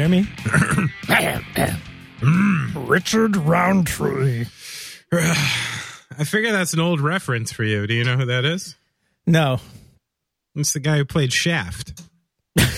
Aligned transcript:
Hear 0.00 0.08
me? 0.08 0.26
Hmm, 2.22 2.86
Richard 2.86 3.36
Roundtree. 3.36 4.46
I 5.12 6.24
figure 6.24 6.52
that's 6.52 6.72
an 6.72 6.80
old 6.80 7.00
reference 7.02 7.52
for 7.52 7.64
you. 7.64 7.86
Do 7.86 7.92
you 7.92 8.04
know 8.04 8.16
who 8.16 8.24
that 8.26 8.46
is? 8.46 8.76
No. 9.26 9.60
It's 10.54 10.72
the 10.72 10.80
guy 10.80 10.96
who 10.96 11.04
played 11.04 11.34
Shaft. 11.34 12.00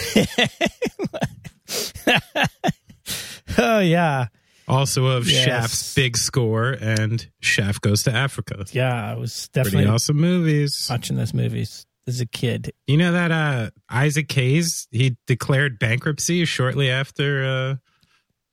Oh 3.59 3.79
yeah, 3.81 4.27
Also 4.67 5.07
of 5.07 5.29
Yes. 5.29 5.45
Shaft's 5.45 5.95
big 5.95 6.17
score 6.17 6.71
and 6.81 7.29
Shaft 7.41 7.83
Goes 7.83 8.03
to 8.05 8.13
Africa. 8.13 8.65
yeah. 8.73 9.11
I 9.13 9.15
was 9.15 9.49
Pretty 9.53 9.71
definitely 9.71 9.91
awesome 9.93 10.17
movies. 10.17 10.87
watching 10.91 11.17
those 11.17 11.35
movies 11.35 11.87
as 12.07 12.21
a 12.21 12.27
kid. 12.27 12.73
You 12.87 12.97
know 12.97 13.13
that 13.13 13.31
uh 13.31 13.71
Isaac 13.91 14.31
Hayes, 14.33 14.89
he 14.91 15.17
declared 15.27 15.79
bankruptcy 15.79 16.45
shortly 16.45 16.91
after 16.91 17.45
uh 17.45 17.77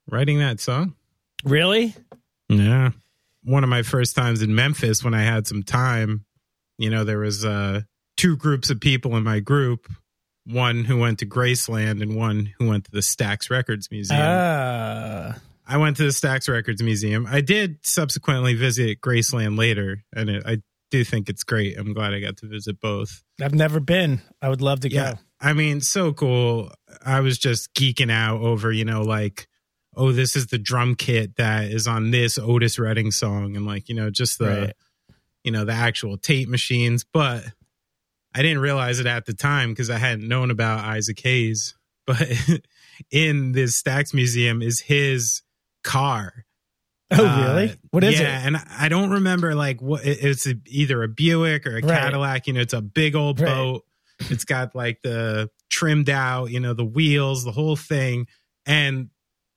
writing 0.09 0.40
that 0.40 0.59
song? 0.59 0.95
Really? 1.44 1.95
Yeah. 2.48 2.91
One 3.43 3.63
of 3.63 3.70
my 3.70 3.84
first 3.84 4.16
times 4.16 4.41
in 4.41 4.54
Memphis 4.54 5.04
when 5.04 5.13
I 5.13 5.21
had 5.21 5.48
some 5.48 5.63
time, 5.63 6.26
you 6.77 6.90
know, 6.90 7.04
there 7.04 7.20
was 7.20 7.45
uh 7.45 7.81
two 8.17 8.35
groups 8.35 8.70
of 8.70 8.81
people 8.81 9.16
in 9.16 9.23
my 9.23 9.40
group, 9.40 9.88
one 10.45 10.84
who 10.84 10.98
went 10.98 11.20
to 11.20 11.26
Graceland 11.26 12.02
and 12.02 12.16
one 12.16 12.54
who 12.59 12.68
went 12.68 12.85
to 12.85 12.91
the 12.91 12.99
Stax 12.99 13.49
Records 13.49 13.90
Museum. 13.91 14.20
Ah, 14.21 15.35
I 15.66 15.77
went 15.77 15.98
to 15.98 16.04
the 16.04 16.09
Stax 16.09 16.49
Records 16.49 16.81
Museum. 16.81 17.27
I 17.29 17.41
did 17.41 17.77
subsequently 17.84 18.55
visit 18.55 18.99
Graceland 19.01 19.57
later, 19.57 20.04
and 20.13 20.29
it, 20.29 20.43
I 20.45 20.62
do 20.91 21.04
think 21.04 21.29
it's 21.29 21.43
great. 21.43 21.77
I'm 21.77 21.93
glad 21.93 22.13
I 22.13 22.20
got 22.20 22.37
to 22.37 22.48
visit 22.48 22.79
both. 22.79 23.23
I've 23.41 23.54
never 23.54 23.79
been. 23.79 24.21
I 24.41 24.49
would 24.49 24.62
love 24.62 24.79
to 24.82 24.91
Yeah. 24.91 25.13
go. 25.13 25.20
I 25.41 25.54
mean, 25.54 25.82
so 25.82 26.12
cool. 26.13 26.71
I 27.05 27.21
was 27.21 27.37
just 27.37 27.73
geeking 27.73 28.12
out 28.12 28.41
over, 28.41 28.71
you 28.71 28.84
know, 28.85 29.01
like, 29.04 29.48
oh, 29.95 30.12
this 30.12 30.35
is 30.35 30.48
the 30.48 30.57
drum 30.57 30.95
kit 30.95 31.35
that 31.37 31.71
is 31.71 31.87
on 31.87 32.12
this 32.12 32.37
Otis 32.37 32.77
Redding 32.79 33.12
song, 33.12 33.55
and 33.55 33.65
like, 33.65 33.87
you 33.90 33.95
know, 33.95 34.10
just 34.10 34.37
the, 34.40 34.45
Right. 34.48 34.73
you 35.43 35.51
know, 35.51 35.63
the 35.65 35.71
actual 35.73 36.17
tape 36.17 36.49
machines. 36.49 37.05
But 37.12 37.45
I 38.35 38.41
didn't 38.41 38.60
realize 38.60 38.99
it 38.99 39.05
at 39.07 39.26
the 39.26 39.34
time 39.34 39.70
because 39.70 39.90
I 39.90 39.98
hadn't 39.98 40.27
known 40.27 40.51
about 40.51 40.84
Isaac 40.85 41.20
Hayes. 41.21 41.76
But 42.10 42.27
in 43.12 43.51
this 43.51 43.79
Stax 43.82 44.15
Museum 44.15 44.63
is 44.63 44.79
his 44.82 45.43
car. 45.84 46.45
Oh, 47.18 47.26
Uh, 47.26 47.54
really? 47.55 47.76
What 47.91 48.04
is 48.04 48.13
yeah, 48.13 48.20
it? 48.20 48.24
Yeah, 48.24 48.48
and 48.48 48.57
I 48.77 48.88
don't 48.90 49.10
remember 49.12 49.55
like 49.55 49.82
what 49.82 50.05
it's 50.05 50.48
either 50.68 51.02
a 51.04 51.07
Buick 51.07 51.66
or 51.66 51.71
a 51.77 51.82
Right. 51.82 51.84
Cadillac. 51.84 52.46
You 52.48 52.54
know, 52.54 52.62
it's 52.62 52.74
a 52.74 52.82
big 52.82 53.16
old 53.16 53.40
Right. 53.40 53.49
boat. 53.54 53.84
It's 54.29 54.46
got 54.46 54.76
like 54.76 55.01
the 55.01 55.49
trimmed 55.70 56.10
out, 56.10 56.51
you 56.51 56.60
know, 56.60 56.74
the 56.74 56.85
wheels, 56.85 57.43
the 57.46 57.51
whole 57.51 57.76
thing, 57.76 58.27
and 58.66 59.10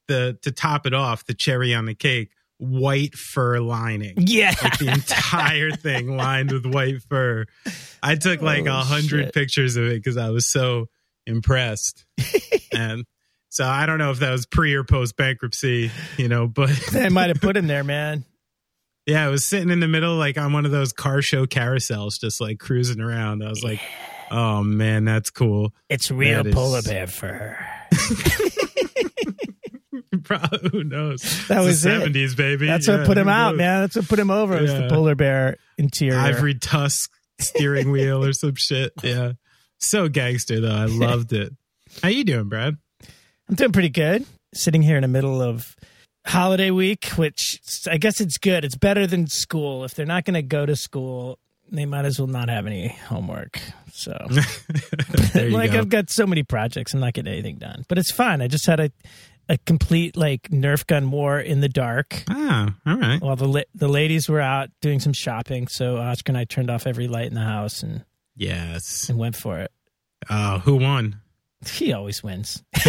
the 0.09 0.39
to 0.42 0.50
top 0.53 0.86
it 0.86 0.94
off, 0.94 1.27
the 1.27 1.34
cherry 1.34 1.75
on 1.75 1.84
the 1.84 1.94
cake, 1.94 2.31
white 2.59 3.14
fur 3.17 3.59
lining. 3.61 4.14
Yeah. 4.19 4.55
Like 4.62 4.78
the 4.78 4.89
entire 4.89 5.70
thing 5.77 6.16
lined 6.16 6.53
with 6.53 6.64
white 6.64 7.03
fur. 7.03 7.44
I 8.03 8.14
took 8.14 8.41
like 8.41 8.66
a 8.66 8.70
Oh, 8.70 8.75
hundred 8.81 9.33
pictures 9.33 9.77
of 9.77 9.84
it 9.87 9.94
because 10.03 10.16
I 10.16 10.31
was 10.31 10.47
so 10.47 10.87
impressed. 11.27 12.05
and 12.72 13.05
so 13.53 13.67
I 13.67 13.84
don't 13.84 13.98
know 13.98 14.11
if 14.11 14.20
that 14.20 14.31
was 14.31 14.47
pre 14.47 14.72
or 14.75 14.83
post 14.83 15.14
bankruptcy, 15.17 15.91
you 16.17 16.28
know, 16.28 16.47
but 16.47 16.70
they 16.92 17.11
might 17.11 17.28
have 17.28 17.41
put 17.41 17.55
him 17.56 17.67
there, 17.67 17.84
man. 17.84 18.25
yeah, 19.06 19.27
I 19.27 19.28
was 19.28 19.44
sitting 19.44 19.69
in 19.70 19.81
the 19.81 19.89
middle, 19.89 20.17
like 20.17 20.39
on 20.39 20.53
one 20.55 20.64
of 20.64 20.70
those 20.72 20.92
car 20.92 21.20
show 21.20 21.44
carousels, 21.47 22.19
just 22.19 22.41
like 22.41 22.59
cruising 22.59 23.00
around. 23.00 23.44
I 23.44 23.49
was 23.50 23.62
like, 23.62 23.81
oh 24.31 24.62
man, 24.62 25.04
that's 25.04 25.28
cool. 25.31 25.75
It's 25.91 26.10
real 26.10 26.43
That 26.43 26.49
is- 26.49 26.54
polar 26.54 26.81
bear 26.87 27.06
fur. 27.06 27.59
Probably, 30.25 30.69
who 30.71 30.84
knows? 30.84 31.22
That 31.49 31.59
It's 31.66 31.84
was. 31.84 31.84
70s, 31.84 32.37
baby. 32.37 32.66
That's 32.66 32.87
Yeah, 32.87 32.99
what 32.99 33.06
put 33.06 33.19
him 33.19 33.28
out, 33.28 33.50
knows? 33.53 33.59
man. 33.59 33.81
That's 33.82 33.97
what 33.97 34.09
put 34.09 34.19
him 34.19 34.31
over. 34.31 34.60
Was 34.60 34.72
the 34.72 34.87
polar 34.88 35.15
bear 35.15 35.56
interior. 35.78 36.19
Ivory 36.19 36.55
tusk 36.55 37.10
steering 37.41 37.91
wheel 37.91 38.25
or 38.25 38.32
some 38.32 38.55
shit. 38.55 38.93
Yeah. 39.03 39.32
So 39.78 40.09
gangster 40.09 40.60
though. 40.60 40.71
I 40.75 40.84
loved 40.87 41.32
it. 41.32 41.53
How 42.03 42.09
you 42.09 42.25
doing, 42.25 42.49
Brad? 42.49 42.76
I'm 43.52 43.56
doing 43.56 43.72
pretty 43.72 43.90
good. 43.90 44.24
Sitting 44.54 44.80
here 44.80 44.96
in 44.96 45.02
the 45.02 45.08
middle 45.08 45.42
of 45.42 45.76
holiday 46.24 46.70
week, 46.70 47.04
which 47.16 47.60
I 47.86 47.98
guess 47.98 48.18
it's 48.18 48.38
good. 48.38 48.64
It's 48.64 48.76
better 48.76 49.06
than 49.06 49.26
school. 49.26 49.84
If 49.84 49.92
they're 49.94 50.06
not 50.06 50.24
going 50.24 50.32
to 50.36 50.42
go 50.42 50.64
to 50.64 50.74
school, 50.74 51.38
they 51.70 51.84
might 51.84 52.06
as 52.06 52.18
well 52.18 52.28
not 52.28 52.48
have 52.48 52.66
any 52.66 52.88
homework. 52.88 53.60
So, 53.92 54.12
like, 55.34 55.72
go. 55.72 55.80
I've 55.80 55.90
got 55.90 56.08
so 56.08 56.26
many 56.26 56.44
projects. 56.44 56.94
I'm 56.94 57.00
not 57.00 57.12
getting 57.12 57.30
anything 57.30 57.56
done, 57.56 57.84
but 57.88 57.98
it's 57.98 58.10
fine. 58.10 58.40
I 58.40 58.48
just 58.48 58.64
had 58.66 58.80
a 58.80 58.90
a 59.50 59.58
complete 59.66 60.16
like 60.16 60.44
Nerf 60.44 60.86
gun 60.86 61.10
war 61.10 61.38
in 61.38 61.60
the 61.60 61.69
dark. 61.69 62.24
Ah, 62.30 62.74
all 62.86 62.96
right. 62.96 63.20
While 63.20 63.36
the 63.36 63.48
la- 63.48 63.60
the 63.74 63.88
ladies 63.88 64.30
were 64.30 64.40
out 64.40 64.70
doing 64.80 64.98
some 64.98 65.12
shopping, 65.12 65.69
so 65.69 65.98
Oscar 65.98 66.30
and 66.30 66.38
I 66.38 66.44
turned 66.44 66.70
off 66.70 66.86
every 66.86 67.06
light 67.06 67.26
in 67.26 67.34
the 67.34 67.42
house 67.42 67.82
and 67.82 68.02
Yes. 68.34 69.10
and 69.10 69.19
went 69.19 69.36
for 69.36 69.58
it. 69.58 69.70
Uh, 70.30 70.58
who 70.60 70.76
won? 70.76 71.20
He 71.73 71.93
always 71.93 72.23
wins. 72.23 72.62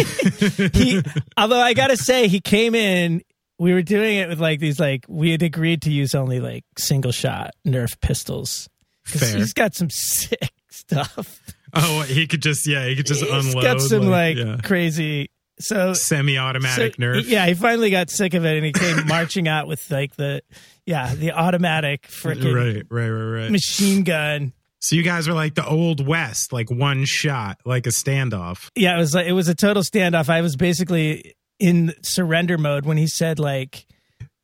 he, 0.72 1.00
although 1.36 1.60
I 1.60 1.74
gotta 1.74 1.96
say, 1.96 2.28
he 2.28 2.40
came 2.40 2.74
in. 2.74 3.22
We 3.58 3.72
were 3.72 3.82
doing 3.82 4.16
it 4.16 4.28
with 4.28 4.40
like 4.40 4.58
these 4.58 4.80
like 4.80 5.04
we 5.08 5.30
had 5.30 5.42
agreed 5.42 5.82
to 5.82 5.90
use 5.92 6.14
only 6.14 6.40
like 6.40 6.64
single 6.76 7.12
shot 7.12 7.52
Nerf 7.66 8.00
pistols 8.00 8.68
because 9.04 9.30
Fair. 9.30 9.38
he's 9.38 9.52
got 9.52 9.74
some 9.76 9.90
sick 9.90 10.50
stuff. 10.70 11.40
Oh, 11.72 12.02
he 12.02 12.26
could 12.26 12.42
just 12.42 12.66
yeah, 12.66 12.86
he 12.86 12.96
could 12.96 13.06
just 13.06 13.22
He's 13.22 13.46
unload. 13.46 13.62
got 13.62 13.80
some 13.80 14.08
like, 14.08 14.36
yeah. 14.36 14.56
crazy. 14.62 15.30
So 15.60 15.92
semi-automatic 15.92 16.96
so- 16.96 17.00
Nerf. 17.02 17.28
Yeah, 17.28 17.46
he 17.46 17.54
finally 17.54 17.90
got 17.90 18.10
sick 18.10 18.34
of 18.34 18.44
it 18.44 18.56
and 18.56 18.66
he 18.66 18.72
came 18.72 19.06
marching 19.06 19.46
out 19.46 19.68
with 19.68 19.88
like 19.88 20.16
the 20.16 20.42
yeah 20.84 21.14
the 21.14 21.30
automatic 21.30 22.02
freaking 22.08 22.52
Right, 22.54 22.84
right, 22.90 23.08
right, 23.08 23.40
right. 23.42 23.50
machine 23.52 24.02
gun. 24.02 24.52
So 24.84 24.96
you 24.96 25.02
guys 25.02 25.26
are 25.28 25.32
like 25.32 25.54
the 25.54 25.66
old 25.66 26.06
west, 26.06 26.52
like 26.52 26.70
one 26.70 27.06
shot, 27.06 27.58
like 27.64 27.86
a 27.86 27.88
standoff. 27.88 28.68
Yeah, 28.74 28.94
it 28.94 28.98
was 28.98 29.14
like 29.14 29.26
it 29.26 29.32
was 29.32 29.48
a 29.48 29.54
total 29.54 29.82
standoff. 29.82 30.28
I 30.28 30.42
was 30.42 30.56
basically 30.56 31.36
in 31.58 31.94
surrender 32.02 32.58
mode 32.58 32.84
when 32.84 32.98
he 32.98 33.06
said 33.06 33.38
like, 33.38 33.86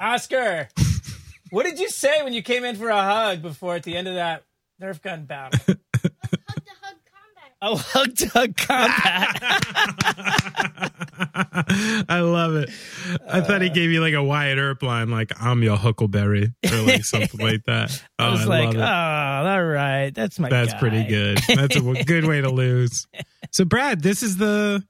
"Oscar, 0.00 0.71
what 1.50 1.67
did 1.67 1.79
you 1.79 1.91
say 1.91 2.23
when 2.23 2.33
you 2.33 2.41
came 2.41 2.65
in 2.65 2.77
for 2.77 2.89
a 2.89 3.03
hug 3.03 3.43
before 3.43 3.75
at 3.75 3.83
the 3.83 3.95
end 3.95 4.09
of 4.09 4.15
that 4.15 4.45
Nerf 4.81 5.03
gun 5.03 5.27
battle?" 5.27 5.77
Oh, 7.62 7.76
hug 7.76 8.16
to 8.16 8.28
hug 8.28 8.56
combat. 8.56 9.37
I 12.09 12.21
love 12.21 12.54
it. 12.56 12.71
I 13.28 13.43
thought 13.43 13.60
he 13.60 13.69
uh, 13.69 13.75
gave 13.75 13.91
you 13.91 14.00
like 14.00 14.15
a 14.15 14.22
Wyatt 14.22 14.59
Earp 14.59 14.82
line, 14.82 15.10
like 15.10 15.32
"I'm 15.41 15.62
your 15.62 15.76
Huckleberry" 15.76 16.54
or 16.70 16.76
like 16.78 17.04
something 17.04 17.41
like 17.41 17.65
that. 17.66 18.03
Oh, 18.19 18.25
I 18.25 18.31
was 18.32 18.43
I 18.43 18.44
like, 18.44 18.76
"Oh, 18.76 19.49
all 19.50 19.65
right, 19.65 20.10
that's 20.15 20.38
my." 20.38 20.49
That's 20.50 20.75
guy." 20.75 20.78
pretty 20.78 21.04
good. 21.04 21.38
That's 21.49 21.76
a 21.76 21.81
good 22.04 22.26
way 22.26 22.41
to 22.43 22.50
lose. 22.50 23.06
So, 23.50 23.65
Brad, 23.65 24.03
this 24.03 24.22
is 24.22 24.37
the 24.37 24.82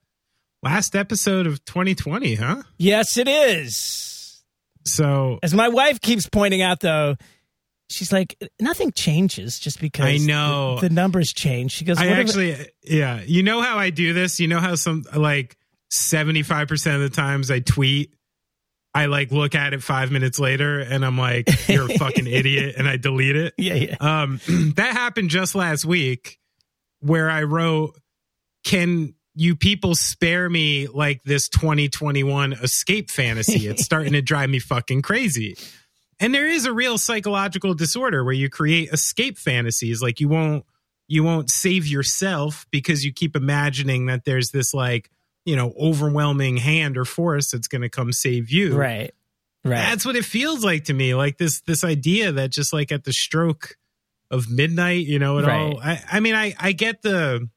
last 0.63 0.97
episode 0.97 1.47
of 1.47 1.65
2020, 1.65 2.35
huh? 2.35 2.63
Yes, 2.77 3.17
it 3.17 3.29
is. 3.29 4.43
So 4.85 5.39
As 5.43 5.55
my 5.55 5.69
wife 5.69 6.01
keeps 6.01 6.29
pointing 6.29 6.63
out, 6.63 6.81
though, 6.81 7.17
she's 7.91 8.13
like, 8.13 8.37
nothing 8.61 8.93
changes 8.93 9.59
just 9.59 9.81
because 9.81 10.07
I 10.07 10.17
know. 10.19 10.77
the, 10.77 10.89
the 10.89 10.95
numbers 10.95 11.33
change. 11.33 11.73
She 11.73 11.85
goes, 11.85 11.99
I 11.99 12.07
"What 12.07 12.19
if- 12.19 12.29
actually, 12.29 12.57
yeah. 12.85 13.21
You 13.27 13.43
know 13.43 13.61
how 13.61 13.79
I 13.79 13.91
do 13.91 14.13
this? 14.13 14.41
You 14.41 14.49
know 14.49 14.59
how 14.61 14.75
some 14.77 15.05
like 15.15 15.57
75% 15.93 16.95
of 16.95 17.01
the 17.01 17.11
times 17.11 17.51
I 17.51 17.61
tweet, 17.61 18.15
I 18.95 19.07
like 19.07 19.31
look 19.31 19.55
at 19.55 19.73
it 19.73 19.83
five 19.83 20.11
minutes 20.11 20.39
later 20.41 20.81
and 20.81 21.05
I'm 21.05 21.19
like, 21.19 21.49
you're 21.69 21.91
a 21.91 21.99
fucking 21.99 22.27
idiot. 22.29 22.75
And 22.79 22.89
I 22.89 22.97
delete 22.97 23.37
it. 23.37 23.55
yeah, 23.59 23.75
yeah. 23.75 23.97
Um, 24.01 24.41
that 24.77 24.93
happened 24.93 25.31
just 25.31 25.55
last 25.55 25.85
week 25.85 26.39
where 27.01 27.31
I 27.31 27.45
wrote, 27.45 27.99
can 28.65 29.15
you 29.35 29.55
people 29.57 29.95
spare 29.95 30.51
me 30.51 30.87
like 30.89 31.23
this 31.23 31.49
2021 31.49 32.53
escape 32.55 33.11
fantasy? 33.11 33.69
It's 33.69 33.85
starting 33.85 34.13
to 34.15 34.23
drive 34.23 34.51
me 34.51 34.59
fucking 34.59 35.03
crazy. 35.03 35.57
And 36.21 36.35
there 36.35 36.47
is 36.47 36.67
a 36.67 36.73
real 36.73 36.99
psychological 36.99 37.75
disorder 37.75 38.23
where 38.23 38.35
you 38.35 38.51
create 38.51 38.91
escape 38.93 39.39
fantasies. 39.39 40.03
Like 40.03 40.21
you 40.21 40.29
won't, 40.29 40.65
you 41.09 41.25
won't 41.25 41.51
save 41.51 41.87
yourself 41.87 42.67
because 42.71 43.05
you 43.05 43.13
keep 43.13 43.35
imagining 43.35 44.07
that 44.07 44.25
there's 44.25 44.51
this 44.51 44.73
like, 44.75 45.11
you 45.45 45.57
know, 45.57 45.73
overwhelming 45.81 46.59
hand 46.59 46.99
or 46.99 47.05
force 47.05 47.51
that's 47.51 47.67
going 47.67 47.83
to 47.83 47.89
come 47.89 48.13
save 48.13 48.51
you. 48.51 48.77
Right, 48.77 49.13
right. 49.65 49.77
That's 49.77 50.05
what 50.05 50.15
it 50.15 50.25
feels 50.25 50.63
like 50.63 50.85
to 50.85 50.93
me. 50.93 51.15
Like 51.15 51.39
this 51.39 51.63
this 51.63 51.83
idea 51.83 52.33
that 52.33 52.51
just 52.51 52.73
like 52.73 52.93
at 52.93 53.05
the 53.05 53.13
stroke 53.13 53.77
of 54.31 54.51
midnight, 54.51 55.07
you 55.07 55.19
know, 55.19 55.39
it 55.39 55.45
all 55.45 55.51
Right. 55.51 55.77
I, 55.83 56.19
I 56.19 56.21
mean, 56.21 56.35
I, 56.35 56.55
I 56.61 56.73
get 56.73 57.03
the 57.03 57.49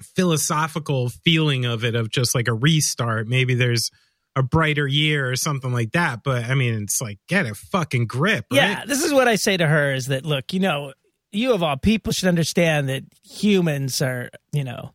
philosophical 0.00 1.08
feeling 1.08 1.64
of 1.64 1.84
it 1.84 1.94
of 1.94 2.10
just 2.10 2.34
like 2.34 2.48
a 2.48 2.54
restart. 2.54 3.26
Maybe 3.26 3.54
there's 3.54 3.90
a 4.36 4.42
brighter 4.42 4.86
year 4.86 5.28
or 5.28 5.34
something 5.34 5.72
like 5.72 5.92
that. 5.92 6.20
But 6.22 6.44
I 6.44 6.54
mean, 6.54 6.74
it's 6.82 7.00
like 7.00 7.18
get 7.26 7.46
a 7.46 7.54
fucking 7.54 8.06
grip. 8.06 8.44
Right? 8.52 8.56
Yeah, 8.58 8.84
this 8.86 9.02
is 9.02 9.12
what 9.12 9.26
I 9.26 9.34
say 9.36 9.56
to 9.56 9.66
her 9.66 9.92
is 9.92 10.06
that 10.06 10.24
look, 10.24 10.52
you 10.52 10.60
know, 10.60 10.92
you 11.32 11.52
of 11.52 11.62
all 11.62 11.76
people 11.76 12.12
should 12.12 12.28
understand 12.28 12.88
that 12.88 13.02
humans 13.24 14.00
are, 14.02 14.30
you 14.52 14.62
know, 14.62 14.92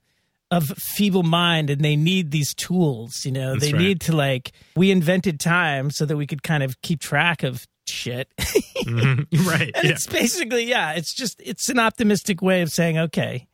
of 0.52 0.68
feeble 0.70 1.24
mind 1.24 1.70
and 1.70 1.82
they 1.82 1.96
need 1.96 2.32
these 2.32 2.54
tools. 2.54 3.26
You 3.26 3.32
know, 3.32 3.54
That's 3.54 3.66
they 3.66 3.74
right. 3.74 3.82
need 3.82 4.02
to 4.02 4.16
like. 4.16 4.52
We 4.76 4.92
invented 4.92 5.40
time 5.40 5.90
so 5.92 6.06
that 6.06 6.16
we 6.18 6.28
could 6.28 6.44
kind 6.44 6.62
of 6.64 6.80
keep 6.82 7.00
track 7.02 7.44
of 7.44 7.66
shit. 7.88 8.30
Mhm. 8.82 9.28
right. 9.48 9.70
And 9.76 9.84
Yeah. 9.86 9.92
it's 9.92 10.08
basically, 10.08 10.64
yeah, 10.66 10.94
it's 10.94 11.14
just, 11.14 11.40
it's 11.46 11.70
an 11.70 11.78
optimistic 11.78 12.42
way 12.42 12.64
of 12.64 12.72
saying, 12.72 12.98
okay, 12.98 13.48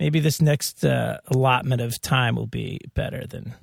maybe 0.00 0.18
this 0.18 0.42
next 0.42 0.84
uh, 0.84 1.18
allotment 1.28 1.80
of 1.80 2.00
time 2.02 2.34
will 2.34 2.48
be 2.48 2.80
better 2.94 3.24
than 3.24 3.54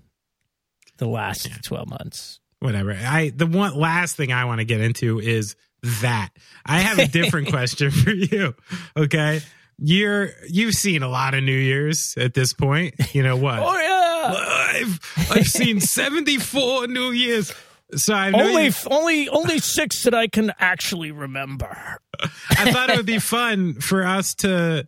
the 0.97 1.07
last 1.07 1.50
12 1.63 1.89
months. 1.89 2.39
Whatever. 2.59 2.94
I 2.94 3.31
the 3.36 3.45
one 3.45 3.75
last 3.75 4.15
thing 4.15 4.31
I 4.31 4.45
want 4.45 4.59
to 4.59 4.65
get 4.65 4.81
into 4.81 5.19
is 5.19 5.56
that. 6.01 6.30
I 6.65 6.80
have 6.80 7.00
a 7.00 7.07
different 7.12 7.50
question 7.50 7.92
for 7.92 8.12
you. 8.12 8.56
Okay. 8.97 9.42
You're 9.77 10.30
you've 10.47 10.74
seen 10.74 11.03
a 11.03 11.09
lot 11.09 11.33
of 11.33 11.44
New 11.44 11.51
Year's 11.57 12.15
at 12.18 12.33
this 12.33 12.53
point. 12.53 12.95
You 13.13 13.24
know 13.24 13.36
what? 13.38 13.59
Oh, 13.63 13.77
yeah. 13.77 14.80
I've 14.81 15.00
I've 15.31 15.45
seen 15.45 15.80
74 15.80 16.88
New 16.88 17.12
Year's. 17.12 17.53
So 17.95 18.13
I 18.15 18.31
Only, 18.31 18.71
only, 18.89 19.30
only 19.30 19.59
six 19.59 20.03
that 20.03 20.15
I 20.15 20.27
can 20.27 20.51
actually 20.57 21.12
remember. 21.12 22.00
I 22.50 22.71
thought 22.71 22.89
it 22.89 22.97
would 22.97 23.06
be 23.06 23.19
fun 23.19 23.75
for 23.75 24.03
us 24.03 24.33
to 24.36 24.88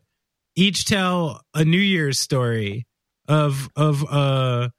each 0.55 0.85
tell 0.85 1.41
a 1.53 1.63
New 1.63 1.77
Year's 1.77 2.19
story 2.19 2.87
of 3.27 3.69
of 3.75 4.03
uh, 4.11 4.69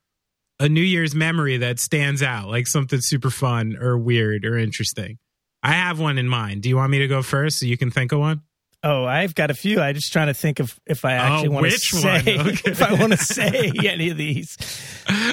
a 0.60 0.69
New 0.69 0.82
Year's 0.82 1.14
memory 1.14 1.58
that 1.58 1.78
stands 1.78 2.22
out, 2.22 2.49
like 2.49 2.66
something 2.66 3.00
super 3.00 3.31
fun 3.31 3.76
or 3.81 3.96
weird 3.96 4.44
or 4.44 4.56
interesting. 4.58 5.19
I 5.62 5.72
have 5.72 5.99
one 5.99 6.19
in 6.19 6.28
mind. 6.28 6.62
Do 6.62 6.69
you 6.69 6.76
want 6.76 6.90
me 6.90 6.99
to 7.00 7.08
go 7.08 7.22
first 7.22 7.58
so 7.58 7.66
you 7.66 7.76
can 7.76 7.90
think 7.90 8.12
of 8.12 8.20
one? 8.20 8.43
Oh, 8.84 9.05
I've 9.05 9.34
got 9.34 9.50
a 9.50 9.55
few. 9.55 9.81
I'm 9.81 9.96
just 9.96 10.12
trying 10.12 10.28
to 10.28 10.34
think 10.34 10.60
of 10.60 10.78
if 10.87 11.05
I 11.05 11.14
actually 11.14 11.49
Oh, 11.49 11.50
want 11.50 11.66
to 11.66 11.78
say? 11.78 12.19
Okay. 12.38 12.60
if 12.70 12.81
I 12.81 12.94
want 12.94 13.10
to 13.12 13.19
say 13.19 13.72
any 13.84 14.10
of 14.10 14.16
these. 14.16 14.56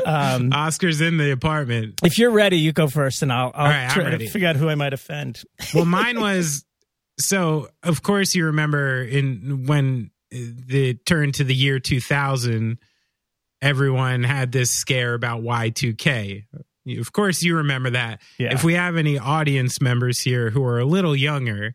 Um, 0.03 0.51
Oscar's 0.53 0.99
in 0.99 1.17
the 1.17 1.31
apartment. 1.31 1.99
if 2.03 2.17
you're 2.17 2.31
ready, 2.31 2.57
you 2.57 2.73
go 2.73 2.87
first, 2.87 3.21
and 3.21 3.31
I'll, 3.31 3.51
I'll 3.53 3.69
right, 3.69 3.89
try 3.91 4.09
to 4.17 4.27
figure 4.29 4.47
out 4.47 4.55
who 4.55 4.67
I 4.67 4.73
might 4.73 4.93
offend. 4.93 5.43
Well, 5.75 5.85
mine 5.85 6.19
was 6.19 6.65
so. 7.19 7.69
Of 7.83 8.01
course, 8.01 8.33
you 8.33 8.45
remember 8.45 9.03
in 9.03 9.67
when 9.67 10.09
the 10.31 10.95
turn 11.05 11.31
to 11.33 11.43
the 11.43 11.53
year 11.55 11.77
2000, 11.79 12.79
everyone 13.65 14.23
had 14.23 14.51
this 14.51 14.69
scare 14.69 15.15
about 15.15 15.41
Y2K. 15.41 16.45
Of 16.99 17.11
course, 17.11 17.41
you 17.41 17.57
remember 17.57 17.89
that. 17.89 18.21
Yeah. 18.37 18.53
If 18.53 18.63
we 18.63 18.75
have 18.75 18.95
any 18.95 19.17
audience 19.17 19.81
members 19.81 20.19
here 20.19 20.51
who 20.51 20.63
are 20.63 20.79
a 20.79 20.85
little 20.85 21.15
younger, 21.15 21.73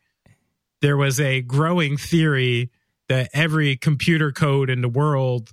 there 0.83 0.97
was 0.97 1.19
a 1.19 1.43
growing 1.43 1.97
theory 1.97 2.71
that 3.09 3.29
every 3.35 3.77
computer 3.77 4.31
code 4.31 4.71
in 4.71 4.83
the 4.83 4.89
world 4.89 5.51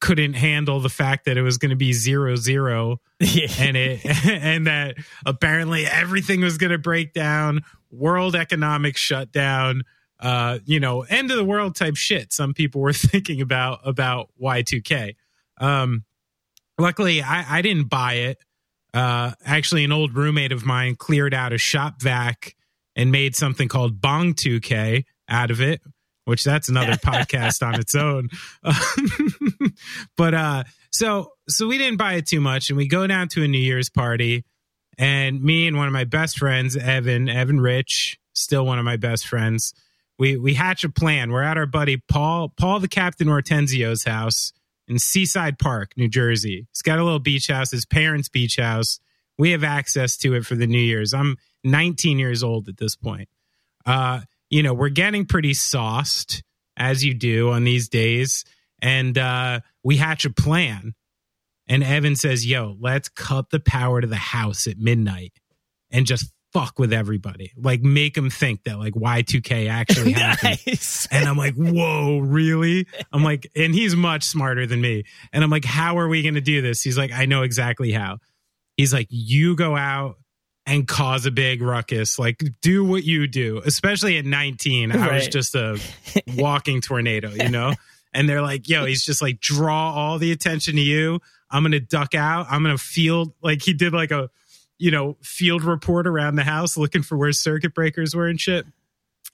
couldn't 0.00 0.34
handle 0.34 0.78
the 0.78 0.88
fact 0.88 1.24
that 1.26 1.36
it 1.36 1.42
was 1.42 1.58
going 1.58 1.70
to 1.70 1.76
be 1.76 1.92
zero 1.92 2.36
zero 2.36 3.00
and 3.20 3.76
it 3.76 4.00
and 4.26 4.66
that 4.66 4.96
apparently 5.26 5.84
everything 5.86 6.40
was 6.40 6.56
going 6.56 6.70
to 6.70 6.78
break 6.78 7.12
down 7.12 7.60
world 7.90 8.34
economic 8.34 8.96
shutdown 8.96 9.82
uh 10.20 10.58
you 10.64 10.80
know 10.80 11.02
end 11.02 11.30
of 11.30 11.36
the 11.36 11.44
world 11.44 11.76
type 11.76 11.96
shit 11.96 12.32
some 12.32 12.54
people 12.54 12.80
were 12.80 12.92
thinking 12.94 13.42
about 13.42 13.80
about 13.84 14.30
y2k 14.40 15.16
um 15.60 16.04
luckily 16.78 17.22
i 17.22 17.58
i 17.58 17.62
didn't 17.62 17.88
buy 17.88 18.14
it. 18.14 18.38
Uh 18.92 19.32
actually 19.44 19.84
an 19.84 19.92
old 19.92 20.16
roommate 20.16 20.50
of 20.50 20.66
mine 20.66 20.96
cleared 20.96 21.32
out 21.32 21.52
a 21.52 21.58
shop 21.58 22.02
vac 22.02 22.56
and 22.96 23.12
made 23.12 23.36
something 23.36 23.68
called 23.68 24.00
bong 24.00 24.34
2k 24.34 25.04
out 25.28 25.50
of 25.52 25.60
it 25.60 25.80
which 26.24 26.44
that's 26.44 26.68
another 26.68 26.92
podcast 26.96 27.66
on 27.66 27.78
its 27.78 27.94
own. 27.94 28.28
But 30.16 30.34
uh 30.34 30.64
so 30.90 31.32
so 31.48 31.66
we 31.66 31.78
didn't 31.78 31.96
buy 31.96 32.14
it 32.14 32.26
too 32.26 32.40
much 32.40 32.70
and 32.70 32.76
we 32.76 32.86
go 32.86 33.06
down 33.06 33.28
to 33.28 33.42
a 33.42 33.48
new 33.48 33.58
year's 33.58 33.88
party 33.88 34.44
and 34.98 35.42
me 35.42 35.66
and 35.66 35.76
one 35.76 35.86
of 35.86 35.92
my 35.92 36.04
best 36.04 36.38
friends 36.38 36.76
evan 36.76 37.28
evan 37.28 37.60
rich 37.60 38.18
still 38.34 38.66
one 38.66 38.78
of 38.78 38.84
my 38.84 38.96
best 38.96 39.26
friends 39.26 39.72
we 40.18 40.36
we 40.36 40.52
hatch 40.54 40.84
a 40.84 40.90
plan. 40.90 41.32
We're 41.32 41.42
at 41.42 41.56
our 41.56 41.66
buddy 41.66 41.96
paul 42.08 42.50
paul 42.50 42.80
the 42.80 42.88
captain 42.88 43.28
hortensio's 43.28 44.04
house 44.04 44.52
in 44.90 44.98
seaside 44.98 45.58
park 45.58 45.92
new 45.96 46.08
jersey. 46.08 46.66
He's 46.72 46.82
got 46.82 46.98
a 46.98 47.04
little 47.04 47.20
beach 47.20 47.46
house. 47.46 47.70
His 47.70 47.86
parents 47.86 48.28
beach 48.28 48.56
house. 48.56 48.98
We 49.38 49.52
have 49.52 49.64
access 49.64 50.16
to 50.18 50.34
it 50.34 50.44
for 50.44 50.56
the 50.56 50.66
new 50.66 50.80
year's. 50.80 51.14
I'm 51.14 51.36
19 51.64 52.18
years 52.18 52.42
old 52.42 52.68
at 52.68 52.76
this 52.76 52.96
point. 52.96 53.28
Uh 53.86 54.20
you 54.50 54.62
know 54.62 54.74
we're 54.74 54.90
getting 54.90 55.24
pretty 55.24 55.54
sauced 55.54 56.42
as 56.76 57.04
you 57.04 57.14
do 57.14 57.50
on 57.50 57.64
these 57.64 57.88
days. 57.88 58.44
And 58.82 59.16
uh 59.16 59.60
we 59.82 59.96
hatch 59.96 60.24
a 60.24 60.30
plan. 60.30 60.94
And 61.68 61.84
Evan 61.84 62.16
says, 62.16 62.44
Yo, 62.44 62.76
let's 62.80 63.08
cut 63.08 63.50
the 63.50 63.60
power 63.60 64.00
to 64.00 64.06
the 64.08 64.16
house 64.16 64.66
at 64.66 64.76
midnight 64.76 65.32
and 65.90 66.04
just 66.04 66.32
fuck 66.52 66.78
with 66.78 66.92
everybody. 66.92 67.52
Like, 67.56 67.82
make 67.82 68.14
them 68.14 68.30
think 68.30 68.64
that 68.64 68.78
like 68.78 68.94
Y2K 68.94 69.68
actually 69.68 70.12
happened. 70.14 70.58
nice. 70.66 71.08
And 71.10 71.28
I'm 71.28 71.36
like, 71.36 71.54
Whoa, 71.54 72.18
really? 72.18 72.86
I'm 73.12 73.22
like, 73.22 73.50
and 73.54 73.74
he's 73.74 73.94
much 73.96 74.24
smarter 74.24 74.66
than 74.66 74.80
me. 74.80 75.04
And 75.32 75.44
I'm 75.44 75.50
like, 75.50 75.64
How 75.64 75.98
are 75.98 76.08
we 76.08 76.22
going 76.22 76.34
to 76.34 76.40
do 76.40 76.62
this? 76.62 76.82
He's 76.82 76.98
like, 76.98 77.12
I 77.12 77.26
know 77.26 77.42
exactly 77.42 77.92
how. 77.92 78.18
He's 78.76 78.92
like, 78.92 79.08
You 79.10 79.56
go 79.56 79.76
out 79.76 80.16
and 80.66 80.86
cause 80.86 81.26
a 81.26 81.30
big 81.30 81.62
ruckus. 81.62 82.18
Like, 82.18 82.42
do 82.62 82.84
what 82.84 83.02
you 83.02 83.26
do, 83.26 83.60
especially 83.64 84.18
at 84.18 84.24
19. 84.24 84.92
I 84.92 85.14
was 85.14 85.28
just 85.28 85.54
a 85.54 85.80
walking 86.36 86.80
tornado, 86.80 87.30
you 87.30 87.48
know? 87.48 87.74
And 88.12 88.28
they're 88.28 88.42
like, 88.42 88.68
yo, 88.68 88.84
he's 88.84 89.04
just 89.04 89.22
like, 89.22 89.40
draw 89.40 89.92
all 89.92 90.18
the 90.18 90.32
attention 90.32 90.74
to 90.74 90.80
you. 90.80 91.20
I'm 91.50 91.62
going 91.62 91.72
to 91.72 91.80
duck 91.80 92.14
out. 92.14 92.46
I'm 92.50 92.62
going 92.62 92.76
to 92.76 92.82
field, 92.82 93.32
like, 93.42 93.62
he 93.62 93.72
did 93.72 93.92
like 93.92 94.10
a, 94.10 94.30
you 94.80 94.90
know, 94.90 95.18
field 95.22 95.62
report 95.62 96.06
around 96.06 96.36
the 96.36 96.42
house 96.42 96.76
looking 96.78 97.02
for 97.02 97.16
where 97.18 97.32
circuit 97.32 97.74
breakers 97.74 98.14
were 98.16 98.26
and 98.26 98.40
shit. 98.40 98.64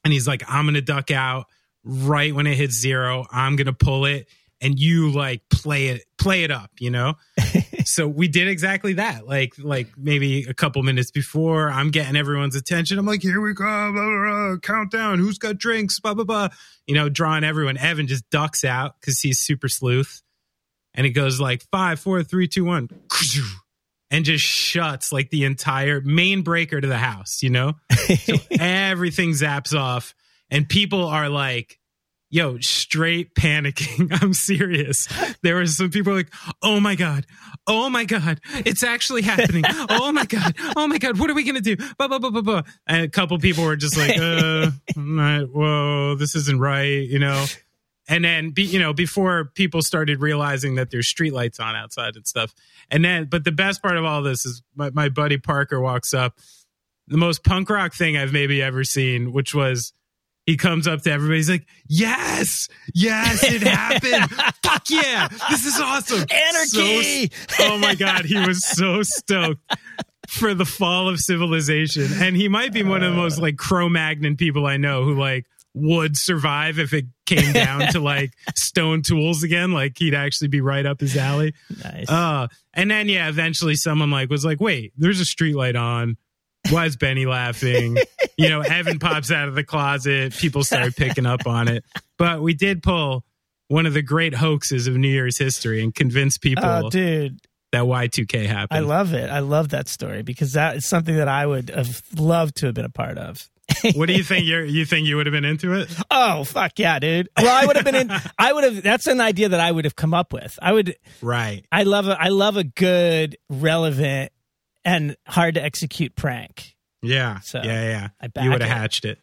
And 0.05 0.13
he's 0.13 0.27
like, 0.27 0.43
I'm 0.49 0.65
going 0.65 0.75
to 0.75 0.83
duck 0.83 1.13
out 1.13 1.47
right 1.85 2.35
when 2.35 2.49
it 2.49 2.57
hits 2.57 2.75
zero. 2.75 3.27
I'm 3.31 3.55
going 3.55 3.67
to 3.67 3.73
pull 3.73 4.07
it 4.07 4.29
and 4.61 4.79
you 4.79 5.13
like 5.13 5.49
play 5.49 5.89
it, 5.89 6.03
play 6.19 6.43
it 6.43 6.51
up, 6.51 6.73
you 6.81 6.91
know? 6.91 7.15
so 7.85 8.09
we 8.09 8.27
did 8.27 8.49
exactly 8.49 8.95
that. 8.95 9.25
Like, 9.25 9.55
like 9.57 9.97
maybe 9.97 10.43
a 10.49 10.55
couple 10.55 10.83
minutes 10.83 11.13
before 11.13 11.71
I'm 11.71 11.93
getting 11.93 12.17
everyone's 12.17 12.57
attention. 12.57 12.99
I'm 12.99 13.07
like, 13.07 13.23
here 13.23 13.41
we 13.41 13.55
go. 13.55 13.65
Blah, 13.65 13.93
blah, 13.93 14.49
blah, 14.49 14.57
countdown. 14.59 15.21
Who's 15.21 15.39
got 15.39 15.59
drinks? 15.59 16.01
Blah, 16.01 16.15
blah, 16.15 16.25
blah. 16.25 16.49
You 16.89 16.97
know, 16.97 17.09
drawing 17.09 17.45
everyone. 17.45 17.77
Evan 17.77 18.09
just 18.09 18.29
ducks 18.31 18.65
out 18.65 19.01
because 19.01 19.21
he's 19.21 19.39
super 19.39 19.69
sleuth. 19.69 20.23
And 20.93 21.07
it 21.07 21.11
goes 21.11 21.41
like 21.41 21.63
five, 21.71 22.01
four, 22.01 22.25
three, 22.25 22.49
two, 22.49 22.65
one. 22.65 22.89
And 24.11 24.25
just 24.25 24.45
shuts 24.45 25.11
like 25.13 25.31
the 25.31 25.45
entire 25.45 26.01
main 26.01 26.43
breaker 26.43 26.81
to 26.81 26.87
the 26.87 26.99
house, 26.99 27.43
you 27.43 27.51
know? 27.51 27.75
So 28.19 28.35
everything 28.53 29.31
zaps 29.31 29.77
off. 29.77 30.15
And 30.49 30.69
people 30.69 31.05
are 31.07 31.29
like, 31.29 31.77
yo, 32.31 32.59
straight 32.61 33.35
panicking. 33.35 34.17
I'm 34.23 34.33
serious. 34.33 35.09
There 35.43 35.57
were 35.57 35.67
some 35.67 35.91
people 35.91 36.15
like, 36.15 36.33
oh 36.63 36.79
my 36.79 36.95
God. 36.95 37.27
Oh 37.67 37.89
my 37.91 38.05
God. 38.05 38.41
It's 38.65 38.85
actually 38.85 39.23
happening. 39.23 39.65
Oh 39.67 40.13
my 40.13 40.25
God. 40.25 40.55
Oh 40.77 40.87
my 40.87 40.99
God. 40.99 41.19
What 41.19 41.31
are 41.31 41.35
we 41.35 41.43
going 41.43 41.61
to 41.61 41.61
do? 41.61 41.77
Blah, 41.99 42.07
blah, 42.09 42.19
blah, 42.21 42.31
blah, 42.31 42.43
blah. 42.43 42.63
And 42.87 43.03
a 43.03 43.09
couple 43.09 43.37
people 43.39 43.65
were 43.65 43.77
just 43.77 43.97
like, 43.97 44.17
uh, 44.19 44.71
not- 44.97 45.51
whoa, 45.51 46.15
this 46.17 46.37
isn't 46.37 46.61
right, 46.61 47.03
you 47.09 47.19
know? 47.19 47.45
And 48.09 48.25
then, 48.25 48.51
be, 48.51 48.63
you 48.63 48.79
know, 48.79 48.93
before 48.93 49.47
people 49.55 49.83
started 49.83 50.21
realizing 50.21 50.77
that 50.77 50.91
there's 50.91 51.13
streetlights 51.13 51.59
on 51.61 51.75
outside 51.75 52.15
and 52.15 52.27
stuff. 52.27 52.55
And 52.91 53.05
then, 53.05 53.25
but 53.25 53.45
the 53.45 53.53
best 53.53 53.83
part 53.83 53.97
of 53.97 54.05
all 54.05 54.23
this 54.23 54.47
is 54.47 54.63
my, 54.77 54.91
my 54.91 55.09
buddy 55.09 55.39
Parker 55.39 55.81
walks 55.81 56.15
up, 56.15 56.39
the 57.09 57.17
most 57.17 57.45
punk 57.45 57.69
rock 57.69 57.95
thing 57.95 58.17
I've 58.17 58.33
maybe 58.33 58.63
ever 58.63 58.85
seen, 58.85 59.33
which 59.33 59.55
was 59.55 59.93
he 60.47 60.57
comes 60.57 60.87
up 60.87 61.03
to 61.03 61.11
everybody. 61.11 61.39
He's 61.39 61.51
like, 61.51 61.67
"Yes, 61.89 62.69
yes, 62.95 63.43
it 63.43 63.63
happened! 63.63 64.31
Fuck 64.63 64.89
yeah, 64.89 65.27
this 65.51 65.67
is 65.67 65.79
awesome! 65.81 66.25
Anarchy! 66.31 67.31
So- 67.49 67.73
oh 67.73 67.79
my 67.79 67.97
god, 67.97 68.25
he 68.25 68.39
was 68.39 68.65
so 68.65 69.03
stoked 69.03 69.61
for 70.29 70.55
the 70.55 70.65
fall 70.65 71.09
of 71.09 71.19
civilization, 71.19 72.07
and 72.15 72.37
he 72.37 72.49
might 72.49 72.73
be 72.73 72.85
one 72.85 73.03
of 73.03 73.11
the 73.13 73.17
most 73.17 73.41
like 73.41 73.57
Cro-Magnon 73.57 74.37
people 74.37 74.67
I 74.67 74.77
know 74.77 75.03
who 75.05 75.19
like 75.19 75.47
would 75.75 76.17
survive 76.17 76.79
if 76.79 76.93
it 76.93 77.07
came 77.27 77.53
down 77.53 77.93
to 77.93 78.01
like 78.01 78.33
stone 78.55 79.03
tools 79.03 79.43
again. 79.43 79.73
Like 79.73 79.99
he'd 79.99 80.15
actually 80.15 80.49
be 80.49 80.61
right 80.61 80.87
up 80.87 81.01
his 81.01 81.17
alley. 81.17 81.55
nice. 81.85 82.09
Uh, 82.09 82.49
and 82.73 82.91
then 82.91 83.09
yeah, 83.09 83.29
eventually 83.29 83.75
someone 83.75 84.11
like 84.11 84.31
was 84.31 84.45
like, 84.45 84.61
"Wait, 84.61 84.93
there's 84.97 85.21
a 85.21 85.25
streetlight 85.25 85.79
on. 85.79 86.17
Why 86.71 86.87
is 86.87 86.97
Benny 86.97 87.27
laughing?" 87.27 87.99
you 88.39 88.49
know, 88.49 88.61
Evan 88.61 88.99
pops 88.99 89.31
out 89.31 89.49
of 89.49 89.55
the 89.55 89.65
closet. 89.65 90.35
People 90.35 90.65
start 90.65 90.97
picking 90.97 91.27
up 91.27 91.47
on 91.47 91.69
it. 91.69 91.85
But 92.17 92.41
we 92.41 92.55
did 92.55 92.83
pull 92.83 93.25
one 93.69 93.87
of 93.87 93.95
the 93.95 94.03
great 94.03 94.35
hoaxes 94.35 94.87
of 94.87 94.95
New 94.95 95.09
Year's 95.09 95.39
history 95.39 95.83
and 95.83 95.95
convince 95.95 96.39
people 96.39 96.65
oh, 96.65 96.91
dude. 96.91 97.41
that 97.73 97.83
Y2K 97.83 98.47
happened. 98.47 98.79
I 98.79 98.81
love 98.81 99.13
it. 99.13 99.29
I 99.29 99.41
love 99.41 99.71
that 99.71 99.89
story 99.89 100.23
because 100.23 100.53
that 100.53 100.77
is 100.77 100.87
something 100.87 101.17
that 101.17 101.29
I 101.29 101.47
would 101.47 101.71
have 101.71 102.03
loved 102.17 102.57
to 102.59 102.67
have 102.67 102.75
been 102.75 102.85
a 102.85 102.91
part 102.91 103.19
of. 103.19 103.49
What 103.95 104.07
do 104.07 104.15
you 104.15 104.23
think? 104.23 104.45
You 104.45 104.61
you 104.61 104.85
think 104.85 105.07
you 105.07 105.17
would 105.17 105.27
have 105.27 105.33
been 105.33 105.45
into 105.45 105.75
it? 105.75 105.89
Oh 106.11 106.45
fuck 106.45 106.79
yeah, 106.79 106.99
dude. 106.99 107.29
Well, 107.37 107.49
I 107.49 107.67
would 107.67 107.77
have 107.77 107.85
been 107.85 107.95
in. 107.95 108.11
I 108.39 108.53
would 108.53 108.65
have. 108.65 108.83
That's 108.83 109.07
an 109.07 109.21
idea 109.21 109.49
that 109.49 109.61
I 109.61 109.71
would 109.73 109.85
have 109.85 109.97
come 109.97 110.15
up 110.15 110.33
with. 110.33 110.59
I 110.63 110.73
would. 110.73 110.97
Right. 111.21 111.65
I 111.73 111.83
love 111.83 112.09
a. 112.09 112.21
I 112.21 112.29
love 112.29 112.57
a 112.57 112.65
good, 112.65 113.37
relevant, 113.49 114.33
and 114.85 115.17
hard 115.27 115.55
to 115.55 115.63
execute 115.63 116.15
prank. 116.17 116.77
Yeah. 117.03 117.41
So, 117.41 117.61
yeah, 117.63 118.11
yeah. 118.23 118.43
You 118.43 118.51
would 118.51 118.63
have 118.63 118.71
hatched 118.71 119.05
it. 119.05 119.19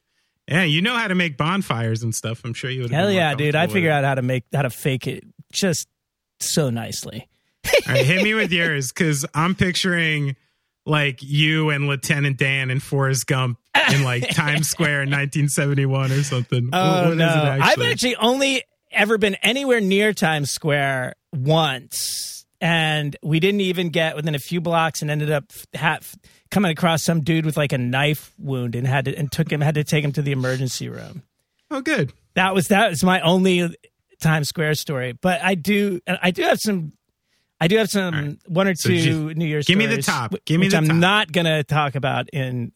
Yeah, 0.48 0.64
you 0.64 0.82
know 0.82 0.96
how 0.96 1.08
to 1.08 1.16
make 1.16 1.38
bonfires 1.38 2.04
and 2.04 2.14
stuff. 2.14 2.42
I'm 2.44 2.54
sure 2.54 2.70
you 2.70 2.82
would. 2.82 2.92
Hell 2.92 3.12
yeah, 3.12 3.34
dude. 3.34 3.56
I 3.56 3.68
figured 3.68 3.92
out 3.92 4.04
how 4.04 4.16
to 4.16 4.22
make 4.22 4.44
how 4.54 4.64
to 4.64 4.70
fake 4.70 5.08
it 5.08 5.24
just 5.54 5.88
so 6.42 6.70
nicely. 6.70 7.30
All 7.66 7.94
right, 7.94 8.06
hit 8.06 8.24
me 8.24 8.34
with 8.34 8.52
yours 8.52 8.92
because 8.92 9.26
I'm 9.34 9.56
picturing 9.56 10.36
like 10.86 11.22
you 11.22 11.70
and 11.70 11.88
Lieutenant 11.88 12.38
Dan 12.38 12.70
and 12.70 12.82
Forrest 12.82 13.28
Gump 13.28 13.58
in 13.92 14.04
like 14.04 14.30
Times 14.36 14.68
Square 14.70 15.04
in 15.04 15.10
1971 15.10 16.12
or 16.12 16.24
something. 16.24 16.70
Oh 16.72 17.10
what 17.10 17.18
no! 17.18 17.26
it 17.26 17.62
I've 17.62 17.82
actually 17.82 18.16
only 18.18 18.64
ever 18.92 19.18
been 19.18 19.36
anywhere 19.36 19.82
near 19.82 20.14
Times 20.14 20.52
Square 20.52 21.16
once, 21.32 22.46
and 22.62 23.16
we 23.24 23.40
didn't 23.40 23.62
even 23.62 23.90
get 23.90 24.16
within 24.16 24.36
a 24.36 24.40
few 24.40 24.62
blocks, 24.62 25.02
and 25.02 25.10
ended 25.10 25.32
up 25.32 25.46
ha- 25.76 26.00
coming 26.52 26.72
across 26.72 27.04
some 27.04 27.22
dude 27.22 27.46
with 27.46 27.58
like 27.58 27.74
a 27.74 27.78
knife 27.78 28.34
wound, 28.38 28.76
and 28.76 28.86
had 28.86 29.06
to 29.06 29.16
and 29.16 29.32
took 29.32 29.52
him 29.52 29.62
had 29.62 29.76
to 29.76 29.84
take 29.84 30.04
him 30.04 30.12
to 30.14 30.22
the 30.22 30.32
emergency 30.32 30.90
room. 30.90 31.24
Oh, 31.72 31.82
good. 31.82 32.14
That 32.36 32.54
was 32.54 32.68
that 32.68 32.90
was 32.90 33.04
my 33.04 33.22
only 33.22 33.76
Times 34.22 34.50
Square 34.50 34.76
story. 34.76 35.14
But 35.14 35.44
I 35.44 35.56
do 35.56 36.00
I 36.08 36.32
do 36.32 36.44
have 36.44 36.60
some. 36.60 36.94
I 37.64 37.68
do 37.68 37.78
have 37.78 37.90
some 37.90 38.14
right. 38.14 38.38
one 38.48 38.68
or 38.68 38.76
So 38.76 38.90
two 38.90 39.34
New 39.34 39.46
Year's. 39.46 39.66
give 39.66 39.78
me 39.78 39.86
the 39.86 40.02
stories, 40.02 40.06
top. 40.06 40.36
Give 40.46 40.60
me 40.60 40.66
which 40.68 40.72
the 40.72 40.78
I'm 40.78 40.88
top. 40.88 40.96
not 40.98 41.32
going 41.32 41.46
to 41.46 41.64
talk 41.64 41.96
about 41.96 42.30
in 42.34 42.72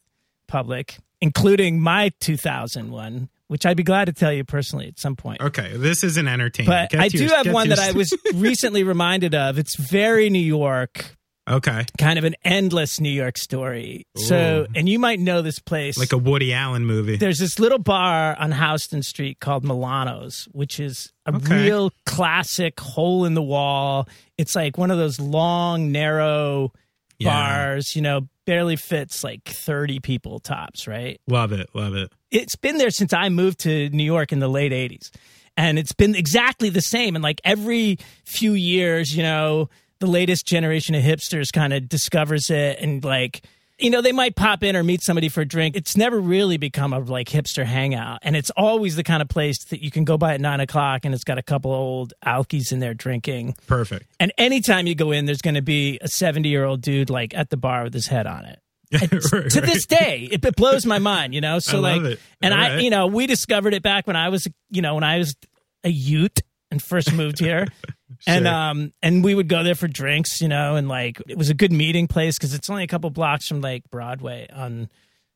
public, 0.47 0.97
including 1.21 1.79
my 1.81 2.11
2001, 2.21 3.29
which 3.47 3.65
I'd 3.65 3.77
be 3.77 3.83
glad 3.83 4.05
to 4.05 4.13
tell 4.13 4.31
you 4.31 4.43
personally 4.43 4.87
at 4.87 4.97
some 4.99 5.15
point. 5.15 5.41
Okay, 5.41 5.75
this 5.75 6.03
is 6.03 6.17
an 6.17 6.27
entertainment. 6.27 6.91
But 6.91 6.97
Get 6.97 7.01
I 7.01 7.07
do 7.09 7.27
have 7.27 7.51
one 7.51 7.69
that 7.69 7.79
I 7.79 7.91
was 7.91 8.13
recently 8.33 8.83
reminded 8.83 9.35
of. 9.35 9.57
It's 9.57 9.75
very 9.75 10.29
New 10.29 10.39
York, 10.39 11.15
okay, 11.47 11.85
kind 11.97 12.19
of 12.19 12.25
an 12.25 12.35
endless 12.43 12.99
New 12.99 13.09
York 13.11 13.37
story. 13.37 14.05
So, 14.17 14.67
and 14.75 14.87
you 14.89 14.99
might 14.99 15.19
know 15.19 15.41
this 15.41 15.59
place. 15.59 15.97
like 15.97 16.11
a 16.13 16.17
Woody 16.17 16.53
Allen 16.53 16.85
movie. 16.85 17.15
There's 17.17 17.39
this 17.39 17.59
little 17.59 17.79
bar 17.79 18.35
on 18.37 18.51
Houston 18.51 19.01
Street 19.03 19.39
called 19.39 19.63
Milano's, 19.63 20.47
which 20.51 20.79
is 20.79 21.11
a 21.25 21.35
Okay. 21.35 21.65
real 21.65 21.91
classic 22.05 22.79
hole 22.79 23.25
in 23.25 23.33
the 23.33 23.41
wall. 23.41 24.07
It's 24.37 24.55
like 24.55 24.77
one 24.77 24.91
of 24.91 24.97
those 24.97 25.19
long, 25.19 25.91
narrow 25.91 26.71
Yeah. 27.19 27.29
bars, 27.29 27.95
you 27.95 28.01
know, 28.01 28.27
barely 28.45 28.75
fits 28.75 29.23
like 29.23 29.43
30 29.45 29.99
people 29.99 30.39
tops, 30.39 30.87
right? 30.87 31.19
Love 31.27 31.51
it, 31.51 31.69
love 31.73 31.95
it. 31.95 32.11
It's 32.31 32.55
been 32.55 32.77
there 32.77 32.91
since 32.91 33.11
I 33.13 33.29
moved 33.29 33.59
to 33.61 33.89
New 33.89 34.03
York 34.03 34.31
in 34.31 34.39
the 34.39 34.47
late 34.47 34.71
80s. 34.71 35.11
And 35.57 35.79
it's 35.79 35.91
been 35.93 36.13
exactly 36.15 36.69
the 36.69 36.81
same. 36.81 37.15
And 37.15 37.23
like 37.23 37.41
every 37.43 37.97
few 38.25 38.53
years, 38.53 39.15
you 39.17 39.23
know, 39.23 39.69
the 39.99 40.07
latest 40.07 40.45
generation 40.45 40.95
of 40.95 41.03
hipsters 41.03 41.51
kind 41.51 41.73
of 41.73 41.87
discovers 41.89 42.49
it 42.49 42.79
and 42.79 43.03
like, 43.03 43.41
you 43.79 43.89
know, 43.91 44.01
they 44.01 44.11
might 44.11 44.35
pop 44.35 44.63
in 44.63 44.75
or 44.75 44.83
meet 44.83 45.03
somebody 45.03 45.29
for 45.29 45.41
a 45.41 45.45
drink. 45.45 45.75
It's 45.75 45.95
never 45.95 46.19
really 46.19 46.57
become 46.57 46.93
a 46.93 46.99
like 46.99 47.29
hipster 47.29 47.63
hangout. 47.63 48.19
And 48.23 48.35
it's 48.35 48.49
always 48.57 48.95
the 48.95 49.03
kind 49.03 49.21
of 49.21 49.29
place 49.29 49.63
that 49.65 49.83
you 49.83 49.91
can 49.91 50.03
go 50.03 50.17
by 50.17 50.33
at 50.33 50.41
nine 50.41 50.59
o'clock 50.59 51.05
and 51.05 51.13
it's 51.13 51.23
got 51.23 51.37
a 51.37 51.43
couple 51.43 51.71
old 51.71 52.13
alkies 52.25 52.71
in 52.71 52.79
there 52.79 52.95
drinking. 52.95 53.55
Perfect. 53.67 54.07
And 54.19 54.33
anytime 54.37 54.87
you 54.87 54.95
go 54.95 55.11
in, 55.11 55.25
there's 55.25 55.41
going 55.43 55.55
to 55.55 55.61
be 55.61 55.99
a 56.01 56.07
70 56.07 56.49
year 56.49 56.63
old 56.65 56.81
dude 56.81 57.09
like 57.11 57.35
at 57.35 57.49
the 57.51 57.57
bar 57.57 57.83
with 57.83 57.93
his 57.93 58.07
head 58.07 58.25
on 58.25 58.45
it 58.45 58.59
Right, 58.91 59.49
to 59.51 59.61
this 59.61 59.85
day 59.85 60.29
it, 60.31 60.45
it 60.45 60.55
blows 60.55 60.85
my 60.85 60.97
mind 60.97 61.33
you 61.33 61.41
know 61.41 61.59
so 61.59 61.81
like 61.81 62.01
it. 62.03 62.19
and 62.41 62.53
All 62.53 62.59
i 62.61 62.69
right. 62.75 62.81
you 62.81 62.89
know 62.89 63.07
we 63.07 63.27
discovered 63.27 63.73
it 63.73 63.83
back 63.83 64.07
when 64.07 64.15
i 64.15 64.29
was 64.29 64.47
you 64.69 64.81
know 64.81 64.95
when 64.95 65.03
i 65.03 65.17
was 65.17 65.35
a 65.83 65.89
ute 65.89 66.39
and 66.71 66.81
first 66.81 67.11
moved 67.11 67.37
here 67.39 67.67
and 68.25 68.47
um 68.47 68.93
and 69.01 69.23
we 69.23 69.35
would 69.35 69.47
go 69.49 69.63
there 69.63 69.75
for 69.75 69.87
drinks 69.87 70.41
you 70.41 70.47
know 70.47 70.75
and 70.75 70.87
like 70.87 71.21
it 71.27 71.37
was 71.37 71.49
a 71.49 71.53
good 71.53 71.71
meeting 71.71 72.07
place 72.07 72.37
because 72.37 72.53
it's 72.53 72.69
only 72.69 72.83
a 72.83 72.87
couple 72.87 73.09
blocks 73.09 73.47
from 73.47 73.59
like 73.61 73.83
broadway 73.91 74.47
on 74.53 74.89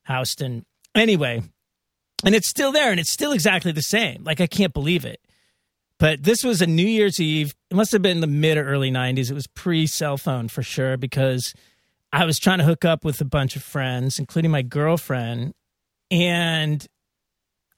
houston 0.06 0.64
anyway 0.94 1.42
and 2.24 2.34
it's 2.34 2.48
still 2.48 2.72
there 2.72 2.90
and 2.90 2.98
it's 2.98 3.12
still 3.12 3.32
exactly 3.32 3.72
the 3.72 3.82
same 3.82 4.24
like 4.24 4.40
i 4.40 4.46
can't 4.46 4.72
believe 4.72 5.04
it 5.04 5.20
but 5.98 6.22
this 6.22 6.42
was 6.42 6.62
a 6.62 6.66
new 6.66 6.86
year's 6.86 7.20
eve 7.20 7.54
it 7.70 7.74
must 7.76 7.92
have 7.92 8.02
been 8.02 8.20
the 8.20 8.26
mid 8.26 8.56
or 8.56 8.64
early 8.66 8.90
90s 8.90 9.30
it 9.30 9.34
was 9.34 9.46
pre 9.48 9.86
cell 9.86 10.16
phone 10.16 10.48
for 10.48 10.62
sure 10.62 10.96
because 10.96 11.54
I 12.14 12.26
was 12.26 12.38
trying 12.38 12.58
to 12.58 12.64
hook 12.64 12.84
up 12.84 13.06
with 13.06 13.22
a 13.22 13.24
bunch 13.24 13.56
of 13.56 13.62
friends, 13.62 14.18
including 14.18 14.50
my 14.50 14.60
girlfriend, 14.60 15.54
and 16.10 16.86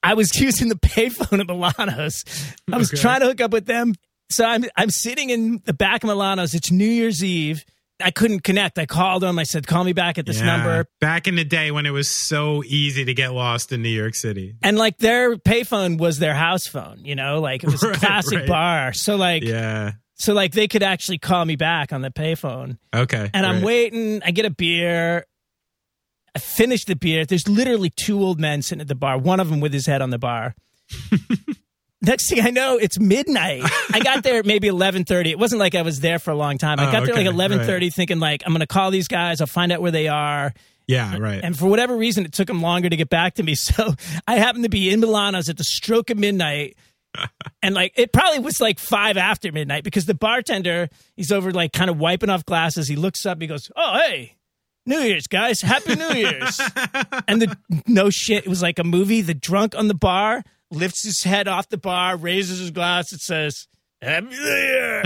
I 0.03 0.13
was 0.13 0.35
using 0.41 0.67
the 0.67 0.75
payphone 0.75 1.39
at 1.39 1.47
Milano's. 1.47 2.25
I 2.69 2.77
was 2.77 2.91
Okay. 2.91 3.01
trying 3.01 3.21
to 3.21 3.27
hook 3.27 3.39
up 3.39 3.51
with 3.51 3.65
them. 3.65 3.93
So 4.31 4.45
I'm 4.45 4.65
I'm 4.75 4.89
sitting 4.89 5.29
in 5.29 5.61
the 5.65 5.73
back 5.73 6.03
of 6.03 6.07
Milano's. 6.07 6.53
It's 6.53 6.71
New 6.71 6.87
Year's 6.87 7.23
Eve. 7.23 7.63
I 8.03 8.11
couldn't 8.11 8.41
connect. 8.43 8.77
I 8.77 8.85
called 8.85 9.23
them. 9.23 9.39
I 9.39 9.43
said, 9.43 9.67
"Call 9.67 9.83
me 9.83 9.93
back 9.93 10.17
at 10.17 10.25
this 10.25 10.39
Yeah. 10.39 10.45
number." 10.57 10.85
Back 10.99 11.27
in 11.27 11.35
the 11.35 11.45
day 11.45 11.71
when 11.71 11.85
it 11.85 11.91
was 11.91 12.09
so 12.09 12.61
easy 12.65 13.05
to 13.05 13.13
get 13.13 13.31
lost 13.33 13.71
in 13.71 13.81
New 13.81 13.89
York 13.89 14.15
City. 14.15 14.55
And 14.61 14.77
like 14.77 14.97
their 14.97 15.37
payphone 15.37 15.97
was 15.97 16.19
their 16.19 16.33
house 16.33 16.67
phone. 16.67 17.05
You 17.05 17.15
know, 17.15 17.39
like 17.39 17.63
it 17.63 17.71
was 17.71 17.83
a 17.83 17.91
classic 17.93 18.39
right. 18.39 18.47
bar. 18.47 18.93
So 18.93 19.15
like 19.15 19.43
Yeah. 19.43 19.93
so 20.15 20.33
like 20.33 20.51
they 20.53 20.67
could 20.67 20.83
actually 20.83 21.19
call 21.19 21.45
me 21.45 21.55
back 21.55 21.93
on 21.93 22.01
the 22.01 22.09
payphone. 22.11 22.79
Okay. 22.93 23.29
and 23.33 23.45
I'm 23.45 23.61
waiting. 23.61 24.21
I 24.25 24.31
get 24.31 24.45
a 24.45 24.49
beer. 24.49 25.25
I 26.35 26.39
finish 26.39 26.83
the 26.83 26.97
beer. 26.97 27.25
There's 27.25 27.47
literally 27.47 27.91
two 27.91 28.21
old 28.21 28.41
men 28.41 28.61
sitting 28.61 28.81
at 28.81 28.89
the 28.89 28.95
bar. 28.95 29.17
One 29.17 29.39
of 29.39 29.49
them 29.49 29.61
with 29.61 29.71
his 29.71 29.85
head 29.85 30.01
on 30.01 30.09
the 30.09 30.19
bar. 30.19 30.53
Next 32.01 32.29
thing 32.29 32.45
I 32.45 32.49
know, 32.51 32.77
it's 32.77 32.99
midnight. 32.99 33.63
I 33.91 33.99
got 33.99 34.23
there 34.23 34.39
at 34.39 34.45
maybe 34.45 34.67
11:30. 34.67 35.27
It 35.31 35.39
wasn't 35.39 35.59
like 35.59 35.75
I 35.75 35.81
was 35.81 36.01
there 36.01 36.19
for 36.19 36.31
a 36.31 36.35
long 36.35 36.57
time. 36.57 36.79
I 36.79 36.89
Oh, 36.89 36.91
got 36.91 37.05
there 37.05 37.15
like 37.15 37.25
okay, 37.25 37.35
11:30, 37.35 37.93
thinking 37.93 38.19
like 38.19 38.43
I'm 38.45 38.51
going 38.51 38.59
to 38.59 38.67
call 38.67 38.91
these 38.91 39.07
guys. 39.07 39.41
I'll 39.41 39.47
find 39.47 39.71
out 39.71 39.81
where 39.81 39.91
they 39.91 40.07
are. 40.07 40.53
Yeah. 40.87 41.17
Right. 41.17 41.39
And 41.43 41.57
for 41.57 41.65
whatever 41.67 41.95
reason, 41.97 42.25
it 42.25 42.31
took 42.33 42.47
them 42.47 42.61
longer 42.61 42.89
to 42.89 42.95
get 42.95 43.09
back 43.09 43.35
to 43.35 43.43
me. 43.43 43.55
So 43.65 43.93
I 44.27 44.35
happened 44.35 44.65
to 44.65 44.69
be 44.69 44.91
in 44.91 44.99
Milano's 44.99 45.49
at 45.49 45.57
the 45.57 45.63
stroke 45.63 46.09
of 46.11 46.17
midnight. 46.19 46.77
and 47.63 47.73
like 47.73 47.93
it 47.95 48.11
probably 48.11 48.39
was 48.39 48.59
like 48.59 48.77
five 48.77 49.15
after 49.17 49.51
midnight 49.51 49.83
because 49.83 50.05
the 50.05 50.13
bartender, 50.13 50.89
he's 51.15 51.31
over 51.31 51.51
like 51.51 51.71
kind 51.73 51.89
of 51.89 51.97
wiping 51.97 52.29
off 52.29 52.45
glasses. 52.45 52.87
He 52.87 52.97
looks 52.97 53.25
up, 53.25 53.41
he 53.41 53.47
goes, 53.47 53.71
Oh, 53.75 53.97
hey, 54.05 54.35
New 54.85 54.99
Year's, 54.99 55.25
guys. 55.27 55.61
Happy 55.61 55.95
New 55.95 56.13
Year's. 56.13 56.59
and 57.27 57.41
the 57.41 57.57
no 57.87 58.09
shit, 58.11 58.45
it 58.45 58.49
was 58.49 58.61
like 58.61 58.77
a 58.77 58.83
movie. 58.83 59.21
The 59.21 59.33
drunk 59.33 59.75
on 59.75 59.87
the 59.87 59.95
bar 59.95 60.43
lifts 60.71 61.03
his 61.03 61.23
head 61.23 61.47
off 61.47 61.69
the 61.69 61.77
bar, 61.77 62.17
raises 62.17 62.59
his 62.59 62.71
glass, 62.71 63.11
and 63.11 63.21
says, 63.21 63.67
Happy 64.01 64.27
New 64.27 64.35
Year. 64.35 65.03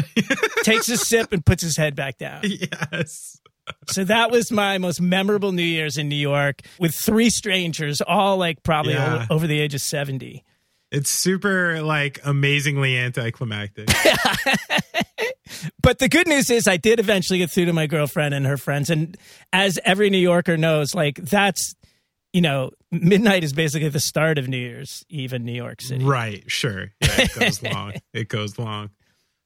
Takes 0.63 0.89
a 0.89 0.97
sip 0.97 1.31
and 1.31 1.45
puts 1.45 1.63
his 1.63 1.77
head 1.77 1.95
back 1.95 2.17
down. 2.17 2.41
yes. 2.43 3.39
So 3.87 4.03
that 4.05 4.31
was 4.31 4.51
my 4.51 4.77
most 4.79 4.99
memorable 4.99 5.51
New 5.51 5.61
Year's 5.61 5.97
in 5.97 6.09
New 6.09 6.15
York 6.15 6.61
with 6.79 6.93
three 6.95 7.29
strangers, 7.29 8.01
all 8.01 8.37
like 8.37 8.63
probably 8.63 8.93
Yeah. 8.93 9.27
over 9.29 9.45
the 9.45 9.59
age 9.59 9.75
of 9.75 9.81
70. 9.81 10.43
It's 10.91 11.11
super 11.11 11.81
like 11.83 12.19
amazingly 12.25 12.97
anticlimactic. 12.97 13.89
But 15.81 15.99
the 15.99 16.07
good 16.07 16.27
news 16.27 16.49
is 16.49 16.67
I 16.67 16.77
did 16.77 16.99
eventually 16.99 17.39
get 17.39 17.49
through 17.51 17.65
to 17.65 17.73
my 17.73 17.87
girlfriend 17.87 18.33
and 18.33 18.45
her 18.45 18.55
friends. 18.55 18.89
And 18.89 19.17
as 19.51 19.79
every 19.83 20.09
New 20.09 20.19
Yorker 20.19 20.55
knows, 20.57 20.93
like 20.93 21.15
that's, 21.15 21.73
you 22.33 22.41
know, 22.41 22.71
midnight 22.91 23.43
is 23.43 23.53
basically 23.53 23.89
the 23.89 24.00
start 24.00 24.38
of 24.38 24.48
New 24.48 24.57
Year's 24.57 25.03
Eve 25.09 25.33
in 25.33 25.45
New 25.45 25.53
York 25.53 25.81
City. 25.81 26.03
right. 26.03 26.43
Sure. 26.48 26.91
Yeah, 27.01 27.21
it 27.21 27.39
goes 27.39 27.63
long. 27.74 27.93
It 28.13 28.27
goes 28.27 28.59
long. 28.59 28.89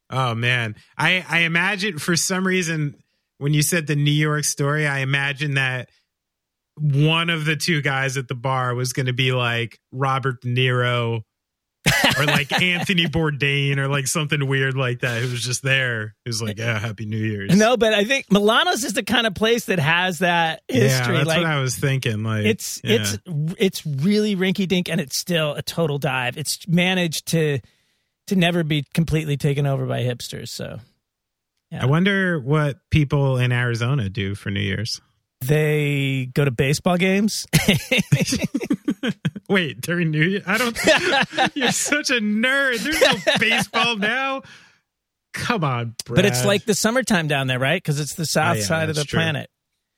Oh 0.10 0.36
man. 0.36 0.76
I 0.98 1.26
I 1.28 1.40
imagine 1.40 1.98
for 1.98 2.16
some 2.16 2.46
reason 2.46 2.96
when 3.38 3.54
you 3.54 3.62
said 3.62 3.88
the 3.88 3.96
New 3.96 4.12
York 4.12 4.44
story, 4.44 4.86
I 4.86 5.00
imagine 5.00 5.56
that 5.56 5.90
one 6.76 7.30
of 7.30 7.46
the 7.46 7.56
two 7.56 7.82
guys 7.82 8.18
at 8.18 8.28
the 8.28 8.36
bar 8.36 8.74
was 8.76 8.94
going 8.94 9.06
to 9.06 9.14
be 9.14 9.32
like 9.32 9.80
Robert 9.92 10.42
De 10.42 10.48
Niro 10.48 11.22
or 12.20 12.26
like 12.26 12.52
Anthony 12.62 13.06
Bourdain 13.06 13.78
or 13.78 13.88
like 13.88 14.08
something 14.08 14.48
weird 14.48 14.76
like 14.76 15.02
that 15.02 15.22
who 15.22 15.32
was 15.32 15.44
just 15.44 15.64
there. 15.64 16.16
Who's 16.26 16.42
like, 16.42 16.58
yeah, 16.58 16.80
Happy 16.80 17.06
New 17.06 17.18
Year's. 17.18 17.56
No, 17.56 17.78
but 17.78 17.94
I 17.94 18.04
think 18.04 18.32
Milano's 18.32 18.84
is 18.84 18.94
the 18.94 19.04
kind 19.04 19.28
of 19.28 19.36
place 19.36 19.66
that 19.66 19.80
has 19.80 20.20
that 20.20 20.62
history. 20.68 20.88
Yeah, 20.88 21.12
that's 21.12 21.28
like 21.28 21.38
what 21.40 21.48
I 21.48 21.60
was 21.60 21.76
thinking. 21.76 22.24
Like 22.24 22.46
it's 22.46 22.82
yeah. 22.84 22.96
it's 22.96 23.18
it's 23.58 23.86
really 23.86 24.36
rinky 24.36 24.68
dink 24.68 24.90
and 24.90 25.00
it's 25.00 25.18
still 25.18 25.54
a 25.54 25.62
total 25.62 25.98
dive. 25.98 26.38
It's 26.38 26.68
managed 26.68 27.28
to 27.28 27.60
to 28.28 28.36
never 28.36 28.64
be 28.64 28.86
completely 28.94 29.38
taken 29.38 29.66
over 29.66 29.86
by 29.86 30.04
hipsters. 30.04 30.50
So 30.50 30.80
I 31.72 31.86
wonder 31.86 32.40
what 32.40 32.78
people 32.92 33.38
in 33.38 33.52
Arizona 33.52 34.10
do 34.10 34.36
for 34.36 34.52
New 34.52 34.62
Year's. 34.62 35.02
they 35.42 36.30
go 36.34 36.46
to 36.46 36.52
baseball 36.52 36.98
games. 36.98 37.46
Wait, 39.54 39.82
during 39.82 40.12
New 40.12 40.24
Year? 40.24 40.42
I 40.48 40.58
don't. 40.58 40.76
you're 41.56 41.72
such 41.72 42.10
a 42.10 42.20
nerd. 42.20 42.80
There's 42.80 43.02
no 43.02 43.38
baseball 43.40 43.98
now. 43.98 44.42
Come 45.34 45.64
on, 45.64 45.96
Brad. 46.06 46.16
but 46.16 46.26
it's 46.26 46.46
like 46.46 46.66
the 46.66 46.74
summertime 46.74 47.28
down 47.28 47.48
there, 47.48 47.60
right? 47.60 47.82
Because 47.82 48.00
it's 48.00 48.16
the 48.16 48.24
oh, 48.24 48.26
south 48.26 48.56
Oh, 48.56 48.60
yeah, 48.60 48.66
side 48.66 48.90
of 48.90 48.96
the 48.96 49.04
true. 49.04 49.18
planet. 49.18 49.50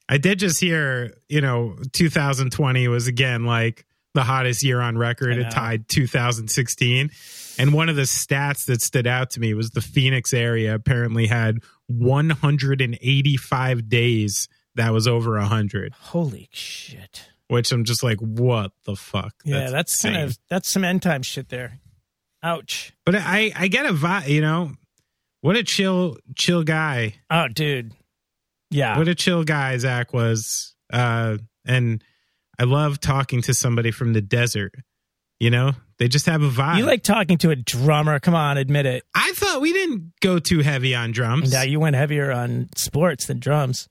I 0.09 0.17
did 0.17 0.39
just 0.39 0.59
hear. 0.59 1.13
You 1.29 1.41
know, 1.41 1.77
2020 1.93 2.87
was 2.89 3.07
again 3.07 3.45
like 3.45 3.85
the 4.13 4.23
hottest 4.23 4.63
year 4.63 4.81
on 4.81 4.97
record. 4.97 5.37
It 5.37 5.51
tied 5.51 5.87
2016. 5.87 7.09
And 7.57 7.73
one 7.73 7.87
of 7.87 7.95
the 7.95 8.01
stats 8.03 8.65
that 8.65 8.81
stood 8.81 9.07
out 9.07 9.29
to 9.31 9.39
me 9.39 9.53
was 9.53 9.71
the 9.71 9.81
Phoenix 9.81 10.33
area 10.33 10.75
apparently 10.75 11.27
had 11.27 11.59
185 11.87 13.89
days 13.89 14.49
that 14.75 14.91
was 14.91 15.07
over 15.07 15.31
100. 15.37 15.93
Holy 15.93 16.49
shit. 16.51 17.29
Which 17.47 17.71
I'm 17.71 17.83
just 17.83 18.03
like, 18.03 18.17
what 18.19 18.71
the 18.85 18.95
fuck? 18.95 19.33
Yeah, 19.43 19.69
that's, 19.69 19.71
that's 19.71 20.01
kind 20.01 20.17
of 20.17 20.37
that's 20.49 20.71
some 20.71 20.83
end 20.83 21.01
time 21.03 21.21
shit 21.21 21.49
there. 21.49 21.79
Ouch. 22.41 22.93
But 23.05 23.15
I 23.15 23.51
I 23.55 23.67
get 23.67 23.85
a 23.85 23.93
vibe, 23.93 24.27
you 24.27 24.41
know. 24.41 24.71
What 25.41 25.55
a 25.55 25.63
chill 25.63 26.17
chill 26.35 26.63
guy. 26.63 27.15
Oh, 27.29 27.47
dude. 27.47 27.93
Yeah. 28.71 28.97
What 28.97 29.07
a 29.07 29.15
chill 29.15 29.43
guy 29.43 29.77
Zach 29.77 30.11
was. 30.13 30.75
Uh 30.91 31.37
and 31.65 32.03
I 32.57 32.63
love 32.63 32.99
talking 32.99 33.41
to 33.43 33.53
somebody 33.53 33.91
from 33.91 34.13
the 34.13 34.21
desert. 34.21 34.73
You 35.39 35.49
know, 35.49 35.73
they 35.99 36.07
just 36.07 36.27
have 36.27 36.41
a 36.41 36.49
vibe. 36.49 36.77
You 36.77 36.85
like 36.85 37.03
talking 37.03 37.37
to 37.39 37.49
a 37.49 37.55
drummer. 37.55 38.19
Come 38.19 38.35
on, 38.35 38.57
admit 38.57 38.85
it. 38.85 39.03
I 39.13 39.33
thought 39.33 39.59
we 39.61 39.73
didn't 39.73 40.13
go 40.21 40.39
too 40.39 40.59
heavy 40.61 40.95
on 40.95 41.11
drums. 41.11 41.51
Yeah, 41.51 41.63
you 41.63 41.79
went 41.79 41.95
heavier 41.95 42.31
on 42.31 42.69
sports 42.75 43.25
than 43.27 43.39
drums. 43.39 43.87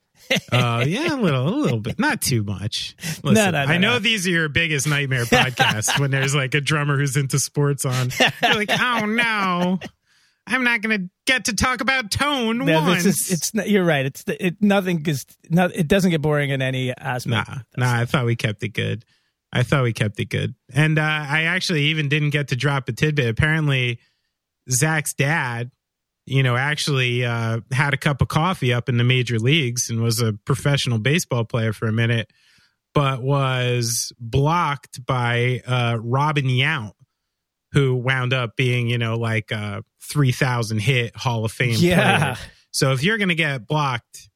Oh 0.53 0.59
uh, 0.59 0.85
yeah, 0.87 1.15
a 1.15 1.21
little, 1.21 1.49
a 1.49 1.51
little 1.51 1.81
bit, 1.81 1.99
not 1.99 2.21
too 2.21 2.43
much. 2.43 2.97
Listen, 3.23 3.35
no, 3.35 3.51
no, 3.51 3.65
no, 3.65 3.73
I 3.73 3.79
know 3.79 3.99
these 3.99 4.27
are 4.27 4.31
your 4.31 4.49
biggest 4.49 4.87
nightmare 4.87 5.25
podcasts 5.25 5.99
when 5.99 6.11
there's 6.11 6.35
like 6.35 6.55
a 6.55 6.61
drummer 6.61 6.99
who's 6.99 7.17
into 7.17 7.39
sports 7.39 7.85
on. 7.85 8.11
You're 8.43 8.55
like, 8.55 8.71
oh 8.71 9.07
no, 9.07 9.79
I'm 10.47 10.65
not 10.65 10.83
going 10.83 10.99
to 10.99 11.11
get 11.27 11.47
to 11.47 11.55
talk 11.55 11.81
about 11.81 12.11
tone 12.11 12.59
no, 12.59 12.83
once. 12.83 13.07
Is, 13.07 13.31
it's 13.31 13.69
you're 13.69 13.85
right. 13.85 14.07
It's 14.07 14.25
it 14.27 14.61
nothing 14.61 15.05
is 15.07 15.25
not. 15.49 15.75
It 15.75 15.89
doesn't 15.89 16.11
get 16.11 16.21
boring 16.21 16.51
in 16.51 16.61
any 16.61 16.95
aspect. 16.97 17.49
Nah, 17.49 17.59
nah. 17.77 18.01
I 18.01 18.05
thought 18.05 18.27
we 18.27 18.37
kept 18.37 18.63
it 18.63 18.71
good. 18.71 19.05
I 19.53 19.63
thought 19.63 19.85
we 19.85 19.93
kept 19.93 20.19
it 20.21 20.27
good, 20.27 20.55
and 20.73 20.99
uh, 20.99 21.03
I 21.03 21.43
actually 21.43 21.85
even 21.85 22.09
didn't 22.09 22.31
get 22.31 22.49
to 22.49 22.57
drop 22.57 22.89
a 22.89 22.93
tidbit. 22.93 23.29
Apparently, 23.29 24.01
Zach's 24.69 25.15
dad, 25.15 25.71
you 26.27 26.43
know, 26.43 26.57
actually 26.57 27.25
uh, 27.25 27.61
had 27.73 27.95
a 27.95 27.97
cup 27.97 28.23
of 28.23 28.29
coffee 28.29 28.73
up 28.73 28.89
in 28.89 28.97
the 28.97 29.05
major 29.05 29.39
leagues 29.39 29.91
and 29.91 30.03
was 30.03 30.21
a 30.21 30.33
professional 30.33 30.99
baseball 30.99 31.45
player 31.45 31.73
for 31.73 31.87
a 31.87 31.93
minute, 31.93 32.31
but 32.95 33.23
was 33.23 34.13
blocked 34.19 35.05
by 35.05 35.63
uh, 35.67 35.99
Robin 36.01 36.47
Yount 36.47 36.93
who 37.73 37.97
wound 37.97 38.33
up 38.33 38.57
being, 38.57 38.89
you 38.89 38.97
know, 38.97 39.17
like 39.17 39.51
a 39.51 39.83
3,000 40.01 40.79
hit 40.79 41.15
Hall 41.17 41.45
of 41.45 41.53
Fame 41.53 41.75
yeah. 41.77 42.19
player. 42.19 42.37
So 42.71 42.93
if 42.93 43.03
you're 43.03 43.19
going 43.19 43.29
to 43.29 43.35
get 43.35 43.67
blocked 43.67 44.29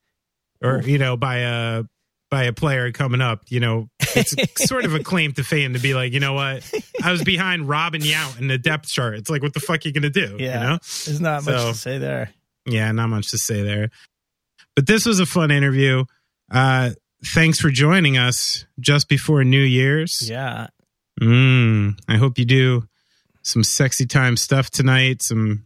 or, 0.62 0.82
you 0.82 0.98
know, 0.98 1.16
by 1.16 1.38
a, 1.38 1.84
by 2.30 2.44
a 2.44 2.52
player 2.52 2.92
coming 2.92 3.20
up, 3.20 3.42
you 3.48 3.60
know, 3.60 3.88
it's 4.14 4.34
sort 4.68 4.84
of 4.84 4.94
a 4.94 5.02
claim 5.02 5.32
to 5.32 5.44
fame 5.44 5.72
to 5.74 5.78
be 5.78 5.94
like, 5.94 6.12
you 6.12 6.20
know 6.20 6.34
what? 6.34 6.70
I 7.02 7.10
was 7.10 7.22
behind 7.22 7.68
Robin 7.68 8.00
Yount 8.00 8.38
in 8.38 8.48
the 8.48 8.58
depth 8.58 8.88
chart. 8.88 9.14
It's 9.14 9.30
like, 9.30 9.42
what 9.42 9.54
the 9.54 9.60
fuck 9.60 9.84
are 9.84 9.88
you 9.88 9.92
going 9.92 10.10
to 10.10 10.10
do? 10.10 10.36
Yeah. 10.38 10.60
You 10.60 10.66
know? 10.68 10.78
There's 11.06 11.20
not 11.20 11.42
so, 11.42 11.52
much 11.52 11.60
to 11.60 11.74
say 11.74 11.98
there. 11.98 12.30
Yeah, 12.66 12.92
not 12.92 13.08
much 13.08 13.30
to 13.30 13.38
say 13.38 13.62
there. 13.62 13.90
But 14.76 14.86
this 14.86 15.06
was 15.06 15.20
a 15.20 15.26
fun 15.26 15.50
interview. 15.50 16.04
Uh, 16.50 16.90
thanks 17.24 17.58
for 17.58 17.70
joining 17.70 18.18
us 18.18 18.66
just 18.78 19.08
before 19.08 19.42
New 19.44 19.62
Year's. 19.62 20.28
Yeah. 20.28 20.68
Mm, 21.20 21.98
I 22.08 22.16
hope 22.16 22.38
you 22.38 22.44
do 22.44 22.84
some 23.42 23.64
sexy 23.64 24.06
time 24.06 24.36
stuff 24.36 24.70
tonight, 24.70 25.22
some 25.22 25.64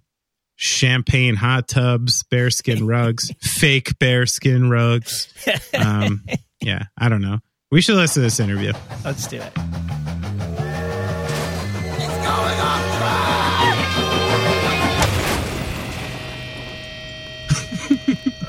champagne 0.57 1.35
hot 1.35 1.69
tubs, 1.69 2.23
bearskin 2.25 2.87
rugs, 2.87 3.31
fake 3.41 3.99
bearskin 3.99 4.71
rugs. 4.71 5.33
Um, 5.75 6.23
yeah, 6.63 6.85
I 6.99 7.09
don't 7.09 7.23
know. 7.23 7.39
We 7.71 7.81
should 7.81 7.97
listen 7.97 8.21
to 8.21 8.27
this 8.27 8.39
interview. 8.39 8.73
Let's 9.05 9.27
do 9.27 9.39
it. 9.39 9.53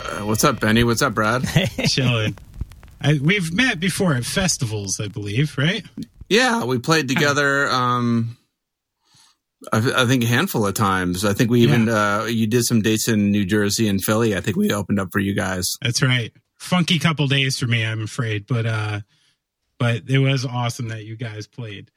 uh, 0.06 0.26
what's 0.26 0.43
up, 0.43 0.60
Benny? 0.60 0.84
What's 0.84 1.02
up, 1.02 1.13
Brad? 1.13 1.43
Chilling. 1.88 2.38
I, 3.02 3.19
we've 3.21 3.54
met 3.54 3.80
before 3.80 4.13
at 4.13 4.26
festivals, 4.26 4.99
I 4.99 5.08
believe, 5.08 5.58
right? 5.58 5.86
Yeah, 6.30 6.63
we 6.63 6.80
played 6.80 7.08
together. 7.08 7.69
Um, 7.69 8.38
I, 9.71 9.78
I, 9.78 10.06
think 10.06 10.23
a 10.23 10.28
handful 10.28 10.65
of 10.65 10.73
times. 10.73 11.26
I 11.26 11.34
think 11.34 11.49
we 11.49 11.62
even 11.62 11.88
yeah. 11.88 12.21
uh, 12.21 12.26
you 12.26 12.47
did 12.47 12.63
some 12.63 12.82
dates 12.82 13.08
in 13.08 13.32
New 13.32 13.45
Jersey 13.45 13.88
and 13.88 14.04
Philly. 14.04 14.36
I 14.36 14.41
think 14.41 14.58
we 14.58 14.71
opened 14.71 14.99
up 14.99 15.10
for 15.12 15.19
you 15.19 15.34
guys. 15.34 15.76
That's 15.82 16.02
right. 16.02 16.34
Funky 16.63 16.97
couple 16.97 17.28
days 17.28 17.60
for 17.60 17.67
me, 17.67 17.86
I'm 17.86 18.04
afraid, 18.04 18.47
but 18.47 18.65
uh, 18.65 19.02
but 19.78 20.04
it 20.08 20.19
was 20.19 20.45
awesome 20.45 20.88
that 20.88 21.04
you 21.04 21.17
guys 21.17 21.45
played. 21.45 21.91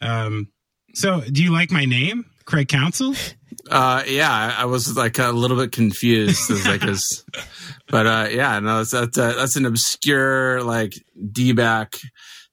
Um, 0.00 0.48
so 0.94 1.20
do 1.20 1.42
you 1.42 1.52
like 1.52 1.70
my 1.70 1.84
name, 1.84 2.24
Craig 2.44 2.68
Counsell? 2.68 3.14
Uh, 3.68 4.04
yeah, 4.06 4.30
I, 4.30 4.62
I 4.62 4.64
was 4.66 4.96
like 4.96 5.18
a 5.18 5.32
little 5.32 5.56
bit 5.56 5.72
confused, 5.72 6.50
like, 6.66 6.82
but 7.88 8.06
uh, 8.06 8.28
yeah, 8.30 8.60
no, 8.60 8.78
that's 8.78 8.92
that's, 8.92 9.18
uh, 9.18 9.32
that's 9.32 9.56
an 9.56 9.66
obscure 9.66 10.62
like 10.62 10.94
D 11.32 11.52
back. 11.52 11.96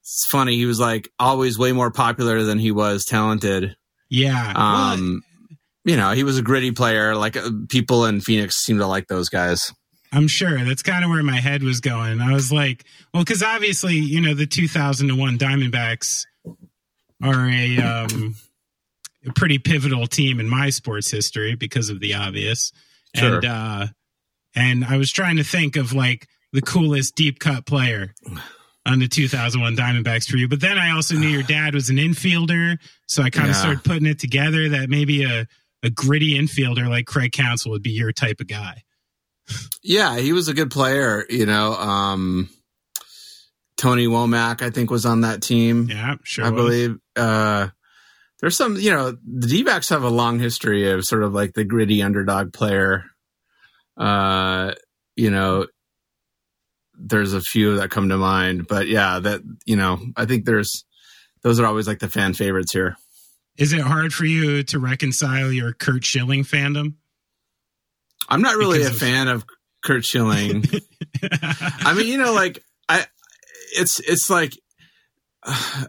It's 0.00 0.26
funny. 0.26 0.56
He 0.56 0.66
was 0.66 0.80
like 0.80 1.08
always 1.18 1.56
way 1.56 1.70
more 1.70 1.92
popular 1.92 2.42
than 2.42 2.58
he 2.58 2.72
was 2.72 3.04
talented. 3.04 3.76
Yeah. 4.08 4.54
Um, 4.56 5.22
well, 5.22 5.58
you 5.84 5.96
know, 5.96 6.12
he 6.12 6.24
was 6.24 6.36
a 6.36 6.42
gritty 6.42 6.72
player. 6.72 7.14
Like 7.14 7.36
uh, 7.36 7.50
people 7.68 8.06
in 8.06 8.20
Phoenix 8.20 8.56
seem 8.56 8.78
to 8.78 8.86
like 8.86 9.06
those 9.06 9.28
guys. 9.28 9.72
I'm 10.14 10.28
sure 10.28 10.64
that's 10.64 10.82
kind 10.82 11.04
of 11.04 11.10
where 11.10 11.22
my 11.22 11.40
head 11.40 11.62
was 11.62 11.80
going. 11.80 12.20
I 12.20 12.32
was 12.32 12.52
like, 12.52 12.84
well, 13.12 13.24
because 13.24 13.42
obviously, 13.42 13.94
you 13.94 14.20
know, 14.20 14.34
the 14.34 14.46
2001 14.46 15.38
Diamondbacks 15.38 16.24
are 17.22 17.48
a, 17.48 17.78
um, 17.78 18.36
a 19.26 19.32
pretty 19.32 19.58
pivotal 19.58 20.06
team 20.06 20.38
in 20.38 20.48
my 20.48 20.70
sports 20.70 21.10
history 21.10 21.56
because 21.56 21.90
of 21.90 22.00
the 22.00 22.14
obvious. 22.14 22.72
Sure. 23.16 23.36
And, 23.36 23.44
uh, 23.44 23.86
and 24.54 24.84
I 24.84 24.98
was 24.98 25.10
trying 25.10 25.36
to 25.36 25.44
think 25.44 25.76
of 25.76 25.92
like 25.92 26.28
the 26.52 26.62
coolest 26.62 27.16
deep 27.16 27.40
cut 27.40 27.66
player 27.66 28.14
on 28.86 29.00
the 29.00 29.08
2001 29.08 29.76
Diamondbacks 29.76 30.30
for 30.30 30.36
you. 30.36 30.46
But 30.46 30.60
then 30.60 30.78
I 30.78 30.92
also 30.92 31.16
knew 31.16 31.28
your 31.28 31.42
dad 31.42 31.74
was 31.74 31.90
an 31.90 31.96
infielder, 31.96 32.78
so 33.08 33.22
I 33.22 33.30
kind 33.30 33.48
of 33.48 33.56
yeah. 33.56 33.60
started 33.60 33.84
putting 33.84 34.06
it 34.06 34.20
together 34.20 34.68
that 34.68 34.88
maybe 34.88 35.24
a 35.24 35.46
a 35.82 35.90
gritty 35.90 36.38
infielder 36.38 36.88
like 36.88 37.06
Craig 37.06 37.32
Counsell 37.32 37.70
would 37.72 37.82
be 37.82 37.90
your 37.90 38.10
type 38.10 38.40
of 38.40 38.46
guy. 38.46 38.82
Yeah, 39.82 40.18
he 40.18 40.32
was 40.32 40.48
a 40.48 40.54
good 40.54 40.70
player. 40.70 41.24
You 41.28 41.46
know, 41.46 41.74
um, 41.74 42.48
Tony 43.76 44.06
Womack, 44.06 44.62
I 44.62 44.70
think, 44.70 44.90
was 44.90 45.04
on 45.04 45.22
that 45.22 45.42
team. 45.42 45.88
Yeah, 45.90 46.16
sure. 46.22 46.44
I 46.44 46.50
was. 46.50 46.62
believe. 46.62 46.98
Uh, 47.16 47.68
there's 48.40 48.56
some, 48.56 48.76
you 48.76 48.90
know, 48.90 49.12
the 49.12 49.46
D 49.46 49.62
backs 49.62 49.88
have 49.88 50.02
a 50.02 50.10
long 50.10 50.38
history 50.38 50.90
of 50.90 51.04
sort 51.04 51.22
of 51.22 51.32
like 51.32 51.54
the 51.54 51.64
gritty 51.64 52.02
underdog 52.02 52.52
player. 52.52 53.04
Uh, 53.96 54.72
you 55.16 55.30
know, 55.30 55.66
there's 56.94 57.32
a 57.32 57.40
few 57.40 57.76
that 57.76 57.90
come 57.90 58.08
to 58.08 58.16
mind, 58.16 58.66
but 58.68 58.88
yeah, 58.88 59.18
that 59.18 59.40
you 59.64 59.76
know, 59.76 59.98
I 60.16 60.26
think 60.26 60.44
there's 60.44 60.84
those 61.42 61.60
are 61.60 61.66
always 61.66 61.86
like 61.86 61.98
the 62.00 62.08
fan 62.08 62.34
favorites 62.34 62.72
here. 62.72 62.96
Is 63.56 63.72
it 63.72 63.80
hard 63.80 64.12
for 64.12 64.24
you 64.24 64.62
to 64.64 64.78
reconcile 64.78 65.52
your 65.52 65.72
Curt 65.72 66.04
Schilling 66.04 66.42
fandom? 66.42 66.94
I'm 68.28 68.42
not 68.42 68.56
really 68.56 68.78
because 68.78 68.92
a 68.92 68.94
of... 68.94 69.00
fan 69.00 69.28
of 69.28 69.44
Curt 69.82 70.04
Schilling. 70.04 70.64
I 71.22 71.94
mean, 71.96 72.08
you 72.08 72.18
know, 72.18 72.32
like 72.32 72.62
I, 72.88 73.06
it's 73.76 74.00
it's 74.00 74.30
like 74.30 74.52
uh, 75.42 75.84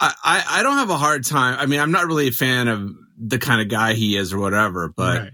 I 0.00 0.44
I 0.48 0.62
don't 0.62 0.78
have 0.78 0.90
a 0.90 0.96
hard 0.96 1.24
time. 1.24 1.58
I 1.58 1.66
mean, 1.66 1.80
I'm 1.80 1.92
not 1.92 2.06
really 2.06 2.28
a 2.28 2.32
fan 2.32 2.68
of 2.68 2.90
the 3.18 3.38
kind 3.38 3.60
of 3.60 3.68
guy 3.68 3.94
he 3.94 4.16
is 4.16 4.32
or 4.32 4.38
whatever, 4.38 4.92
but. 4.94 5.20
Right 5.20 5.32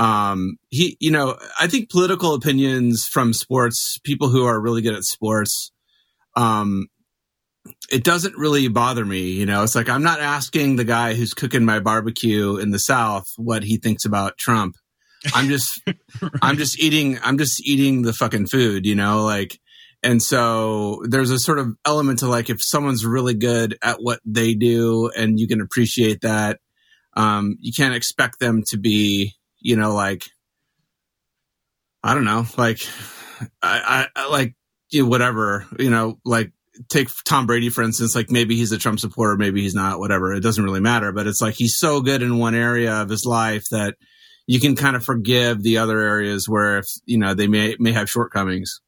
um, 0.00 0.56
he, 0.70 0.96
you 0.98 1.10
know, 1.10 1.36
I 1.60 1.66
think 1.66 1.90
political 1.90 2.32
opinions 2.32 3.06
from 3.06 3.34
sports, 3.34 3.98
people 4.02 4.30
who 4.30 4.46
are 4.46 4.58
really 4.58 4.80
good 4.80 4.94
at 4.94 5.04
sports, 5.04 5.72
um, 6.36 6.86
it 7.92 8.02
doesn't 8.02 8.34
really 8.34 8.68
bother 8.68 9.04
me. 9.04 9.32
You 9.32 9.44
know, 9.44 9.62
it's 9.62 9.74
like 9.74 9.90
I'm 9.90 10.02
not 10.02 10.20
asking 10.20 10.76
the 10.76 10.84
guy 10.84 11.12
who's 11.12 11.34
cooking 11.34 11.66
my 11.66 11.80
barbecue 11.80 12.56
in 12.56 12.70
the 12.70 12.78
South 12.78 13.26
what 13.36 13.62
he 13.62 13.76
thinks 13.76 14.06
about 14.06 14.38
Trump. 14.38 14.74
I'm 15.34 15.48
just, 15.48 15.82
right. 16.22 16.32
I'm 16.42 16.56
just 16.56 16.78
eating, 16.82 17.18
I'm 17.22 17.38
just 17.38 17.66
eating 17.66 18.02
the 18.02 18.12
fucking 18.12 18.46
food, 18.46 18.86
you 18.86 18.94
know, 18.94 19.24
like, 19.24 19.58
and 20.02 20.22
so 20.22 21.02
there's 21.08 21.30
a 21.30 21.38
sort 21.38 21.58
of 21.58 21.76
element 21.84 22.20
to 22.20 22.26
like 22.26 22.48
if 22.48 22.58
someone's 22.62 23.04
really 23.04 23.34
good 23.34 23.76
at 23.82 23.98
what 24.00 24.20
they 24.24 24.54
do 24.54 25.10
and 25.14 25.38
you 25.38 25.46
can 25.46 25.60
appreciate 25.60 26.22
that, 26.22 26.58
um, 27.16 27.56
you 27.60 27.72
can't 27.76 27.94
expect 27.94 28.38
them 28.38 28.62
to 28.68 28.78
be 28.78 29.34
you 29.60 29.76
know, 29.76 29.94
like, 29.94 30.24
I 32.02 32.14
don't 32.14 32.24
know, 32.24 32.46
like, 32.56 32.80
I, 33.62 34.06
I, 34.16 34.28
like, 34.28 34.54
you 34.90 35.02
know, 35.02 35.08
whatever, 35.08 35.66
you 35.78 35.90
know, 35.90 36.18
like, 36.24 36.52
take 36.88 37.08
Tom 37.24 37.46
Brady, 37.46 37.68
for 37.68 37.82
instance, 37.82 38.14
like 38.14 38.30
maybe 38.30 38.56
he's 38.56 38.72
a 38.72 38.78
Trump 38.78 39.00
supporter, 39.00 39.36
maybe 39.36 39.60
he's 39.60 39.74
not, 39.74 39.98
whatever. 39.98 40.32
It 40.32 40.40
doesn't 40.40 40.64
really 40.64 40.80
matter, 40.80 41.12
but 41.12 41.26
it's 41.26 41.42
like 41.42 41.54
he's 41.54 41.76
so 41.76 42.00
good 42.00 42.22
in 42.22 42.38
one 42.38 42.54
area 42.54 43.02
of 43.02 43.10
his 43.10 43.26
life 43.26 43.64
that 43.70 43.96
you 44.50 44.60
can 44.60 44.74
kind 44.74 44.96
of 44.96 45.04
forgive 45.04 45.62
the 45.62 45.78
other 45.78 45.98
areas 46.00 46.48
where, 46.48 46.78
if, 46.78 46.86
you 47.04 47.18
know, 47.18 47.34
they 47.34 47.46
may, 47.46 47.76
may 47.78 47.92
have 47.92 48.10
shortcomings. 48.10 48.80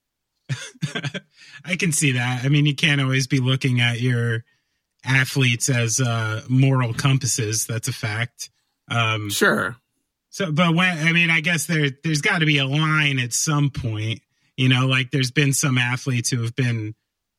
I 1.64 1.76
can 1.76 1.92
see 1.92 2.12
that. 2.12 2.44
I 2.44 2.48
mean, 2.48 2.66
you 2.66 2.74
can't 2.74 3.00
always 3.00 3.26
be 3.26 3.38
looking 3.38 3.80
at 3.80 4.00
your, 4.00 4.44
athletes 5.04 5.68
as 5.68 6.00
uh, 6.00 6.42
moral 6.48 6.94
compasses. 6.94 7.66
That's 7.66 7.88
a 7.88 7.92
fact. 7.92 8.50
Um, 8.88 9.30
sure. 9.30 9.76
So, 10.30 10.50
but 10.50 10.74
when 10.74 11.06
I 11.06 11.12
mean, 11.12 11.30
I 11.30 11.40
guess 11.40 11.66
there 11.66 11.90
there's 12.02 12.22
got 12.22 12.38
to 12.38 12.46
be 12.46 12.58
a 12.58 12.66
line 12.66 13.18
at 13.18 13.32
some 13.32 13.70
point. 13.70 14.20
You 14.56 14.68
know, 14.68 14.86
like 14.86 15.10
there's 15.10 15.30
been 15.30 15.52
some 15.52 15.78
athletes 15.78 16.30
who 16.30 16.42
have 16.42 16.54
been 16.54 16.94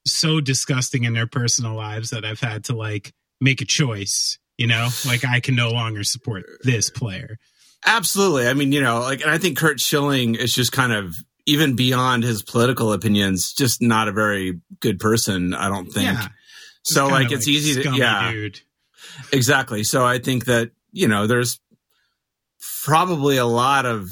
so 0.06 0.42
disgusting 0.42 1.04
in 1.04 1.14
their 1.14 1.28
personal 1.28 1.76
lives 1.76 2.10
that 2.10 2.26
I've 2.26 2.40
had 2.40 2.66
to 2.66 2.76
like 2.76 3.14
make 3.40 3.62
a 3.62 3.66
choice. 3.66 4.38
You 4.58 4.68
know, 4.68 4.90
like 5.08 5.26
I 5.26 5.40
can 5.40 5.56
no 5.56 5.72
longer 5.72 6.04
support 6.04 6.46
this 6.64 6.90
player. 6.90 7.38
Absolutely. 7.86 8.48
I 8.48 8.54
mean, 8.54 8.72
you 8.72 8.82
know, 8.82 9.00
like, 9.00 9.22
and 9.22 9.30
I 9.30 9.38
think 9.38 9.58
Curt 9.58 9.80
Schilling 9.80 10.36
is 10.36 10.54
just 10.54 10.72
kind 10.72 10.93
of 10.93 11.15
even 11.46 11.76
beyond 11.76 12.24
his 12.24 12.41
political 12.41 12.93
opinions, 12.93 13.54
just 13.54 13.82
not 13.82 14.08
a 14.08 14.12
very 14.13 14.62
good 14.80 15.00
person. 15.00 15.54
I 15.54 15.67
don't 15.67 15.91
think. 15.91 16.06
Yeah. 16.06 16.28
So, 16.84 17.08
like, 17.08 17.32
it's 17.32 17.48
like 17.48 17.54
easy 17.54 17.84
to, 17.84 17.96
yeah, 17.96 18.32
dude. 18.32 18.62
exactly. 19.32 19.84
So, 19.84 20.06
I 20.06 20.19
think 20.19 20.46
that 20.46 20.72
you 20.93 21.08
know, 21.08 21.28
there's 21.28 21.60
probably 22.84 23.38
a 23.38 23.46
lot 23.46 23.86
of 23.86 24.10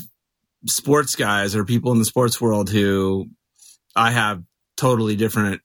sports 0.68 1.16
guys 1.16 1.56
or 1.56 1.64
people 1.64 1.92
in 1.92 2.00
the 2.00 2.06
sports 2.06 2.42
world 2.42 2.70
who 2.70 3.28
I 3.96 4.12
have 4.12 4.44
totally 4.76 5.16
different 5.16 5.62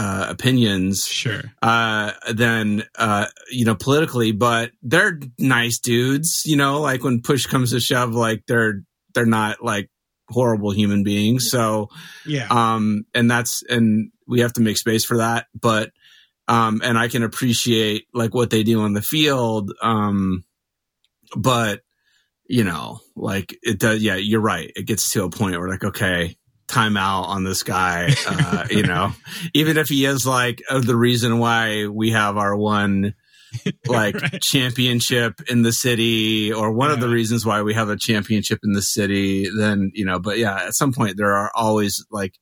uh, 0.00 0.26
opinions 0.30 1.04
sure 1.04 1.42
uh, 1.60 2.12
than 2.32 2.82
uh, 2.96 3.26
you 3.50 3.64
know 3.64 3.74
politically 3.74 4.32
but 4.32 4.70
they're 4.82 5.20
nice 5.38 5.78
dudes 5.78 6.42
you 6.46 6.56
know 6.56 6.80
like 6.80 7.04
when 7.04 7.20
push 7.20 7.44
comes 7.44 7.72
to 7.72 7.80
shove 7.80 8.14
like 8.14 8.42
they're 8.46 8.82
they're 9.12 9.26
not 9.26 9.62
like 9.62 9.90
horrible 10.30 10.70
human 10.70 11.02
beings 11.02 11.50
so 11.50 11.88
yeah 12.24 12.46
um 12.50 13.04
and 13.14 13.30
that's 13.30 13.62
and 13.68 14.10
we 14.26 14.40
have 14.40 14.52
to 14.52 14.60
make 14.62 14.78
space 14.78 15.04
for 15.04 15.18
that 15.18 15.46
but 15.60 15.90
um 16.48 16.80
and 16.84 16.96
i 16.96 17.08
can 17.08 17.22
appreciate 17.22 18.06
like 18.14 18.32
what 18.32 18.48
they 18.48 18.62
do 18.62 18.80
on 18.80 18.94
the 18.94 19.02
field 19.02 19.72
um 19.82 20.44
but 21.36 21.80
you 22.50 22.64
know, 22.64 22.98
like 23.14 23.56
it 23.62 23.78
does. 23.78 24.02
Yeah, 24.02 24.16
you're 24.16 24.40
right. 24.40 24.72
It 24.74 24.82
gets 24.82 25.12
to 25.12 25.22
a 25.22 25.30
point 25.30 25.56
where 25.56 25.68
like, 25.68 25.84
okay, 25.84 26.36
time 26.70 26.96
out 26.96 27.24
on 27.24 27.44
this 27.44 27.62
guy. 27.62 28.14
Uh, 28.26 28.66
you 28.70 28.82
know, 28.82 29.12
even 29.54 29.76
if 29.76 29.88
he 29.88 30.04
is 30.04 30.26
like 30.26 30.62
uh, 30.70 30.80
the 30.80 30.96
reason 30.96 31.38
why 31.38 31.86
we 31.86 32.12
have 32.12 32.36
our 32.36 32.56
one 32.56 33.14
like 33.86 34.14
right. 34.14 34.40
championship 34.40 35.40
in 35.48 35.62
the 35.62 35.72
city 35.72 36.52
or 36.52 36.72
one 36.72 36.88
yeah. 36.88 36.94
of 36.94 37.00
the 37.00 37.08
reasons 37.08 37.44
why 37.44 37.62
we 37.62 37.74
have 37.74 37.88
a 37.88 37.96
championship 37.96 38.60
in 38.62 38.72
the 38.72 38.82
city, 38.82 39.48
then, 39.56 39.90
you 39.94 40.04
know, 40.04 40.18
but 40.18 40.38
yeah, 40.38 40.56
at 40.64 40.74
some 40.74 40.92
point 40.92 41.16
there 41.16 41.34
are 41.34 41.50
always 41.54 42.04
like, 42.10 42.34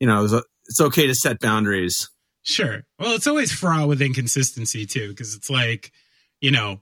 you 0.00 0.06
know, 0.06 0.24
it's 0.66 0.80
okay 0.80 1.06
to 1.06 1.14
set 1.14 1.40
boundaries. 1.40 2.08
Sure. 2.42 2.82
Well, 2.98 3.14
it's 3.14 3.26
always 3.26 3.52
fraught 3.52 3.88
with 3.88 4.00
inconsistency 4.00 4.86
too, 4.86 5.08
because 5.08 5.34
it's 5.34 5.50
like, 5.50 5.92
you 6.40 6.50
know, 6.50 6.80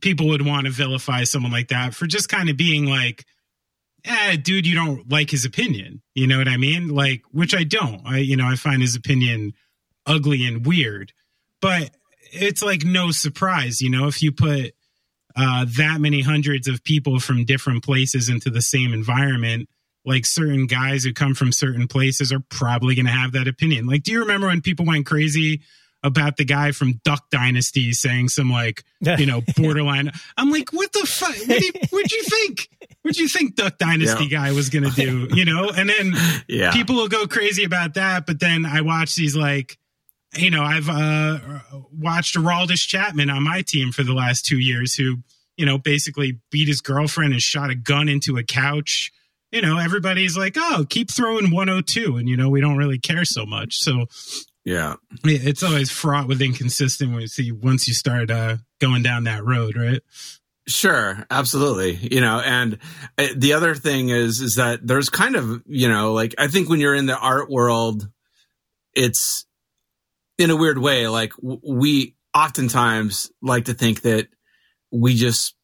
people 0.00 0.28
would 0.28 0.44
want 0.44 0.66
to 0.66 0.72
vilify 0.72 1.24
someone 1.24 1.52
like 1.52 1.68
that 1.68 1.94
for 1.94 2.06
just 2.06 2.28
kind 2.28 2.48
of 2.50 2.56
being 2.56 2.86
like, 2.86 3.24
eh, 4.08 4.36
dude, 4.36 4.66
you 4.66 4.74
don't 4.74 5.10
like 5.10 5.30
his 5.30 5.44
opinion. 5.44 6.02
You 6.14 6.26
know 6.26 6.38
what 6.38 6.48
I 6.48 6.56
mean? 6.56 6.88
Like, 6.88 7.22
which 7.30 7.54
I 7.54 7.64
don't. 7.64 8.00
I, 8.04 8.18
you 8.18 8.36
know, 8.36 8.46
I 8.46 8.56
find 8.56 8.82
his 8.82 8.96
opinion 8.96 9.52
ugly 10.06 10.46
and 10.46 10.66
weird, 10.66 11.12
but 11.60 11.90
it's 12.32 12.62
like 12.62 12.84
no 12.84 13.10
surprise, 13.10 13.80
you 13.80 13.90
know, 13.90 14.06
if 14.06 14.22
you 14.22 14.32
put 14.32 14.74
uh, 15.36 15.66
that 15.76 16.00
many 16.00 16.20
hundreds 16.20 16.66
of 16.66 16.82
people 16.82 17.20
from 17.20 17.44
different 17.44 17.84
places 17.84 18.28
into 18.28 18.50
the 18.50 18.62
same 18.62 18.92
environment, 18.92 19.68
like 20.04 20.26
certain 20.26 20.66
guys 20.66 21.04
who 21.04 21.12
come 21.12 21.34
from 21.34 21.52
certain 21.52 21.86
places 21.86 22.32
are 22.32 22.42
probably 22.48 22.94
going 22.94 23.06
to 23.06 23.12
have 23.12 23.32
that 23.32 23.46
opinion. 23.46 23.86
Like, 23.86 24.02
do 24.02 24.12
you 24.12 24.20
remember 24.20 24.46
when 24.46 24.62
people 24.62 24.86
went 24.86 25.06
crazy 25.06 25.60
about 26.02 26.36
the 26.36 26.44
guy 26.44 26.72
from 26.72 27.00
Duck 27.04 27.28
Dynasty 27.30 27.92
saying 27.92 28.28
some 28.28 28.50
like 28.50 28.84
you 29.18 29.26
know 29.26 29.42
borderline. 29.56 30.10
I'm 30.36 30.50
like, 30.50 30.72
what 30.72 30.92
the 30.92 31.06
fuck? 31.06 31.36
What 31.48 31.60
you, 31.60 31.72
what'd 31.90 32.12
you 32.12 32.22
think? 32.24 32.68
What'd 33.02 33.18
you 33.18 33.28
think 33.28 33.56
Duck 33.56 33.78
Dynasty 33.78 34.26
yeah. 34.26 34.38
guy 34.38 34.52
was 34.52 34.70
gonna 34.70 34.90
do? 34.90 35.28
You 35.32 35.44
know, 35.44 35.70
and 35.70 35.88
then 35.88 36.12
yeah. 36.48 36.72
people 36.72 36.96
will 36.96 37.08
go 37.08 37.26
crazy 37.26 37.64
about 37.64 37.94
that. 37.94 38.26
But 38.26 38.40
then 38.40 38.64
I 38.64 38.80
watch 38.82 39.14
these 39.14 39.36
like. 39.36 39.78
You 40.36 40.50
know, 40.50 40.62
I've 40.62 40.90
uh, 40.90 41.38
watched 41.90 42.36
Aroldis 42.36 42.86
Chapman 42.86 43.30
on 43.30 43.42
my 43.42 43.62
team 43.66 43.92
for 43.92 44.02
the 44.02 44.12
last 44.12 44.44
two 44.44 44.58
years, 44.58 44.92
who 44.92 45.16
you 45.56 45.64
know 45.64 45.78
basically 45.78 46.38
beat 46.50 46.68
his 46.68 46.82
girlfriend 46.82 47.32
and 47.32 47.40
shot 47.40 47.70
a 47.70 47.74
gun 47.74 48.10
into 48.10 48.36
a 48.36 48.42
couch 48.42 49.10
you 49.50 49.62
know, 49.62 49.78
everybody's 49.78 50.36
like, 50.36 50.56
oh, 50.58 50.84
keep 50.88 51.10
throwing 51.10 51.50
102. 51.50 52.16
And, 52.16 52.28
you 52.28 52.36
know, 52.36 52.50
we 52.50 52.60
don't 52.60 52.76
really 52.76 52.98
care 52.98 53.24
so 53.24 53.46
much. 53.46 53.76
So 53.76 54.06
yeah. 54.68 54.96
It's 55.24 55.62
always 55.62 55.90
fraught 55.90 56.28
with 56.28 56.42
inconsistency 56.42 57.52
once 57.52 57.88
you 57.88 57.94
start 57.94 58.30
uh, 58.30 58.58
going 58.82 59.02
down 59.02 59.24
that 59.24 59.42
road, 59.42 59.76
right? 59.76 60.02
Sure, 60.66 61.24
absolutely. 61.30 61.94
You 62.14 62.20
know, 62.20 62.40
and 62.44 62.76
uh, 63.16 63.28
the 63.34 63.54
other 63.54 63.74
thing 63.74 64.10
is 64.10 64.42
is 64.42 64.56
that 64.56 64.86
there's 64.86 65.08
kind 65.08 65.36
of, 65.36 65.62
you 65.64 65.88
know, 65.88 66.12
like 66.12 66.34
I 66.36 66.48
think 66.48 66.68
when 66.68 66.80
you're 66.80 66.94
in 66.94 67.06
the 67.06 67.16
art 67.16 67.48
world, 67.48 68.06
it's 68.92 69.46
in 70.36 70.50
a 70.50 70.56
weird 70.56 70.76
way 70.76 71.08
like 71.08 71.32
we 71.40 72.14
oftentimes 72.34 73.30
like 73.40 73.64
to 73.64 73.74
think 73.74 74.02
that 74.02 74.28
we 74.92 75.14
just 75.14 75.54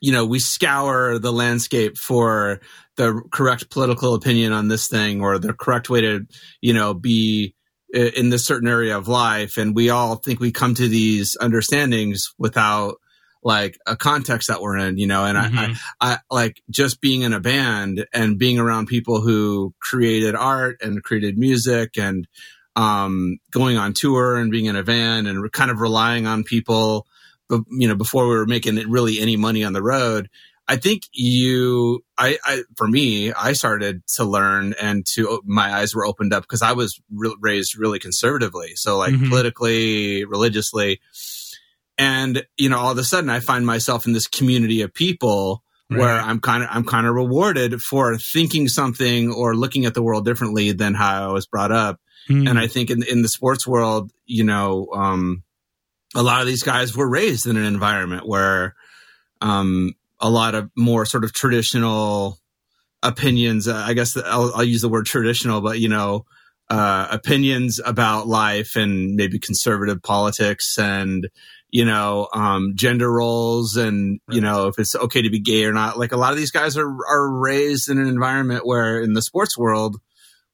you 0.00 0.12
know, 0.12 0.24
we 0.24 0.38
scour 0.38 1.18
the 1.18 1.32
landscape 1.32 1.96
for 1.96 2.60
the 2.96 3.22
correct 3.32 3.70
political 3.70 4.14
opinion 4.14 4.52
on 4.52 4.68
this 4.68 4.86
thing 4.86 5.20
or 5.20 5.38
the 5.38 5.54
correct 5.54 5.90
way 5.90 6.02
to, 6.02 6.26
you 6.60 6.74
know, 6.74 6.94
be 6.94 7.54
in 7.94 8.30
this 8.30 8.44
certain 8.44 8.68
area 8.68 8.96
of 8.96 9.08
life 9.08 9.56
and 9.56 9.74
we 9.74 9.88
all 9.88 10.16
think 10.16 10.40
we 10.40 10.50
come 10.50 10.74
to 10.74 10.88
these 10.88 11.36
understandings 11.40 12.34
without 12.38 12.96
like 13.42 13.78
a 13.86 13.96
context 13.96 14.48
that 14.48 14.60
we're 14.60 14.76
in 14.76 14.98
you 14.98 15.06
know 15.06 15.24
and 15.24 15.38
mm-hmm. 15.38 15.74
I, 16.00 16.12
I, 16.12 16.12
I 16.14 16.18
like 16.30 16.62
just 16.70 17.00
being 17.00 17.22
in 17.22 17.32
a 17.32 17.40
band 17.40 18.06
and 18.12 18.38
being 18.38 18.58
around 18.58 18.86
people 18.86 19.20
who 19.20 19.74
created 19.80 20.34
art 20.34 20.78
and 20.82 21.02
created 21.02 21.38
music 21.38 21.96
and 21.96 22.26
um 22.74 23.38
going 23.52 23.76
on 23.76 23.92
tour 23.92 24.36
and 24.36 24.50
being 24.50 24.64
in 24.64 24.76
a 24.76 24.82
van 24.82 25.26
and 25.26 25.52
kind 25.52 25.70
of 25.70 25.80
relying 25.80 26.26
on 26.26 26.42
people 26.42 27.06
you 27.70 27.86
know 27.86 27.94
before 27.94 28.26
we 28.26 28.34
were 28.34 28.46
making 28.46 28.76
really 28.90 29.20
any 29.20 29.36
money 29.36 29.62
on 29.62 29.72
the 29.72 29.82
road 29.82 30.28
I 30.66 30.76
think 30.76 31.02
you, 31.12 32.02
I, 32.16 32.38
I, 32.42 32.62
for 32.76 32.88
me, 32.88 33.32
I 33.32 33.52
started 33.52 34.02
to 34.16 34.24
learn 34.24 34.74
and 34.80 35.04
to, 35.12 35.42
my 35.44 35.74
eyes 35.74 35.94
were 35.94 36.06
opened 36.06 36.32
up 36.32 36.42
because 36.44 36.62
I 36.62 36.72
was 36.72 36.98
re- 37.12 37.36
raised 37.38 37.76
really 37.76 37.98
conservatively. 37.98 38.74
So 38.74 38.96
like 38.96 39.12
mm-hmm. 39.12 39.28
politically, 39.28 40.24
religiously. 40.24 41.00
And, 41.98 42.46
you 42.56 42.70
know, 42.70 42.78
all 42.78 42.92
of 42.92 42.98
a 42.98 43.04
sudden 43.04 43.28
I 43.28 43.40
find 43.40 43.66
myself 43.66 44.06
in 44.06 44.14
this 44.14 44.26
community 44.26 44.80
of 44.80 44.94
people 44.94 45.62
right. 45.90 46.00
where 46.00 46.14
I'm 46.14 46.40
kind 46.40 46.62
of, 46.62 46.70
I'm 46.72 46.84
kind 46.84 47.06
of 47.06 47.14
rewarded 47.14 47.82
for 47.82 48.16
thinking 48.16 48.68
something 48.68 49.30
or 49.30 49.54
looking 49.54 49.84
at 49.84 49.92
the 49.92 50.02
world 50.02 50.24
differently 50.24 50.72
than 50.72 50.94
how 50.94 51.28
I 51.28 51.32
was 51.32 51.46
brought 51.46 51.72
up. 51.72 52.00
Mm-hmm. 52.30 52.48
And 52.48 52.58
I 52.58 52.68
think 52.68 52.88
in, 52.88 53.02
in 53.02 53.20
the 53.20 53.28
sports 53.28 53.66
world, 53.66 54.12
you 54.24 54.44
know, 54.44 54.88
um, 54.94 55.42
a 56.14 56.22
lot 56.22 56.40
of 56.40 56.46
these 56.46 56.62
guys 56.62 56.96
were 56.96 57.08
raised 57.08 57.46
in 57.46 57.58
an 57.58 57.66
environment 57.66 58.26
where, 58.26 58.74
um, 59.42 59.92
a 60.24 60.30
lot 60.30 60.54
of 60.54 60.70
more 60.74 61.04
sort 61.04 61.22
of 61.22 61.34
traditional 61.34 62.38
opinions. 63.02 63.68
Uh, 63.68 63.84
I 63.86 63.92
guess 63.92 64.16
I'll, 64.16 64.52
I'll, 64.54 64.64
use 64.64 64.80
the 64.80 64.88
word 64.88 65.04
traditional, 65.04 65.60
but 65.60 65.78
you 65.80 65.90
know, 65.90 66.24
uh, 66.70 67.08
opinions 67.10 67.78
about 67.84 68.26
life 68.26 68.74
and 68.74 69.16
maybe 69.16 69.38
conservative 69.38 70.02
politics 70.02 70.78
and 70.78 71.28
you 71.68 71.84
know 71.84 72.28
um, 72.32 72.72
gender 72.74 73.12
roles 73.12 73.76
and 73.76 74.18
you 74.30 74.40
know 74.40 74.68
if 74.68 74.78
it's 74.78 74.94
okay 74.94 75.20
to 75.20 75.28
be 75.28 75.40
gay 75.40 75.66
or 75.66 75.74
not. 75.74 75.98
Like 75.98 76.12
a 76.12 76.16
lot 76.16 76.32
of 76.32 76.38
these 76.38 76.50
guys 76.50 76.78
are 76.78 76.88
are 76.88 77.30
raised 77.30 77.90
in 77.90 77.98
an 77.98 78.08
environment 78.08 78.66
where 78.66 79.02
in 79.02 79.12
the 79.12 79.20
sports 79.20 79.58
world 79.58 79.98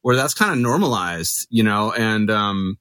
where 0.01 0.17
that's 0.17 0.33
kind 0.33 0.51
of 0.51 0.57
normalized, 0.57 1.47
you 1.49 1.63
know, 1.63 1.93
and 1.93 2.29
um, 2.29 2.77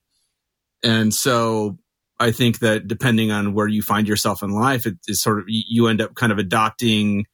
and 0.82 1.14
so 1.14 1.78
I 2.20 2.32
think 2.32 2.58
that 2.58 2.86
depending 2.86 3.30
on 3.30 3.54
where 3.54 3.66
you 3.66 3.82
find 3.82 4.06
yourself 4.06 4.42
in 4.42 4.50
life, 4.50 4.86
it 4.86 4.98
is 5.08 5.22
sort 5.22 5.38
of 5.38 5.46
you 5.48 5.88
end 5.88 6.02
up 6.02 6.14
kind 6.14 6.30
of 6.30 6.38
adopting. 6.38 7.24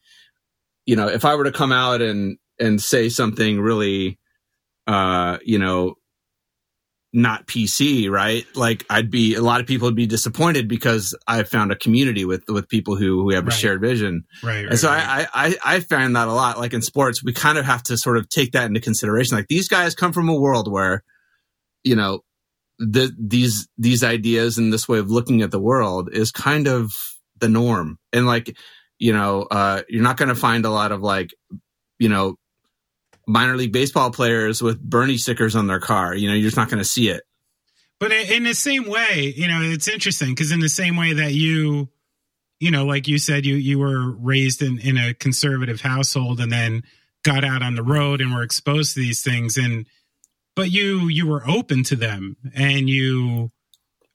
You 0.86 0.94
know, 0.94 1.08
if 1.08 1.24
I 1.24 1.34
were 1.34 1.44
to 1.44 1.52
come 1.52 1.72
out 1.72 2.00
and 2.00 2.38
and 2.60 2.80
say 2.80 3.08
something 3.08 3.60
really, 3.60 4.18
uh, 4.86 5.38
you 5.44 5.58
know, 5.58 5.96
not 7.12 7.46
PC, 7.46 8.08
right? 8.10 8.46
Like 8.54 8.84
I'd 8.88 9.10
be 9.10 9.34
a 9.34 9.42
lot 9.42 9.60
of 9.60 9.66
people 9.66 9.88
would 9.88 9.96
be 9.96 10.06
disappointed 10.06 10.68
because 10.68 11.16
I 11.26 11.42
found 11.42 11.72
a 11.72 11.76
community 11.76 12.24
with 12.24 12.44
with 12.48 12.68
people 12.68 12.94
who 12.94 13.22
who 13.22 13.30
have 13.30 13.44
right. 13.44 13.52
a 13.52 13.56
shared 13.56 13.80
vision. 13.80 14.24
Right. 14.42 14.62
right 14.62 14.66
and 14.70 14.78
so 14.78 14.88
right. 14.88 15.26
I, 15.34 15.48
I 15.48 15.76
I 15.76 15.80
found 15.80 16.14
that 16.14 16.28
a 16.28 16.32
lot. 16.32 16.58
Like 16.58 16.74
in 16.74 16.82
sports, 16.82 17.24
we 17.24 17.32
kind 17.32 17.58
of 17.58 17.64
have 17.64 17.82
to 17.84 17.96
sort 17.96 18.18
of 18.18 18.28
take 18.28 18.52
that 18.52 18.66
into 18.66 18.80
consideration. 18.80 19.36
Like 19.36 19.48
these 19.48 19.66
guys 19.66 19.96
come 19.96 20.12
from 20.12 20.28
a 20.28 20.38
world 20.38 20.70
where, 20.70 21.02
you 21.82 21.96
know, 21.96 22.20
the, 22.78 23.14
these 23.18 23.68
these 23.78 24.04
ideas 24.04 24.58
and 24.58 24.72
this 24.72 24.88
way 24.88 24.98
of 24.98 25.10
looking 25.10 25.42
at 25.42 25.50
the 25.50 25.60
world 25.60 26.10
is 26.12 26.30
kind 26.30 26.68
of 26.68 26.92
the 27.38 27.48
norm. 27.48 27.98
And 28.12 28.26
like 28.26 28.56
you 28.98 29.12
know 29.12 29.42
uh, 29.42 29.82
you're 29.88 30.02
not 30.02 30.16
going 30.16 30.28
to 30.28 30.34
find 30.34 30.64
a 30.64 30.70
lot 30.70 30.92
of 30.92 31.00
like 31.00 31.34
you 31.98 32.08
know 32.08 32.36
minor 33.26 33.56
league 33.56 33.72
baseball 33.72 34.10
players 34.10 34.62
with 34.62 34.80
bernie 34.80 35.18
stickers 35.18 35.56
on 35.56 35.66
their 35.66 35.80
car. 35.80 36.14
You 36.14 36.28
know 36.28 36.34
you're 36.34 36.46
just 36.46 36.56
not 36.56 36.70
going 36.70 36.82
to 36.82 36.88
see 36.88 37.08
it. 37.08 37.22
But 37.98 38.12
in 38.12 38.44
the 38.44 38.54
same 38.54 38.88
way, 38.88 39.32
you 39.34 39.48
know, 39.48 39.60
it's 39.62 39.88
interesting 39.88 40.30
because 40.30 40.52
in 40.52 40.60
the 40.60 40.68
same 40.68 40.96
way 40.96 41.14
that 41.14 41.32
you, 41.32 41.88
you 42.60 42.70
know, 42.70 42.84
like 42.84 43.08
you 43.08 43.18
said, 43.18 43.46
you 43.46 43.54
you 43.54 43.78
were 43.78 44.12
raised 44.12 44.60
in 44.60 44.78
in 44.78 44.98
a 44.98 45.14
conservative 45.14 45.80
household 45.80 46.40
and 46.40 46.52
then 46.52 46.82
got 47.24 47.42
out 47.42 47.62
on 47.62 47.74
the 47.74 47.82
road 47.82 48.20
and 48.20 48.34
were 48.34 48.42
exposed 48.42 48.94
to 48.94 49.00
these 49.00 49.22
things. 49.22 49.56
And 49.56 49.86
but 50.56 50.70
you 50.70 51.06
you 51.08 51.26
were 51.26 51.48
open 51.48 51.84
to 51.84 51.94
them 51.94 52.36
and 52.54 52.88
you 52.88 53.52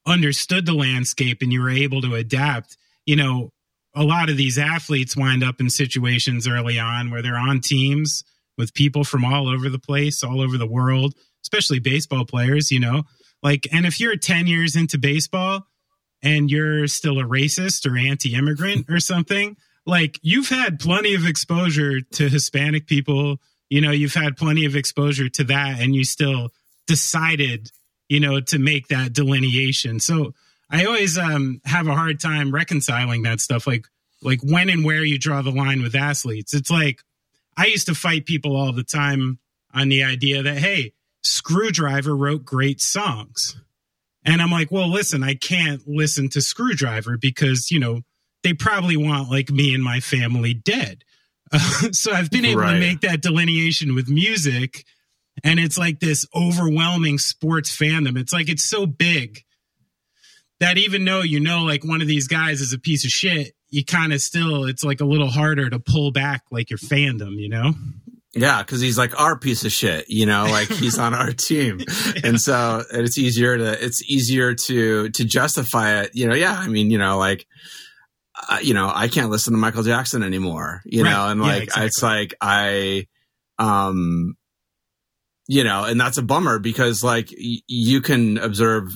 understood 0.05 0.65
the 0.65 0.73
landscape 0.73 1.41
and 1.41 1.53
you 1.53 1.61
were 1.61 1.69
able 1.69 2.01
to 2.01 2.15
adapt. 2.15 2.75
You 3.05 3.15
know 3.15 3.51
a 3.95 4.03
lot 4.03 4.29
of 4.29 4.37
these 4.37 4.57
athletes 4.57 5.15
wind 5.15 5.43
up 5.43 5.59
in 5.59 5.69
situations 5.69 6.47
early 6.47 6.79
on 6.79 7.11
where 7.11 7.21
they're 7.21 7.35
on 7.35 7.59
teams 7.59 8.23
with 8.57 8.73
people 8.73 9.03
from 9.03 9.23
all 9.23 9.47
over 9.47 9.69
the 9.69 9.79
place 9.79 10.23
all 10.23 10.41
over 10.41 10.57
the 10.57 10.67
world 10.67 11.13
especially 11.43 11.79
baseball 11.79 12.25
players 12.25 12.71
you 12.71 12.79
know? 12.79 13.03
Like 13.43 13.67
and 13.71 13.85
if 13.85 13.99
you're 13.99 14.15
10 14.15 14.47
years 14.47 14.75
into 14.75 14.97
baseball 14.97 15.67
and 16.23 16.49
you're 16.49 16.87
still 16.87 17.19
a 17.19 17.23
racist 17.23 17.89
or 17.89 17.97
anti-immigrant 17.97 18.85
or 18.89 18.99
something 18.99 19.57
like 19.85 20.19
you've 20.21 20.49
had 20.49 20.79
plenty 20.79 21.13
of 21.15 21.25
exposure 21.25 22.01
to 22.01 22.29
hispanic 22.29 22.87
people 22.87 23.37
you 23.71 23.79
know 23.79 23.89
you've 23.89 24.13
had 24.13 24.37
plenty 24.37 24.65
of 24.65 24.75
exposure 24.75 25.29
to 25.29 25.45
that 25.45 25.79
and 25.79 25.95
you 25.95 26.03
still 26.03 26.49
decided 26.85 27.71
you 28.09 28.19
know 28.19 28.39
to 28.41 28.59
make 28.59 28.89
that 28.89 29.13
delineation. 29.13 29.99
So 29.99 30.35
i 30.69 30.85
always 30.85 31.17
um 31.17 31.61
have 31.65 31.87
a 31.87 31.95
hard 31.95 32.19
time 32.19 32.53
reconciling 32.53 33.23
that 33.23 33.39
stuff. 33.39 33.65
Like 33.65 33.87
like 34.21 34.41
when 34.43 34.69
and 34.69 34.85
where 34.85 35.03
you 35.03 35.17
draw 35.17 35.41
the 35.41 35.51
line 35.51 35.81
with 35.81 35.95
athletes. 35.95 36.53
It's 36.53 36.69
like 36.69 37.01
i 37.57 37.65
used 37.65 37.87
to 37.87 37.95
fight 37.95 38.25
people 38.25 38.55
all 38.55 38.73
the 38.73 38.83
time 38.83 39.39
on 39.73 39.87
the 39.87 40.03
idea 40.03 40.43
that 40.43 40.57
hey 40.57 40.91
skrewdriver 41.25 42.17
wrote 42.17 42.43
great 42.43 42.81
songs. 42.81 43.55
And 44.25 44.41
i'm 44.41 44.51
like 44.51 44.69
well 44.69 44.89
listen 44.89 45.23
i 45.23 45.33
can't 45.33 45.87
listen 45.87 46.27
to 46.29 46.39
skrewdriver 46.39 47.19
because 47.19 47.71
you 47.71 47.79
know 47.79 48.01
they 48.43 48.53
probably 48.53 48.97
want 48.97 49.31
like 49.31 49.49
me 49.49 49.73
and 49.73 49.83
my 49.83 50.01
family 50.01 50.53
dead 50.53 51.05
so 51.91 52.11
I've 52.11 52.29
been 52.29 52.45
able 52.45 52.61
right. 52.61 52.73
to 52.73 52.79
make 52.79 53.01
that 53.01 53.21
delineation 53.21 53.95
with 53.95 54.09
music. 54.09 54.85
And 55.43 55.59
it's 55.59 55.77
like 55.77 55.99
this 55.99 56.25
overwhelming 56.35 57.17
sports 57.17 57.75
fandom. 57.75 58.17
It's 58.17 58.33
like 58.33 58.49
it's 58.49 58.65
so 58.65 58.85
big 58.85 59.43
that 60.59 60.77
even 60.77 61.05
though 61.05 61.21
you 61.21 61.39
know 61.39 61.63
like 61.63 61.83
one 61.83 62.01
of 62.01 62.07
these 62.07 62.27
guys 62.27 62.61
is 62.61 62.73
a 62.73 62.79
piece 62.79 63.05
of 63.05 63.11
shit, 63.11 63.53
you 63.69 63.83
kind 63.83 64.13
of 64.13 64.21
still 64.21 64.65
it's 64.65 64.83
like 64.83 65.01
a 65.01 65.05
little 65.05 65.29
harder 65.29 65.69
to 65.69 65.79
pull 65.79 66.11
back 66.11 66.43
like 66.51 66.69
your 66.69 66.79
fandom, 66.79 67.37
you 67.37 67.49
know? 67.49 67.73
Yeah, 68.33 68.61
because 68.61 68.79
he's 68.79 68.97
like 68.97 69.19
our 69.19 69.37
piece 69.37 69.65
of 69.65 69.73
shit, 69.73 70.05
you 70.09 70.25
know, 70.25 70.45
like 70.45 70.69
he's 70.69 70.97
on 70.97 71.13
our 71.13 71.33
team, 71.33 71.79
yeah. 72.15 72.21
and 72.23 72.39
so 72.39 72.81
it's 72.89 73.17
easier 73.17 73.57
to 73.57 73.83
it's 73.83 74.01
easier 74.09 74.53
to 74.53 75.09
to 75.09 75.25
justify 75.25 76.01
it, 76.01 76.11
you 76.13 76.29
know. 76.29 76.33
Yeah, 76.33 76.53
I 76.57 76.69
mean, 76.69 76.91
you 76.91 76.97
know, 76.97 77.17
like 77.17 77.45
uh, 78.49 78.59
you 78.61 78.73
know, 78.73 78.91
I 78.93 79.07
can't 79.07 79.29
listen 79.29 79.53
to 79.53 79.59
Michael 79.59 79.83
Jackson 79.83 80.23
anymore, 80.23 80.81
you 80.85 81.03
right. 81.03 81.11
know, 81.11 81.27
and 81.27 81.41
like, 81.41 81.51
yeah, 81.51 81.63
exactly. 81.63 81.85
it's 81.85 82.03
like, 82.03 82.33
I, 82.39 83.07
um, 83.59 84.35
you 85.47 85.63
know, 85.63 85.83
and 85.83 85.99
that's 85.99 86.17
a 86.17 86.23
bummer 86.23 86.59
because 86.59 87.03
like 87.03 87.29
y- 87.31 87.61
you 87.67 88.01
can 88.01 88.37
observe, 88.37 88.89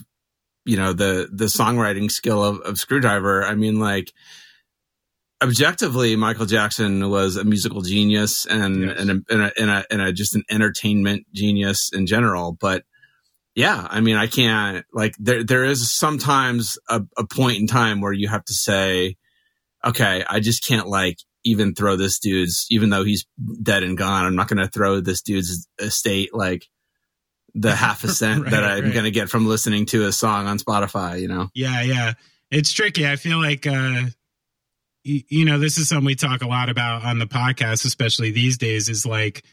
you 0.63 0.77
know, 0.77 0.93
the, 0.93 1.27
the 1.31 1.45
songwriting 1.45 2.09
skill 2.09 2.43
of, 2.43 2.61
of 2.61 2.75
Skrewdriver. 2.75 3.43
I 3.43 3.55
mean, 3.55 3.79
like, 3.79 4.11
objectively, 5.43 6.15
Michael 6.15 6.45
Jackson 6.45 7.09
was 7.09 7.35
a 7.35 7.43
musical 7.43 7.81
genius 7.81 8.45
and, 8.45 8.83
yes. 8.83 8.99
and, 8.99 9.09
a, 9.09 9.13
and, 9.29 9.41
a, 9.41 9.51
and, 9.61 9.69
a, 9.69 9.85
and 9.91 10.01
a, 10.01 10.13
just 10.13 10.35
an 10.35 10.43
entertainment 10.49 11.25
genius 11.33 11.89
in 11.93 12.07
general. 12.07 12.57
But 12.59 12.83
yeah, 13.53 13.85
I 13.89 13.99
mean, 14.01 14.15
I 14.15 14.27
can't 14.27 14.85
like 14.93 15.15
there, 15.17 15.43
there 15.43 15.65
is 15.65 15.91
sometimes 15.91 16.77
a, 16.89 17.01
a 17.17 17.25
point 17.27 17.57
in 17.57 17.67
time 17.67 18.01
where 18.01 18.13
you 18.13 18.27
have 18.29 18.45
to 18.45 18.53
say, 18.53 19.17
okay, 19.85 20.23
I 20.27 20.39
just 20.39 20.65
can't 20.65 20.87
like 20.87 21.19
even 21.43 21.75
throw 21.75 21.95
this 21.95 22.19
dude's, 22.19 22.65
even 22.69 22.89
though 22.89 23.03
he's 23.03 23.25
dead 23.61 23.83
and 23.83 23.97
gone, 23.97 24.25
I'm 24.25 24.35
not 24.35 24.47
going 24.47 24.63
to 24.63 24.67
throw 24.67 24.99
this 24.99 25.21
dude's 25.21 25.67
estate 25.79 26.33
like 26.33 26.65
the 27.53 27.75
half 27.75 28.03
a 28.03 28.09
cent 28.09 28.43
right, 28.43 28.51
that 28.51 28.63
I'm 28.63 28.85
right. 28.85 28.93
going 28.93 29.05
to 29.05 29.11
get 29.11 29.29
from 29.29 29.47
listening 29.47 29.85
to 29.87 30.05
a 30.05 30.11
song 30.11 30.47
on 30.47 30.57
Spotify, 30.57 31.21
you 31.21 31.27
know? 31.27 31.49
Yeah, 31.53 31.81
yeah. 31.83 32.13
It's 32.51 32.71
tricky. 32.71 33.07
I 33.07 33.15
feel 33.15 33.39
like, 33.39 33.65
uh, 33.67 34.03
you 35.03 35.45
know, 35.45 35.59
this 35.59 35.77
is 35.77 35.89
something 35.89 36.05
we 36.05 36.15
talk 36.15 36.41
a 36.41 36.47
lot 36.47 36.69
about 36.69 37.03
on 37.03 37.19
the 37.19 37.27
podcast, 37.27 37.85
especially 37.85 38.31
these 38.31 38.57
days, 38.57 38.89
is 38.89 39.05
like, 39.05 39.43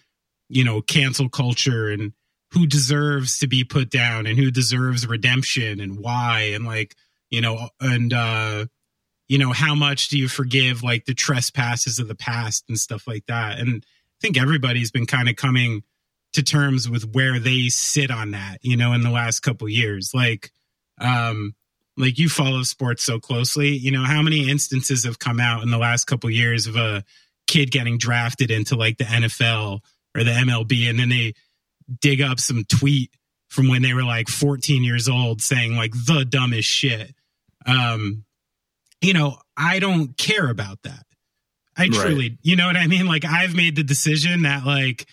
you 0.48 0.64
know, 0.64 0.80
cancel 0.80 1.28
culture 1.28 1.88
and 1.88 2.12
who 2.52 2.66
deserves 2.66 3.38
to 3.38 3.46
be 3.46 3.64
put 3.64 3.90
down 3.90 4.26
and 4.26 4.38
who 4.38 4.50
deserves 4.50 5.06
redemption 5.06 5.80
and 5.80 5.98
why. 5.98 6.52
And 6.54 6.64
like, 6.64 6.94
you 7.30 7.40
know, 7.40 7.68
and, 7.80 8.12
uh, 8.12 8.66
you 9.32 9.38
know, 9.38 9.50
how 9.50 9.74
much 9.74 10.08
do 10.08 10.18
you 10.18 10.28
forgive 10.28 10.82
like 10.82 11.06
the 11.06 11.14
trespasses 11.14 11.98
of 11.98 12.06
the 12.06 12.14
past 12.14 12.64
and 12.68 12.78
stuff 12.78 13.06
like 13.06 13.24
that? 13.28 13.58
And 13.58 13.82
I 13.82 14.18
think 14.20 14.38
everybody's 14.38 14.90
been 14.90 15.06
kind 15.06 15.26
of 15.26 15.36
coming 15.36 15.84
to 16.34 16.42
terms 16.42 16.86
with 16.86 17.14
where 17.14 17.38
they 17.38 17.70
sit 17.70 18.10
on 18.10 18.32
that, 18.32 18.58
you 18.60 18.76
know, 18.76 18.92
in 18.92 19.00
the 19.00 19.08
last 19.08 19.40
couple 19.40 19.70
years. 19.70 20.12
Like, 20.12 20.50
um, 21.00 21.54
like 21.96 22.18
you 22.18 22.28
follow 22.28 22.62
sports 22.62 23.04
so 23.04 23.18
closely, 23.18 23.70
you 23.70 23.90
know, 23.90 24.04
how 24.04 24.20
many 24.20 24.50
instances 24.50 25.04
have 25.04 25.18
come 25.18 25.40
out 25.40 25.62
in 25.62 25.70
the 25.70 25.78
last 25.78 26.04
couple 26.04 26.28
years 26.28 26.66
of 26.66 26.76
a 26.76 27.02
kid 27.46 27.70
getting 27.70 27.96
drafted 27.96 28.50
into 28.50 28.76
like 28.76 28.98
the 28.98 29.04
NFL 29.04 29.80
or 30.14 30.24
the 30.24 30.30
MLB 30.30 30.90
and 30.90 30.98
then 30.98 31.08
they 31.08 31.32
dig 32.02 32.20
up 32.20 32.38
some 32.38 32.64
tweet 32.64 33.10
from 33.48 33.68
when 33.68 33.80
they 33.80 33.94
were 33.94 34.04
like 34.04 34.28
14 34.28 34.84
years 34.84 35.08
old 35.08 35.40
saying 35.40 35.74
like 35.74 35.92
the 35.92 36.26
dumbest 36.28 36.68
shit. 36.68 37.14
Um, 37.64 38.26
you 39.02 39.12
know, 39.12 39.36
I 39.56 39.78
don't 39.78 40.16
care 40.16 40.48
about 40.48 40.82
that. 40.84 41.04
I 41.76 41.88
truly, 41.88 42.30
right. 42.30 42.38
you 42.42 42.56
know 42.56 42.66
what 42.66 42.76
I 42.76 42.86
mean? 42.86 43.06
Like 43.06 43.24
I've 43.24 43.54
made 43.54 43.76
the 43.76 43.82
decision 43.82 44.42
that 44.42 44.64
like 44.64 45.06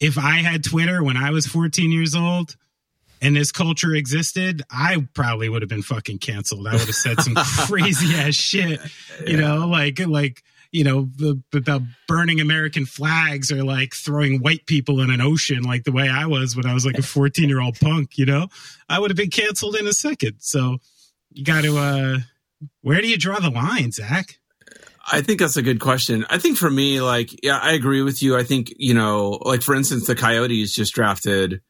if 0.00 0.18
I 0.18 0.38
had 0.38 0.64
Twitter 0.64 1.02
when 1.02 1.16
I 1.16 1.30
was 1.30 1.46
14 1.46 1.92
years 1.92 2.14
old 2.14 2.56
and 3.22 3.36
this 3.36 3.52
culture 3.52 3.94
existed, 3.94 4.62
I 4.70 5.06
probably 5.14 5.48
would 5.48 5.62
have 5.62 5.68
been 5.68 5.82
fucking 5.82 6.18
canceled. 6.18 6.66
I 6.66 6.72
would 6.72 6.80
have 6.80 6.94
said 6.94 7.20
some 7.20 7.34
crazy 7.66 8.16
ass 8.16 8.34
shit, 8.34 8.80
you 9.26 9.38
yeah. 9.38 9.40
know, 9.40 9.68
like 9.68 10.00
like 10.00 10.42
you 10.72 10.84
know 10.84 11.08
about 11.52 11.82
burning 12.08 12.40
American 12.40 12.86
flags 12.86 13.52
or 13.52 13.62
like 13.62 13.94
throwing 13.94 14.40
white 14.40 14.66
people 14.66 15.00
in 15.00 15.10
an 15.10 15.20
ocean, 15.20 15.62
like 15.62 15.84
the 15.84 15.92
way 15.92 16.08
I 16.08 16.26
was 16.26 16.56
when 16.56 16.66
I 16.66 16.74
was 16.74 16.84
like 16.84 16.98
a 16.98 17.02
14 17.02 17.48
year 17.48 17.60
old 17.60 17.78
punk. 17.78 18.18
You 18.18 18.26
know, 18.26 18.48
I 18.88 18.98
would 18.98 19.10
have 19.10 19.16
been 19.16 19.30
canceled 19.30 19.76
in 19.76 19.86
a 19.86 19.92
second. 19.92 20.36
So 20.40 20.78
you 21.32 21.44
got 21.44 21.62
to 21.62 21.78
uh 21.78 22.18
where 22.82 23.00
do 23.00 23.08
you 23.08 23.16
draw 23.16 23.38
the 23.38 23.50
line, 23.50 23.92
Zach? 23.92 24.38
I 25.10 25.22
think 25.22 25.40
that's 25.40 25.56
a 25.56 25.62
good 25.62 25.80
question. 25.80 26.24
I 26.30 26.38
think 26.38 26.56
for 26.56 26.70
me, 26.70 27.00
like, 27.00 27.42
yeah, 27.42 27.58
I 27.58 27.72
agree 27.72 28.02
with 28.02 28.22
you. 28.22 28.36
I 28.36 28.44
think, 28.44 28.72
you 28.76 28.94
know, 28.94 29.38
like 29.42 29.62
for 29.62 29.74
instance, 29.74 30.06
the 30.06 30.14
Coyotes 30.14 30.74
just 30.74 30.94
drafted 30.94 31.62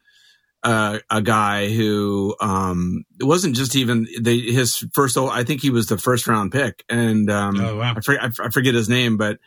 uh, 0.62 0.98
a 1.08 1.22
guy 1.22 1.68
who 1.68 2.34
um, 2.40 3.04
it 3.18 3.24
wasn't 3.24 3.56
just 3.56 3.76
even 3.76 4.06
the, 4.20 4.52
his 4.52 4.84
first. 4.92 5.16
I 5.16 5.44
think 5.44 5.62
he 5.62 5.70
was 5.70 5.86
the 5.86 5.96
first 5.96 6.26
round 6.26 6.52
pick, 6.52 6.84
and 6.88 7.30
um, 7.30 7.58
oh, 7.60 7.76
wow. 7.76 7.94
I, 7.96 8.00
forget, 8.00 8.32
I 8.40 8.48
forget 8.50 8.74
his 8.74 8.88
name, 8.88 9.16
but 9.16 9.38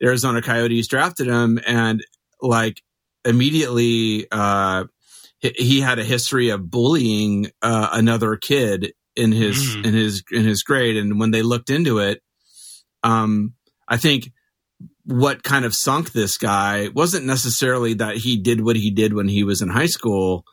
the 0.00 0.06
Arizona 0.06 0.40
Coyotes 0.40 0.88
drafted 0.88 1.26
him, 1.26 1.60
and 1.66 2.02
like 2.40 2.82
immediately, 3.24 4.26
uh, 4.32 4.84
he, 5.40 5.50
he 5.50 5.80
had 5.80 5.98
a 5.98 6.04
history 6.04 6.48
of 6.48 6.70
bullying 6.70 7.50
uh, 7.60 7.90
another 7.92 8.36
kid 8.36 8.94
in 9.16 9.32
his 9.32 9.76
mm. 9.76 9.86
in 9.86 9.94
his 9.94 10.22
in 10.30 10.44
his 10.44 10.62
grade 10.62 10.96
and 10.96 11.18
when 11.20 11.30
they 11.30 11.42
looked 11.42 11.70
into 11.70 11.98
it 11.98 12.22
um 13.02 13.54
i 13.88 13.96
think 13.96 14.30
what 15.04 15.42
kind 15.42 15.64
of 15.64 15.74
sunk 15.74 16.12
this 16.12 16.38
guy 16.38 16.88
wasn't 16.94 17.26
necessarily 17.26 17.94
that 17.94 18.16
he 18.16 18.36
did 18.36 18.64
what 18.64 18.76
he 18.76 18.90
did 18.90 19.12
when 19.12 19.28
he 19.28 19.44
was 19.44 19.60
in 19.62 19.68
high 19.68 19.86
school 19.86 20.44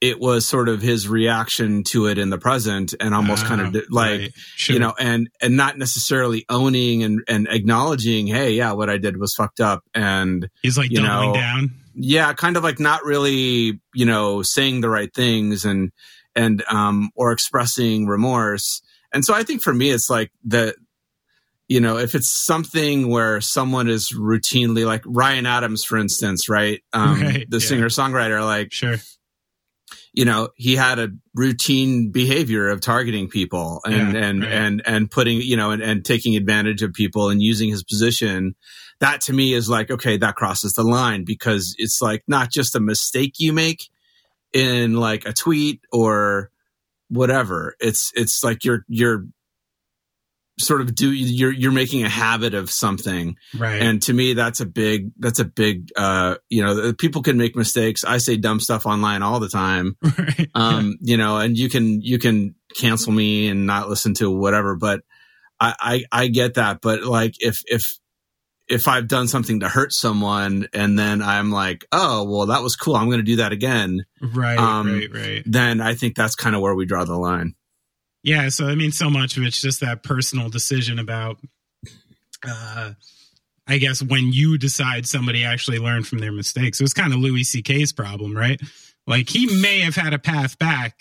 it 0.00 0.20
was 0.20 0.46
sort 0.46 0.68
of 0.68 0.80
his 0.80 1.08
reaction 1.08 1.82
to 1.82 2.06
it 2.06 2.18
in 2.18 2.30
the 2.30 2.38
present 2.38 2.94
and 3.00 3.14
almost 3.14 3.44
kind 3.44 3.60
of 3.60 3.74
ah, 3.74 3.86
like 3.90 4.20
right. 4.20 4.32
sure. 4.56 4.74
you 4.74 4.80
know 4.80 4.94
and 4.98 5.28
and 5.40 5.56
not 5.56 5.76
necessarily 5.76 6.44
owning 6.48 7.02
and 7.02 7.22
and 7.28 7.48
acknowledging 7.48 8.26
hey 8.26 8.52
yeah 8.52 8.72
what 8.72 8.88
i 8.88 8.96
did 8.96 9.16
was 9.16 9.34
fucked 9.34 9.60
up 9.60 9.82
and 9.94 10.48
he's 10.62 10.78
like 10.78 10.90
you 10.90 11.00
doubling 11.00 11.32
know, 11.32 11.34
down 11.34 11.70
yeah 11.94 12.32
kind 12.32 12.56
of 12.56 12.62
like 12.62 12.78
not 12.78 13.04
really 13.04 13.80
you 13.94 14.06
know 14.06 14.42
saying 14.42 14.80
the 14.80 14.90
right 14.90 15.12
things 15.14 15.64
and 15.64 15.90
and 16.38 16.62
um, 16.70 17.10
or 17.14 17.32
expressing 17.32 18.06
remorse. 18.06 18.80
And 19.12 19.24
so 19.24 19.34
I 19.34 19.42
think 19.42 19.62
for 19.62 19.74
me, 19.74 19.90
it's 19.90 20.08
like 20.08 20.30
the, 20.44 20.74
you 21.66 21.80
know, 21.80 21.98
if 21.98 22.14
it's 22.14 22.30
something 22.30 23.08
where 23.08 23.40
someone 23.40 23.88
is 23.88 24.12
routinely 24.12 24.86
like 24.86 25.02
Ryan 25.04 25.46
Adams, 25.46 25.84
for 25.84 25.98
instance, 25.98 26.48
right? 26.48 26.80
Um, 26.92 27.20
right 27.20 27.50
the 27.50 27.58
yeah. 27.58 27.66
singer 27.66 27.88
songwriter, 27.88 28.44
like, 28.44 28.72
sure. 28.72 28.96
You 30.14 30.24
know, 30.24 30.48
he 30.56 30.74
had 30.74 30.98
a 30.98 31.10
routine 31.34 32.10
behavior 32.10 32.68
of 32.68 32.80
targeting 32.80 33.28
people 33.28 33.80
and, 33.84 34.14
yeah, 34.14 34.24
and, 34.24 34.42
right. 34.42 34.52
and, 34.52 34.82
and 34.86 35.10
putting, 35.10 35.40
you 35.42 35.56
know, 35.56 35.70
and, 35.70 35.82
and 35.82 36.04
taking 36.04 36.36
advantage 36.36 36.82
of 36.82 36.92
people 36.92 37.28
and 37.28 37.42
using 37.42 37.70
his 37.70 37.84
position. 37.84 38.54
That 39.00 39.20
to 39.22 39.32
me 39.32 39.54
is 39.54 39.68
like, 39.68 39.90
okay, 39.90 40.16
that 40.16 40.34
crosses 40.34 40.72
the 40.72 40.82
line 40.82 41.24
because 41.24 41.74
it's 41.78 42.00
like 42.02 42.22
not 42.26 42.50
just 42.50 42.74
a 42.74 42.80
mistake 42.80 43.34
you 43.38 43.52
make, 43.52 43.90
in 44.52 44.94
like 44.94 45.26
a 45.26 45.32
tweet 45.32 45.80
or 45.92 46.50
whatever. 47.08 47.74
It's 47.80 48.12
it's 48.14 48.42
like 48.42 48.64
you're 48.64 48.84
you're 48.88 49.24
sort 50.58 50.80
of 50.80 50.94
do 50.94 51.12
you're 51.12 51.52
you're 51.52 51.72
making 51.72 52.04
a 52.04 52.08
habit 52.08 52.54
of 52.54 52.70
something. 52.70 53.36
Right. 53.56 53.80
And 53.80 54.02
to 54.02 54.12
me 54.12 54.34
that's 54.34 54.60
a 54.60 54.66
big 54.66 55.12
that's 55.18 55.38
a 55.38 55.44
big 55.44 55.90
uh 55.96 56.36
you 56.48 56.64
know 56.64 56.92
people 56.92 57.22
can 57.22 57.36
make 57.36 57.56
mistakes. 57.56 58.04
I 58.04 58.18
say 58.18 58.36
dumb 58.36 58.60
stuff 58.60 58.86
online 58.86 59.22
all 59.22 59.40
the 59.40 59.48
time. 59.48 59.96
Right. 60.18 60.50
um 60.54 60.96
you 61.00 61.16
know 61.16 61.36
and 61.36 61.56
you 61.56 61.68
can 61.68 62.00
you 62.02 62.18
can 62.18 62.54
cancel 62.76 63.12
me 63.12 63.48
and 63.48 63.66
not 63.66 63.88
listen 63.88 64.14
to 64.14 64.30
whatever 64.30 64.74
but 64.74 65.00
I, 65.60 65.74
I 66.12 66.22
i 66.24 66.26
get 66.28 66.54
that. 66.54 66.80
But 66.82 67.04
like 67.04 67.34
if 67.40 67.58
if 67.66 67.82
if 68.68 68.86
I've 68.86 69.08
done 69.08 69.28
something 69.28 69.60
to 69.60 69.68
hurt 69.68 69.92
someone 69.92 70.68
and 70.72 70.98
then 70.98 71.22
I'm 71.22 71.50
like, 71.50 71.86
oh, 71.90 72.24
well, 72.24 72.46
that 72.46 72.62
was 72.62 72.76
cool. 72.76 72.96
I'm 72.96 73.06
going 73.06 73.18
to 73.18 73.24
do 73.24 73.36
that 73.36 73.52
again. 73.52 74.04
Right, 74.20 74.58
um, 74.58 74.92
right, 74.92 75.12
right. 75.12 75.42
Then 75.46 75.80
I 75.80 75.94
think 75.94 76.16
that's 76.16 76.34
kind 76.34 76.54
of 76.54 76.60
where 76.60 76.74
we 76.74 76.84
draw 76.84 77.04
the 77.04 77.16
line. 77.16 77.54
Yeah. 78.22 78.48
So, 78.50 78.66
I 78.66 78.74
mean, 78.74 78.92
so 78.92 79.08
much 79.08 79.36
of 79.36 79.44
it's 79.44 79.60
just 79.60 79.80
that 79.80 80.02
personal 80.02 80.50
decision 80.50 80.98
about, 80.98 81.38
uh, 82.46 82.92
I 83.66 83.78
guess 83.78 84.02
when 84.02 84.32
you 84.32 84.58
decide 84.58 85.06
somebody 85.06 85.44
actually 85.44 85.78
learned 85.78 86.06
from 86.06 86.18
their 86.18 86.32
mistakes. 86.32 86.80
It 86.80 86.84
was 86.84 86.94
kind 86.94 87.12
of 87.12 87.20
Louis 87.20 87.44
C.K.'s 87.44 87.92
problem, 87.92 88.36
right? 88.36 88.60
Like 89.06 89.30
he 89.30 89.60
may 89.60 89.80
have 89.80 89.94
had 89.94 90.12
a 90.12 90.18
path 90.18 90.58
back 90.58 91.00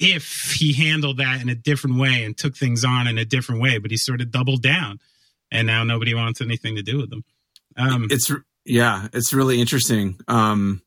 if 0.00 0.54
he 0.58 0.72
handled 0.72 1.18
that 1.18 1.42
in 1.42 1.48
a 1.48 1.54
different 1.54 1.98
way 1.98 2.24
and 2.24 2.36
took 2.36 2.56
things 2.56 2.84
on 2.84 3.06
in 3.06 3.18
a 3.18 3.24
different 3.24 3.60
way, 3.60 3.78
but 3.78 3.90
he 3.90 3.96
sort 3.96 4.20
of 4.20 4.30
doubled 4.30 4.62
down 4.62 4.98
and 5.50 5.66
now 5.66 5.84
nobody 5.84 6.14
wants 6.14 6.40
anything 6.40 6.76
to 6.76 6.82
do 6.82 6.98
with 6.98 7.10
them. 7.10 7.24
Um, 7.76 8.08
it's 8.10 8.30
yeah, 8.64 9.08
it's 9.12 9.32
really 9.32 9.60
interesting. 9.60 10.18
Um, 10.28 10.82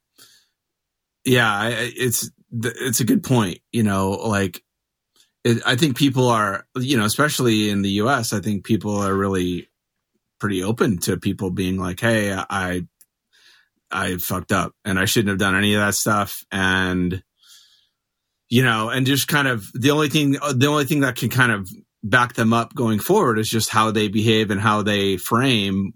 yeah, 1.26 1.70
it's 1.72 2.30
it's 2.52 3.00
a 3.00 3.06
good 3.06 3.24
point. 3.24 3.60
You 3.72 3.84
know, 3.84 4.12
like 4.12 4.64
it, 5.44 5.62
I 5.66 5.76
think 5.76 5.98
people 5.98 6.28
are, 6.30 6.66
you 6.76 6.98
know, 6.98 7.06
especially 7.06 7.70
in 7.70 7.82
the 7.82 7.90
U.S. 7.92 8.34
I 8.34 8.40
think 8.40 8.66
people 8.66 8.98
are 8.98 9.14
really 9.14 9.70
pretty 10.40 10.64
open 10.64 10.98
to 11.00 11.18
people 11.18 11.50
being 11.50 11.78
like, 11.78 12.00
"Hey, 12.00 12.34
I 12.34 12.86
I 13.92 14.18
fucked 14.18 14.52
up 14.52 14.74
and 14.86 15.00
I 15.00 15.06
shouldn't 15.06 15.30
have 15.30 15.40
done 15.40 15.56
any 15.56 15.74
of 15.74 15.82
that 15.82 15.96
stuff," 15.96 16.44
and 16.52 17.24
you 18.50 18.64
know, 18.64 18.90
and 18.90 19.06
just 19.06 19.28
kind 19.28 19.48
of 19.48 19.66
the 19.74 19.92
only 19.92 20.10
thing 20.10 20.34
the 20.34 20.68
only 20.68 20.86
thing 20.86 21.00
that 21.02 21.16
can 21.16 21.30
kind 21.30 21.52
of 21.52 21.70
back 22.04 22.34
them 22.34 22.54
up 22.54 22.76
going 22.76 23.00
forward 23.00 23.40
is 23.40 23.50
just 23.50 23.70
how 23.70 23.92
they 23.92 24.08
behave 24.08 24.52
and 24.52 24.60
how 24.60 24.82
they 24.82 25.18
frame 25.18 25.94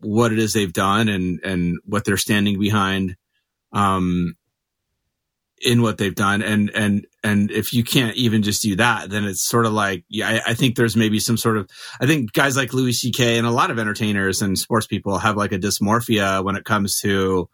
what 0.00 0.32
it 0.32 0.38
is 0.38 0.52
they've 0.52 0.72
done 0.72 1.08
and 1.08 1.40
and 1.42 1.78
what 1.84 2.04
they're 2.04 2.18
standing 2.18 2.58
behind 2.58 3.16
um 3.72 4.34
in 5.60 5.80
what 5.80 5.98
they've 5.98 6.14
done. 6.14 6.42
And 6.42 6.70
and 6.74 7.06
and 7.24 7.50
if 7.50 7.72
you 7.72 7.82
can't 7.82 8.16
even 8.16 8.42
just 8.42 8.62
do 8.62 8.76
that 8.76 9.10
then 9.10 9.24
it's 9.24 9.46
sort 9.46 9.66
of 9.66 9.72
like 9.72 10.04
yeah 10.08 10.28
I, 10.28 10.50
I, 10.50 10.54
think 10.54 10.76
there's 10.76 10.96
maybe 10.96 11.18
some 11.18 11.36
sort 11.36 11.56
of 11.56 11.68
i 12.00 12.06
think 12.06 12.32
guys 12.32 12.56
like 12.56 12.72
louis 12.72 12.92
ck 12.92 13.18
and 13.20 13.46
a 13.46 13.50
lot 13.50 13.72
of 13.72 13.78
entertainers 13.80 14.42
and 14.42 14.56
sports 14.56 14.86
people 14.86 15.18
have 15.18 15.36
like 15.36 15.50
a 15.50 15.58
dysmorphia 15.58 16.44
when 16.44 16.54
it 16.54 16.64
comes 16.64 17.00
to 17.00 17.48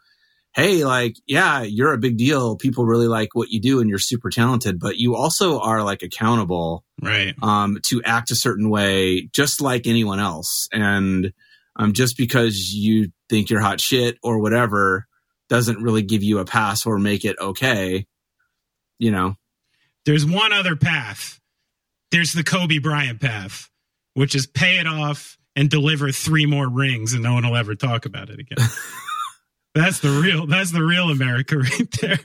hey, 0.54 0.84
like, 0.84 1.16
yeah, 1.26 1.62
you're 1.62 1.94
a 1.94 1.98
big 1.98 2.18
deal. 2.18 2.56
People 2.56 2.84
really 2.84 3.08
like 3.08 3.34
what 3.34 3.50
you 3.50 3.60
do 3.60 3.80
and 3.80 3.88
you're 3.88 3.98
super 3.98 4.30
talented, 4.30 4.78
but 4.78 4.96
you 4.96 5.16
also 5.16 5.60
are 5.60 5.82
like 5.82 6.02
accountable, 6.02 6.84
right? 7.00 7.34
Um, 7.42 7.78
to 7.84 8.02
act 8.02 8.30
a 8.30 8.36
certain 8.36 8.68
way, 8.68 9.28
just 9.32 9.60
like 9.60 9.86
anyone 9.86 10.20
else. 10.20 10.68
And, 10.72 11.32
um, 11.76 11.94
just 11.94 12.18
because 12.18 12.74
you 12.74 13.12
think 13.30 13.48
you're 13.48 13.60
hot 13.60 13.80
shit 13.80 14.18
or 14.22 14.40
whatever 14.40 15.06
doesn't 15.48 15.82
really 15.82 16.02
give 16.02 16.22
you 16.22 16.38
a 16.38 16.44
pass 16.44 16.84
or 16.84 16.98
make 16.98 17.24
it 17.24 17.36
okay. 17.40 18.06
You 18.98 19.10
know, 19.10 19.36
there's 20.04 20.26
one 20.26 20.52
other 20.52 20.76
path. 20.76 21.40
There's 22.10 22.34
the 22.34 22.44
Kobe 22.44 22.78
Bryant 22.78 23.20
path, 23.20 23.70
which 24.12 24.34
is 24.34 24.46
pay 24.46 24.78
it 24.78 24.86
off 24.86 25.38
and 25.56 25.70
deliver 25.70 26.12
three 26.12 26.44
more 26.44 26.68
rings 26.68 27.14
and 27.14 27.22
no 27.22 27.34
one 27.34 27.46
will 27.46 27.56
ever 27.56 27.74
talk 27.74 28.04
about 28.04 28.28
it 28.28 28.38
again. 28.38 28.58
That's 29.74 30.00
the 30.00 30.10
real. 30.10 30.46
That's 30.46 30.70
the 30.70 30.82
real 30.82 31.10
America 31.10 31.58
right 31.58 31.90
there. 32.00 32.18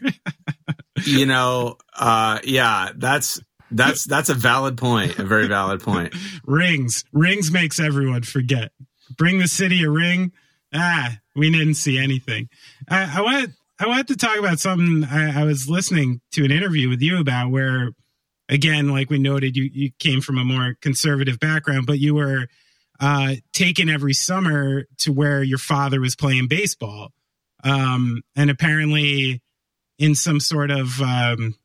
you 1.06 1.26
know, 1.26 1.78
uh, 1.96 2.40
yeah, 2.44 2.92
that's 2.96 3.40
that's 3.72 4.06
that's 4.06 4.30
a 4.30 4.34
valid 4.34 4.78
point. 4.78 5.18
A 5.20 5.24
very 5.24 5.48
valid 5.48 5.82
point. 5.82 6.14
Rings, 6.46 7.04
rings 7.12 7.52
makes 7.52 7.80
everyone 7.80 8.24
forget. 8.24 8.72
Bring 9.18 9.40
the 9.40 9.48
city 9.48 9.84
a 9.84 9.90
ring. 9.90 10.32
Ah, 10.74 11.18
we 11.36 11.50
didn't 11.52 11.76
see 11.76 11.98
anything. 11.98 12.50
I, 12.90 13.20
I 13.20 13.22
want. 13.22 13.52
I 13.80 13.88
wanted 13.88 14.08
to 14.08 14.16
talk 14.16 14.40
about 14.40 14.60
something. 14.60 15.04
I, 15.04 15.42
I 15.42 15.44
was 15.44 15.70
listening 15.70 16.20
to 16.32 16.44
an 16.44 16.52
interview 16.52 16.90
with 16.90 17.00
you 17.00 17.20
about 17.20 17.52
where, 17.52 17.92
again, 18.50 18.90
like 18.90 19.10
we 19.10 19.20
noted, 19.20 19.56
you 19.56 19.70
you 19.72 19.92
came 20.00 20.20
from 20.20 20.38
a 20.38 20.44
more 20.44 20.76
conservative 20.82 21.40
background, 21.40 21.86
but 21.86 22.00
you 22.00 22.16
were 22.16 22.48
uh, 23.00 23.36
taken 23.54 23.88
every 23.88 24.14
summer 24.14 24.86
to 24.98 25.14
where 25.14 25.44
your 25.44 25.60
father 25.60 26.02
was 26.02 26.16
playing 26.16 26.48
baseball 26.48 27.14
um, 27.64 28.22
and 28.36 28.50
apparently 28.50 29.42
in 30.00 30.16
some 30.16 30.40
sort 30.40 30.72
of 30.72 31.02
um, 31.02 31.56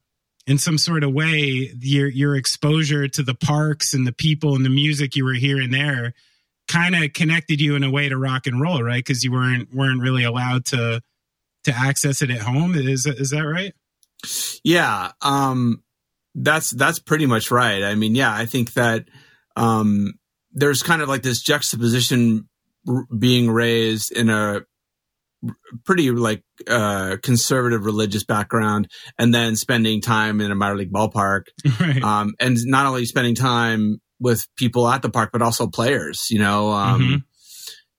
in 0.46 0.58
some 0.58 0.78
sort 0.78 1.04
of 1.04 1.12
way 1.12 1.72
your 1.80 2.08
your 2.08 2.36
exposure 2.36 3.08
to 3.08 3.22
the 3.22 3.34
parks 3.34 3.94
and 3.94 4.06
the 4.06 4.12
people 4.12 4.54
and 4.56 4.64
the 4.64 4.70
music 4.70 5.14
you 5.16 5.24
were 5.24 5.34
hearing 5.34 5.70
there 5.70 6.14
kind 6.68 6.94
of 6.94 7.12
connected 7.12 7.60
you 7.60 7.74
in 7.74 7.84
a 7.84 7.90
way 7.90 8.08
to 8.08 8.16
rock 8.16 8.46
and 8.46 8.60
roll 8.60 8.82
right? 8.82 9.04
Because 9.04 9.22
you 9.22 9.32
weren't 9.32 9.72
weren't 9.74 10.00
really 10.00 10.24
allowed 10.24 10.64
to 10.66 11.02
to 11.64 11.72
access 11.72 12.22
it 12.22 12.30
at 12.30 12.40
home. 12.40 12.74
Is 12.74 13.06
is 13.06 13.30
that 13.30 13.42
right? 13.42 13.74
Yeah 14.64 15.12
um 15.20 15.82
that's 16.34 16.70
that's 16.70 16.98
pretty 16.98 17.26
much 17.26 17.50
right. 17.50 17.82
I 17.82 17.94
mean 17.94 18.14
yeah 18.14 18.34
i 18.34 18.46
think 18.46 18.72
that 18.74 19.06
um 19.56 20.14
there's 20.52 20.82
kind 20.82 21.02
of 21.02 21.08
like 21.08 21.22
this 21.22 21.42
juxtaposition 21.42 22.48
being 23.16 23.50
raised 23.50 24.12
in 24.12 24.28
a 24.28 24.62
pretty 25.84 26.10
like 26.10 26.42
uh, 26.68 27.16
conservative 27.22 27.84
religious 27.84 28.24
background 28.24 28.88
and 29.18 29.34
then 29.34 29.56
spending 29.56 30.00
time 30.00 30.40
in 30.40 30.50
a 30.50 30.54
minor 30.54 30.76
league 30.76 30.92
ballpark 30.92 31.44
right. 31.80 32.02
um, 32.02 32.34
and 32.38 32.56
not 32.64 32.86
only 32.86 33.04
spending 33.04 33.34
time 33.34 34.00
with 34.20 34.46
people 34.56 34.88
at 34.88 35.02
the 35.02 35.10
park 35.10 35.30
but 35.32 35.42
also 35.42 35.66
players 35.66 36.26
you 36.30 36.38
know 36.38 36.70
um, 36.70 37.00
mm-hmm. 37.00 37.16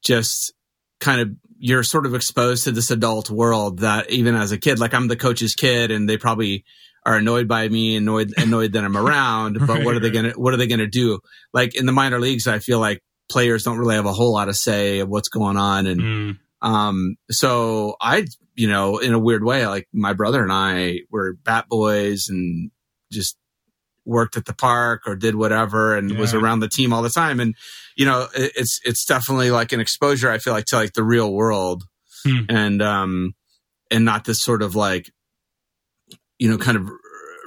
just 0.04 0.54
kind 1.00 1.22
of 1.22 1.30
you're 1.58 1.84
sort 1.84 2.06
of 2.06 2.16
exposed 2.16 2.64
to 2.64 2.72
this 2.72 2.92
adult 2.92 3.30
world 3.30 3.80
that 3.80 4.10
even 4.10 4.36
as 4.36 4.52
a 4.52 4.58
kid 4.58 4.80
like 4.80 4.94
i'm 4.94 5.08
the 5.08 5.18
coach's 5.18 5.54
kid 5.54 5.92
and 5.92 6.08
they 6.08 6.18
probably 6.18 6.64
are 7.06 7.18
annoyed 7.18 7.48
by 7.48 7.68
me 7.68 7.98
annoyed 7.98 8.34
annoyed 8.38 8.72
that 8.74 8.86
i'm 8.86 8.96
around 9.06 9.60
but 9.60 9.70
right, 9.70 9.86
what 9.86 9.96
are 9.96 10.00
they 10.00 10.12
gonna 10.12 10.32
what 10.32 10.54
are 10.54 10.58
they 10.58 10.68
gonna 10.68 10.88
do 10.88 11.20
like 11.54 11.76
in 11.76 11.86
the 11.86 11.92
minor 11.92 12.20
leagues 12.20 12.48
i 12.48 12.60
feel 12.60 12.80
like 12.80 13.02
players 13.30 13.64
don't 13.64 13.78
really 13.78 13.96
have 13.96 14.06
a 14.06 14.14
whole 14.14 14.34
lot 14.34 14.48
of 14.48 14.56
say 14.56 15.00
of 15.00 15.10
what's 15.10 15.30
going 15.30 15.58
on 15.58 15.88
and 15.88 16.02
mm 16.02 16.38
um, 16.64 17.18
so 17.30 17.96
I, 18.02 18.26
you 18.56 18.68
know, 18.68 18.98
in 18.98 19.14
a 19.14 19.20
weird 19.20 19.44
way, 19.44 19.68
like 19.68 19.88
my 19.94 20.14
brother 20.14 20.42
and 20.42 20.52
I 20.52 21.02
were 21.12 21.34
bat 21.44 21.66
boys 21.70 22.30
and 22.30 22.72
just 23.12 23.38
worked 24.06 24.38
at 24.38 24.46
the 24.46 24.54
park 24.54 25.02
or 25.06 25.16
did 25.16 25.36
whatever 25.36 25.96
and 25.96 26.10
yeah. 26.10 26.20
was 26.20 26.34
around 26.34 26.62
the 26.62 26.70
team 26.70 26.94
all 26.94 27.02
the 27.02 27.10
time. 27.10 27.40
And, 27.40 27.54
you 27.96 28.06
know, 28.06 28.28
it, 28.36 28.54
it's, 28.56 28.80
it's 28.84 29.06
definitely 29.06 29.52
like 29.52 29.74
an 29.74 29.80
exposure, 29.82 30.32
I 30.32 30.38
feel 30.40 30.54
like, 30.54 30.66
to 30.66 30.78
like 30.78 30.94
the 30.94 31.04
real 31.04 31.32
world 31.32 31.84
hmm. 32.26 32.46
and, 32.50 32.82
um, 32.82 33.34
and 33.92 34.06
not 34.06 34.24
this 34.24 34.42
sort 34.42 34.62
of 34.62 34.76
like, 34.76 35.12
you 36.40 36.50
know, 36.50 36.58
kind 36.58 36.78
of 36.78 36.90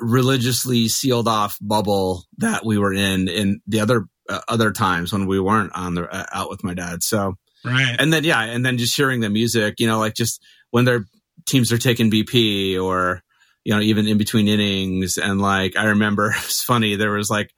religiously 0.00 0.88
sealed 0.88 1.26
off 1.26 1.56
bubble 1.60 2.24
that 2.36 2.64
we 2.64 2.78
were 2.78 2.92
in 2.92 3.28
in 3.28 3.60
the 3.66 3.80
other 3.80 4.06
uh, 4.28 4.40
other 4.46 4.70
times 4.70 5.12
when 5.12 5.26
we 5.26 5.40
weren't 5.40 5.72
on 5.74 5.94
the 5.94 6.02
uh, 6.02 6.26
out 6.32 6.50
with 6.50 6.62
my 6.62 6.74
dad. 6.74 7.02
So 7.02 7.36
Right. 7.66 7.96
And 7.98 8.12
then, 8.12 8.24
yeah, 8.24 8.42
and 8.42 8.64
then 8.64 8.78
just 8.78 8.96
hearing 8.96 9.20
the 9.20 9.30
music, 9.30 9.74
you 9.78 9.86
know, 9.86 9.98
like 9.98 10.14
just 10.14 10.42
when 10.70 10.84
their 10.84 11.04
teams 11.46 11.72
are 11.72 11.78
taking 11.78 12.10
BP 12.10 12.80
or, 12.80 13.22
you 13.64 13.74
know, 13.74 13.80
even 13.80 14.06
in 14.06 14.18
between 14.18 14.46
innings. 14.48 15.18
And 15.18 15.40
like, 15.40 15.76
I 15.76 15.86
remember 15.86 16.30
it's 16.36 16.62
funny, 16.62 16.96
there 16.96 17.12
was 17.12 17.28
like, 17.30 17.52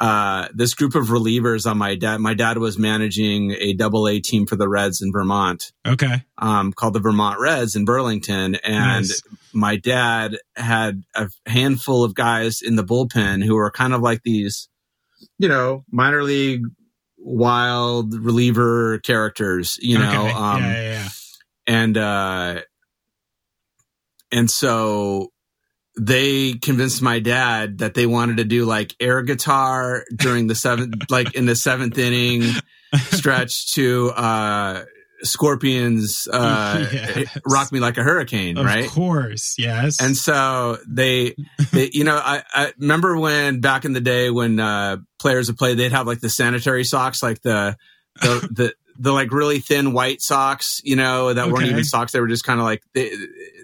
uh, 0.00 0.46
this 0.54 0.74
group 0.74 0.94
of 0.94 1.06
relievers 1.06 1.68
on 1.68 1.76
my 1.76 1.96
dad. 1.96 2.20
My 2.20 2.34
dad 2.34 2.58
was 2.58 2.78
managing 2.78 3.52
a 3.58 3.72
double 3.72 4.06
A 4.06 4.20
team 4.20 4.46
for 4.46 4.54
the 4.54 4.68
Reds 4.68 5.02
in 5.02 5.10
Vermont. 5.10 5.72
Okay. 5.86 6.22
Um, 6.38 6.72
called 6.72 6.94
the 6.94 7.00
Vermont 7.00 7.40
Reds 7.40 7.74
in 7.74 7.84
Burlington. 7.84 8.54
And 8.56 9.08
nice. 9.08 9.22
my 9.52 9.76
dad 9.76 10.38
had 10.54 11.02
a 11.16 11.28
handful 11.46 12.04
of 12.04 12.14
guys 12.14 12.62
in 12.62 12.76
the 12.76 12.84
bullpen 12.84 13.44
who 13.44 13.56
were 13.56 13.72
kind 13.72 13.92
of 13.92 14.00
like 14.00 14.22
these, 14.22 14.68
you 15.38 15.48
know, 15.48 15.84
minor 15.90 16.22
league 16.22 16.62
wild 17.28 18.14
reliever 18.14 18.98
characters, 19.00 19.78
you 19.80 19.98
know. 19.98 20.26
Okay. 20.26 20.32
Um, 20.32 20.62
yeah, 20.62 20.72
yeah, 20.72 20.90
yeah. 20.92 21.08
And 21.66 21.98
uh, 21.98 22.60
and 24.32 24.50
so 24.50 25.28
they 25.98 26.54
convinced 26.54 27.02
my 27.02 27.18
dad 27.18 27.78
that 27.78 27.94
they 27.94 28.06
wanted 28.06 28.38
to 28.38 28.44
do 28.44 28.64
like 28.64 28.94
air 29.00 29.22
guitar 29.22 30.04
during 30.14 30.46
the 30.46 30.54
seventh, 30.54 31.10
like 31.10 31.34
in 31.34 31.46
the 31.46 31.56
seventh 31.56 31.98
inning 31.98 32.42
stretch 33.10 33.72
to 33.74 34.10
uh 34.10 34.84
Scorpions 35.22 36.28
uh, 36.32 36.86
yes. 36.92 37.38
"Rock 37.46 37.72
Me 37.72 37.80
Like 37.80 37.98
a 37.98 38.02
Hurricane," 38.02 38.56
of 38.56 38.64
right? 38.64 38.84
Of 38.84 38.92
course, 38.92 39.56
yes. 39.58 40.00
And 40.00 40.16
so 40.16 40.78
they, 40.86 41.34
they 41.72 41.90
you 41.92 42.04
know, 42.04 42.16
I, 42.16 42.42
I, 42.52 42.72
remember 42.78 43.18
when 43.18 43.60
back 43.60 43.84
in 43.84 43.92
the 43.92 44.00
day 44.00 44.30
when 44.30 44.60
uh, 44.60 44.98
players 45.18 45.48
would 45.48 45.58
play, 45.58 45.74
they'd 45.74 45.92
have 45.92 46.06
like 46.06 46.20
the 46.20 46.30
sanitary 46.30 46.84
socks, 46.84 47.22
like 47.22 47.42
the 47.42 47.76
the 48.20 48.48
the, 48.52 48.74
the 48.98 49.12
like 49.12 49.32
really 49.32 49.60
thin 49.60 49.92
white 49.92 50.20
socks, 50.20 50.80
you 50.84 50.96
know, 50.96 51.32
that 51.32 51.42
okay. 51.42 51.52
weren't 51.52 51.66
even 51.66 51.84
socks. 51.84 52.12
They 52.12 52.20
were 52.20 52.28
just 52.28 52.44
kind 52.44 52.60
of 52.60 52.64
like 52.64 52.82
they, 52.94 53.10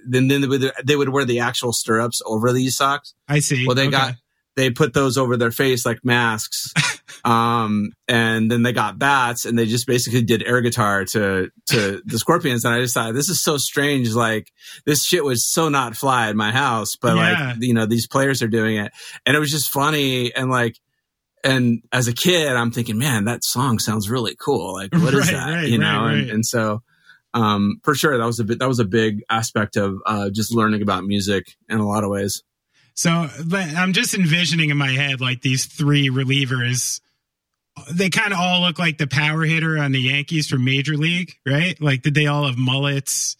then 0.07 0.28
then 0.28 0.40
they 0.40 0.46
would, 0.46 0.72
they 0.84 0.96
would 0.96 1.09
wear 1.09 1.24
the 1.24 1.40
actual 1.40 1.72
stirrups 1.72 2.20
over 2.24 2.52
these 2.52 2.76
socks. 2.76 3.14
I 3.28 3.40
see. 3.40 3.66
Well, 3.66 3.74
they 3.74 3.88
okay. 3.88 3.90
got 3.90 4.14
they 4.57 4.70
put 4.70 4.94
those 4.94 5.18
over 5.18 5.36
their 5.36 5.50
face 5.50 5.84
like 5.84 6.05
masks. 6.05 6.72
um, 7.24 7.92
and 8.09 8.50
then 8.50 8.62
they 8.62 8.72
got 8.72 8.98
bats 8.98 9.44
and 9.44 9.59
they 9.59 9.66
just 9.66 9.86
basically 9.86 10.22
did 10.22 10.42
air 10.46 10.61
guitar 10.61 11.05
to, 11.07 11.50
to 11.70 12.02
the 12.07 12.18
scorpions. 12.18 12.64
And 12.64 12.74
I 12.74 12.80
just 12.80 12.94
thought, 12.94 13.14
this 13.14 13.28
is 13.28 13.42
so 13.42 13.57
strange. 13.57 14.14
Like 14.14 14.52
this 14.84 15.05
shit 15.05 15.24
was 15.24 15.44
so 15.44 15.68
not 15.68 15.96
fly 15.96 16.28
at 16.28 16.36
my 16.36 16.52
house, 16.52 16.96
but 16.96 17.16
yeah. 17.16 17.48
like, 17.50 17.57
you 17.61 17.74
know, 17.74 17.86
these 17.86 18.07
players 18.07 18.42
are 18.42 18.48
doing 18.48 18.76
it. 18.76 18.92
And 19.26 19.36
it 19.36 19.40
was 19.40 19.50
just 19.50 19.70
funny. 19.70 20.34
And 20.34 20.50
like, 20.50 20.78
and 21.42 21.82
as 21.92 22.09
a 22.09 22.14
kid, 22.14 22.48
I'm 22.48 22.70
thinking, 22.70 22.96
man, 22.96 23.26
that 23.26 23.44
song 23.44 23.78
sounds 23.78 24.09
really 24.09 24.34
cool. 24.34 24.72
Like, 24.72 24.94
what 24.94 25.12
is 25.12 25.20
right, 25.32 25.32
that? 25.32 25.55
Right, 25.55 25.68
you 25.68 25.78
know? 25.78 26.05
Right, 26.05 26.14
and, 26.14 26.30
and 26.30 26.46
so, 26.46 26.82
um, 27.34 27.80
for 27.82 27.94
sure, 27.94 28.16
that 28.16 28.24
was 28.24 28.40
a 28.40 28.44
bit, 28.44 28.61
that 28.61 28.68
was 28.68 28.78
a 28.78 28.84
big 28.86 29.22
aspect 29.28 29.76
of, 29.76 29.98
uh, 30.07 30.30
just 30.30 30.55
learning 30.55 30.80
about 30.80 31.05
music 31.05 31.55
in 31.68 31.80
a 31.80 31.86
lot 31.86 32.02
of 32.02 32.09
ways. 32.09 32.42
So 32.95 33.11
I'm 33.11 33.92
just 33.92 34.14
envisioning 34.14 34.70
in 34.70 34.76
my 34.76 34.90
head 34.90 35.20
like 35.20 35.42
these 35.42 35.66
three 35.66 36.09
relievers. 36.09 37.01
They 37.90 38.09
kind 38.09 38.32
of 38.32 38.38
all 38.38 38.61
look 38.61 38.78
like 38.78 38.99
the 38.99 39.09
power 39.09 39.42
hitter 39.42 39.76
on 39.78 39.92
the 39.92 40.01
Yankees 40.01 40.49
from 40.49 40.64
Major 40.64 40.97
League, 40.97 41.34
right? 41.45 41.80
Like, 41.80 42.03
did 42.03 42.14
they 42.14 42.26
all 42.26 42.47
have 42.47 42.57
mullets? 42.57 43.36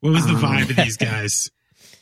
What 0.00 0.12
was 0.12 0.26
the 0.26 0.34
um, 0.34 0.40
vibe 0.40 0.70
of 0.70 0.76
these 0.76 0.96
guys? 0.98 1.50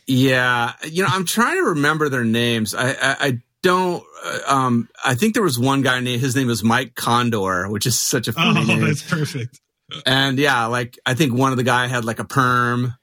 Yeah, 0.07 0.72
you 0.84 1.03
know, 1.03 1.09
I'm 1.11 1.24
trying 1.24 1.57
to 1.57 1.70
remember 1.70 2.09
their 2.09 2.24
names. 2.24 2.74
I, 2.74 2.90
I, 2.90 3.16
I 3.20 3.38
don't. 3.62 4.03
Uh, 4.24 4.38
um, 4.46 4.88
I 5.05 5.14
think 5.14 5.34
there 5.34 5.42
was 5.42 5.59
one 5.59 5.82
guy 5.82 6.01
named 6.01 6.20
his 6.20 6.36
name 6.36 6.48
was 6.48 6.64
Mike 6.64 6.94
Condor, 6.94 7.68
which 7.70 7.86
is 7.86 7.98
such 7.98 8.28
a 8.28 8.32
funny 8.32 8.61
name. 8.61 8.70
oh, 8.70 8.74
name. 8.74 8.86
that's 8.86 9.03
perfect. 9.03 9.61
And 10.07 10.38
yeah, 10.38 10.66
like 10.66 10.98
I 11.07 11.14
think 11.14 11.34
one 11.34 11.53
of 11.53 11.59
the 11.59 11.64
guy 11.64 11.86
had 11.86 12.05
like 12.05 12.18
a 12.18 12.24
perm. 12.24 12.94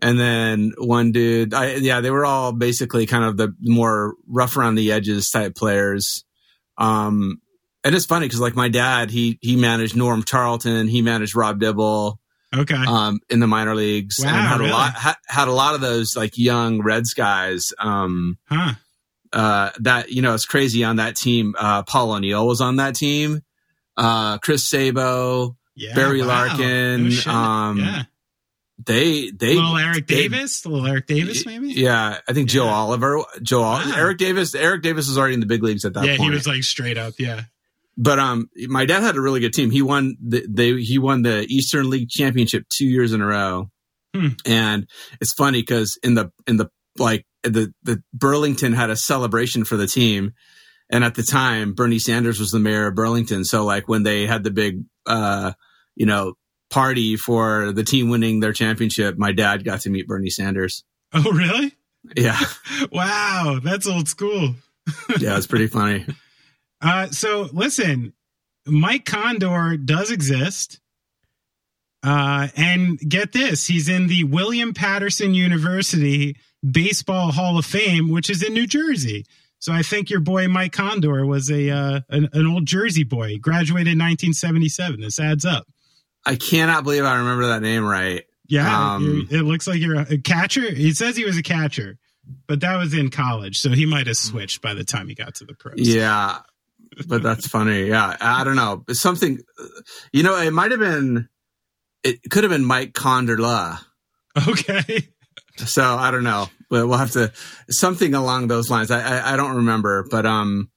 And 0.00 0.18
then 0.18 0.72
one 0.78 1.12
dude, 1.12 1.52
I, 1.52 1.74
yeah, 1.74 2.00
they 2.00 2.10
were 2.10 2.24
all 2.24 2.52
basically 2.52 3.06
kind 3.06 3.24
of 3.24 3.36
the 3.36 3.54
more 3.60 4.14
rough 4.28 4.56
around 4.56 4.76
the 4.76 4.92
edges 4.92 5.30
type 5.30 5.56
players. 5.56 6.24
Um, 6.76 7.40
and 7.82 7.94
it's 7.94 8.06
funny 8.06 8.26
because 8.26 8.40
like 8.40 8.54
my 8.54 8.68
dad, 8.68 9.10
he 9.10 9.38
he 9.40 9.56
managed 9.56 9.96
Norm 9.96 10.22
Charlton, 10.22 10.88
he 10.88 11.02
managed 11.02 11.34
Rob 11.34 11.58
Dibble, 11.58 12.20
okay, 12.54 12.76
um, 12.76 13.18
in 13.28 13.40
the 13.40 13.46
minor 13.46 13.74
leagues, 13.74 14.16
wow, 14.20 14.28
and 14.28 14.46
had 14.46 14.58
really? 14.58 14.70
a 14.70 14.74
lot 14.74 14.92
ha, 14.94 15.16
had 15.26 15.48
a 15.48 15.52
lot 15.52 15.74
of 15.74 15.80
those 15.80 16.16
like 16.16 16.36
young 16.36 16.80
Reds 16.82 17.14
guys. 17.14 17.72
Um, 17.78 18.38
huh. 18.48 18.74
Uh, 19.32 19.70
that 19.80 20.10
you 20.10 20.22
know, 20.22 20.34
it's 20.34 20.46
crazy 20.46 20.84
on 20.84 20.96
that 20.96 21.16
team. 21.16 21.54
Uh, 21.58 21.82
Paul 21.82 22.12
O'Neill 22.12 22.46
was 22.46 22.60
on 22.60 22.76
that 22.76 22.94
team. 22.94 23.42
Uh, 23.96 24.38
Chris 24.38 24.68
Sabo, 24.68 25.56
yeah, 25.74 25.94
Barry 25.94 26.20
wow. 26.20 26.28
Larkin. 26.28 27.10
No 27.26 27.32
um, 27.32 27.78
yeah 27.78 28.02
they 28.78 29.30
they 29.30 29.54
little 29.56 29.76
Eric 29.76 30.06
they, 30.06 30.28
Davis, 30.28 30.64
little 30.64 30.86
Eric 30.86 31.06
Davis, 31.06 31.44
maybe. 31.44 31.72
Yeah, 31.72 32.18
I 32.28 32.32
think 32.32 32.48
yeah. 32.48 32.54
Joe 32.54 32.66
Oliver, 32.66 33.24
Joe 33.42 33.62
wow. 33.62 33.92
Eric 33.96 34.18
Davis. 34.18 34.54
Eric 34.54 34.82
Davis 34.82 35.08
was 35.08 35.18
already 35.18 35.34
in 35.34 35.40
the 35.40 35.46
big 35.46 35.62
leagues 35.62 35.84
at 35.84 35.94
that 35.94 36.04
yeah, 36.04 36.16
point. 36.16 36.30
he 36.30 36.34
was 36.34 36.46
like 36.46 36.62
straight 36.62 36.96
up. 36.96 37.14
Yeah, 37.18 37.42
but 37.96 38.20
um, 38.20 38.48
my 38.68 38.86
dad 38.86 39.02
had 39.02 39.16
a 39.16 39.20
really 39.20 39.40
good 39.40 39.52
team. 39.52 39.70
He 39.70 39.82
won 39.82 40.16
the 40.20 40.46
they 40.48 40.80
he 40.80 40.98
won 40.98 41.22
the 41.22 41.44
Eastern 41.48 41.90
League 41.90 42.08
championship 42.08 42.66
two 42.68 42.86
years 42.86 43.12
in 43.12 43.20
a 43.20 43.26
row, 43.26 43.70
hmm. 44.14 44.28
and 44.46 44.88
it's 45.20 45.32
funny 45.32 45.60
because 45.60 45.98
in 46.02 46.14
the 46.14 46.30
in 46.46 46.56
the 46.56 46.70
like 46.98 47.26
the 47.42 47.74
the 47.82 48.02
Burlington 48.14 48.72
had 48.72 48.90
a 48.90 48.96
celebration 48.96 49.64
for 49.64 49.76
the 49.76 49.86
team. 49.86 50.34
And 50.90 51.04
at 51.04 51.14
the 51.16 51.22
time, 51.22 51.74
Bernie 51.74 51.98
Sanders 51.98 52.40
was 52.40 52.50
the 52.50 52.58
mayor 52.58 52.86
of 52.86 52.94
Burlington. 52.94 53.44
So 53.44 53.62
like 53.62 53.88
when 53.88 54.04
they 54.04 54.26
had 54.26 54.42
the 54.42 54.50
big, 54.50 54.84
uh, 55.04 55.52
you 55.96 56.06
know, 56.06 56.32
party 56.70 57.16
for 57.16 57.72
the 57.72 57.84
team 57.84 58.10
winning 58.10 58.40
their 58.40 58.52
championship, 58.52 59.16
my 59.18 59.32
dad 59.32 59.64
got 59.64 59.80
to 59.82 59.90
meet 59.90 60.06
Bernie 60.06 60.30
Sanders. 60.30 60.84
Oh, 61.12 61.32
really? 61.32 61.74
Yeah. 62.16 62.38
wow, 62.92 63.60
that's 63.62 63.86
old 63.86 64.08
school. 64.08 64.54
yeah, 65.18 65.36
it's 65.36 65.46
pretty 65.46 65.66
funny. 65.66 66.06
Uh, 66.80 67.08
so 67.08 67.48
listen, 67.52 68.12
Mike 68.66 69.04
Condor 69.04 69.76
does 69.76 70.10
exist. 70.10 70.80
Uh, 72.04 72.46
and 72.56 72.98
get 73.00 73.32
this, 73.32 73.66
he's 73.66 73.88
in 73.88 74.06
the 74.06 74.22
William 74.22 74.72
Paterson 74.72 75.34
University 75.34 76.36
Baseball 76.68 77.32
Hall 77.32 77.58
of 77.58 77.66
Fame, 77.66 78.10
which 78.10 78.30
is 78.30 78.42
in 78.42 78.54
New 78.54 78.68
Jersey. 78.68 79.26
So 79.58 79.72
I 79.72 79.82
think 79.82 80.08
your 80.08 80.20
boy 80.20 80.46
Mike 80.46 80.72
Condor 80.72 81.26
was 81.26 81.50
a 81.50 81.70
uh, 81.70 82.00
an, 82.08 82.28
an 82.32 82.46
old 82.46 82.66
Jersey 82.66 83.02
boy. 83.02 83.28
He 83.30 83.38
graduated 83.38 83.92
in 83.92 83.98
1977. 83.98 85.00
This 85.00 85.18
adds 85.18 85.44
up. 85.44 85.66
I 86.28 86.36
cannot 86.36 86.84
believe 86.84 87.04
I 87.04 87.16
remember 87.16 87.46
that 87.46 87.62
name 87.62 87.84
right. 87.84 88.24
Yeah, 88.46 88.94
um, 88.94 89.28
it 89.30 89.42
looks 89.42 89.66
like 89.66 89.78
you're 89.80 90.00
a 90.00 90.18
catcher. 90.18 90.72
He 90.72 90.92
says 90.92 91.16
he 91.16 91.24
was 91.24 91.38
a 91.38 91.42
catcher, 91.42 91.98
but 92.46 92.60
that 92.60 92.76
was 92.76 92.94
in 92.94 93.10
college, 93.10 93.56
so 93.58 93.70
he 93.70 93.86
might 93.86 94.06
have 94.06 94.16
switched 94.16 94.62
by 94.62 94.74
the 94.74 94.84
time 94.84 95.08
he 95.08 95.14
got 95.14 95.34
to 95.36 95.44
the 95.44 95.54
pros. 95.54 95.74
Yeah, 95.78 96.38
but 97.06 97.22
that's 97.22 97.46
funny. 97.56 97.86
Yeah, 97.86 98.16
I 98.20 98.44
don't 98.44 98.56
know. 98.56 98.84
It's 98.88 99.00
something, 99.00 99.38
you 100.12 100.22
know, 100.22 100.38
it 100.38 100.50
might 100.52 100.70
have 100.70 100.80
been, 100.80 101.28
it 102.02 102.20
could 102.30 102.44
have 102.44 102.50
been 102.50 102.64
Mike 102.64 102.92
Conderla. 102.92 103.80
Okay. 104.46 105.08
So 105.56 105.82
I 105.82 106.10
don't 106.10 106.24
know, 106.24 106.48
but 106.70 106.86
we'll 106.86 106.98
have 106.98 107.12
to 107.12 107.32
something 107.68 108.14
along 108.14 108.48
those 108.48 108.70
lines. 108.70 108.90
I 108.90 109.00
I, 109.00 109.32
I 109.32 109.36
don't 109.36 109.56
remember, 109.56 110.06
but 110.08 110.24
um, 110.24 110.70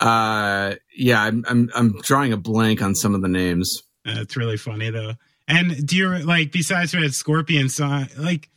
uh, 0.00 0.74
yeah, 0.96 1.22
I'm 1.22 1.44
I'm 1.48 1.70
I'm 1.74 1.92
drawing 2.02 2.32
a 2.32 2.36
blank 2.36 2.82
on 2.82 2.94
some 2.94 3.14
of 3.14 3.22
the 3.22 3.28
names. 3.28 3.82
It's 4.04 4.36
really 4.36 4.56
funny 4.56 4.90
though. 4.90 5.14
And 5.46 5.86
do 5.86 5.96
you 5.96 6.18
like 6.18 6.52
besides 6.52 6.94
Red 6.94 7.14
Scorpion 7.14 7.68
song? 7.68 8.08
Like, 8.18 8.50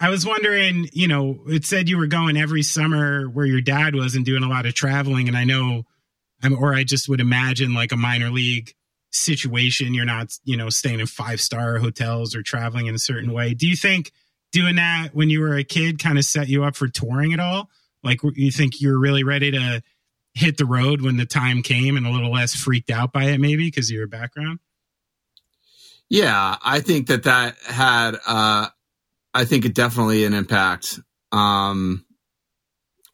I 0.00 0.08
was 0.08 0.24
wondering, 0.24 0.88
you 0.94 1.06
know, 1.06 1.40
it 1.46 1.66
said 1.66 1.88
you 1.88 1.98
were 1.98 2.06
going 2.06 2.38
every 2.38 2.62
summer 2.62 3.28
where 3.28 3.44
your 3.44 3.60
dad 3.60 3.94
was 3.94 4.14
and 4.14 4.24
doing 4.24 4.42
a 4.42 4.48
lot 4.48 4.64
of 4.64 4.74
traveling, 4.74 5.28
and 5.28 5.36
I 5.36 5.44
know, 5.44 5.84
or 6.58 6.74
I 6.74 6.84
just 6.84 7.08
would 7.10 7.20
imagine 7.20 7.74
like 7.74 7.92
a 7.92 7.96
minor 7.96 8.30
league 8.30 8.72
situation. 9.10 9.92
You're 9.92 10.06
not, 10.06 10.38
you 10.44 10.56
know, 10.56 10.70
staying 10.70 11.00
in 11.00 11.06
five 11.06 11.40
star 11.40 11.78
hotels 11.78 12.34
or 12.34 12.42
traveling 12.42 12.86
in 12.86 12.94
a 12.94 12.98
certain 12.98 13.32
way. 13.32 13.52
Do 13.52 13.66
you 13.66 13.76
think 13.76 14.12
doing 14.52 14.76
that 14.76 15.10
when 15.12 15.28
you 15.28 15.40
were 15.40 15.56
a 15.56 15.64
kid 15.64 15.98
kind 15.98 16.16
of 16.16 16.24
set 16.24 16.48
you 16.48 16.64
up 16.64 16.76
for 16.76 16.88
touring 16.88 17.34
at 17.34 17.40
all? 17.40 17.68
Like, 18.02 18.20
you 18.34 18.50
think 18.50 18.80
you're 18.80 18.98
really 18.98 19.24
ready 19.24 19.50
to 19.50 19.82
hit 20.32 20.56
the 20.56 20.64
road 20.64 21.02
when 21.02 21.18
the 21.18 21.26
time 21.26 21.62
came 21.62 21.98
and 21.98 22.06
a 22.06 22.10
little 22.10 22.32
less 22.32 22.54
freaked 22.54 22.90
out 22.90 23.12
by 23.12 23.24
it, 23.24 23.38
maybe 23.38 23.66
because 23.66 23.90
of 23.90 23.96
your 23.96 24.06
background? 24.06 24.60
Yeah, 26.10 26.56
I 26.60 26.80
think 26.80 27.06
that 27.06 27.22
that 27.22 27.56
had, 27.64 28.16
uh, 28.26 28.66
I 29.32 29.44
think 29.44 29.64
it 29.64 29.74
definitely 29.74 30.24
an 30.24 30.34
impact, 30.34 30.98
um, 31.30 32.04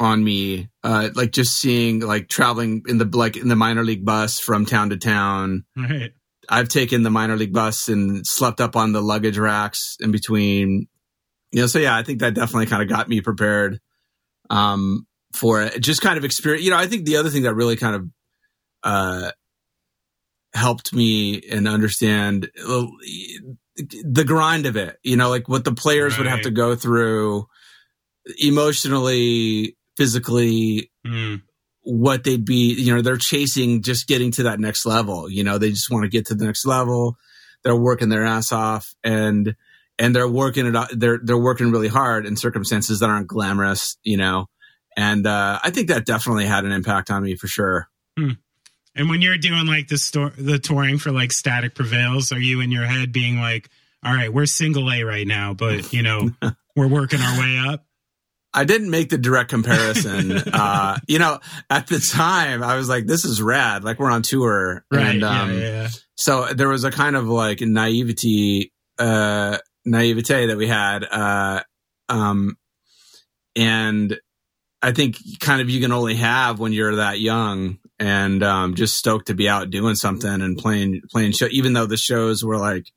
on 0.01 0.25
me. 0.25 0.71
Uh, 0.83 1.11
like 1.15 1.31
just 1.31 1.55
seeing, 1.59 2.01
like 2.01 2.29
traveling 2.29 2.83
in 2.89 2.97
the, 2.97 3.05
like 3.05 3.37
in 3.37 3.49
the 3.49 3.57
minor 3.57 3.85
league 3.85 4.05
bus 4.05 4.41
from 4.41 4.65
town 4.65 4.91
to 4.91 4.97
town. 4.97 5.65
Right. 5.77 6.13
I've 6.49 6.69
taken 6.69 7.03
the 7.03 7.11
minor 7.11 7.37
league 7.37 7.53
bus 7.53 7.89
and 7.89 8.27
slept 8.27 8.63
up 8.63 8.77
on 8.77 8.93
the 8.93 9.03
luggage 9.03 9.37
racks 9.37 9.97
in 10.01 10.11
between, 10.11 10.87
you 11.53 11.61
know, 11.61 11.67
so 11.67 11.79
yeah, 11.79 11.95
I 11.95 12.03
think 12.03 12.21
that 12.21 12.35
definitely 12.35 12.67
kind 12.67 12.83
of 12.83 12.89
got 12.89 13.09
me 13.09 13.21
prepared, 13.21 13.79
um, 14.49 15.07
for 15.35 15.61
it. 15.63 15.81
Just 15.81 16.01
kind 16.01 16.17
of 16.17 16.25
experience, 16.25 16.65
you 16.65 16.71
know, 16.71 16.79
I 16.79 16.87
think 16.87 17.05
the 17.05 17.17
other 17.19 17.29
thing 17.29 17.43
that 17.43 17.55
really 17.55 17.77
kind 17.77 17.97
of, 17.97 18.09
uh, 18.85 19.31
helped 20.57 20.93
me 20.93 21.43
and 21.51 21.69
understand 21.69 22.51
the 22.57 24.25
grind 24.27 24.67
of 24.67 24.77
it, 24.77 24.99
you 25.03 25.17
know, 25.17 25.29
like 25.29 25.49
what 25.49 25.65
the 25.65 25.75
players 25.75 26.15
right. 26.15 26.21
would 26.21 26.31
have 26.31 26.43
to 26.43 26.51
go 26.51 26.75
through 26.75 27.47
emotionally, 28.39 29.77
physically, 29.97 30.91
mm. 31.07 31.43
what 31.83 32.25
they'd 32.25 32.45
be, 32.45 32.75
you 32.75 32.95
know, 32.95 33.03
they're 33.03 33.17
chasing 33.17 33.83
just 33.83 34.09
getting 34.09 34.31
to 34.33 34.45
that 34.45 34.59
next 34.59 34.87
level. 34.87 35.31
You 35.31 35.45
know, 35.45 35.59
they 35.59 35.71
just 35.71 35.91
want 35.91 36.05
to 36.05 36.09
get 36.09 36.27
to 36.27 36.35
the 36.35 36.47
next 36.47 36.67
level. 36.67 37.17
They're 37.63 37.77
working 37.77 38.09
their 38.09 38.25
ass 38.25 38.51
off 38.51 38.95
and, 39.05 39.55
and 39.99 40.17
they're 40.17 40.29
working 40.29 40.75
it, 40.75 40.89
they're, 40.93 41.21
they're 41.23 41.39
working 41.39 41.71
really 41.71 41.89
hard 41.89 42.27
in 42.27 42.37
circumstances 42.37 43.01
that 43.01 43.11
aren't 43.11 43.29
glamorous, 43.29 43.99
you 44.03 44.17
know, 44.17 44.47
and, 44.97 45.27
uh, 45.27 45.59
I 45.63 45.71
think 45.71 45.89
that 45.89 46.07
definitely 46.07 46.47
had 46.47 46.65
an 46.65 46.73
impact 46.73 47.11
on 47.11 47.23
me 47.23 47.37
for 47.37 47.47
sure. 47.47 47.89
Hmm. 48.19 48.33
And 48.97 49.11
when 49.11 49.21
you're 49.21 49.37
doing 49.37 49.67
like 49.67 49.89
the 49.89 49.99
store, 49.99 50.33
the 50.39 50.59
touring 50.59 50.97
for 50.99 51.13
like 51.13 51.31
Static 51.31 51.75
Prevails, 51.75 52.33
are 52.33 52.41
you 52.41 52.61
in 52.61 52.71
your 52.71 52.87
head 52.87 53.13
being 53.13 53.39
like, 53.39 53.69
all 54.03 54.15
right, 54.15 54.33
we're 54.33 54.47
single 54.47 54.91
A 54.91 55.03
right 55.03 55.27
now, 55.27 55.53
but 55.53 55.93
you 55.93 56.03
know, 56.03 56.31
we're 56.77 56.89
working 56.89 57.21
our 57.21 57.39
way 57.39 57.59
up? 57.59 57.85
I 58.55 58.65
didn't 58.65 58.91
make 58.91 59.11
the 59.11 59.19
direct 59.19 59.51
comparison. 59.51 60.33
uh, 60.53 60.99
you 61.07 61.19
know, 61.19 61.41
at 61.69 61.89
the 61.89 61.99
time 61.99 62.63
I 62.63 62.77
was 62.77 62.89
like, 62.89 63.07
this 63.07 63.27
is 63.27 63.43
rad. 63.43 63.85
Like 63.85 63.99
we're 63.99 64.11
on 64.11 64.23
tour. 64.23 64.83
Right. 64.91 65.17
And, 65.17 65.25
um, 65.25 65.53
yeah, 65.53 65.59
yeah. 65.59 65.89
so 66.15 66.47
there 66.47 66.69
was 66.69 66.85
a 66.85 66.91
kind 66.91 67.17
of 67.17 67.27
like 67.27 67.61
naivety, 67.61 68.73
uh, 68.99 69.59
naivete 69.85 70.47
that 70.47 70.57
we 70.57 70.69
had, 70.69 71.05
uh, 71.05 71.63
um, 72.09 72.57
and 73.55 74.19
I 74.81 74.93
think 74.93 75.19
kind 75.41 75.61
of 75.61 75.69
you 75.69 75.81
can 75.81 75.93
only 75.93 76.15
have 76.15 76.59
when 76.61 76.73
you're 76.73 76.97
that 76.97 77.21
young 77.21 77.79
and 77.99 78.43
um, 78.43 78.75
just 78.75 78.97
stoked 78.97 79.29
to 79.29 79.35
be 79.35 79.49
out 79.49 79.71
doing 79.71 79.95
something 79.95 80.43
and 80.43 80.59
playing 80.59 81.03
playing 81.11 81.33
show. 81.33 81.49
Even 81.51 81.73
though 81.73 81.87
the 81.87 81.97
shows 81.97 82.45
were 82.45 82.59
like 82.59 82.93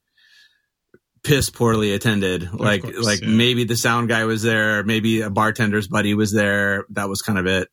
piss 1.23 1.49
poorly 1.49 1.93
attended, 1.93 2.53
like 2.53 2.81
course, 2.81 3.05
like 3.05 3.21
yeah. 3.21 3.29
maybe 3.29 3.63
the 3.63 3.77
sound 3.77 4.09
guy 4.09 4.25
was 4.25 4.43
there, 4.43 4.83
maybe 4.83 5.21
a 5.21 5.29
bartender's 5.29 5.87
buddy 5.87 6.13
was 6.13 6.31
there. 6.31 6.85
That 6.89 7.09
was 7.09 7.21
kind 7.21 7.39
of 7.39 7.45
it. 7.45 7.69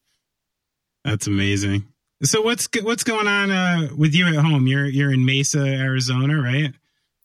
That's 1.05 1.27
amazing. 1.27 1.87
So 2.23 2.41
what's 2.43 2.69
what's 2.83 3.05
going 3.05 3.27
on 3.29 3.51
uh, 3.51 3.89
with 3.97 4.15
you 4.15 4.27
at 4.27 4.35
home? 4.35 4.67
You're 4.67 4.87
you're 4.87 5.13
in 5.13 5.25
Mesa, 5.25 5.61
Arizona, 5.61 6.41
right? 6.41 6.73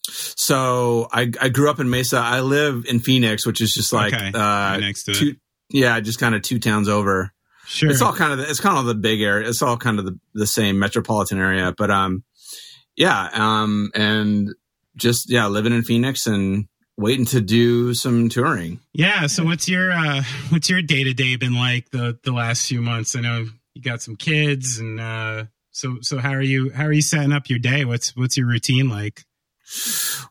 So 0.07 1.07
I 1.11 1.31
I 1.39 1.49
grew 1.49 1.69
up 1.69 1.79
in 1.79 1.89
Mesa. 1.89 2.17
I 2.17 2.41
live 2.41 2.85
in 2.87 2.99
Phoenix, 2.99 3.45
which 3.45 3.61
is 3.61 3.73
just 3.73 3.93
like 3.93 4.13
okay. 4.13 4.31
uh, 4.33 4.77
next 4.77 5.03
to 5.03 5.13
two, 5.13 5.27
it. 5.29 5.37
Yeah, 5.69 5.99
just 6.01 6.19
kind 6.19 6.35
of 6.35 6.41
two 6.41 6.59
towns 6.59 6.89
over. 6.89 7.31
Sure. 7.71 7.89
It's 7.89 8.01
all 8.01 8.13
kind 8.13 8.33
of 8.33 8.39
the, 8.39 8.49
it's 8.49 8.59
kind 8.59 8.77
of 8.77 8.85
the 8.85 8.95
big 8.95 9.21
area. 9.21 9.47
It's 9.47 9.61
all 9.61 9.77
kind 9.77 9.97
of 9.97 10.03
the, 10.03 10.19
the 10.33 10.45
same 10.45 10.77
metropolitan 10.77 11.39
area, 11.39 11.73
but 11.77 11.89
um, 11.89 12.25
yeah, 12.97 13.29
um, 13.31 13.91
and 13.95 14.49
just 14.97 15.29
yeah, 15.31 15.47
living 15.47 15.71
in 15.71 15.81
Phoenix 15.81 16.27
and 16.27 16.67
waiting 16.97 17.25
to 17.27 17.39
do 17.39 17.93
some 17.93 18.27
touring. 18.27 18.81
Yeah. 18.91 19.27
So 19.27 19.45
what's 19.45 19.69
your 19.69 19.89
uh, 19.89 20.21
what's 20.49 20.69
your 20.69 20.81
day 20.81 21.05
to 21.05 21.13
day 21.13 21.37
been 21.37 21.55
like 21.55 21.89
the 21.91 22.19
the 22.23 22.33
last 22.33 22.67
few 22.67 22.81
months? 22.81 23.15
I 23.15 23.21
know 23.21 23.45
you 23.73 23.81
got 23.81 24.01
some 24.01 24.17
kids, 24.17 24.77
and 24.77 24.99
uh, 24.99 25.45
so 25.71 25.99
so 26.01 26.17
how 26.17 26.31
are 26.31 26.41
you 26.41 26.71
how 26.71 26.83
are 26.83 26.93
you 26.93 27.01
setting 27.01 27.31
up 27.31 27.49
your 27.49 27.59
day? 27.59 27.85
What's 27.85 28.17
what's 28.17 28.35
your 28.35 28.47
routine 28.47 28.89
like? 28.89 29.23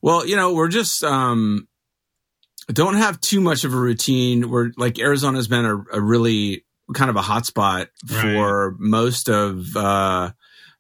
Well, 0.03 0.27
you 0.27 0.37
know, 0.37 0.53
we're 0.53 0.69
just 0.69 1.03
um, 1.03 1.69
don't 2.71 2.97
have 2.97 3.19
too 3.23 3.41
much 3.41 3.65
of 3.65 3.73
a 3.73 3.79
routine. 3.79 4.51
We're 4.51 4.73
like 4.77 4.99
Arizona's 4.99 5.49
been 5.49 5.65
a, 5.65 5.77
a 5.95 6.01
really 6.03 6.67
kind 6.95 7.11
of 7.11 7.17
a 7.17 7.21
hotspot 7.21 7.89
for 8.07 8.71
right. 8.71 8.77
most 8.79 9.29
of 9.29 9.77
uh, 9.77 10.31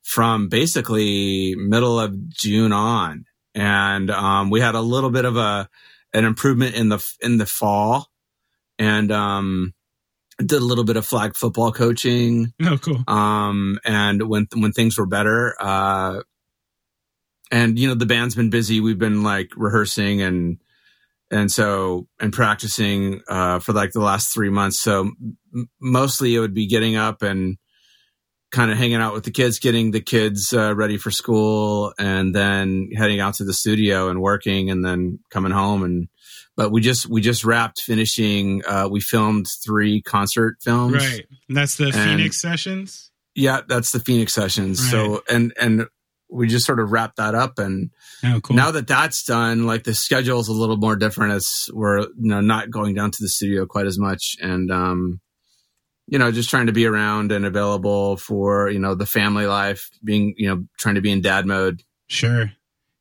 from 0.02 0.48
basically 0.48 1.54
middle 1.56 1.98
of 2.00 2.28
June 2.28 2.72
on, 2.72 3.24
and 3.54 4.10
um, 4.10 4.50
we 4.50 4.60
had 4.60 4.74
a 4.74 4.80
little 4.80 5.10
bit 5.10 5.24
of 5.24 5.36
a 5.36 5.68
an 6.12 6.24
improvement 6.24 6.74
in 6.74 6.88
the 6.88 7.14
in 7.20 7.38
the 7.38 7.46
fall, 7.46 8.08
and 8.78 9.12
um, 9.12 9.74
did 10.38 10.62
a 10.62 10.64
little 10.64 10.84
bit 10.84 10.96
of 10.96 11.06
flag 11.06 11.36
football 11.36 11.72
coaching. 11.72 12.52
Oh, 12.62 12.78
cool. 12.78 13.04
Um, 13.06 13.78
and 13.84 14.28
when 14.28 14.48
when 14.54 14.72
things 14.72 14.98
were 14.98 15.06
better, 15.06 15.54
uh, 15.60 16.22
and 17.50 17.78
you 17.78 17.88
know 17.88 17.94
the 17.94 18.06
band's 18.06 18.34
been 18.34 18.50
busy. 18.50 18.80
We've 18.80 18.98
been 18.98 19.22
like 19.22 19.50
rehearsing 19.56 20.22
and 20.22 20.58
and 21.30 21.50
so 21.50 22.06
and 22.18 22.32
practicing 22.32 23.20
uh, 23.28 23.58
for 23.60 23.72
like 23.72 23.92
the 23.92 24.00
last 24.00 24.32
three 24.32 24.50
months. 24.50 24.80
So 24.80 25.10
m- 25.54 25.68
mostly 25.80 26.34
it 26.34 26.40
would 26.40 26.54
be 26.54 26.66
getting 26.66 26.96
up 26.96 27.22
and 27.22 27.56
kind 28.50 28.70
of 28.70 28.78
hanging 28.78 28.96
out 28.96 29.14
with 29.14 29.24
the 29.24 29.30
kids, 29.30 29.58
getting 29.58 29.92
the 29.92 30.00
kids 30.00 30.52
uh, 30.52 30.74
ready 30.74 30.96
for 30.96 31.10
school, 31.10 31.94
and 31.98 32.34
then 32.34 32.90
heading 32.96 33.20
out 33.20 33.34
to 33.34 33.44
the 33.44 33.54
studio 33.54 34.08
and 34.08 34.20
working, 34.20 34.70
and 34.70 34.84
then 34.84 35.20
coming 35.30 35.52
home. 35.52 35.84
And 35.84 36.08
but 36.56 36.72
we 36.72 36.80
just 36.80 37.06
we 37.06 37.20
just 37.20 37.44
wrapped 37.44 37.80
finishing. 37.80 38.62
Uh, 38.66 38.88
we 38.90 39.00
filmed 39.00 39.46
three 39.64 40.02
concert 40.02 40.56
films. 40.60 40.94
Right, 40.94 41.26
and 41.48 41.56
that's 41.56 41.76
the 41.76 41.86
and, 41.86 41.94
Phoenix 41.94 42.38
sessions. 42.38 43.10
Yeah, 43.34 43.60
that's 43.66 43.92
the 43.92 44.00
Phoenix 44.00 44.34
sessions. 44.34 44.82
Right. 44.82 44.90
So 44.90 45.22
and 45.28 45.52
and 45.60 45.86
we 46.30 46.46
just 46.46 46.66
sort 46.66 46.80
of 46.80 46.92
wrapped 46.92 47.16
that 47.16 47.34
up. 47.34 47.58
And 47.58 47.90
oh, 48.24 48.40
cool. 48.42 48.56
now 48.56 48.70
that 48.70 48.86
that's 48.86 49.24
done 49.24 49.66
like 49.66 49.84
the 49.84 49.94
schedule 49.94 50.40
is 50.40 50.48
a 50.48 50.52
little 50.52 50.76
more 50.76 50.96
different. 50.96 51.34
As 51.34 51.68
we're 51.72 52.00
you 52.00 52.10
know 52.16 52.40
not 52.40 52.70
going 52.70 52.94
down 52.94 53.10
to 53.10 53.18
the 53.22 53.28
studio 53.28 53.66
quite 53.66 53.86
as 53.86 53.98
much. 53.98 54.36
And 54.40 54.70
um 54.70 55.20
you 56.06 56.18
know 56.18 56.30
just 56.30 56.50
trying 56.50 56.66
to 56.66 56.72
be 56.72 56.86
around 56.86 57.32
and 57.32 57.44
available 57.44 58.16
for 58.16 58.70
you 58.70 58.78
know 58.78 58.94
the 58.94 59.06
family 59.06 59.46
life 59.46 59.90
being 60.02 60.34
you 60.36 60.48
know 60.48 60.64
trying 60.78 60.96
to 60.96 61.00
be 61.00 61.10
in 61.10 61.20
dad 61.20 61.46
mode. 61.46 61.82
Sure. 62.06 62.52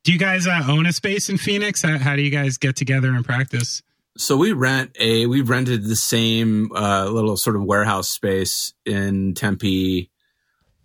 Do 0.04 0.14
you 0.14 0.20
guys 0.20 0.48
uh, 0.48 0.64
own 0.68 0.86
a 0.86 0.94
space 0.94 1.30
in 1.30 1.38
phoenix? 1.38 1.82
How, 1.82 1.98
how 1.98 2.16
do 2.16 2.22
you 2.22 2.32
guys 2.32 2.58
get 2.58 2.76
together 2.76 3.10
and 3.10 3.26
practice? 3.26 3.84
So 4.18 4.38
we 4.38 4.54
rent 4.54 4.96
a 5.00 5.26
we 5.26 5.42
rented 5.42 5.84
the 5.84 5.96
same 5.96 6.72
uh, 6.74 7.06
little 7.06 7.38
sort 7.38 7.56
of 7.56 7.64
warehouse 7.64 8.10
space 8.10 8.74
in 8.86 9.34
tempe 9.34 10.10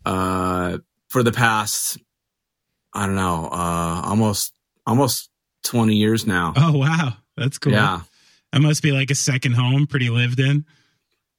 uh, 0.04 0.78
for 1.08 1.22
the 1.22 1.32
past 1.32 1.98
I 2.94 3.06
don't 3.06 3.16
know, 3.16 3.48
uh, 3.50 4.02
almost 4.04 4.52
almost 4.86 5.30
twenty 5.62 5.96
years 5.96 6.26
now. 6.26 6.52
Oh 6.56 6.78
wow, 6.78 7.14
that's 7.36 7.58
cool. 7.58 7.72
Yeah, 7.72 8.02
that 8.52 8.60
must 8.60 8.82
be 8.82 8.92
like 8.92 9.10
a 9.10 9.14
second 9.14 9.52
home, 9.52 9.86
pretty 9.86 10.10
lived 10.10 10.40
in. 10.40 10.64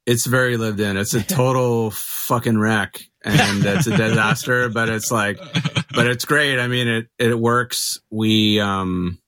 It's 0.04 0.26
very 0.26 0.56
lived 0.56 0.78
in. 0.80 0.96
It's 0.96 1.14
a 1.14 1.22
total 1.22 1.90
fucking 1.90 2.58
wreck, 2.58 3.00
and 3.24 3.64
it's 3.64 3.86
a 3.86 3.96
disaster. 3.96 4.68
but 4.74 4.88
it's 4.88 5.10
like, 5.10 5.38
but 5.94 6.06
it's 6.06 6.24
great. 6.24 6.60
I 6.60 6.68
mean, 6.68 6.88
it 6.88 7.08
it 7.18 7.38
works. 7.38 7.98
We 8.10 8.60
um, 8.60 9.18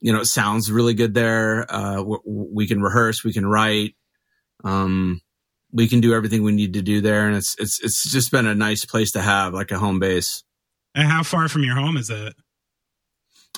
you 0.00 0.12
know, 0.12 0.20
it 0.20 0.26
sounds 0.26 0.70
really 0.70 0.94
good 0.94 1.14
there. 1.14 1.66
Uh, 1.68 2.04
we 2.24 2.66
can 2.66 2.80
rehearse, 2.80 3.24
we 3.24 3.32
can 3.32 3.46
write. 3.46 3.94
Um, 4.64 5.20
we 5.72 5.88
can 5.88 6.00
do 6.00 6.14
everything 6.14 6.42
we 6.42 6.52
need 6.52 6.74
to 6.74 6.82
do 6.82 7.00
there, 7.00 7.26
and 7.26 7.36
it's 7.36 7.56
it's 7.58 7.80
it's 7.82 8.10
just 8.10 8.30
been 8.30 8.46
a 8.46 8.54
nice 8.54 8.84
place 8.84 9.12
to 9.12 9.20
have, 9.20 9.52
like 9.52 9.72
a 9.72 9.78
home 9.78 9.98
base. 9.98 10.44
And 10.96 11.06
how 11.06 11.22
far 11.22 11.48
from 11.48 11.62
your 11.62 11.76
home 11.76 11.98
is 11.98 12.08
it? 12.08 12.34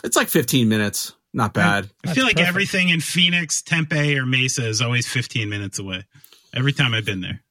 It's 0.02 0.16
like 0.16 0.28
15 0.28 0.68
minutes. 0.68 1.14
Not 1.32 1.54
bad. 1.54 1.88
I, 2.04 2.10
I 2.10 2.14
feel 2.14 2.24
like 2.24 2.34
perfect. 2.34 2.48
everything 2.48 2.88
in 2.88 3.00
Phoenix, 3.00 3.62
Tempe, 3.62 4.18
or 4.18 4.26
Mesa 4.26 4.66
is 4.66 4.82
always 4.82 5.06
15 5.06 5.48
minutes 5.48 5.78
away. 5.78 6.04
Every 6.52 6.72
time 6.72 6.94
I've 6.94 7.04
been 7.04 7.20
there. 7.20 7.42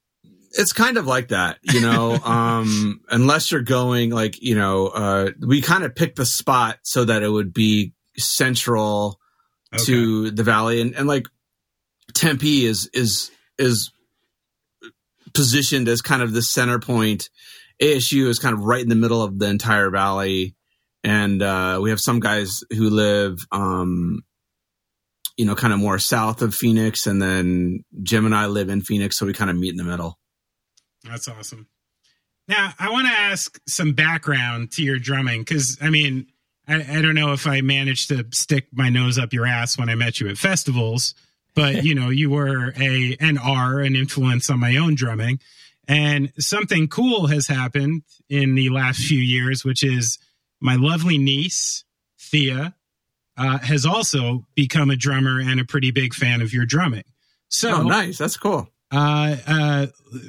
It's 0.52 0.74
kind 0.74 0.98
of 0.98 1.08
like 1.08 1.30
that, 1.30 1.60
you 1.62 1.80
know, 1.80 2.16
um, 2.24 3.02
unless 3.10 3.52
you're 3.52 3.62
going 3.62 4.10
like, 4.10 4.42
you 4.42 4.56
know, 4.56 4.88
uh, 4.88 5.32
we 5.40 5.62
kind 5.62 5.84
of 5.84 5.96
picked 5.96 6.18
the 6.18 6.26
spot 6.26 6.80
so 6.84 7.06
that 7.06 7.24
it 7.24 7.30
would 7.30 7.54
be 7.54 7.94
central 8.18 9.20
okay. 9.74 9.84
to 9.86 10.32
the 10.32 10.44
valley 10.44 10.82
and, 10.82 10.96
and 10.96 11.08
like 11.08 11.28
Tempe 12.14 12.66
is, 12.66 12.90
is, 12.94 13.32
is 13.58 13.92
positioned 15.34 15.88
as 15.88 16.02
kind 16.02 16.22
of 16.22 16.34
the 16.34 16.42
center 16.42 16.80
point 16.80 17.30
ASU 17.82 18.28
is 18.28 18.40
kind 18.40 18.54
of 18.54 18.64
right 18.64 18.82
in 18.82 18.90
the 18.90 18.96
middle 18.96 19.22
of 19.22 19.38
the 19.40 19.48
entire 19.48 19.90
valley, 19.90 20.56
and 21.04 21.42
uh, 21.42 21.80
we 21.82 21.90
have 21.90 22.00
some 22.00 22.20
guys 22.20 22.64
who 22.72 22.90
live, 22.90 23.40
um, 23.52 24.24
you 25.38 25.46
know, 25.46 25.56
kind 25.56 25.74
of 25.74 25.80
more 25.80 26.00
south 26.00 26.42
of 26.42 26.56
Phoenix, 26.56 27.08
and 27.08 27.22
then 27.22 27.84
Jim 28.04 28.26
and 28.26 28.36
I 28.36 28.48
live 28.48 28.70
in 28.70 28.82
Phoenix, 28.82 29.18
so 29.18 29.26
we 29.26 29.34
kind 29.34 29.52
of 29.52 29.58
meet 29.58 29.70
in 29.72 29.78
the 29.78 29.84
middle. 29.84 30.18
That's 31.04 31.28
awesome. 31.28 31.68
Now, 32.48 32.74
I 32.80 32.90
want 32.90 33.08
to 33.08 33.14
ask 33.14 33.60
some 33.68 33.94
background 33.94 34.72
to 34.74 34.84
your 34.84 35.00
drumming 35.00 35.42
because, 35.42 35.78
I 35.82 35.90
mean, 35.90 36.28
I, 36.68 36.98
I, 36.98 37.02
don't 37.02 37.16
know 37.16 37.34
if 37.34 37.46
I 37.46 37.62
managed 37.62 38.10
to 38.10 38.26
stick 38.32 38.68
my 38.72 38.90
nose 38.90 39.18
up 39.18 39.34
your 39.34 39.46
ass 39.46 39.78
when 39.78 39.90
I 39.90 39.96
met 39.96 40.20
you 40.20 40.30
at 40.30 40.38
festivals, 40.38 41.14
but 41.56 41.84
you 41.84 41.94
know, 41.94 42.10
you 42.10 42.30
were 42.30 42.74
a 42.78 43.18
and 43.20 43.38
are 43.38 43.80
an 43.80 43.96
influence 43.96 44.50
on 44.50 44.60
my 44.60 44.78
own 44.78 44.96
drumming. 44.96 45.40
And 45.88 46.34
something 46.38 46.88
cool 46.88 47.28
has 47.28 47.48
happened 47.48 48.04
in 48.30 48.56
the 48.56 48.70
last 48.70 49.00
few 49.00 49.20
years, 49.20 49.64
which 49.64 49.84
is 49.84 50.20
my 50.60 50.76
lovely 50.76 51.18
niece, 51.18 51.86
Thea, 52.20 52.76
uh, 53.38 53.60
has 53.60 53.86
also 53.86 54.46
become 54.56 54.90
a 54.90 54.96
drummer 54.96 55.40
and 55.40 55.60
a 55.60 55.66
pretty 55.66 55.92
big 55.92 56.14
fan 56.14 56.42
of 56.42 56.54
your 56.54 56.66
drumming. 56.66 57.04
So 57.50 57.78
oh, 57.78 57.84
nice. 57.84 58.18
That's 58.18 58.36
cool. 58.36 58.70
Uh, 58.92 59.38
uh, 59.46 59.88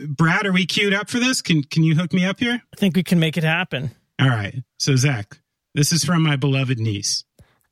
Brad, 0.09 0.47
are 0.47 0.53
we 0.53 0.67
queued 0.67 0.95
up 0.95 1.09
for 1.09 1.19
this? 1.19 1.43
Can 1.43 1.63
Can 1.63 1.83
you 1.83 1.95
hook 1.95 2.13
me 2.13 2.25
up 2.25 2.39
here? 2.39 2.61
I 2.73 2.77
think 2.77 2.97
we 2.97 3.03
can 3.03 3.19
make 3.19 3.37
it 3.37 3.45
happen. 3.45 3.91
All 4.21 4.29
right. 4.29 4.63
So 4.79 4.97
Zach, 4.97 5.41
this 5.75 5.93
is 5.93 6.05
from 6.05 6.23
my 6.23 6.37
beloved 6.37 6.79
niece. 6.79 7.25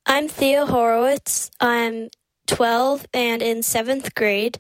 I'm 0.06 0.28
Thea 0.28 0.66
Horowitz. 0.66 1.50
I'm 1.60 2.08
12 2.46 3.06
and 3.12 3.42
in 3.42 3.62
seventh 3.62 4.14
grade 4.14 4.58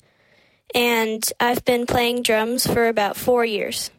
and 0.76 1.32
I've 1.40 1.64
been 1.64 1.86
playing 1.86 2.22
drums 2.22 2.66
for 2.66 2.86
about 2.86 3.16
four 3.16 3.44
years. 3.44 3.90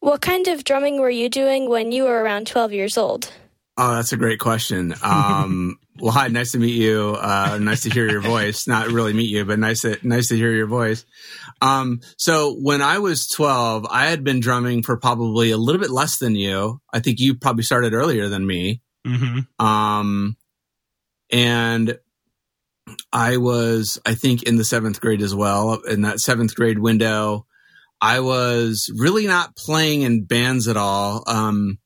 What 0.00 0.20
kind 0.20 0.48
of 0.48 0.64
drumming 0.64 0.98
were 0.98 1.10
you 1.10 1.28
doing 1.28 1.68
when 1.68 1.92
you 1.92 2.04
were 2.04 2.22
around 2.22 2.48
12 2.48 2.72
years 2.72 2.98
old? 2.98 3.32
Oh, 3.76 3.94
that's 3.94 4.12
a 4.12 4.16
great 4.16 4.40
question. 4.40 4.92
Um, 5.02 5.78
well, 6.00 6.10
hi, 6.10 6.28
nice 6.28 6.52
to 6.52 6.58
meet 6.58 6.74
you. 6.74 7.16
Uh, 7.18 7.58
nice 7.60 7.82
to 7.82 7.90
hear 7.90 8.10
your 8.10 8.20
voice. 8.20 8.66
Not 8.66 8.88
really 8.88 9.12
meet 9.12 9.30
you, 9.30 9.44
but 9.44 9.58
nice 9.58 9.82
to 9.82 9.98
nice 10.02 10.28
to 10.28 10.36
hear 10.36 10.50
your 10.50 10.66
voice. 10.66 11.06
Um, 11.62 12.00
so 12.18 12.54
when 12.54 12.82
I 12.82 12.98
was 12.98 13.28
12, 13.28 13.86
I 13.88 14.06
had 14.06 14.24
been 14.24 14.40
drumming 14.40 14.82
for 14.82 14.96
probably 14.96 15.52
a 15.52 15.56
little 15.56 15.80
bit 15.80 15.90
less 15.90 16.18
than 16.18 16.34
you. 16.34 16.80
I 16.92 16.98
think 16.98 17.20
you 17.20 17.36
probably 17.36 17.62
started 17.62 17.94
earlier 17.94 18.28
than 18.28 18.46
me. 18.46 18.82
Mm-hmm. 19.06 19.64
Um, 19.64 20.36
and 21.30 21.98
I 23.12 23.38
was, 23.38 24.00
I 24.06 24.14
think, 24.14 24.44
in 24.44 24.56
the 24.56 24.64
seventh 24.64 25.00
grade 25.00 25.22
as 25.22 25.34
well. 25.34 25.80
In 25.82 26.02
that 26.02 26.20
seventh 26.20 26.54
grade 26.54 26.78
window, 26.78 27.46
I 28.00 28.20
was 28.20 28.90
really 28.96 29.26
not 29.26 29.56
playing 29.56 30.02
in 30.02 30.24
bands 30.24 30.68
at 30.68 30.76
all. 30.76 31.24
Um, 31.26 31.78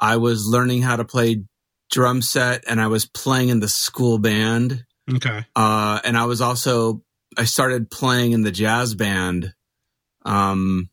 I 0.00 0.16
was 0.16 0.46
learning 0.46 0.82
how 0.82 0.96
to 0.96 1.04
play 1.04 1.44
drum 1.90 2.22
set 2.22 2.64
and 2.68 2.80
I 2.80 2.86
was 2.86 3.06
playing 3.06 3.48
in 3.48 3.60
the 3.60 3.68
school 3.68 4.18
band. 4.18 4.84
Okay. 5.12 5.44
Uh, 5.56 6.00
and 6.04 6.16
I 6.16 6.26
was 6.26 6.40
also, 6.40 7.02
I 7.36 7.44
started 7.44 7.90
playing 7.90 8.32
in 8.32 8.42
the 8.42 8.52
jazz 8.52 8.94
band, 8.94 9.54
um, 10.24 10.88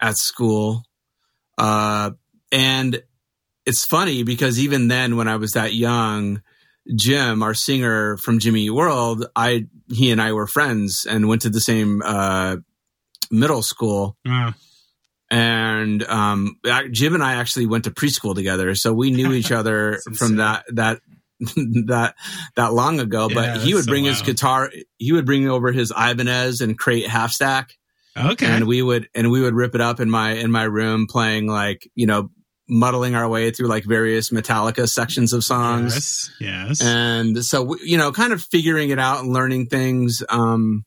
at 0.00 0.16
school. 0.16 0.84
Uh, 1.58 2.12
and 2.50 3.02
it's 3.66 3.84
funny 3.84 4.22
because 4.22 4.58
even 4.58 4.88
then, 4.88 5.16
when 5.16 5.28
I 5.28 5.36
was 5.36 5.52
that 5.52 5.74
young, 5.74 6.40
Jim, 6.94 7.42
our 7.42 7.54
singer 7.54 8.16
from 8.16 8.38
Jimmy 8.38 8.62
Eat 8.62 8.70
World, 8.70 9.26
I, 9.36 9.66
he 9.88 10.10
and 10.10 10.20
I 10.20 10.32
were 10.32 10.46
friends 10.46 11.06
and 11.08 11.28
went 11.28 11.42
to 11.42 11.50
the 11.50 11.60
same, 11.60 12.02
uh, 12.04 12.56
middle 13.30 13.62
school. 13.62 14.16
And 15.30 16.02
um, 16.04 16.58
Jim 16.90 17.14
and 17.14 17.22
I 17.22 17.34
actually 17.34 17.66
went 17.66 17.84
to 17.84 17.90
preschool 17.90 18.34
together, 18.34 18.74
so 18.74 18.94
we 18.94 19.10
knew 19.10 19.32
each 19.32 19.52
other 19.52 20.00
from 20.16 20.36
that 20.36 20.64
that 20.68 21.00
that 21.86 22.14
that 22.56 22.72
long 22.72 22.98
ago. 22.98 23.28
Yeah, 23.28 23.34
but 23.34 23.56
he 23.58 23.74
would 23.74 23.84
so 23.84 23.90
bring 23.90 24.04
his 24.04 24.22
guitar. 24.22 24.70
He 24.96 25.12
would 25.12 25.26
bring 25.26 25.46
over 25.48 25.70
his 25.70 25.92
Ibanez 25.92 26.62
and 26.62 26.78
crate 26.78 27.06
half 27.06 27.32
stack, 27.32 27.74
okay. 28.16 28.46
and 28.46 28.66
we 28.66 28.80
would 28.80 29.10
and 29.14 29.30
we 29.30 29.42
would 29.42 29.54
rip 29.54 29.74
it 29.74 29.82
up 29.82 30.00
in 30.00 30.08
my 30.08 30.32
in 30.32 30.50
my 30.50 30.64
room, 30.64 31.06
playing 31.06 31.46
like 31.46 31.90
you 31.94 32.06
know 32.06 32.30
muddling 32.68 33.14
our 33.14 33.28
way 33.28 33.50
through 33.50 33.68
like 33.68 33.84
various 33.84 34.30
Metallica 34.30 34.88
sections 34.88 35.32
of 35.32 35.42
songs. 35.42 36.30
yes. 36.38 36.58
Yes. 36.68 36.82
And 36.82 37.44
so, 37.44 37.76
you 37.82 37.96
know, 37.96 38.12
kind 38.12 38.32
of 38.32 38.42
figuring 38.42 38.90
it 38.90 38.98
out 38.98 39.20
and 39.20 39.32
learning 39.32 39.66
things. 39.66 40.22
Um, 40.28 40.84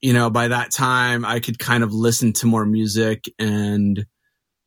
you 0.00 0.12
know, 0.12 0.30
by 0.30 0.48
that 0.48 0.72
time, 0.72 1.24
I 1.24 1.40
could 1.40 1.58
kind 1.58 1.84
of 1.84 1.92
listen 1.92 2.32
to 2.34 2.46
more 2.46 2.64
music 2.64 3.24
and 3.38 4.04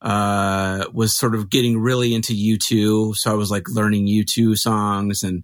uh, 0.02 0.86
was 0.94 1.16
sort 1.16 1.36
of 1.36 1.50
getting 1.50 1.80
really 1.80 2.14
into 2.14 2.34
U2. 2.34 3.16
So 3.16 3.32
I 3.32 3.36
was 3.36 3.52
like 3.52 3.70
learning 3.70 4.08
U2 4.08 4.58
songs 4.58 5.24
and, 5.24 5.44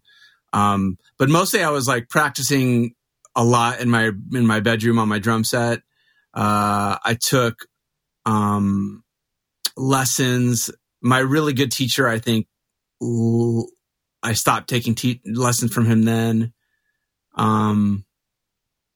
um, 0.54 0.98
but 1.18 1.30
mostly 1.30 1.64
I 1.64 1.70
was 1.70 1.88
like 1.88 2.10
practicing 2.10 2.96
a 3.36 3.44
lot 3.44 3.80
in 3.80 3.90
my 3.90 4.12
in 4.34 4.48
my 4.48 4.60
bedroom 4.60 5.00
on 5.00 5.08
my 5.08 5.20
drum 5.20 5.44
set. 5.44 5.80
Uh, 6.34 6.98
I 7.04 7.18
took 7.20 7.66
um, 8.26 9.04
lessons. 9.80 10.70
My 11.02 11.20
really 11.20 11.54
good 11.54 11.72
teacher, 11.72 12.08
I 12.08 12.20
think, 12.20 12.48
I 14.22 14.34
stopped 14.34 14.70
taking 14.70 14.96
te- 14.96 15.22
lessons 15.26 15.74
from 15.74 15.86
him 15.86 16.04
then, 16.04 16.54
um, 17.36 18.06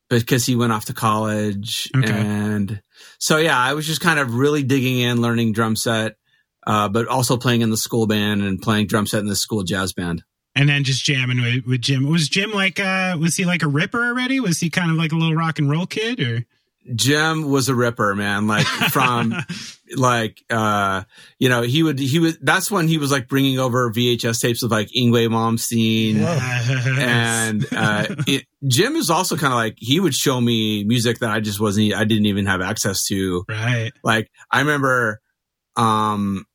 because 0.09 0.45
he 0.45 0.55
went 0.55 0.73
off 0.73 0.85
to 0.85 0.93
college, 0.93 1.89
Okay. 1.95 2.11
and 2.11 2.81
so 3.19 3.37
yeah, 3.37 3.57
I 3.57 3.73
was 3.73 3.87
just 3.87 4.01
kind 4.01 4.19
of 4.19 4.35
really 4.35 4.63
digging 4.63 4.99
in, 4.99 5.21
learning 5.21 5.53
drum 5.53 5.75
set, 5.75 6.17
uh, 6.67 6.89
but 6.89 7.07
also 7.07 7.37
playing 7.37 7.61
in 7.61 7.69
the 7.69 7.77
school 7.77 8.05
band 8.05 8.41
and 8.43 8.61
playing 8.61 8.87
drum 8.87 9.07
set 9.07 9.19
in 9.21 9.27
the 9.27 9.35
school 9.35 9.63
jazz 9.63 9.93
band. 9.93 10.23
and 10.55 10.69
then 10.69 10.83
just 10.83 11.03
jamming 11.03 11.41
with, 11.41 11.65
with 11.65 11.81
Jim. 11.81 12.07
Was 12.07 12.29
Jim 12.29 12.51
like 12.51 12.79
uh 12.79 13.17
was 13.19 13.35
he 13.37 13.43
like 13.45 13.63
a 13.63 13.67
ripper 13.67 14.05
already? 14.05 14.39
Was 14.39 14.59
he 14.59 14.69
kind 14.69 14.91
of 14.91 14.97
like 14.97 15.11
a 15.11 15.15
little 15.15 15.33
rock 15.35 15.57
and 15.57 15.67
roll 15.67 15.87
kid 15.87 16.19
or 16.19 16.45
Jim 16.95 17.49
was 17.49 17.69
a 17.69 17.75
ripper, 17.75 18.15
man. 18.15 18.47
Like 18.47 18.65
from 18.65 19.33
like 19.95 20.43
uh 20.49 21.03
you 21.39 21.49
know 21.49 21.61
he 21.61 21.83
would 21.83 21.99
he 21.99 22.19
would 22.19 22.37
that's 22.41 22.71
when 22.71 22.87
he 22.87 22.97
was 22.97 23.11
like 23.11 23.27
bringing 23.27 23.59
over 23.59 23.91
VHS 23.91 24.41
tapes 24.41 24.63
of 24.63 24.71
like 24.71 24.89
Yngwie 24.89 25.29
Malmsteen 25.29 26.17
and 26.97 27.65
uh 27.71 28.15
it, 28.27 28.45
Jim 28.67 28.95
is 28.95 29.09
also 29.09 29.37
kind 29.37 29.53
of 29.53 29.57
like 29.57 29.75
he 29.77 29.99
would 29.99 30.13
show 30.13 30.39
me 30.41 30.83
music 30.83 31.19
that 31.19 31.29
I 31.29 31.39
just 31.39 31.59
wasn't 31.59 31.93
I 31.93 32.03
didn't 32.05 32.25
even 32.25 32.45
have 32.47 32.61
access 32.61 33.05
to. 33.07 33.45
right. 33.47 33.91
Like 34.03 34.31
I 34.51 34.59
remember 34.59 35.21
um 35.75 36.45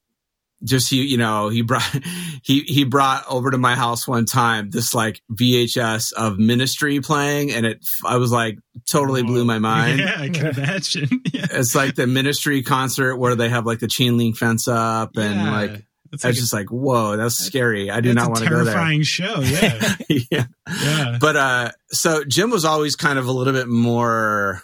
just 0.64 0.90
he 0.90 1.02
you 1.06 1.16
know 1.16 1.48
he 1.48 1.62
brought 1.62 1.82
he 2.42 2.60
he 2.66 2.84
brought 2.84 3.24
over 3.28 3.50
to 3.50 3.58
my 3.58 3.74
house 3.76 4.08
one 4.08 4.24
time 4.24 4.70
this 4.70 4.92
like 4.94 5.22
VHS 5.32 6.12
of 6.14 6.38
Ministry 6.38 7.00
playing 7.00 7.52
and 7.52 7.64
it 7.64 7.78
I 8.04 8.16
was 8.16 8.32
like 8.32 8.58
totally 8.90 9.22
blew 9.22 9.44
my 9.44 9.58
mind 9.58 10.00
Yeah, 10.00 10.16
I 10.18 10.28
can 10.28 10.46
imagine. 10.58 11.08
Yeah. 11.32 11.46
it's 11.50 11.74
like 11.74 11.94
the 11.94 12.06
ministry 12.06 12.62
concert 12.62 13.16
where 13.16 13.36
they 13.36 13.48
have 13.48 13.66
like 13.66 13.78
the 13.78 13.86
chain 13.88 14.16
link 14.16 14.36
fence 14.36 14.66
up 14.66 15.16
and 15.16 15.34
Yeah. 15.36 15.52
like 15.52 15.84
That's 16.10 16.24
I 16.24 16.28
like 16.28 16.32
was 16.32 16.38
just 16.40 16.52
like, 16.52 16.70
whoa, 16.70 17.16
that's 17.16 17.36
scary. 17.36 17.90
I 17.90 18.00
do 18.00 18.12
not 18.14 18.28
want 18.30 18.42
to 18.42 18.48
go 18.50 18.64
there. 18.64 18.74
terrifying 18.74 19.02
show. 19.02 19.40
Yeah. 19.40 19.94
yeah. 20.30 20.44
Yeah. 20.82 21.18
But 21.20 21.36
uh 21.36 21.70
so 21.90 22.24
Jim 22.24 22.50
was 22.50 22.64
always 22.64 22.96
kind 22.96 23.18
of 23.18 23.26
a 23.26 23.32
little 23.32 23.52
bit 23.52 23.68
more 23.68 24.62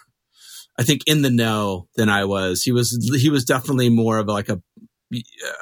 I 0.76 0.82
think 0.82 1.02
in 1.06 1.22
the 1.22 1.30
know 1.30 1.86
than 1.96 2.08
I 2.08 2.24
was. 2.24 2.62
He 2.62 2.72
was 2.72 2.98
he 3.20 3.30
was 3.30 3.44
definitely 3.44 3.90
more 3.90 4.18
of 4.18 4.26
like 4.26 4.48
a 4.48 4.60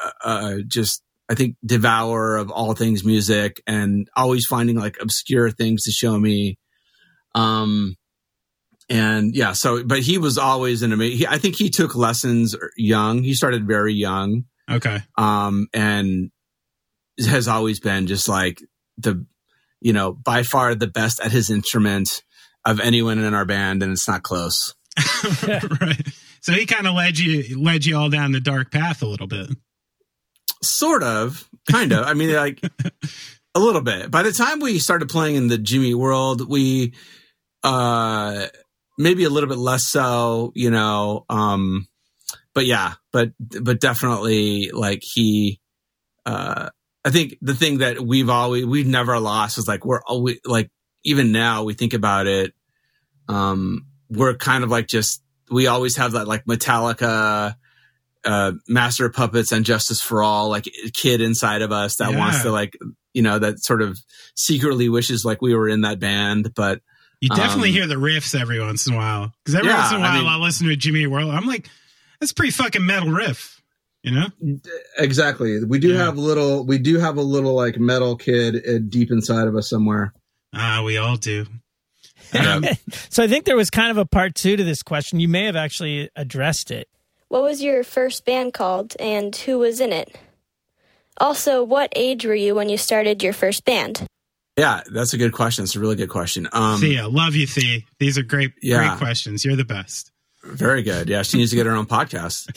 uh, 0.04 0.10
uh 0.24 0.54
just 0.66 1.02
I 1.28 1.34
think 1.34 1.56
devourer 1.64 2.36
of 2.36 2.50
all 2.50 2.74
things 2.74 3.04
music 3.04 3.62
and 3.66 4.08
always 4.16 4.46
finding 4.46 4.76
like 4.76 4.98
obscure 5.00 5.50
things 5.50 5.84
to 5.84 5.90
show 5.90 6.18
me. 6.18 6.58
Um 7.34 7.96
and 8.88 9.34
yeah, 9.34 9.52
so 9.52 9.84
but 9.84 10.00
he 10.00 10.18
was 10.18 10.38
always 10.38 10.82
an 10.82 10.92
amazing. 10.92 11.26
I 11.26 11.38
think 11.38 11.56
he 11.56 11.70
took 11.70 11.94
lessons 11.94 12.56
young. 12.76 13.22
He 13.22 13.34
started 13.34 13.66
very 13.66 13.94
young 13.94 14.44
Okay. 14.70 15.02
um, 15.16 15.68
and 15.72 16.30
has 17.26 17.48
always 17.48 17.80
been 17.80 18.06
just 18.06 18.28
like 18.28 18.62
the, 18.96 19.24
you 19.80 19.92
know, 19.92 20.12
by 20.12 20.42
far 20.42 20.74
the 20.74 20.86
best 20.86 21.20
at 21.20 21.32
his 21.32 21.50
instrument 21.50 22.22
of 22.64 22.80
anyone 22.80 23.18
in 23.18 23.34
our 23.34 23.44
band, 23.44 23.82
and 23.82 23.92
it's 23.92 24.08
not 24.08 24.22
close. 24.22 24.74
right. 25.80 26.08
So 26.42 26.52
he 26.52 26.66
kind 26.66 26.86
of 26.86 26.94
led 26.94 27.18
you 27.18 27.60
led 27.60 27.86
you 27.86 27.96
all 27.96 28.10
down 28.10 28.32
the 28.32 28.40
dark 28.40 28.70
path 28.70 29.02
a 29.02 29.06
little 29.06 29.28
bit. 29.28 29.48
Sort 30.62 31.02
of, 31.02 31.48
kind 31.70 31.92
of. 31.92 32.04
I 32.04 32.14
mean, 32.14 32.32
like 32.34 32.60
a 33.54 33.60
little 33.60 33.80
bit. 33.80 34.10
By 34.10 34.22
the 34.22 34.32
time 34.32 34.60
we 34.60 34.78
started 34.78 35.08
playing 35.08 35.36
in 35.36 35.48
the 35.48 35.58
Jimmy 35.58 35.94
World, 35.94 36.48
we, 36.48 36.94
uh, 37.62 38.46
maybe 38.98 39.24
a 39.24 39.30
little 39.30 39.48
bit 39.48 39.58
less 39.58 39.86
so, 39.86 40.52
you 40.54 40.70
know, 40.70 41.24
um, 41.28 41.86
but 42.54 42.66
yeah, 42.66 42.94
but, 43.12 43.30
but 43.38 43.80
definitely 43.80 44.70
like 44.72 45.02
he, 45.02 45.60
uh, 46.26 46.70
I 47.04 47.10
think 47.10 47.36
the 47.40 47.54
thing 47.54 47.78
that 47.78 48.00
we've 48.00 48.30
always, 48.30 48.64
we've 48.64 48.86
never 48.86 49.18
lost 49.18 49.58
is 49.58 49.66
like, 49.66 49.84
we're 49.84 50.02
always 50.02 50.38
like, 50.44 50.70
even 51.04 51.32
now 51.32 51.64
we 51.64 51.74
think 51.74 51.94
about 51.94 52.26
it, 52.26 52.52
um, 53.28 53.86
we're 54.08 54.34
kind 54.34 54.64
of 54.64 54.70
like 54.70 54.86
just, 54.86 55.22
we 55.52 55.66
always 55.68 55.96
have 55.96 56.12
that 56.12 56.26
like 56.26 56.44
Metallica, 56.46 57.54
uh, 58.24 58.52
Master 58.68 59.06
of 59.06 59.12
Puppets 59.12 59.52
and 59.52 59.64
Justice 59.64 60.00
for 60.00 60.22
All, 60.22 60.48
like 60.48 60.68
kid 60.94 61.20
inside 61.20 61.62
of 61.62 61.70
us 61.72 61.96
that 61.96 62.12
Yeah. 62.12 62.18
wants 62.18 62.42
to 62.42 62.50
like, 62.50 62.76
you 63.14 63.22
know, 63.22 63.38
that 63.38 63.62
sort 63.62 63.82
of 63.82 63.98
secretly 64.34 64.88
wishes 64.88 65.24
like 65.24 65.42
we 65.42 65.54
were 65.54 65.68
in 65.68 65.82
that 65.82 65.98
band, 66.00 66.54
but 66.54 66.80
You 67.20 67.28
definitely 67.28 67.68
Um, 67.68 67.74
hear 67.74 67.86
the 67.86 67.94
riffs 67.94 68.34
every 68.38 68.58
once 68.60 68.88
in 68.88 68.94
a 68.94 68.96
while. 68.96 69.32
Because 69.44 69.54
every 69.54 69.68
Yeah, 69.68 69.78
once 69.78 69.90
in 69.92 69.98
a 69.98 70.00
while, 70.00 70.10
I 70.10 70.14
mean- 70.16 70.24
will 70.24 70.40
listen 70.40 70.66
to 70.66 70.74
Jimmy 70.74 71.06
World. 71.06 71.30
I'm 71.30 71.46
like, 71.46 71.68
that's 72.18 72.32
a 72.32 72.34
pretty 72.34 72.50
fucking 72.50 72.84
metal 72.84 73.10
riff. 73.10 73.60
You 74.02 74.10
know? 74.10 74.26
exactly. 74.98 75.62
We 75.64 75.78
do 75.78 75.90
Yeah. 75.90 75.98
have 76.06 76.16
a 76.16 76.20
little, 76.20 76.66
we 76.66 76.78
do 76.78 76.98
have 76.98 77.16
a 77.18 77.22
little 77.22 77.54
like 77.54 77.78
metal 77.78 78.16
kid 78.16 78.56
uh, 78.56 78.78
deep 78.88 79.10
inside 79.12 79.46
of 79.46 79.54
us 79.54 79.68
somewhere. 79.70 80.12
Ah, 80.52 80.82
we 80.84 80.96
all 80.96 81.16
do. 81.16 81.46
Um, 82.38 82.64
So 83.10 83.22
I 83.22 83.28
think 83.28 83.44
there 83.44 83.56
was 83.56 83.70
kind 83.70 83.90
of 83.90 83.98
a 83.98 84.04
part 84.06 84.34
two 84.34 84.56
to 84.56 84.64
this 84.64 84.82
question. 84.82 85.20
You 85.20 85.28
may 85.28 85.44
have 85.46 85.56
actually 85.56 86.10
addressed 86.16 86.70
it. 86.70 86.88
What 87.28 87.42
was 87.42 87.62
your 87.62 87.82
first 87.84 88.24
band 88.24 88.52
called 88.54 88.94
and 89.00 89.34
who 89.34 89.58
was 89.58 89.80
in 89.80 89.92
it? 89.92 90.14
Also, 91.18 91.62
what 91.62 91.92
age 91.96 92.24
were 92.26 92.34
you 92.34 92.54
when 92.54 92.68
you 92.68 92.76
started 92.78 93.22
your 93.22 93.32
first 93.32 93.64
band? 93.64 94.06
yeah, 94.58 94.82
that's 94.92 95.14
a 95.14 95.18
good 95.18 95.32
question. 95.32 95.64
It's 95.64 95.76
a 95.76 95.80
really 95.80 95.96
good 95.96 96.10
question. 96.10 96.46
Um, 96.52 96.78
Thea, 96.80 97.08
love 97.08 97.34
you, 97.34 97.46
Thea. 97.46 97.80
These 97.98 98.18
are 98.18 98.22
great, 98.22 98.52
Yeah. 98.60 98.86
great 98.86 98.98
questions. 98.98 99.44
You're 99.44 99.56
the 99.56 99.64
best. 99.64 100.10
very 100.44 100.82
good. 100.82 101.08
Yeah, 101.08 101.22
she 101.22 101.36
needs 101.38 101.50
to 101.50 101.56
get 101.56 101.66
her 101.66 101.72
own 101.72 101.86
podcast. 101.86 102.50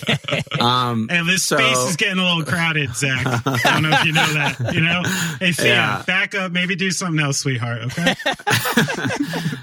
Um, 0.59 1.07
And 1.11 1.27
this 1.29 1.43
So- 1.43 1.57
space 1.57 1.77
is 1.89 1.95
getting 1.95 2.17
a 2.17 2.23
little 2.23 2.43
crowded, 2.43 2.95
Zach. 2.95 3.25
I 3.45 3.59
don't 3.63 3.83
know 3.83 3.91
if 3.91 4.05
you 4.05 4.11
know 4.13 4.33
that. 4.33 4.73
You 4.73 4.81
know? 4.81 5.03
Hey, 5.39 5.51
Thea, 5.51 5.65
Yeah. 5.73 6.03
back 6.07 6.33
up. 6.33 6.51
Maybe 6.51 6.75
do 6.75 6.89
something 6.91 7.23
else, 7.23 7.37
sweetheart. 7.39 7.83
Okay. 7.83 8.15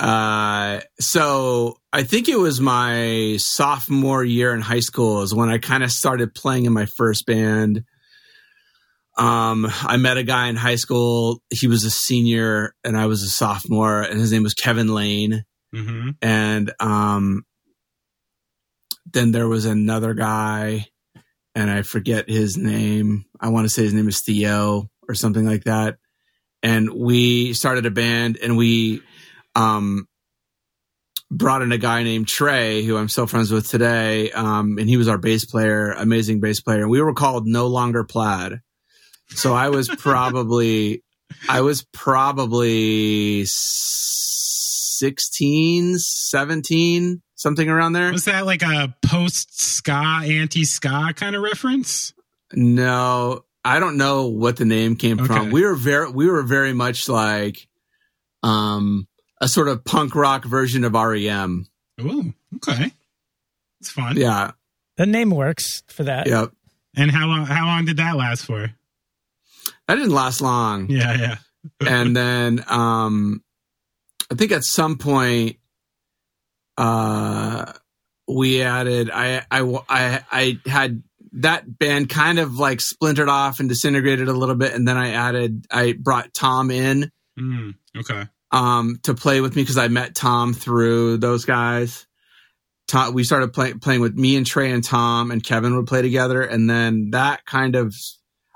Uh, 0.00 0.80
so 0.98 1.76
I 1.92 2.04
think 2.04 2.28
it 2.28 2.38
was 2.38 2.58
my 2.58 3.36
sophomore 3.38 4.24
year 4.24 4.54
in 4.54 4.62
high 4.62 4.80
school 4.80 5.20
is 5.20 5.34
when 5.34 5.50
I 5.50 5.58
kind 5.58 5.84
of 5.84 5.92
started 5.92 6.34
playing 6.34 6.64
in 6.64 6.72
my 6.72 6.86
first 6.86 7.26
band. 7.26 7.84
Um, 9.18 9.70
I 9.82 9.98
met 9.98 10.16
a 10.16 10.22
guy 10.22 10.48
in 10.48 10.56
high 10.56 10.76
school. 10.76 11.42
He 11.50 11.66
was 11.66 11.84
a 11.84 11.90
senior 11.90 12.74
and 12.82 12.96
I 12.96 13.06
was 13.06 13.22
a 13.22 13.28
sophomore 13.28 14.00
and 14.00 14.18
his 14.18 14.32
name 14.32 14.42
was 14.42 14.54
Kevin 14.54 14.88
Lane. 14.88 15.44
hmm 15.72 16.10
And, 16.22 16.72
um, 16.80 17.44
then 19.12 19.32
there 19.32 19.48
was 19.48 19.66
another 19.66 20.14
guy 20.14 20.86
and 21.54 21.70
I 21.70 21.82
forget 21.82 22.30
his 22.30 22.56
name. 22.56 23.26
I 23.38 23.48
want 23.48 23.66
to 23.66 23.68
say 23.68 23.82
his 23.82 23.92
name 23.92 24.08
is 24.08 24.22
Theo 24.22 24.88
or 25.06 25.14
something 25.14 25.44
like 25.44 25.64
that. 25.64 25.98
And 26.62 26.90
we 26.90 27.52
started 27.52 27.84
a 27.84 27.90
band 27.90 28.38
and 28.42 28.56
we, 28.56 29.02
um, 29.54 30.06
brought 31.30 31.62
in 31.62 31.72
a 31.72 31.78
guy 31.78 32.02
named 32.02 32.28
Trey, 32.28 32.82
who 32.82 32.96
I'm 32.96 33.08
still 33.08 33.26
friends 33.26 33.50
with 33.52 33.68
today. 33.68 34.30
Um, 34.32 34.78
and 34.78 34.88
he 34.88 34.96
was 34.96 35.08
our 35.08 35.18
bass 35.18 35.44
player, 35.44 35.92
amazing 35.92 36.40
bass 36.40 36.60
player. 36.60 36.80
And 36.82 36.90
we 36.90 37.00
were 37.00 37.14
called 37.14 37.46
No 37.46 37.68
Longer 37.68 38.02
Plaid. 38.04 38.60
So 39.28 39.54
I 39.54 39.68
was 39.68 39.88
probably, 39.98 41.04
I 41.48 41.60
was 41.60 41.86
probably 41.92 43.44
16, 43.44 45.98
17, 45.98 47.22
something 47.36 47.68
around 47.68 47.92
there. 47.92 48.10
Was 48.10 48.24
that 48.24 48.44
like 48.44 48.62
a 48.62 48.92
post 49.02 49.60
ska, 49.60 50.22
anti 50.24 50.64
ska 50.64 51.12
kind 51.14 51.36
of 51.36 51.42
reference? 51.42 52.12
No, 52.52 53.44
I 53.64 53.78
don't 53.78 53.96
know 53.96 54.26
what 54.26 54.56
the 54.56 54.64
name 54.64 54.96
came 54.96 55.20
okay. 55.20 55.28
from. 55.28 55.52
We 55.52 55.64
were 55.64 55.76
very, 55.76 56.10
we 56.10 56.28
were 56.28 56.42
very 56.42 56.72
much 56.72 57.08
like, 57.08 57.68
um, 58.42 59.06
a 59.40 59.48
sort 59.48 59.68
of 59.68 59.84
punk 59.84 60.14
rock 60.14 60.44
version 60.44 60.84
of 60.84 60.92
REM. 60.92 61.66
Oh, 62.00 62.32
okay. 62.56 62.92
It's 63.80 63.90
fun. 63.90 64.16
Yeah. 64.16 64.52
The 64.96 65.06
name 65.06 65.30
works 65.30 65.82
for 65.88 66.04
that. 66.04 66.26
Yep. 66.26 66.52
And 66.96 67.10
how 67.10 67.26
long 67.26 67.46
how 67.46 67.66
long 67.66 67.84
did 67.84 67.96
that 67.96 68.16
last 68.16 68.44
for? 68.44 68.70
That 69.88 69.94
didn't 69.94 70.10
last 70.10 70.40
long. 70.40 70.90
Yeah, 70.90 71.16
yeah. 71.16 71.36
and 71.88 72.16
then 72.16 72.64
um 72.68 73.42
I 74.30 74.34
think 74.34 74.52
at 74.52 74.64
some 74.64 74.98
point 74.98 75.56
uh 76.76 77.72
we 78.28 78.62
added 78.62 79.10
I 79.10 79.44
I 79.50 79.60
I 79.88 80.24
I 80.30 80.58
had 80.68 81.02
that 81.32 81.78
band 81.78 82.08
kind 82.08 82.38
of 82.38 82.56
like 82.56 82.80
splintered 82.80 83.28
off 83.28 83.60
and 83.60 83.68
disintegrated 83.68 84.28
a 84.28 84.32
little 84.32 84.56
bit 84.56 84.74
and 84.74 84.86
then 84.86 84.96
I 84.96 85.12
added 85.12 85.66
I 85.70 85.92
brought 85.92 86.34
Tom 86.34 86.70
in. 86.70 87.10
Mm, 87.38 87.74
okay 87.96 88.26
um, 88.52 88.98
to 89.04 89.14
play 89.14 89.40
with 89.40 89.54
me 89.56 89.62
because 89.62 89.78
I 89.78 89.88
met 89.88 90.14
Tom 90.14 90.54
through 90.54 91.18
those 91.18 91.44
guys. 91.44 92.06
Tom, 92.88 93.14
we 93.14 93.22
started 93.22 93.52
play, 93.52 93.74
playing 93.74 94.00
with 94.00 94.16
me 94.16 94.36
and 94.36 94.44
Trey 94.44 94.72
and 94.72 94.82
Tom 94.82 95.30
and 95.30 95.42
Kevin 95.42 95.76
would 95.76 95.86
play 95.86 96.02
together. 96.02 96.42
And 96.42 96.68
then 96.68 97.10
that 97.10 97.46
kind 97.46 97.76
of 97.76 97.94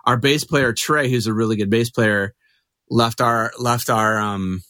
our 0.05 0.17
bass 0.17 0.45
player, 0.45 0.73
Trey, 0.73 1.09
who's 1.09 1.29
a 1.29 1.35
really 1.35 1.57
good 1.57 1.71
bass 1.71 1.91
player, 1.91 2.35
left 2.91 3.21
our, 3.21 3.53
left 3.59 3.91
our, 3.91 4.19
um, 4.19 4.63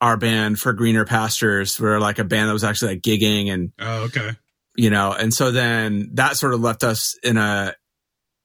our 0.00 0.16
band 0.16 0.58
for 0.58 0.72
greener 0.72 1.04
pastures. 1.04 1.78
We 1.78 1.86
are 1.86 2.00
like 2.00 2.18
a 2.18 2.24
band 2.24 2.48
that 2.48 2.52
was 2.52 2.64
actually 2.64 2.94
like 2.94 3.02
gigging 3.02 3.52
and, 3.52 3.72
oh, 3.78 4.04
okay. 4.04 4.30
You 4.76 4.90
know, 4.90 5.12
and 5.12 5.32
so 5.32 5.52
then 5.52 6.10
that 6.14 6.36
sort 6.36 6.54
of 6.54 6.60
left 6.60 6.82
us 6.82 7.16
in 7.22 7.36
a, 7.36 7.74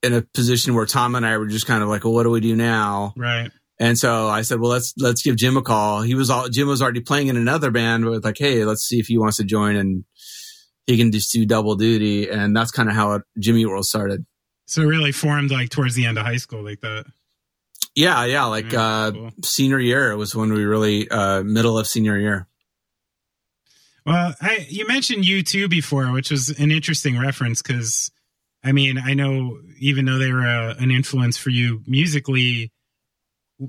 in 0.03 0.13
a 0.13 0.21
position 0.21 0.75
where 0.75 0.85
Tom 0.85 1.15
and 1.15 1.25
I 1.25 1.37
were 1.37 1.47
just 1.47 1.65
kind 1.65 1.81
of 1.81 1.89
like, 1.89 2.03
well, 2.03 2.13
what 2.13 2.23
do 2.23 2.29
we 2.29 2.41
do 2.41 2.55
now? 2.55 3.13
Right. 3.17 3.49
And 3.79 3.97
so 3.97 4.27
I 4.27 4.41
said, 4.43 4.59
well, 4.59 4.71
let's, 4.71 4.93
let's 4.97 5.21
give 5.21 5.35
Jim 5.35 5.57
a 5.57 5.61
call. 5.61 6.01
He 6.01 6.15
was 6.15 6.29
all, 6.29 6.47
Jim 6.47 6.67
was 6.67 6.81
already 6.81 7.01
playing 7.01 7.27
in 7.27 7.35
another 7.35 7.71
band, 7.71 8.05
with 8.05 8.23
like, 8.23 8.37
Hey, 8.37 8.63
let's 8.63 8.83
see 8.83 8.99
if 8.99 9.07
he 9.07 9.17
wants 9.17 9.37
to 9.37 9.43
join 9.43 9.75
and 9.75 10.05
he 10.87 10.97
can 10.97 11.11
just 11.11 11.31
do 11.33 11.45
double 11.45 11.75
duty. 11.75 12.29
And 12.29 12.55
that's 12.55 12.71
kind 12.71 12.89
of 12.89 12.95
how 12.95 13.13
it, 13.13 13.23
Jimmy 13.37 13.65
World 13.65 13.85
started. 13.85 14.25
So 14.65 14.81
it 14.81 14.85
really 14.85 15.11
formed 15.11 15.51
like 15.51 15.69
towards 15.69 15.95
the 15.95 16.05
end 16.05 16.17
of 16.17 16.25
high 16.25 16.37
school, 16.37 16.63
like 16.63 16.81
that. 16.81 17.05
Yeah. 17.95 18.23
Yeah. 18.25 18.45
Like, 18.45 18.71
yeah, 18.71 18.81
uh, 18.81 19.11
cool. 19.11 19.31
senior 19.43 19.79
year 19.79 20.15
was 20.15 20.33
when 20.33 20.53
we 20.53 20.63
really, 20.63 21.09
uh, 21.09 21.43
middle 21.43 21.77
of 21.77 21.87
senior 21.87 22.17
year. 22.17 22.47
Well, 24.05 24.35
I, 24.39 24.67
you 24.69 24.87
mentioned 24.87 25.23
U2 25.23 25.69
before, 25.69 26.11
which 26.11 26.31
was 26.31 26.49
an 26.59 26.71
interesting 26.71 27.19
reference 27.19 27.61
because 27.61 28.11
I 28.65 28.71
mean, 28.71 28.97
I 28.97 29.13
know 29.13 29.59
even 29.79 30.05
though 30.05 30.17
they 30.17 30.31
were 30.31 30.45
a, 30.45 30.71
uh, 30.71 30.75
an 30.79 30.89
influence 30.89 31.37
for 31.37 31.51
you 31.51 31.83
musically, 31.85 32.71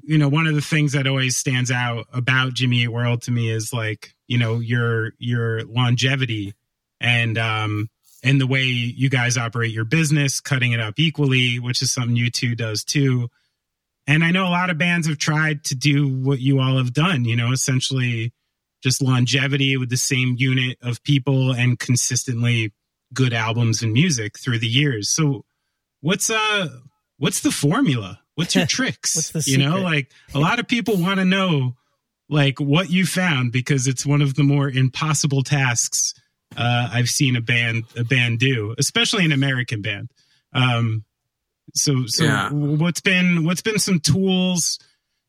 you 0.02 0.18
know, 0.18 0.28
one 0.28 0.46
of 0.46 0.54
the 0.54 0.60
things 0.60 0.92
that 0.92 1.06
always 1.06 1.36
stands 1.36 1.70
out 1.70 2.06
about 2.12 2.54
Jimmy 2.54 2.82
Eat 2.82 2.88
World 2.88 3.22
to 3.22 3.30
me 3.30 3.50
is 3.50 3.72
like, 3.72 4.14
you 4.26 4.38
know, 4.38 4.58
your 4.58 5.12
your 5.18 5.64
longevity 5.64 6.54
and 7.00 7.38
um 7.38 7.88
and 8.22 8.40
the 8.40 8.46
way 8.46 8.64
you 8.64 9.08
guys 9.08 9.36
operate 9.36 9.70
your 9.70 9.84
business, 9.84 10.40
cutting 10.40 10.72
it 10.72 10.80
up 10.80 10.94
equally, 10.98 11.60
which 11.60 11.82
is 11.82 11.92
something 11.92 12.16
U2 12.16 12.56
does 12.56 12.82
too. 12.82 13.28
And 14.06 14.24
I 14.24 14.30
know 14.30 14.46
a 14.46 14.50
lot 14.50 14.70
of 14.70 14.78
bands 14.78 15.06
have 15.06 15.18
tried 15.18 15.64
to 15.64 15.74
do 15.74 16.08
what 16.08 16.40
you 16.40 16.60
all 16.60 16.78
have 16.78 16.92
done, 16.92 17.24
you 17.24 17.36
know, 17.36 17.52
essentially 17.52 18.32
just 18.82 19.02
longevity 19.02 19.76
with 19.76 19.90
the 19.90 19.96
same 19.96 20.34
unit 20.38 20.78
of 20.82 21.02
people 21.02 21.52
and 21.52 21.78
consistently 21.78 22.72
good 23.12 23.32
albums 23.32 23.82
and 23.82 23.92
music 23.92 24.38
through 24.38 24.58
the 24.58 24.66
years. 24.66 25.10
So 25.10 25.44
what's 26.00 26.30
uh 26.30 26.68
what's 27.18 27.40
the 27.40 27.50
formula? 27.52 28.20
What's 28.36 28.54
your 28.54 28.66
tricks? 28.66 29.16
what's 29.16 29.30
the 29.30 29.42
secret? 29.42 29.62
You 29.62 29.68
know, 29.68 29.80
like 29.80 30.10
a 30.34 30.38
lot 30.38 30.60
of 30.60 30.68
people 30.68 30.96
want 30.96 31.18
to 31.18 31.24
know 31.24 31.74
like 32.28 32.60
what 32.60 32.90
you 32.90 33.04
found 33.04 33.52
because 33.52 33.86
it's 33.86 34.06
one 34.06 34.22
of 34.22 34.34
the 34.34 34.42
more 34.42 34.68
impossible 34.70 35.42
tasks 35.42 36.14
uh, 36.56 36.88
I've 36.92 37.08
seen 37.08 37.36
a 37.36 37.40
band 37.40 37.84
a 37.96 38.04
band 38.04 38.38
do, 38.38 38.74
especially 38.78 39.24
an 39.24 39.32
American 39.32 39.82
band. 39.82 40.10
Um, 40.52 41.04
so 41.74 42.04
so 42.06 42.24
yeah. 42.24 42.50
what's 42.50 43.00
been 43.00 43.44
what's 43.44 43.62
been 43.62 43.78
some 43.78 44.00
tools 44.00 44.78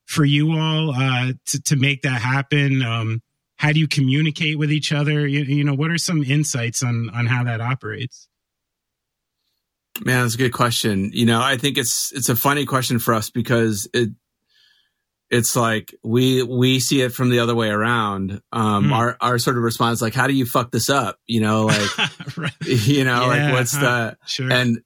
for 0.06 0.24
you 0.24 0.52
all 0.52 0.92
uh, 0.92 1.34
to 1.48 1.62
to 1.64 1.76
make 1.76 2.04
that 2.04 2.22
happen? 2.22 2.82
Um, 2.82 3.22
how 3.58 3.72
do 3.72 3.80
you 3.80 3.88
communicate 3.88 4.60
with 4.60 4.72
each 4.72 4.92
other? 4.92 5.26
You, 5.26 5.44
you 5.44 5.64
know, 5.64 5.74
what 5.74 5.90
are 5.92 5.98
some 5.98 6.24
insights 6.24 6.84
on 6.84 7.10
on 7.10 7.26
how 7.26 7.44
that 7.46 7.62
operates? 7.62 8.28
Man, 10.04 10.24
that's 10.24 10.36
a 10.36 10.38
good 10.38 10.54
question. 10.54 11.12
You 11.14 11.26
know, 11.26 11.42
I 11.42 11.58
think 11.58 11.78
it's 11.78 12.12
it's 12.12 12.30
a 12.30 12.36
funny 12.36 12.66
question 12.66 13.00
for 13.00 13.14
us 13.14 13.30
because 13.30 13.90
it 13.94 14.10
it's 15.30 15.56
like 15.56 15.94
we 16.04 16.44
we 16.44 16.80
see 16.80 17.02
it 17.02 17.12
from 17.12 17.30
the 17.30 17.40
other 17.40 17.56
way 17.56 17.70
around. 17.70 18.42
Um, 18.52 18.86
mm. 18.86 18.94
Our 18.94 19.18
our 19.20 19.38
sort 19.38 19.58
of 19.58 19.64
response 19.64 20.02
like, 20.02 20.14
how 20.14 20.28
do 20.28 20.34
you 20.34 20.46
fuck 20.46 20.72
this 20.72 20.90
up? 20.90 21.20
You 21.28 21.42
know, 21.42 21.66
like 21.66 21.98
right. 22.38 22.54
you 22.62 23.04
know, 23.04 23.22
yeah, 23.22 23.46
like 23.46 23.54
what's 23.54 23.76
huh. 23.76 23.82
the 23.82 24.18
sure. 24.26 24.52
and 24.52 24.82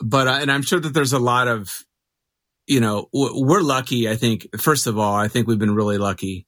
but 0.00 0.26
uh, 0.26 0.38
and 0.40 0.50
I'm 0.50 0.62
sure 0.62 0.80
that 0.80 0.94
there's 0.94 1.12
a 1.12 1.18
lot 1.18 1.48
of 1.48 1.84
you 2.66 2.80
know 2.80 3.08
we're 3.12 3.62
lucky. 3.62 4.08
I 4.08 4.16
think 4.16 4.48
first 4.60 4.86
of 4.86 4.98
all, 4.98 5.14
I 5.14 5.28
think 5.28 5.46
we've 5.46 5.58
been 5.58 5.74
really 5.74 5.98
lucky. 5.98 6.46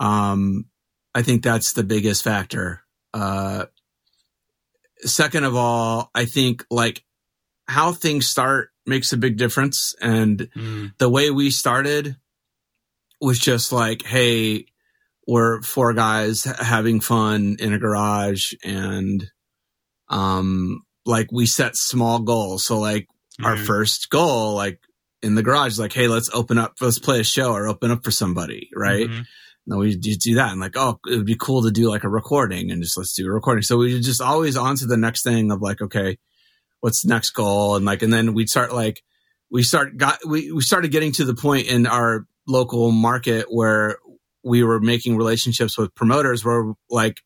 Um, 0.00 0.66
I 1.14 1.22
think 1.22 1.42
that's 1.42 1.72
the 1.72 1.82
biggest 1.82 2.22
factor. 2.22 2.82
Uh, 3.12 3.66
second 5.00 5.44
of 5.44 5.56
all, 5.56 6.10
I 6.14 6.26
think 6.26 6.64
like 6.70 7.02
how 7.68 7.92
things 7.92 8.26
start 8.26 8.70
makes 8.86 9.12
a 9.12 9.18
big 9.18 9.36
difference. 9.36 9.94
And 10.00 10.38
mm. 10.56 10.92
the 10.98 11.08
way 11.08 11.30
we 11.30 11.50
started 11.50 12.16
was 13.20 13.38
just 13.38 13.72
like, 13.72 14.02
hey, 14.02 14.66
we're 15.26 15.60
four 15.62 15.92
guys 15.92 16.44
having 16.44 17.00
fun 17.00 17.56
in 17.60 17.74
a 17.74 17.78
garage 17.78 18.54
and 18.64 19.30
um 20.08 20.82
like 21.04 21.30
we 21.30 21.46
set 21.46 21.76
small 21.76 22.20
goals. 22.20 22.64
So 22.64 22.78
like 22.78 23.08
mm. 23.40 23.44
our 23.44 23.56
first 23.56 24.08
goal, 24.08 24.54
like 24.54 24.80
in 25.22 25.34
the 25.34 25.42
garage, 25.42 25.78
like, 25.78 25.92
hey, 25.92 26.08
let's 26.08 26.30
open 26.32 26.58
up, 26.58 26.74
let's 26.80 26.98
play 26.98 27.20
a 27.20 27.24
show 27.24 27.52
or 27.52 27.66
open 27.66 27.90
up 27.90 28.04
for 28.04 28.10
somebody, 28.10 28.70
right? 28.74 29.08
Mm-hmm. 29.08 29.22
And 29.70 29.78
we 29.78 29.96
do 29.96 30.36
that 30.36 30.52
and 30.52 30.60
like, 30.60 30.76
oh, 30.76 30.98
it 31.06 31.16
would 31.16 31.26
be 31.26 31.36
cool 31.38 31.62
to 31.62 31.70
do 31.70 31.90
like 31.90 32.04
a 32.04 32.08
recording 32.08 32.70
and 32.70 32.82
just 32.82 32.96
let's 32.96 33.12
do 33.12 33.26
a 33.26 33.30
recording. 33.30 33.62
So 33.62 33.76
we 33.76 34.00
just 34.00 34.22
always 34.22 34.56
on 34.56 34.76
to 34.76 34.86
the 34.86 34.96
next 34.96 35.22
thing 35.22 35.50
of 35.50 35.60
like, 35.60 35.82
okay, 35.82 36.16
what's 36.80 37.02
the 37.02 37.08
next 37.08 37.30
goal 37.30 37.76
and 37.76 37.84
like 37.84 38.02
and 38.02 38.12
then 38.12 38.34
we'd 38.34 38.48
start 38.48 38.72
like 38.72 39.02
we 39.50 39.62
start 39.62 39.96
got 39.96 40.18
we, 40.26 40.52
we 40.52 40.60
started 40.60 40.90
getting 40.90 41.12
to 41.12 41.24
the 41.24 41.34
point 41.34 41.66
in 41.66 41.86
our 41.86 42.26
local 42.46 42.90
market 42.90 43.46
where 43.48 43.98
we 44.44 44.62
were 44.62 44.80
making 44.80 45.16
relationships 45.16 45.76
with 45.76 45.94
promoters 45.94 46.44
where 46.44 46.72
like 46.90 47.20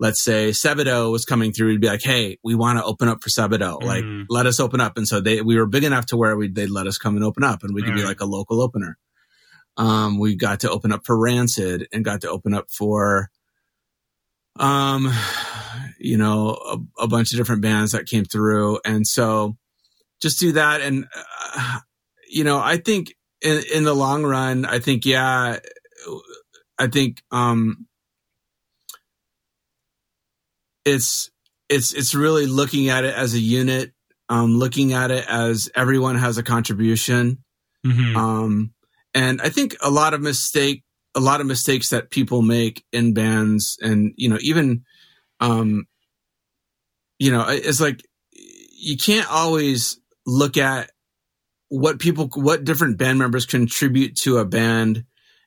let's 0.00 0.24
say 0.24 0.48
Sebadoh 0.50 1.12
was 1.12 1.24
coming 1.24 1.52
through, 1.52 1.68
we'd 1.68 1.80
be 1.80 1.86
like, 1.86 2.02
Hey, 2.02 2.38
we 2.42 2.54
want 2.56 2.78
to 2.78 2.84
open 2.84 3.06
up 3.06 3.22
for 3.22 3.28
Sebadoh. 3.28 3.80
Mm. 3.80 3.84
Like, 3.84 4.04
let 4.30 4.46
us 4.46 4.58
open 4.58 4.80
up. 4.80 4.96
And 4.96 5.06
so 5.06 5.20
they, 5.20 5.42
we 5.42 5.56
were 5.56 5.66
big 5.66 5.84
enough 5.84 6.06
to 6.06 6.16
where 6.16 6.36
we, 6.36 6.48
they'd 6.48 6.70
let 6.70 6.86
us 6.86 6.98
come 6.98 7.16
and 7.16 7.24
open 7.24 7.44
up 7.44 7.62
and 7.62 7.74
we 7.74 7.82
could 7.82 7.94
be 7.94 8.02
like 8.02 8.20
a 8.20 8.24
local 8.24 8.60
opener. 8.62 8.96
Um, 9.76 10.18
we 10.18 10.34
got 10.34 10.60
to 10.60 10.70
open 10.70 10.90
up 10.90 11.02
for 11.04 11.16
Rancid 11.16 11.86
and 11.92 12.04
got 12.04 12.22
to 12.22 12.30
open 12.30 12.54
up 12.54 12.66
for, 12.70 13.30
um, 14.58 15.12
you 16.00 16.16
know, 16.16 16.50
a, 16.50 17.04
a, 17.04 17.08
bunch 17.08 17.32
of 17.32 17.38
different 17.38 17.62
bands 17.62 17.92
that 17.92 18.06
came 18.06 18.24
through. 18.24 18.80
And 18.84 19.06
so 19.06 19.56
just 20.20 20.40
do 20.40 20.52
that. 20.52 20.80
And, 20.80 21.06
uh, 21.56 21.78
you 22.28 22.44
know, 22.44 22.58
I 22.58 22.78
think 22.78 23.14
in, 23.42 23.62
in 23.72 23.84
the 23.84 23.94
long 23.94 24.24
run, 24.24 24.64
I 24.64 24.78
think, 24.78 25.04
yeah, 25.04 25.58
I 26.78 26.86
think, 26.86 27.22
um, 27.30 27.86
it's, 30.84 31.30
it's, 31.68 31.92
it's 31.92 32.14
really 32.14 32.46
looking 32.46 32.88
at 32.88 33.04
it 33.04 33.14
as 33.14 33.34
a 33.34 33.38
unit, 33.38 33.92
um, 34.28 34.58
looking 34.58 34.92
at 34.94 35.10
it 35.10 35.26
as 35.28 35.70
everyone 35.74 36.16
has 36.16 36.38
a 36.38 36.42
contribution. 36.42 37.44
Mm-hmm. 37.86 38.16
Um, 38.16 38.74
and 39.14 39.40
I 39.42 39.50
think 39.50 39.76
a 39.82 39.90
lot 39.90 40.14
of 40.14 40.20
mistake 40.20 40.82
a 41.14 41.20
lot 41.20 41.40
of 41.40 41.46
mistakes 41.46 41.90
that 41.90 42.10
people 42.10 42.42
make 42.42 42.84
in 42.92 43.14
bands 43.14 43.76
and 43.82 44.12
you 44.16 44.28
know 44.28 44.38
even 44.40 44.84
um 45.40 45.86
you 47.20 47.30
know 47.30 47.44
it's 47.48 47.80
like 47.80 48.04
you 48.32 48.96
can't 48.96 49.30
always 49.30 50.00
look 50.26 50.56
at 50.56 50.90
what 51.68 52.00
people 52.00 52.28
what 52.34 52.64
different 52.64 52.98
band 52.98 53.20
members 53.20 53.46
contribute 53.46 54.16
to 54.16 54.38
a 54.38 54.44
band 54.44 55.04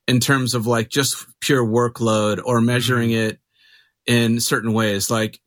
in 0.08 0.20
terms 0.22 0.54
of 0.54 0.66
like 0.68 0.90
just 0.90 1.26
pure 1.42 1.66
workload 1.66 2.42
or 2.44 2.62
measuring 2.62 3.10
mm-hmm. 3.10 3.30
it 3.30 3.40
in 4.06 4.40
certain 4.40 4.74
ways. 4.74 5.10
Like 5.10 5.40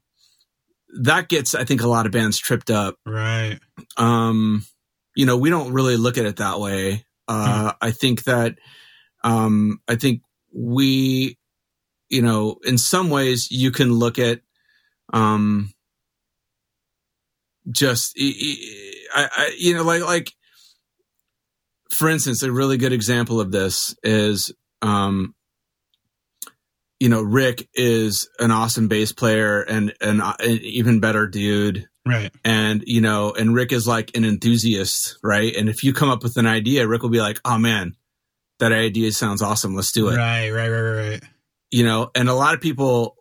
that 1.00 1.28
gets, 1.28 1.54
I 1.54 1.64
think, 1.64 1.82
a 1.82 1.88
lot 1.88 2.06
of 2.06 2.12
bands 2.12 2.38
tripped 2.38 2.70
up. 2.70 2.96
Right. 3.04 3.58
Um, 3.96 4.64
you 5.14 5.26
know, 5.26 5.36
we 5.36 5.50
don't 5.50 5.72
really 5.72 5.96
look 5.96 6.18
at 6.18 6.26
it 6.26 6.36
that 6.36 6.60
way. 6.60 7.04
Uh, 7.28 7.72
hmm. 7.72 7.76
I 7.80 7.90
think 7.90 8.24
that, 8.24 8.56
um, 9.24 9.80
I 9.88 9.96
think 9.96 10.22
we, 10.54 11.38
you 12.08 12.22
know, 12.22 12.58
in 12.64 12.78
some 12.78 13.10
ways 13.10 13.50
you 13.50 13.70
can 13.70 13.92
look 13.92 14.18
at, 14.18 14.40
um, 15.12 15.72
just, 17.70 18.16
I, 18.18 19.28
I, 19.30 19.56
you 19.58 19.74
know, 19.74 19.82
like, 19.82 20.02
like, 20.02 20.32
for 21.90 22.08
instance, 22.08 22.42
a 22.42 22.52
really 22.52 22.76
good 22.76 22.92
example 22.92 23.40
of 23.40 23.52
this 23.52 23.94
is, 24.02 24.52
um, 24.82 25.34
you 26.98 27.08
know, 27.08 27.22
Rick 27.22 27.68
is 27.74 28.28
an 28.38 28.50
awesome 28.50 28.88
bass 28.88 29.12
player 29.12 29.62
and, 29.62 29.92
and 30.00 30.20
an 30.22 30.36
even 30.62 31.00
better 31.00 31.26
dude. 31.26 31.86
Right. 32.06 32.32
And, 32.44 32.84
you 32.86 33.00
know, 33.00 33.32
and 33.32 33.54
Rick 33.54 33.72
is 33.72 33.86
like 33.86 34.16
an 34.16 34.24
enthusiast, 34.24 35.18
right? 35.22 35.54
And 35.54 35.68
if 35.68 35.82
you 35.82 35.92
come 35.92 36.08
up 36.08 36.22
with 36.22 36.36
an 36.36 36.46
idea, 36.46 36.86
Rick 36.86 37.02
will 37.02 37.10
be 37.10 37.20
like, 37.20 37.40
oh 37.44 37.58
man, 37.58 37.96
that 38.60 38.72
idea 38.72 39.12
sounds 39.12 39.42
awesome. 39.42 39.74
Let's 39.74 39.92
do 39.92 40.08
it. 40.08 40.16
Right, 40.16 40.50
right, 40.50 40.68
right, 40.68 41.10
right. 41.10 41.22
You 41.70 41.84
know, 41.84 42.10
and 42.14 42.28
a 42.28 42.34
lot 42.34 42.54
of 42.54 42.60
people, 42.60 43.16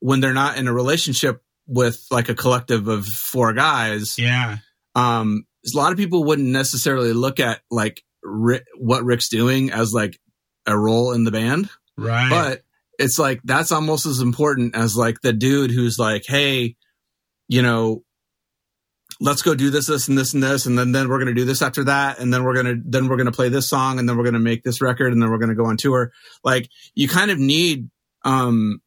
when 0.00 0.20
they're 0.20 0.32
not 0.32 0.56
in 0.56 0.66
a 0.66 0.72
relationship 0.72 1.42
with 1.70 2.04
like 2.10 2.28
a 2.28 2.34
collective 2.34 2.88
of 2.88 3.06
four 3.06 3.52
guys, 3.52 4.18
yeah, 4.18 4.58
um, 4.94 5.44
a 5.64 5.76
lot 5.76 5.92
of 5.92 5.98
people 5.98 6.24
wouldn't 6.24 6.48
necessarily 6.48 7.12
look 7.12 7.40
at 7.40 7.60
like 7.70 8.02
Rick, 8.22 8.66
what 8.76 9.04
Rick's 9.04 9.28
doing 9.28 9.70
as 9.70 9.92
like 9.92 10.18
a 10.66 10.76
role 10.76 11.12
in 11.12 11.24
the 11.24 11.30
band, 11.30 11.70
right? 11.96 12.28
But 12.28 12.62
it's 12.98 13.18
like 13.18 13.40
that's 13.44 13.72
almost 13.72 14.04
as 14.04 14.20
important 14.20 14.74
as 14.76 14.96
like 14.96 15.20
the 15.22 15.32
dude 15.32 15.70
who's 15.70 15.98
like, 15.98 16.24
hey, 16.26 16.76
you 17.48 17.62
know, 17.62 18.02
let's 19.20 19.42
go 19.42 19.54
do 19.54 19.70
this, 19.70 19.86
this, 19.86 20.08
and 20.08 20.18
this, 20.18 20.34
and 20.34 20.42
this, 20.42 20.66
and 20.66 20.78
then 20.78 20.92
then 20.92 21.08
we're 21.08 21.18
gonna 21.18 21.34
do 21.34 21.44
this 21.44 21.62
after 21.62 21.84
that, 21.84 22.18
and 22.18 22.32
then 22.32 22.42
we're 22.42 22.54
gonna 22.54 22.76
then 22.84 23.08
we're 23.08 23.16
gonna 23.16 23.32
play 23.32 23.48
this 23.48 23.68
song, 23.68 23.98
and 23.98 24.08
then 24.08 24.16
we're 24.16 24.24
gonna 24.24 24.38
make 24.38 24.64
this 24.64 24.80
record, 24.80 25.12
and 25.12 25.22
then 25.22 25.30
we're 25.30 25.38
gonna 25.38 25.54
go 25.54 25.66
on 25.66 25.76
tour. 25.76 26.12
Like 26.42 26.68
you 26.94 27.08
kind 27.08 27.30
of 27.30 27.38
need 27.38 27.90
um 28.24 28.80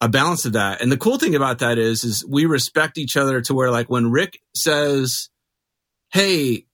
a 0.00 0.08
balance 0.08 0.44
of 0.44 0.52
that. 0.52 0.80
And 0.80 0.90
the 0.92 0.96
cool 0.96 1.18
thing 1.18 1.34
about 1.34 1.58
that 1.58 1.78
is 1.78 2.04
is 2.04 2.24
we 2.28 2.46
respect 2.46 2.98
each 2.98 3.16
other 3.16 3.40
to 3.42 3.54
where 3.54 3.70
like 3.70 3.90
when 3.90 4.10
Rick 4.10 4.40
says, 4.54 5.28
Hey, 6.12 6.66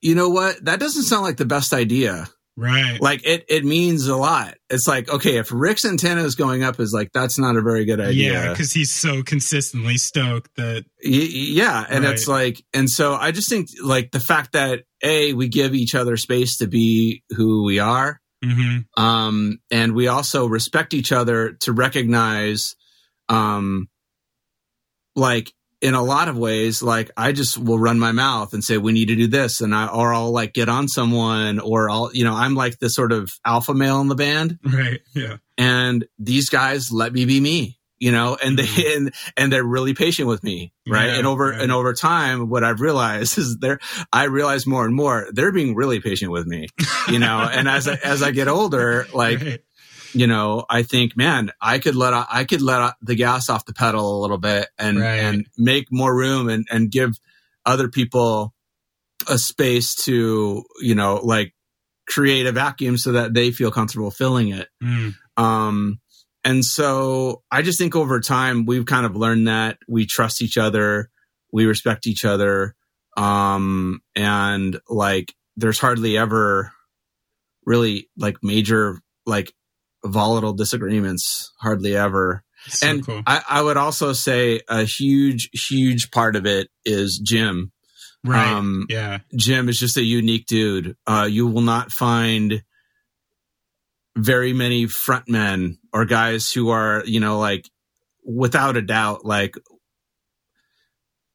you 0.00 0.14
know 0.14 0.30
what? 0.30 0.64
That 0.64 0.80
doesn't 0.80 1.04
sound 1.04 1.22
like 1.22 1.36
the 1.36 1.44
best 1.44 1.72
idea. 1.72 2.28
Right. 2.56 3.00
Like 3.00 3.26
it, 3.26 3.44
it 3.48 3.64
means 3.64 4.06
a 4.06 4.16
lot. 4.16 4.54
It's 4.68 4.86
like, 4.86 5.08
okay, 5.08 5.38
if 5.38 5.50
Rick's 5.50 5.84
antenna 5.84 6.22
is 6.24 6.34
going 6.34 6.62
up 6.62 6.78
is 6.78 6.92
like, 6.92 7.10
that's 7.12 7.38
not 7.38 7.56
a 7.56 7.62
very 7.62 7.84
good 7.84 8.00
idea. 8.00 8.32
Yeah. 8.32 8.54
Cause 8.54 8.72
he's 8.72 8.92
so 8.92 9.22
consistently 9.22 9.96
stoked 9.96 10.54
that. 10.56 10.84
Y- 11.02 11.10
yeah. 11.30 11.86
And 11.88 12.04
right. 12.04 12.12
it's 12.12 12.28
like, 12.28 12.62
and 12.74 12.90
so 12.90 13.14
I 13.14 13.30
just 13.30 13.48
think 13.48 13.68
like 13.82 14.10
the 14.10 14.20
fact 14.20 14.52
that 14.52 14.80
A, 15.02 15.32
we 15.32 15.48
give 15.48 15.74
each 15.74 15.94
other 15.94 16.16
space 16.16 16.58
to 16.58 16.66
be 16.66 17.22
who 17.30 17.64
we 17.64 17.78
are. 17.78 18.20
Mm-hmm. 18.44 19.02
Um, 19.02 19.58
and 19.70 19.94
we 19.94 20.08
also 20.08 20.46
respect 20.46 20.94
each 20.94 21.12
other 21.12 21.52
to 21.60 21.72
recognize, 21.72 22.74
um, 23.28 23.88
like 25.14 25.52
in 25.80 25.94
a 25.94 26.02
lot 26.02 26.28
of 26.28 26.36
ways, 26.36 26.82
like 26.82 27.10
I 27.16 27.32
just 27.32 27.56
will 27.56 27.78
run 27.78 27.98
my 27.98 28.12
mouth 28.12 28.52
and 28.52 28.62
say, 28.62 28.76
we 28.76 28.92
need 28.92 29.08
to 29.08 29.16
do 29.16 29.26
this. 29.26 29.60
And 29.60 29.74
I, 29.74 29.86
or 29.88 30.12
I'll 30.12 30.30
like 30.30 30.52
get 30.52 30.68
on 30.68 30.88
someone 30.88 31.58
or 31.58 31.88
I'll, 31.88 32.10
you 32.12 32.24
know, 32.24 32.34
I'm 32.34 32.54
like 32.54 32.78
the 32.78 32.90
sort 32.90 33.12
of 33.12 33.30
alpha 33.44 33.72
male 33.74 34.00
in 34.00 34.08
the 34.08 34.14
band. 34.14 34.58
Right. 34.62 35.00
Yeah. 35.14 35.38
And 35.56 36.06
these 36.18 36.50
guys 36.50 36.92
let 36.92 37.12
me 37.12 37.24
be 37.24 37.40
me, 37.40 37.79
you 38.00 38.10
know, 38.10 38.36
and 38.42 38.58
they, 38.58 38.64
mm-hmm. 38.64 38.96
and, 38.96 39.14
and 39.36 39.52
they're 39.52 39.62
really 39.62 39.94
patient 39.94 40.26
with 40.26 40.42
me. 40.42 40.72
Right. 40.88 41.06
Yeah, 41.06 41.18
and 41.18 41.26
over, 41.26 41.50
right. 41.50 41.60
and 41.60 41.70
over 41.70 41.94
time, 41.94 42.48
what 42.48 42.64
I've 42.64 42.80
realized 42.80 43.38
is 43.38 43.58
they're, 43.58 43.78
I 44.12 44.24
realize 44.24 44.66
more 44.66 44.84
and 44.84 44.94
more, 44.94 45.28
they're 45.32 45.52
being 45.52 45.76
really 45.76 46.00
patient 46.00 46.32
with 46.32 46.46
me, 46.46 46.66
you 47.08 47.20
know, 47.20 47.48
and 47.52 47.68
as 47.68 47.86
I, 47.86 47.94
as 48.02 48.22
I 48.22 48.32
get 48.32 48.48
older, 48.48 49.06
like, 49.12 49.40
right 49.40 49.60
you 50.12 50.26
know, 50.26 50.64
I 50.68 50.82
think, 50.82 51.16
man, 51.16 51.52
I 51.60 51.78
could 51.78 51.94
let 51.94 52.12
I 52.12 52.44
could 52.44 52.62
let 52.62 52.94
the 53.02 53.14
gas 53.14 53.48
off 53.48 53.64
the 53.64 53.72
pedal 53.72 54.18
a 54.18 54.20
little 54.20 54.38
bit 54.38 54.68
and 54.78 54.98
right. 54.98 55.16
and 55.16 55.46
make 55.56 55.88
more 55.90 56.14
room 56.14 56.48
and 56.48 56.66
and 56.70 56.90
give 56.90 57.18
other 57.64 57.88
people 57.88 58.54
a 59.28 59.38
space 59.38 59.94
to 59.94 60.64
you 60.80 60.94
know 60.94 61.20
like 61.22 61.54
create 62.08 62.46
a 62.46 62.52
vacuum 62.52 62.96
so 62.96 63.12
that 63.12 63.34
they 63.34 63.52
feel 63.52 63.70
comfortable 63.70 64.10
filling 64.10 64.48
it. 64.48 64.68
Mm. 64.82 65.14
Um, 65.36 66.00
and 66.44 66.64
so 66.64 67.42
I 67.50 67.62
just 67.62 67.78
think 67.78 67.94
over 67.94 68.20
time 68.20 68.66
we've 68.66 68.86
kind 68.86 69.06
of 69.06 69.16
learned 69.16 69.48
that 69.48 69.78
we 69.88 70.06
trust 70.06 70.42
each 70.42 70.56
other, 70.56 71.10
we 71.52 71.66
respect 71.66 72.06
each 72.06 72.24
other, 72.24 72.74
um, 73.16 74.00
and 74.16 74.80
like 74.88 75.34
there's 75.56 75.78
hardly 75.78 76.16
ever 76.16 76.72
really 77.66 78.08
like 78.16 78.38
major 78.42 79.00
like 79.26 79.52
volatile 80.04 80.54
disagreements 80.54 81.52
hardly 81.60 81.96
ever. 81.96 82.42
So 82.68 82.88
and 82.88 83.06
cool. 83.06 83.22
I, 83.26 83.42
I, 83.48 83.62
would 83.62 83.76
also 83.76 84.12
say 84.12 84.60
a 84.68 84.84
huge, 84.84 85.48
huge 85.52 86.10
part 86.10 86.36
of 86.36 86.44
it 86.46 86.68
is 86.84 87.18
Jim. 87.18 87.72
Right. 88.24 88.48
Um, 88.48 88.86
yeah. 88.90 89.20
Jim 89.34 89.68
is 89.68 89.78
just 89.78 89.96
a 89.96 90.02
unique 90.02 90.46
dude. 90.46 90.94
Uh, 91.06 91.26
you 91.30 91.46
will 91.46 91.62
not 91.62 91.90
find 91.90 92.62
very 94.20 94.52
many 94.52 94.86
frontmen 94.86 95.78
or 95.92 96.04
guys 96.04 96.52
who 96.52 96.70
are, 96.70 97.02
you 97.06 97.20
know, 97.20 97.38
like 97.38 97.68
without 98.24 98.76
a 98.76 98.82
doubt, 98.82 99.24
like 99.24 99.54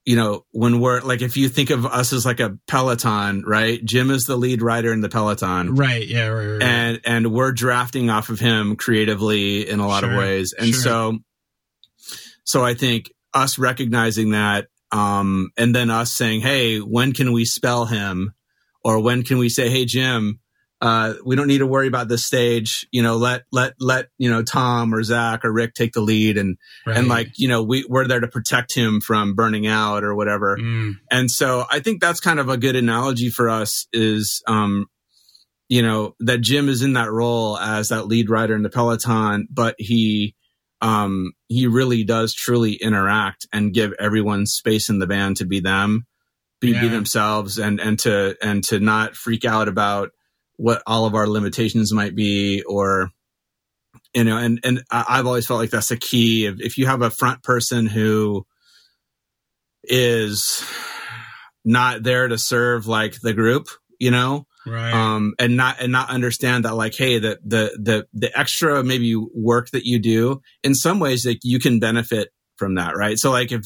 you 0.06 0.16
know, 0.16 0.46
when 0.52 0.80
we're 0.80 1.02
like, 1.02 1.24
if 1.24 1.36
you 1.36 1.50
think 1.50 1.72
of 1.72 1.86
us 1.86 2.14
as 2.14 2.26
like 2.26 2.40
a 2.40 2.58
Peloton, 2.68 3.44
right? 3.46 3.84
Jim 3.84 4.12
is 4.12 4.26
the 4.26 4.36
lead 4.36 4.62
rider 4.62 4.94
in 4.94 5.02
the 5.02 5.10
Peloton. 5.10 5.74
Right. 5.74 6.08
Yeah. 6.08 6.28
Right, 6.28 6.46
right, 6.46 6.62
And, 6.62 7.02
and 7.06 7.32
we're 7.34 7.52
drafting 7.52 8.12
off 8.12 8.30
of 8.30 8.40
him 8.40 8.76
creatively 8.76 9.68
in 9.68 9.80
a 9.80 9.88
lot 9.88 10.02
sure, 10.02 10.12
of 10.12 10.18
ways. 10.18 10.54
And 10.54 10.70
sure. 10.70 10.82
so, 10.82 11.20
so 12.44 12.64
I 12.64 12.76
think 12.76 13.12
us 13.34 13.58
recognizing 13.58 14.32
that, 14.32 14.68
um, 14.92 15.50
and 15.58 15.74
then 15.74 15.90
us 15.90 16.12
saying, 16.12 16.42
Hey, 16.42 16.78
when 16.78 17.12
can 17.12 17.34
we 17.34 17.44
spell 17.44 17.86
him? 17.86 18.34
Or 18.84 19.02
when 19.02 19.24
can 19.24 19.40
we 19.40 19.50
say, 19.50 19.70
Hey, 19.70 19.86
Jim, 19.86 20.40
uh, 20.86 21.16
we 21.26 21.36
don't 21.36 21.48
need 21.48 21.58
to 21.58 21.66
worry 21.66 21.88
about 21.88 22.10
this 22.10 22.24
stage. 22.24 22.88
You 22.92 23.02
know, 23.02 23.18
let 23.18 23.46
let 23.52 23.74
let 23.80 24.10
you 24.20 24.30
know 24.30 24.44
Tom 24.44 24.94
or 24.94 25.02
Zach 25.02 25.44
or 25.44 25.52
Rick 25.52 25.74
take 25.74 25.94
the 25.94 26.02
lead, 26.02 26.38
and 26.38 26.58
right. 26.86 26.96
and 26.96 27.08
like 27.08 27.40
you 27.40 27.48
know 27.48 27.64
we 27.64 27.84
we're 27.90 28.06
there 28.06 28.20
to 28.20 28.28
protect 28.28 28.76
him 28.76 29.02
from 29.02 29.34
burning 29.34 29.66
out 29.66 30.04
or 30.04 30.14
whatever. 30.14 30.58
Mm. 30.58 30.98
And 31.10 31.32
so 31.32 31.66
I 31.72 31.80
think 31.80 32.02
that's 32.02 32.20
kind 32.20 32.40
of 32.40 32.50
a 32.50 32.58
good 32.58 32.76
analogy 32.76 33.32
for 33.32 33.50
us 33.50 33.88
is, 33.94 34.44
um, 34.46 34.86
you 35.70 35.82
know, 35.82 36.14
that 36.20 36.42
Jim 36.42 36.70
is 36.70 36.84
in 36.84 36.94
that 36.94 37.10
role 37.10 37.58
as 37.58 37.90
that 37.90 38.06
lead 38.06 38.30
rider 38.30 38.56
in 38.56 38.62
the 38.62 38.70
peloton, 38.70 39.48
but 39.50 39.74
he 39.80 40.36
um 40.82 41.32
he 41.48 41.66
really 41.66 42.04
does 42.04 42.36
truly 42.36 42.74
interact 42.74 43.48
and 43.52 43.74
give 43.74 43.92
everyone 44.00 44.46
space 44.46 44.88
in 44.88 45.00
the 45.00 45.08
band 45.08 45.38
to 45.38 45.46
be 45.48 45.62
them 45.62 46.06
be, 46.62 46.72
yeah. 46.72 46.82
be 46.82 46.88
themselves 46.90 47.58
and 47.58 47.80
and 47.80 48.00
to 48.00 48.36
and 48.42 48.64
to 48.66 48.80
not 48.80 49.16
freak 49.16 49.46
out 49.46 49.68
about 49.68 50.12
what 50.58 50.82
all 50.88 51.06
of 51.06 51.16
our 51.16 51.28
limitations 51.28 51.94
might 51.94 52.16
be 52.16 52.64
or 52.64 53.10
you 54.14 54.24
know 54.24 54.38
and 54.38 54.60
and 54.64 54.84
i've 54.92 55.26
always 55.26 55.46
felt 55.46 55.60
like 55.60 55.70
that's 55.70 55.90
the 55.90 55.98
key. 55.98 56.46
If, 56.46 56.60
if 56.60 56.78
you 56.78 56.86
have 56.86 57.02
a 57.02 57.10
front 57.10 57.44
person 57.44 57.86
who 57.86 58.46
is 59.84 60.64
not 61.64 62.04
there 62.04 62.28
to 62.28 62.38
serve 62.38 62.88
like 62.88 63.20
the 63.22 63.34
group 63.34 63.68
you 64.00 64.12
know 64.12 64.46
right. 64.66 64.94
um 64.94 65.34
and 65.40 65.58
not 65.58 65.82
and 65.82 65.92
not 65.92 66.10
understand 66.10 66.66
that 66.66 66.76
like 66.76 66.96
hey 66.96 67.20
the 67.20 67.40
the 67.44 67.78
the 67.82 68.08
the 68.14 68.38
extra 68.38 68.84
maybe 68.84 69.16
work 69.16 69.70
that 69.72 69.86
you 69.86 70.00
do 70.00 70.42
in 70.64 70.74
some 70.74 71.00
ways 71.00 71.26
like 71.26 71.40
you 71.44 71.60
can 71.60 71.80
benefit 71.80 72.30
from 72.58 72.76
that 72.76 72.96
right? 72.96 73.18
So 73.18 73.32
like 73.32 73.52
if 73.52 73.66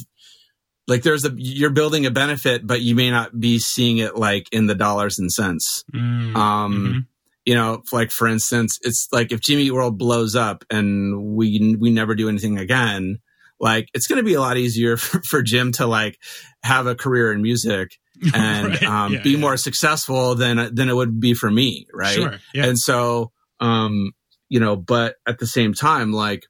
like 0.89 1.03
there's 1.03 1.25
a 1.25 1.33
you're 1.37 1.69
building 1.69 2.05
a 2.05 2.11
benefit 2.11 2.65
but 2.65 2.81
you 2.81 2.95
may 2.95 3.09
not 3.09 3.39
be 3.39 3.59
seeing 3.59 3.99
it 3.99 4.15
like 4.15 4.47
in 4.51 4.65
the 4.65 4.75
dollars 4.75 5.19
and 5.19 5.31
cents 5.31 5.85
mm, 5.93 6.35
um 6.35 6.73
mm-hmm. 6.73 6.99
you 7.45 7.55
know 7.55 7.81
like 7.91 8.11
for 8.11 8.27
instance 8.27 8.79
it's 8.81 9.07
like 9.11 9.31
if 9.31 9.39
jimmy 9.39 9.69
world 9.71 9.97
blows 9.97 10.35
up 10.35 10.65
and 10.69 11.35
we 11.35 11.75
we 11.79 11.91
never 11.91 12.15
do 12.15 12.27
anything 12.27 12.57
again 12.57 13.19
like 13.59 13.89
it's 13.93 14.07
going 14.07 14.17
to 14.17 14.23
be 14.23 14.33
a 14.33 14.39
lot 14.39 14.57
easier 14.57 14.97
for, 14.97 15.21
for, 15.21 15.41
jim 15.41 15.71
to 15.71 15.85
like 15.85 16.17
have 16.63 16.87
a 16.87 16.95
career 16.95 17.31
in 17.31 17.41
music 17.41 17.97
and 18.33 18.67
right. 18.67 18.83
um, 18.83 19.13
yeah, 19.13 19.21
be 19.21 19.31
yeah. 19.31 19.37
more 19.37 19.55
successful 19.55 20.35
than 20.35 20.75
than 20.75 20.89
it 20.89 20.95
would 20.95 21.21
be 21.21 21.33
for 21.33 21.49
me 21.49 21.85
right 21.93 22.15
sure. 22.15 22.35
yeah. 22.53 22.65
and 22.65 22.77
so 22.77 23.31
um 23.61 24.11
you 24.49 24.59
know 24.59 24.75
but 24.75 25.15
at 25.25 25.39
the 25.39 25.47
same 25.47 25.73
time 25.73 26.11
like 26.11 26.43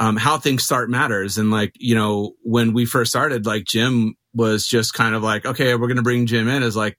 um, 0.00 0.16
how 0.16 0.38
things 0.38 0.64
start 0.64 0.90
matters. 0.90 1.38
And 1.38 1.50
like, 1.50 1.72
you 1.76 1.94
know, 1.94 2.34
when 2.42 2.72
we 2.72 2.84
first 2.86 3.10
started, 3.10 3.46
like 3.46 3.64
Jim 3.64 4.14
was 4.34 4.66
just 4.66 4.94
kind 4.94 5.14
of 5.14 5.22
like, 5.22 5.46
okay, 5.46 5.74
we're 5.74 5.86
going 5.86 5.96
to 5.98 6.02
bring 6.02 6.26
Jim 6.26 6.48
in 6.48 6.62
as 6.62 6.76
like, 6.76 6.98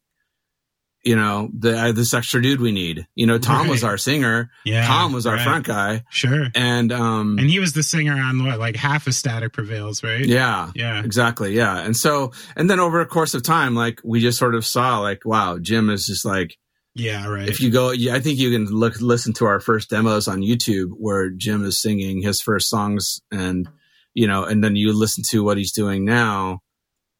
you 1.03 1.15
know, 1.15 1.49
the 1.55 1.77
uh, 1.77 1.91
this 1.91 2.15
extra 2.15 2.41
dude 2.41 2.59
we 2.59 2.71
need. 2.71 3.05
You 3.13 3.27
know, 3.27 3.37
Tom 3.37 3.63
Right. 3.63 3.69
was 3.69 3.83
our 3.83 3.95
singer. 3.97 4.49
Yeah, 4.63 4.87
Tom 4.87 5.13
was 5.13 5.27
our 5.27 5.35
right. 5.35 5.43
front 5.43 5.65
guy, 5.67 6.03
Sure. 6.09 6.47
and 6.55 6.91
um, 6.91 7.37
And 7.37 7.47
he 7.47 7.59
was 7.59 7.73
the 7.73 7.83
singer 7.83 8.13
on 8.19 8.43
what, 8.43 8.57
like 8.57 8.75
half 8.75 9.05
of 9.05 9.13
Static 9.13 9.53
Prevails, 9.53 10.01
right? 10.01 10.25
yeah, 10.25 10.71
Yeah. 10.73 11.03
exactly, 11.03 11.53
yeah. 11.55 11.77
And 11.77 11.95
so, 11.95 12.31
and 12.55 12.67
then 12.69 12.79
over 12.79 13.01
a 13.01 13.05
course 13.05 13.35
of 13.35 13.43
time, 13.43 13.75
like 13.75 14.01
we 14.03 14.19
just 14.19 14.39
sort 14.39 14.55
of 14.55 14.65
saw, 14.65 14.97
like, 14.99 15.25
wow, 15.25 15.59
Jim 15.59 15.91
is 15.91 16.07
just 16.07 16.25
like, 16.25 16.57
Yeah, 16.95 17.27
right. 17.27 17.47
if 17.49 17.59
you 17.61 17.69
go, 17.69 17.91
yeah, 17.91 18.15
I 18.15 18.21
think 18.21 18.39
you 18.39 18.51
can 18.51 18.65
look 18.67 18.99
listen 19.01 19.33
to 19.33 19.45
our 19.45 19.59
first 19.59 19.89
demos 19.89 20.27
on 20.27 20.39
YouTube 20.39 20.91
where 20.97 21.29
Jim 21.29 21.63
is 21.65 21.81
singing 21.81 22.21
his 22.21 22.41
first 22.41 22.69
songs, 22.69 23.19
and 23.31 23.67
you 24.13 24.27
know, 24.27 24.43
and 24.45 24.63
then 24.63 24.75
you 24.75 24.97
listen 24.97 25.23
to 25.31 25.43
what 25.43 25.57
he's 25.57 25.73
doing 25.73 26.05
now, 26.05 26.61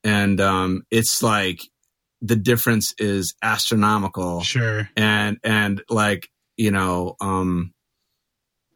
and 0.03 0.39
um, 0.39 0.84
it's 0.91 1.21
like 1.21 1.59
the 2.21 2.36
difference 2.36 2.93
is 2.97 3.36
astronomical 3.41 4.41
sure. 4.41 4.89
and 4.95 5.38
and 5.43 5.84
like 5.89 6.30
you 6.57 6.71
know 6.71 7.15
um 7.19 7.73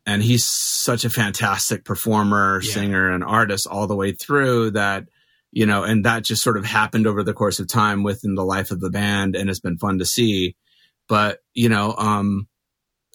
and 0.05 0.21
he's 0.21 0.45
such 0.45 1.05
a 1.05 1.09
fantastic 1.09 1.85
performer 1.85 2.59
Yeah. 2.61 2.73
singer 2.73 3.09
and 3.09 3.23
artist 3.23 3.65
all 3.65 3.87
the 3.87 3.95
way 3.95 4.11
through 4.11 4.71
that 4.71 5.05
you 5.51 5.65
know 5.65 5.83
and 5.83 6.05
that 6.05 6.25
just 6.25 6.43
sort 6.43 6.57
of 6.57 6.65
happened 6.65 7.07
over 7.07 7.23
the 7.23 7.33
course 7.33 7.59
of 7.59 7.67
time 7.67 8.03
within 8.03 8.35
the 8.35 8.43
life 8.43 8.71
of 8.71 8.81
the 8.81 8.89
band 8.89 9.35
and 9.35 9.49
it's 9.49 9.61
been 9.61 9.77
fun 9.77 9.99
to 9.99 10.05
see 10.05 10.55
but 11.09 11.39
you 11.53 11.67
know 11.67 11.93
um 11.97 12.47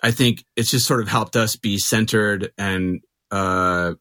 i 0.02 0.10
think 0.10 0.44
it's 0.56 0.70
just 0.70 0.86
sort 0.86 1.00
of 1.00 1.08
helped 1.08 1.36
us 1.36 1.56
be 1.56 1.78
centered 1.78 2.52
and 2.58 3.00
uh 3.30 3.94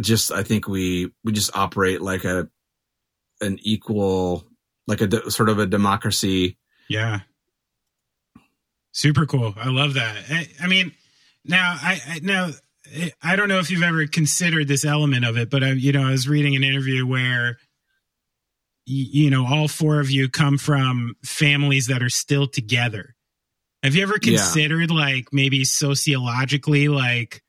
just 0.00 0.30
i 0.30 0.42
think 0.44 0.68
we 0.68 1.10
we 1.24 1.32
just 1.32 1.56
operate 1.56 2.00
like 2.00 2.24
a 2.24 2.48
an 3.40 3.58
equal 3.62 4.44
like 4.86 5.00
a 5.00 5.06
de- 5.08 5.30
sort 5.30 5.48
of 5.48 5.58
a 5.58 5.66
democracy 5.66 6.56
Yeah. 6.88 7.20
Super 8.94 9.24
cool. 9.24 9.54
I 9.56 9.70
love 9.70 9.94
that. 9.94 10.16
I, 10.28 10.48
I 10.60 10.66
mean, 10.66 10.92
now 11.46 11.76
I, 11.80 11.98
I 12.06 12.20
now 12.22 12.50
I 13.22 13.36
don't 13.36 13.48
know 13.48 13.58
if 13.58 13.70
you've 13.70 13.82
ever 13.82 14.06
considered 14.06 14.68
this 14.68 14.84
element 14.84 15.24
of 15.24 15.38
it, 15.38 15.48
but 15.48 15.64
I, 15.64 15.70
you 15.70 15.92
know, 15.92 16.06
I 16.06 16.10
was 16.10 16.28
reading 16.28 16.54
an 16.56 16.62
interview 16.62 17.06
where 17.06 17.56
you 18.84 19.30
know 19.30 19.46
all 19.46 19.68
four 19.68 20.00
of 20.00 20.10
you 20.10 20.28
come 20.28 20.58
from 20.58 21.14
families 21.24 21.86
that 21.86 22.02
are 22.02 22.10
still 22.10 22.46
together. 22.46 23.14
Have 23.82 23.94
you 23.94 24.02
ever 24.02 24.18
Yeah. 24.22 24.38
considered 24.38 24.90
like 24.90 25.28
maybe 25.32 25.64
sociologically 25.64 26.88
like 26.88 27.42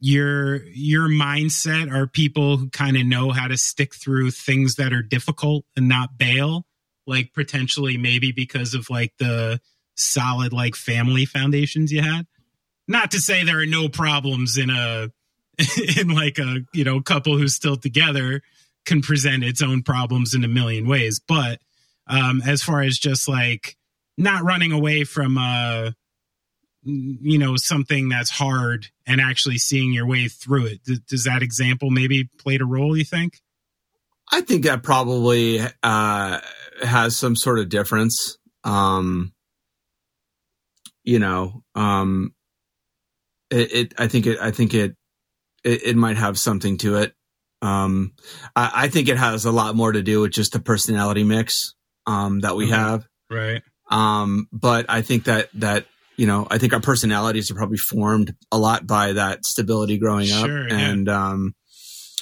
your 0.00 0.64
your 0.68 1.08
mindset 1.08 1.92
are 1.92 2.06
people 2.06 2.56
who 2.56 2.70
kind 2.70 2.96
of 2.96 3.04
know 3.04 3.30
how 3.30 3.46
to 3.48 3.58
stick 3.58 3.94
through 3.94 4.30
things 4.30 4.76
that 4.76 4.92
are 4.92 5.02
difficult 5.02 5.64
and 5.76 5.88
not 5.88 6.16
bail 6.16 6.64
like 7.06 7.32
potentially 7.34 7.98
maybe 7.98 8.32
because 8.32 8.72
of 8.72 8.88
like 8.88 9.12
the 9.18 9.60
solid 9.96 10.52
like 10.54 10.74
family 10.74 11.26
foundations 11.26 11.92
you 11.92 12.00
had 12.00 12.26
not 12.88 13.10
to 13.10 13.20
say 13.20 13.44
there 13.44 13.60
are 13.60 13.66
no 13.66 13.90
problems 13.90 14.56
in 14.56 14.70
a 14.70 15.10
in 15.98 16.08
like 16.08 16.38
a 16.38 16.60
you 16.72 16.82
know 16.84 17.02
couple 17.02 17.36
who's 17.36 17.54
still 17.54 17.76
together 17.76 18.40
can 18.90 19.00
present 19.00 19.44
its 19.44 19.62
own 19.62 19.82
problems 19.82 20.34
in 20.34 20.44
a 20.44 20.48
million 20.48 20.86
ways 20.86 21.20
but 21.26 21.60
um 22.06 22.42
as 22.46 22.62
far 22.62 22.82
as 22.82 22.98
just 22.98 23.28
like 23.28 23.76
not 24.18 24.42
running 24.42 24.72
away 24.72 25.04
from 25.04 25.38
uh 25.38 25.90
you 26.82 27.38
know 27.38 27.56
something 27.56 28.08
that's 28.08 28.30
hard 28.30 28.88
and 29.06 29.20
actually 29.20 29.58
seeing 29.58 29.92
your 29.92 30.06
way 30.06 30.28
through 30.28 30.66
it 30.66 30.84
Th- 30.84 31.00
does 31.08 31.24
that 31.24 31.42
example 31.42 31.90
maybe 31.90 32.28
played 32.38 32.60
a 32.60 32.66
role 32.66 32.96
you 32.96 33.04
think 33.04 33.40
I 34.30 34.42
think 34.42 34.64
that 34.64 34.82
probably 34.82 35.60
uh, 35.82 36.40
has 36.82 37.16
some 37.16 37.34
sort 37.34 37.58
of 37.58 37.68
difference. 37.68 38.38
Um, 38.62 39.32
you 41.02 41.18
know, 41.18 41.64
um, 41.74 42.34
it, 43.50 43.72
it. 43.72 43.94
I 43.98 44.06
think 44.06 44.26
it. 44.26 44.38
I 44.40 44.52
think 44.52 44.74
it, 44.74 44.94
it. 45.64 45.82
It 45.82 45.96
might 45.96 46.16
have 46.16 46.38
something 46.38 46.78
to 46.78 46.96
it. 46.96 47.14
Um, 47.62 48.12
I, 48.56 48.70
I 48.74 48.88
think 48.88 49.08
it 49.08 49.16
has 49.18 49.44
a 49.44 49.52
lot 49.52 49.74
more 49.76 49.92
to 49.92 50.02
do 50.02 50.22
with 50.22 50.32
just 50.32 50.52
the 50.52 50.60
personality 50.60 51.24
mix 51.24 51.74
um, 52.06 52.40
that 52.40 52.56
we 52.56 52.66
Mhm. 52.66 52.70
have. 52.70 53.06
right 53.28 53.62
Um, 53.90 54.46
but 54.52 54.86
I 54.88 55.02
think 55.02 55.24
that 55.24 55.48
that 55.54 55.86
you 56.16 56.26
know, 56.26 56.46
I 56.50 56.58
think 56.58 56.74
our 56.74 56.80
personalities 56.80 57.50
are 57.50 57.54
probably 57.54 57.78
formed 57.78 58.34
a 58.52 58.58
lot 58.58 58.86
by 58.86 59.14
that 59.14 59.44
stability 59.46 59.96
growing 59.98 60.30
up, 60.30 60.46
Sure, 60.46 60.68
yeah. 60.68 60.78
and 60.78 61.08
um, 61.08 61.54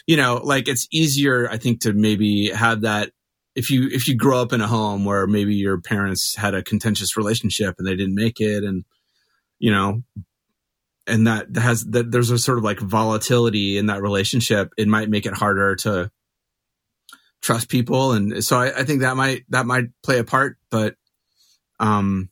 you 0.07 0.17
know, 0.17 0.41
like 0.43 0.69
it's 0.69 0.87
easier, 0.93 1.49
I 1.51 1.57
think, 1.59 1.81
to 1.81 1.93
maybe 1.93 2.51
have 2.51 2.83
that 2.83 3.11
if 3.57 3.71
you 3.71 3.89
if 3.91 4.07
you 4.07 4.15
grow 4.17 4.41
up 4.41 4.53
in 4.53 4.61
a 4.61 4.69
home 4.69 5.05
where 5.05 5.27
maybe 5.27 5.55
your 5.57 5.81
parents 5.81 6.35
had 6.37 6.55
a 6.55 6.63
contentious 6.63 7.17
relationship 7.17 7.75
and 7.79 7.87
they 7.89 7.97
didn't 7.97 8.15
make 8.15 8.41
it, 8.41 8.63
and 8.65 8.85
you 9.59 9.71
know. 9.73 10.03
And 11.09 11.27
that 11.27 11.57
has 11.57 11.85
that 11.87 12.11
there's 12.11 12.31
a 12.31 12.39
sort 12.39 12.59
of 12.59 12.65
like 12.65 12.81
volatility 12.81 13.79
in 13.79 13.87
that 13.87 14.03
relationship. 14.03 14.73
It 14.77 14.89
might 14.89 15.09
make 15.09 15.27
it 15.27 15.35
harder 15.35 15.75
to 15.77 16.11
trust 17.41 17.69
people, 17.69 18.13
and 18.13 18.45
so 18.45 18.59
I, 18.59 18.81
I 18.81 18.85
think 18.85 19.01
that 19.01 19.17
might 19.17 19.45
that 19.49 19.67
might 19.67 19.87
play 20.03 20.19
a 20.19 20.25
part. 20.25 20.59
But 20.71 20.97
um 21.81 22.29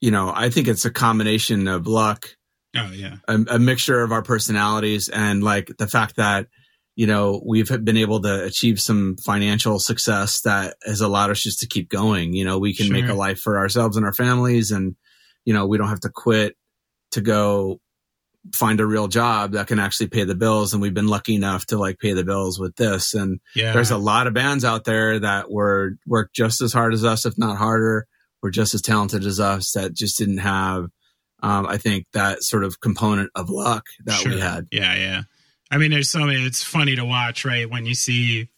you 0.00 0.10
know 0.10 0.32
i 0.34 0.50
think 0.50 0.68
it's 0.68 0.84
a 0.84 0.90
combination 0.90 1.68
of 1.68 1.86
luck 1.86 2.36
oh 2.76 2.90
yeah 2.92 3.16
a, 3.28 3.38
a 3.50 3.58
mixture 3.58 4.02
of 4.02 4.12
our 4.12 4.22
personalities 4.22 5.08
and 5.08 5.42
like 5.42 5.70
the 5.78 5.86
fact 5.86 6.16
that 6.16 6.48
you 6.96 7.06
know 7.06 7.40
we've 7.46 7.68
been 7.84 7.96
able 7.96 8.20
to 8.20 8.44
achieve 8.44 8.80
some 8.80 9.16
financial 9.16 9.78
success 9.78 10.42
that 10.42 10.76
has 10.84 11.00
allowed 11.00 11.30
us 11.30 11.40
just 11.40 11.60
to 11.60 11.66
keep 11.66 11.88
going 11.88 12.34
you 12.34 12.44
know 12.44 12.58
we 12.58 12.74
can 12.74 12.92
make 12.92 13.08
a 13.08 13.14
life 13.14 13.38
for 13.38 13.58
ourselves 13.58 13.96
and 13.96 14.04
our 14.04 14.12
families 14.12 14.70
and 14.70 14.96
you 15.44 15.54
know 15.54 15.66
we 15.66 15.78
don't 15.78 15.88
have 15.88 16.00
to 16.00 16.10
quit 16.10 16.56
to 17.12 17.20
go 17.20 17.80
find 18.54 18.80
a 18.80 18.86
real 18.86 19.06
job 19.06 19.52
that 19.52 19.68
can 19.68 19.78
actually 19.78 20.08
pay 20.08 20.24
the 20.24 20.34
bills 20.34 20.72
and 20.72 20.82
we've 20.82 20.94
been 20.94 21.06
lucky 21.06 21.36
enough 21.36 21.64
to 21.64 21.78
like 21.78 22.00
pay 22.00 22.12
the 22.12 22.24
bills 22.24 22.58
with 22.58 22.74
this 22.74 23.14
and 23.14 23.38
yeah 23.54 23.72
there's 23.72 23.92
a 23.92 23.96
lot 23.96 24.26
of 24.26 24.34
bands 24.34 24.64
out 24.64 24.82
there 24.82 25.20
that 25.20 25.48
were 25.48 25.92
work 26.08 26.32
just 26.32 26.60
as 26.60 26.72
hard 26.72 26.92
as 26.92 27.04
us, 27.04 27.24
if 27.24 27.38
not 27.38 27.56
harder, 27.56 28.06
were 28.42 28.50
just 28.50 28.74
as 28.74 28.82
talented 28.82 29.24
as 29.24 29.40
us 29.40 29.72
that 29.72 29.94
just 29.94 30.18
didn't 30.18 30.38
have, 30.38 30.88
um, 31.42 31.66
I 31.66 31.78
think 31.78 32.06
that 32.12 32.42
sort 32.42 32.64
of 32.64 32.80
component 32.80 33.30
of 33.34 33.48
luck 33.48 33.86
that 34.04 34.24
we 34.24 34.38
had. 34.38 34.66
Yeah, 34.70 34.94
yeah. 34.96 35.22
I 35.70 35.78
mean, 35.78 35.90
there's 35.90 36.10
so 36.10 36.26
many. 36.26 36.44
It's 36.44 36.62
funny 36.62 36.96
to 36.96 37.04
watch, 37.04 37.44
right? 37.44 37.68
When 37.70 37.86
you 37.86 37.94
see, 37.94 38.48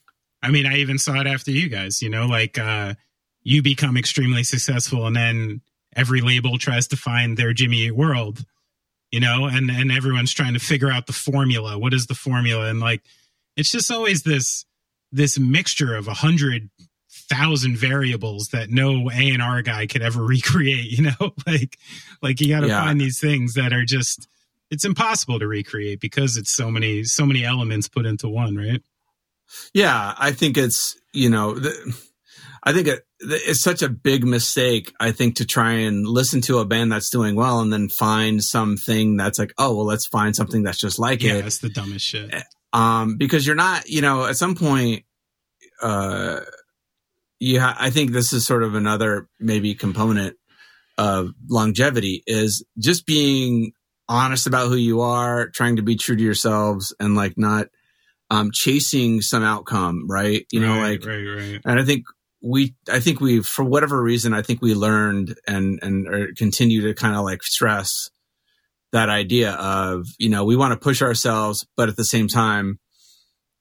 I 0.42 0.50
mean, 0.50 0.66
I 0.66 0.78
even 0.78 0.98
saw 0.98 1.20
it 1.20 1.26
after 1.26 1.50
you 1.50 1.68
guys. 1.68 2.02
You 2.02 2.10
know, 2.10 2.26
like 2.26 2.58
uh, 2.58 2.94
you 3.42 3.62
become 3.62 3.96
extremely 3.96 4.42
successful, 4.42 5.06
and 5.06 5.14
then 5.14 5.60
every 5.96 6.20
label 6.20 6.58
tries 6.58 6.88
to 6.88 6.96
find 6.96 7.36
their 7.36 7.52
Jimmy 7.52 7.78
Eat 7.86 7.92
World. 7.96 8.44
You 9.12 9.20
know, 9.20 9.46
and 9.46 9.70
and 9.70 9.92
everyone's 9.92 10.32
trying 10.32 10.54
to 10.54 10.60
figure 10.60 10.90
out 10.90 11.06
the 11.06 11.12
formula. 11.12 11.78
What 11.78 11.94
is 11.94 12.06
the 12.06 12.14
formula? 12.16 12.68
And 12.68 12.80
like, 12.80 13.02
it's 13.56 13.70
just 13.70 13.90
always 13.90 14.22
this 14.24 14.64
this 15.12 15.38
mixture 15.38 15.94
of 15.94 16.08
a 16.08 16.14
hundred 16.14 16.68
thousand 17.30 17.76
variables 17.76 18.48
that 18.48 18.70
no 18.70 19.08
A 19.10 19.30
and 19.30 19.40
R 19.40 19.62
guy 19.62 19.86
could 19.86 20.02
ever 20.02 20.22
recreate. 20.24 20.90
You 20.90 21.04
know, 21.04 21.32
like 21.46 21.78
like 22.22 22.40
you 22.40 22.48
got 22.48 22.60
to 22.60 22.66
Yeah. 22.68 22.82
find 22.84 23.00
these 23.00 23.20
things 23.20 23.54
that 23.54 23.72
are 23.72 23.84
just 23.84 24.26
it's 24.70 24.84
impossible 24.84 25.38
to 25.38 25.46
recreate 25.46 26.00
because 26.00 26.36
it's 26.36 26.52
so 26.52 26.68
many 26.70 27.04
so 27.04 27.24
many 27.24 27.44
elements 27.44 27.86
put 27.86 28.06
into 28.06 28.28
one 28.28 28.56
right 28.56 28.82
Yeah, 29.72 30.14
I 30.18 30.32
think 30.32 30.56
it's 30.56 30.96
you 31.12 31.30
know, 31.30 31.54
the, 31.54 31.96
I 32.64 32.72
think 32.72 32.88
it, 32.88 33.06
it's 33.26 33.60
such 33.60 33.82
a 33.82 33.88
big 33.88 34.24
mistake. 34.24 34.92
I 35.00 35.12
think 35.12 35.36
to 35.36 35.46
try 35.46 35.72
and 35.72 36.06
listen 36.06 36.40
to 36.42 36.58
a 36.58 36.64
band 36.64 36.92
that's 36.92 37.10
doing 37.10 37.34
well 37.34 37.60
and 37.60 37.72
then 37.72 37.88
find 37.88 38.42
something 38.42 39.16
that's 39.16 39.38
like, 39.38 39.52
oh 39.58 39.74
well, 39.74 39.86
let's 39.86 40.06
find 40.06 40.34
something 40.36 40.62
that's 40.62 40.78
just 40.78 40.98
like 40.98 41.22
yeah 41.22 41.32
it. 41.32 41.34
Yeah, 41.36 41.40
that's 41.42 41.58
the 41.58 41.70
dumbest 41.70 42.04
shit 42.04 42.44
um, 42.74 43.16
because 43.16 43.46
you're 43.46 43.56
not, 43.56 43.88
you 43.88 44.02
know, 44.02 44.26
at 44.26 44.36
some 44.36 44.56
point, 44.56 45.04
uh, 45.80 46.40
yeah, 47.38 47.74
I 47.78 47.90
think 47.90 48.10
this 48.10 48.32
is 48.32 48.44
sort 48.44 48.64
of 48.64 48.74
another 48.74 49.28
maybe 49.38 49.74
component 49.74 50.36
of 50.98 51.30
longevity 51.48 52.22
is 52.26 52.64
just 52.78 53.06
being 53.06 53.72
honest 54.08 54.46
about 54.46 54.68
who 54.68 54.76
you 54.76 55.00
are, 55.02 55.48
trying 55.48 55.76
to 55.76 55.82
be 55.82 55.96
true 55.96 56.16
to 56.16 56.22
yourselves, 56.22 56.94
and 56.98 57.14
like 57.14 57.38
not 57.38 57.68
um, 58.30 58.50
chasing 58.52 59.20
some 59.20 59.44
outcome, 59.44 60.06
right? 60.08 60.44
You 60.50 60.60
know, 60.60 60.80
like, 60.80 61.04
right 61.06 61.24
right 61.24 61.60
and 61.64 61.78
I 61.80 61.84
think 61.84 62.04
we, 62.44 62.74
I 62.90 63.00
think 63.00 63.20
we, 63.20 63.42
for 63.42 63.64
whatever 63.64 64.02
reason, 64.02 64.34
I 64.34 64.42
think 64.42 64.60
we 64.60 64.74
learned 64.74 65.34
and 65.46 65.78
and 65.82 66.36
continue 66.36 66.82
to 66.82 66.94
kind 66.94 67.16
of 67.16 67.24
like 67.24 67.42
stress 67.42 68.10
that 68.94 69.08
idea 69.08 69.50
of 69.54 70.06
you 70.18 70.28
know 70.28 70.44
we 70.44 70.54
want 70.54 70.72
to 70.72 70.78
push 70.78 71.02
ourselves 71.02 71.66
but 71.76 71.88
at 71.88 71.96
the 71.96 72.04
same 72.04 72.28
time 72.28 72.78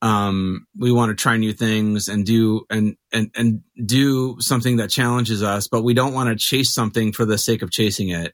um 0.00 0.64
we 0.78 0.92
want 0.92 1.10
to 1.10 1.20
try 1.20 1.36
new 1.36 1.52
things 1.52 2.06
and 2.06 2.24
do 2.24 2.64
and 2.70 2.94
and 3.12 3.32
and 3.34 3.60
do 3.84 4.36
something 4.38 4.76
that 4.76 4.90
challenges 4.90 5.42
us 5.42 5.66
but 5.66 5.82
we 5.82 5.92
don't 5.92 6.14
want 6.14 6.28
to 6.28 6.36
chase 6.36 6.72
something 6.72 7.12
for 7.12 7.24
the 7.24 7.36
sake 7.36 7.62
of 7.62 7.72
chasing 7.72 8.10
it. 8.10 8.32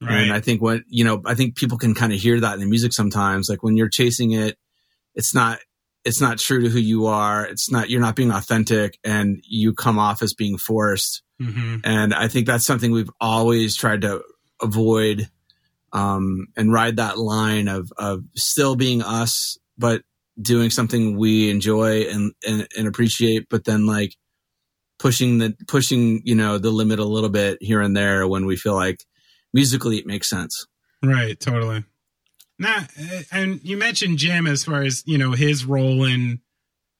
Right 0.00 0.22
and 0.22 0.32
i 0.32 0.40
think 0.40 0.62
what 0.62 0.80
you 0.88 1.04
know 1.04 1.20
i 1.26 1.34
think 1.34 1.54
people 1.54 1.76
can 1.76 1.94
kind 1.94 2.14
of 2.14 2.18
hear 2.18 2.40
that 2.40 2.54
in 2.54 2.60
the 2.60 2.66
music 2.66 2.94
sometimes 2.94 3.50
like 3.50 3.62
when 3.62 3.76
you're 3.76 3.90
chasing 3.90 4.32
it 4.32 4.56
it's 5.14 5.34
not 5.34 5.58
it's 6.08 6.20
not 6.22 6.38
true 6.38 6.62
to 6.62 6.70
who 6.70 6.78
you 6.78 7.06
are. 7.06 7.44
It's 7.44 7.70
not, 7.70 7.90
you're 7.90 8.00
not 8.00 8.16
being 8.16 8.32
authentic 8.32 8.98
and 9.04 9.40
you 9.44 9.74
come 9.74 9.98
off 9.98 10.22
as 10.22 10.32
being 10.32 10.56
forced. 10.56 11.22
Mm-hmm. 11.40 11.80
And 11.84 12.14
I 12.14 12.28
think 12.28 12.46
that's 12.46 12.64
something 12.64 12.90
we've 12.90 13.10
always 13.20 13.76
tried 13.76 14.00
to 14.00 14.22
avoid, 14.60 15.28
um, 15.92 16.48
and 16.56 16.72
ride 16.72 16.96
that 16.96 17.18
line 17.18 17.68
of, 17.68 17.92
of 17.98 18.24
still 18.34 18.74
being 18.74 19.02
us, 19.02 19.58
but 19.76 20.02
doing 20.40 20.70
something 20.70 21.18
we 21.18 21.50
enjoy 21.50 22.04
and, 22.04 22.32
and, 22.46 22.66
and 22.76 22.88
appreciate, 22.88 23.46
but 23.50 23.64
then 23.64 23.86
like 23.86 24.14
pushing 24.98 25.38
the, 25.38 25.54
pushing, 25.68 26.22
you 26.24 26.34
know, 26.34 26.56
the 26.58 26.70
limit 26.70 26.98
a 26.98 27.04
little 27.04 27.28
bit 27.30 27.58
here 27.60 27.82
and 27.82 27.94
there 27.96 28.26
when 28.26 28.46
we 28.46 28.56
feel 28.56 28.74
like 28.74 29.04
musically 29.52 29.98
it 29.98 30.06
makes 30.06 30.28
sense. 30.28 30.66
Right. 31.02 31.38
Totally. 31.38 31.84
Now, 32.58 32.86
and 33.30 33.60
you 33.62 33.76
mentioned 33.76 34.18
Jim 34.18 34.46
as 34.46 34.64
far 34.64 34.82
as 34.82 35.04
you 35.06 35.18
know 35.18 35.32
his 35.32 35.64
role 35.64 36.04
in, 36.04 36.40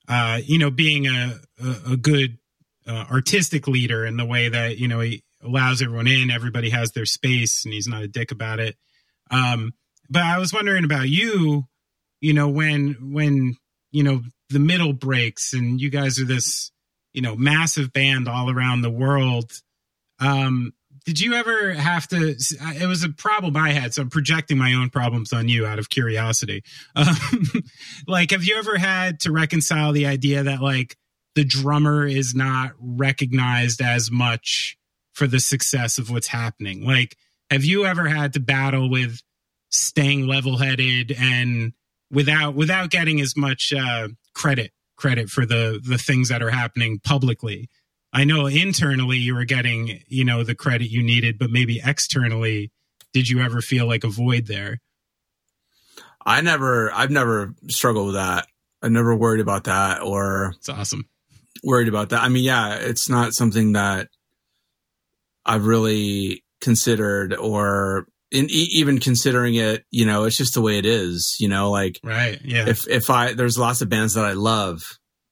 uh, 0.09 0.41
you 0.45 0.59
know, 0.59 0.71
being 0.71 1.07
a 1.07 1.41
a, 1.63 1.93
a 1.93 1.97
good 1.97 2.39
uh, 2.87 3.07
artistic 3.11 3.67
leader 3.67 4.07
in 4.07 4.17
the 4.17 4.25
way 4.25 4.49
that 4.49 4.79
you 4.79 4.87
know 4.87 5.01
he 5.01 5.23
allows 5.43 5.83
everyone 5.83 6.07
in, 6.07 6.31
everybody 6.31 6.71
has 6.71 6.93
their 6.93 7.07
space, 7.07 7.65
and 7.65 7.75
he's 7.75 7.89
not 7.89 8.03
a 8.03 8.09
dick 8.09 8.31
about 8.31 8.61
it. 8.61 8.77
Um, 9.31 9.73
but 10.09 10.23
I 10.23 10.39
was 10.39 10.53
wondering 10.53 10.85
about 10.85 11.09
you, 11.09 11.65
you 12.21 12.33
know, 12.33 12.49
when 12.49 13.13
when 13.13 13.57
you 13.91 14.03
know 14.03 14.23
the 14.51 14.61
middle 14.61 14.93
breaks 14.93 15.53
and 15.53 15.81
you 15.81 15.91
guys 15.91 16.21
are 16.21 16.25
this 16.25 16.71
you 17.13 17.21
know 17.21 17.37
massive 17.37 17.93
band 17.93 18.29
all 18.29 18.51
around 18.51 18.83
the 18.83 18.91
world. 18.91 19.61
Um, 20.21 20.73
did 21.09 21.21
you 21.21 21.33
ever 21.33 21.73
have 21.73 22.07
to 22.07 22.37
it 22.37 22.87
was 22.87 23.03
a 23.03 23.09
problem 23.09 23.57
i 23.57 23.73
had 23.73 23.95
so 23.95 24.03
i'm 24.03 24.11
projecting 24.11 24.59
my 24.59 24.75
own 24.75 24.91
problems 24.91 25.33
on 25.33 25.49
you 25.49 25.65
out 25.65 25.79
of 25.79 25.89
curiosity. 25.89 26.63
Um, 26.97 27.63
like 28.07 28.33
have 28.33 28.45
you 28.45 28.57
ever 28.59 28.77
had 28.77 29.21
to 29.21 29.33
reconcile 29.33 29.93
the 29.93 30.07
idea 30.07 30.43
that 30.43 30.61
like 30.61 30.97
the 31.35 31.45
drummer 31.45 32.07
is 32.07 32.35
not 32.35 32.73
recognized 32.79 33.81
as 33.81 34.11
much 34.11 34.77
for 35.15 35.27
the 35.27 35.41
success 35.41 35.97
of 35.97 36.11
what's 36.11 36.27
happening? 36.27 36.85
Like 36.85 37.17
have 37.51 37.65
you 37.65 37.87
ever 37.87 38.09
had 38.09 38.35
to 38.35 38.41
battle 38.41 38.91
with 38.91 39.23
staying 39.71 40.27
level-headed 40.27 41.13
and 41.19 41.73
without 42.11 42.55
without 42.55 42.91
getting 42.91 43.21
as 43.21 43.35
much 43.35 43.73
uh, 43.73 44.09
credit 44.35 44.73
credit 44.97 45.31
for 45.31 45.47
the 45.47 45.81
the 45.83 45.99
things 45.99 46.29
that 46.29 46.43
are 46.43 46.51
happening 46.51 47.01
publicly 47.03 47.71
I 48.13 48.25
know 48.25 48.47
internally 48.47 49.19
you 49.19 49.35
were 49.35 49.45
getting, 49.45 50.03
you 50.09 50.25
know, 50.25 50.43
the 50.43 50.55
credit 50.55 50.91
you 50.91 51.03
needed, 51.03 51.39
but 51.39 51.51
maybe 51.51 51.81
externally, 51.85 52.73
did 53.13 53.29
you 53.29 53.41
ever 53.41 53.61
feel 53.61 53.87
like 53.87 54.05
a 54.05 54.09
void 54.09 54.47
there? 54.47 54.81
I 56.25 56.41
never, 56.41 56.93
I've 56.93 57.11
never 57.11 57.55
struggled 57.69 58.07
with 58.07 58.15
that. 58.15 58.47
I 58.83 58.89
never 58.89 59.15
worried 59.15 59.41
about 59.41 59.65
that 59.65 60.03
or. 60.03 60.55
It's 60.57 60.69
awesome. 60.69 61.09
Worried 61.63 61.89
about 61.89 62.11
that. 62.11 62.23
I 62.23 62.29
mean, 62.29 62.45
yeah, 62.45 62.77
it's 62.77 63.09
not 63.09 63.35
something 63.35 63.73
that 63.73 64.09
I've 65.45 65.67
really 65.67 66.45
considered 66.61 67.35
or 67.35 68.07
in 68.31 68.47
even 68.51 69.01
considering 69.01 69.55
it, 69.55 69.85
you 69.91 70.05
know, 70.05 70.25
it's 70.25 70.37
just 70.37 70.55
the 70.55 70.61
way 70.61 70.79
it 70.79 70.85
is, 70.85 71.37
you 71.41 71.49
know, 71.49 71.71
like, 71.71 71.99
right. 72.03 72.39
Yeah. 72.45 72.69
If, 72.69 72.87
if 72.89 73.11
I, 73.11 73.33
there's 73.33 73.59
lots 73.59 73.81
of 73.81 73.89
bands 73.89 74.15
that 74.15 74.25
I 74.25 74.33
love, 74.33 74.83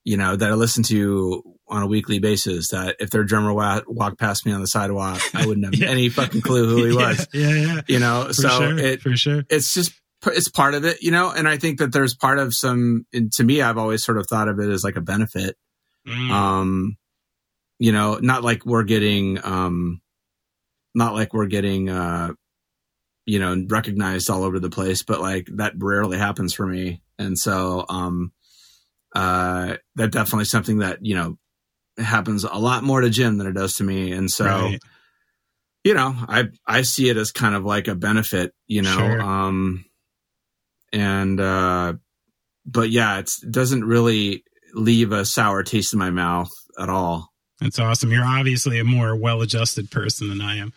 you 0.05 0.17
know, 0.17 0.35
that 0.35 0.51
I 0.51 0.55
listen 0.55 0.83
to 0.85 1.43
on 1.69 1.83
a 1.83 1.87
weekly 1.87 2.19
basis 2.19 2.69
that 2.69 2.97
if 3.01 3.11
their 3.11 3.25
drummer 3.25 3.53
wa- 3.53 3.83
walked 3.89 4.19
past 4.19 4.47
me 4.47 4.53
on 4.53 4.61
the 4.61 4.67
sidewalk, 4.67 5.21
I 5.35 5.47
wouldn't 5.47 5.65
have 5.67 5.75
yeah. 5.81 5.89
any 5.89 6.09
fucking 6.09 6.41
clue 6.43 6.67
who 6.69 6.85
he 6.85 6.97
was. 6.97 7.27
yeah, 7.33 7.51
yeah, 7.55 7.81
You 7.89 7.99
know, 7.99 8.25
for 8.29 8.33
so 8.35 8.49
sure, 8.49 8.79
it, 8.79 9.03
for 9.03 9.17
sure. 9.17 9.45
It's 9.51 9.75
just, 9.75 9.93
it's 10.27 10.49
part 10.49 10.75
of 10.75 10.85
it, 10.85 11.03
you 11.03 11.11
know, 11.11 11.31
and 11.31 11.49
I 11.49 11.57
think 11.57 11.79
that 11.79 11.93
there's 11.93 12.15
part 12.15 12.39
of 12.39 12.55
some, 12.55 13.07
to 13.33 13.45
me, 13.45 13.63
I've 13.63 13.79
always 13.79 14.05
sort 14.05 14.19
of 14.19 14.27
thought 14.27 14.49
of 14.49 14.59
it 14.61 14.69
as 14.71 14.85
like 14.85 14.97
a 14.97 15.01
benefit. 15.01 15.57
Mm. 16.07 16.31
Um, 16.31 16.97
you 17.79 17.93
know, 17.93 18.19
not 18.23 18.45
like 18.45 18.65
we're 18.65 18.85
getting, 18.85 19.39
um, 19.45 20.01
not 20.95 21.15
like 21.15 21.35
we're 21.35 21.47
getting, 21.47 21.91
uh, 21.91 22.33
you 23.27 23.39
know, 23.41 23.67
recognized 23.69 24.31
all 24.31 24.45
over 24.45 24.61
the 24.61 24.71
place, 24.71 25.03
but 25.03 25.21
like 25.21 25.49
that 25.57 25.75
rarely 25.77 26.17
happens 26.17 26.55
for 26.55 26.65
me. 26.65 27.03
And 27.19 27.37
so, 27.39 27.85
um, 27.89 28.33
uh, 29.15 29.77
that 29.97 30.13
definitely 30.13 30.45
something 30.45 30.79
that, 30.79 31.05
you 31.05 31.15
know, 31.17 31.39
happens 31.99 32.45
a 32.45 32.59
lot 32.59 32.85
more 32.85 33.01
to 33.01 33.11
Jim 33.11 33.39
than 33.39 33.47
it 33.47 33.53
does 33.53 33.77
to 33.77 33.85
me. 33.85 34.13
And 34.13 34.31
so, 34.31 34.45
right. 34.45 34.81
you 35.85 35.95
know, 35.95 36.15
I, 36.29 36.45
I 36.67 36.83
see 36.83 37.09
it 37.09 37.17
as 37.17 37.33
kind 37.33 37.55
of 37.55 37.65
like 37.65 37.89
a 37.89 37.95
benefit, 37.95 38.55
you 38.67 38.83
know, 38.83 38.97
sure. 38.97 39.21
um, 39.21 39.85
and, 40.93 41.41
uh, 41.41 41.95
but 42.65 42.91
yeah, 42.91 43.19
it 43.19 43.31
doesn't 43.51 43.85
really 43.85 44.45
leave 44.75 45.13
a 45.13 45.25
sour 45.25 45.63
taste 45.63 45.93
in 45.93 45.99
my 45.99 46.11
mouth 46.11 46.51
at 46.79 46.89
all. 46.89 47.33
That's 47.61 47.79
awesome. 47.79 48.11
You're 48.11 48.25
obviously 48.25 48.79
a 48.79 48.85
more 48.85 49.17
well-adjusted 49.17 49.91
person 49.91 50.29
than 50.29 50.41
I 50.41 50.57
am. 50.57 50.73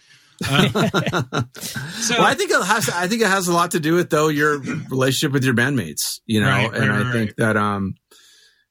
Uh, 0.48 0.70
so 1.60 2.16
well, 2.18 2.26
I 2.26 2.34
think 2.34 2.52
it 2.52 2.64
has. 2.64 2.90
I 2.90 3.08
think 3.08 3.22
it 3.22 3.28
has 3.28 3.50
a 3.50 3.54
lot 3.54 3.72
to 3.72 3.80
do 3.82 3.96
with 3.96 4.10
though 4.10 4.30
your 4.30 4.60
relationship 4.60 5.34
with 5.34 5.44
your 5.44 5.54
bandmates. 5.54 6.22
You 6.26 6.40
know, 6.40 6.48
right, 6.48 6.74
and 6.74 6.90
right, 6.90 7.06
I 7.06 7.12
think 7.12 7.36
that 7.36 7.58
um, 7.58 7.96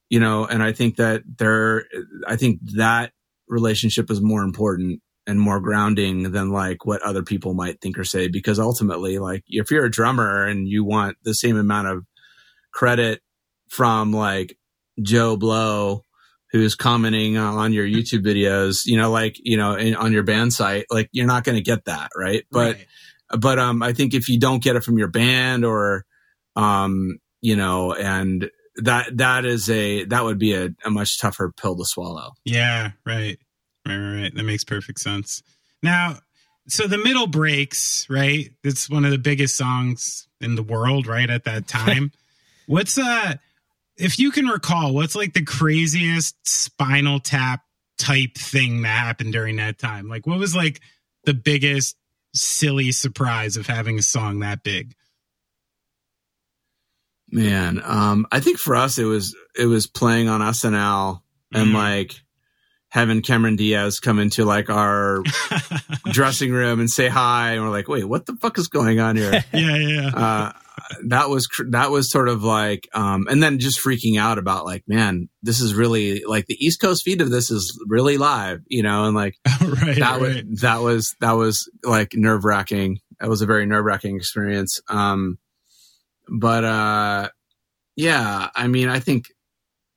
you 0.09 0.21
know, 0.21 0.47
and 0.47 0.63
I 0.63 0.73
think 0.73 0.97
that 0.97 1.23
there, 1.39 1.85
I 2.27 2.37
think 2.37 2.61
that 2.77 3.13
relationship 3.49 4.11
is 4.11 4.21
more 4.21 4.43
important 4.43 5.01
and 5.27 5.39
more 5.39 5.61
grounding 5.61 6.33
than 6.33 6.51
like 6.51 6.87
what 6.87 7.03
other 7.03 7.23
people 7.23 7.53
might 7.55 7.81
think 7.81 7.99
or 7.99 8.05
say. 8.05 8.29
Because 8.29 8.59
ultimately, 8.59 9.19
like 9.19 9.45
if 9.47 9.71
you're 9.71 9.85
a 9.85 9.91
drummer 9.91 10.45
and 10.45 10.67
you 10.67 10.85
want 10.85 11.17
the 11.23 11.35
same 11.35 11.57
amount 11.57 11.89
of 11.89 12.07
credit 12.73 13.21
from 13.69 14.13
like 14.13 14.57
Joe 15.03 15.37
Blow, 15.37 16.03
who's 16.51 16.75
commenting 16.75 17.37
on 17.37 17.75
your 17.75 17.87
YouTube 17.87 18.25
videos, 18.25 18.87
you 18.87 18.97
know, 18.97 19.11
like, 19.11 19.37
you 19.39 19.59
know, 19.59 19.75
in, 19.75 19.95
on 19.95 20.15
your 20.15 20.23
band 20.23 20.51
site, 20.53 20.87
like 20.91 21.11
you're 21.13 21.27
not 21.27 21.45
going 21.45 21.57
to 21.57 21.63
get 21.63 21.85
that. 21.85 22.11
Right. 22.17 22.45
But, 22.51 22.77
right. 22.77 22.87
but, 23.39 23.59
um, 23.59 23.83
I 23.83 23.93
think 23.93 24.15
if 24.15 24.31
you 24.31 24.39
don't 24.39 24.63
get 24.63 24.75
it 24.75 24.83
from 24.83 24.97
your 24.97 25.09
band 25.09 25.67
or, 25.67 26.07
um, 26.57 27.19
you 27.43 27.55
know, 27.55 27.93
and 27.93 28.51
that 28.79 29.17
that 29.17 29.45
is 29.45 29.69
a 29.69 30.05
that 30.05 30.25
would 30.25 30.39
be 30.39 30.55
a, 30.55 30.71
a 30.85 30.91
much 30.91 31.19
tougher 31.21 31.53
pill 31.57 31.77
to 31.77 31.85
swallow. 31.85 32.33
Yeah, 32.45 32.93
right. 33.05 33.39
Right, 33.87 33.97
right, 33.97 34.23
right. 34.23 34.35
That 34.35 34.45
makes 34.45 34.65
perfect 34.65 35.01
sense. 35.01 35.43
Now, 35.83 36.19
so 36.69 36.87
the 36.87 36.99
middle 36.99 37.27
breaks, 37.27 38.07
right? 38.11 38.51
It's 38.63 38.91
one 38.91 39.05
of 39.05 39.11
the 39.11 39.19
biggest 39.19 39.57
songs 39.57 40.29
in 40.41 40.55
the 40.55 40.63
world, 40.63 41.07
right? 41.07 41.29
At 41.29 41.45
that 41.45 41.67
time. 41.67 42.13
what's 42.67 42.99
uh 42.99 43.35
if 43.97 44.19
you 44.19 44.31
can 44.31 44.47
recall, 44.47 44.95
what's 44.95 45.17
like 45.17 45.33
the 45.33 45.45
craziest 45.45 46.37
spinal 46.47 47.19
tap 47.19 47.63
type 47.97 48.37
thing 48.37 48.83
that 48.83 48.89
happened 48.89 49.33
during 49.33 49.57
that 49.57 49.79
time? 49.79 50.09
Like 50.09 50.27
what 50.27 50.39
was 50.39 50.55
like 50.55 50.81
the 51.25 51.35
biggest 51.35 51.97
silly 52.35 52.93
surprise 52.93 53.57
of 53.57 53.67
having 53.67 53.99
a 53.99 54.03
song 54.03 54.41
that 54.41 54.63
big? 54.63 54.95
Man, 57.31 57.81
um, 57.85 58.27
I 58.33 58.41
think 58.41 58.59
for 58.59 58.75
us 58.75 58.99
it 58.99 59.05
was 59.05 59.37
it 59.57 59.67
was 59.67 59.87
playing 59.87 60.29
on 60.29 60.41
SNL 60.41 61.21
and 61.53 61.69
mm. 61.71 61.75
like 61.75 62.15
having 62.91 63.21
Cameron 63.21 63.57
Diaz 63.57 64.01
come 64.01 64.19
into 64.19 64.45
like 64.45 64.71
our 64.71 65.23
dressing 66.11 66.53
room 66.53 66.81
and 66.81 66.91
say 66.91 67.09
hi, 67.09 67.53
and 67.53 67.63
we're 67.63 67.71
like, 67.71 67.89
wait, 67.89 68.05
what 68.05 68.27
the 68.27 68.37
fuck 68.41 68.59
is 68.59 68.69
going 68.69 68.99
on 69.01 69.17
here? 69.17 69.45
yeah, 69.53 69.77
yeah. 69.77 70.11
Uh, 70.15 70.53
that 71.09 71.29
was 71.29 71.49
that 71.71 71.91
was 71.91 72.11
sort 72.11 72.29
of 72.29 72.43
like, 72.43 72.89
um, 72.95 73.27
and 73.29 73.43
then 73.43 73.59
just 73.59 73.81
freaking 73.81 74.19
out 74.19 74.39
about 74.39 74.65
like, 74.65 74.85
man, 74.87 75.29
this 75.43 75.61
is 75.61 75.75
really 75.75 76.25
like 76.25 76.47
the 76.47 76.57
East 76.65 76.81
Coast 76.81 77.03
feed 77.03 77.21
of 77.21 77.31
this 77.31 77.51
is 77.51 77.79
really 77.87 78.17
live, 78.17 78.61
you 78.69 78.83
know, 78.83 79.05
and 79.05 79.15
like 79.15 79.35
right, 79.61 79.99
that 79.99 80.21
right. 80.21 80.21
was 80.21 80.61
that 80.61 80.81
was 80.81 81.15
that 81.21 81.33
was 81.33 81.71
like 81.85 82.15
nerve 82.15 82.45
wracking. 82.45 82.99
It 83.21 83.29
was 83.29 83.43
a 83.43 83.47
very 83.47 83.67
nerve 83.67 83.85
wracking 83.85 84.17
experience. 84.17 84.81
Um, 84.89 85.39
but 86.29 86.65
uh, 86.65 87.29
yeah, 87.97 88.51
I 88.55 88.67
mean, 88.67 88.89
I 88.89 89.01
think 89.01 89.27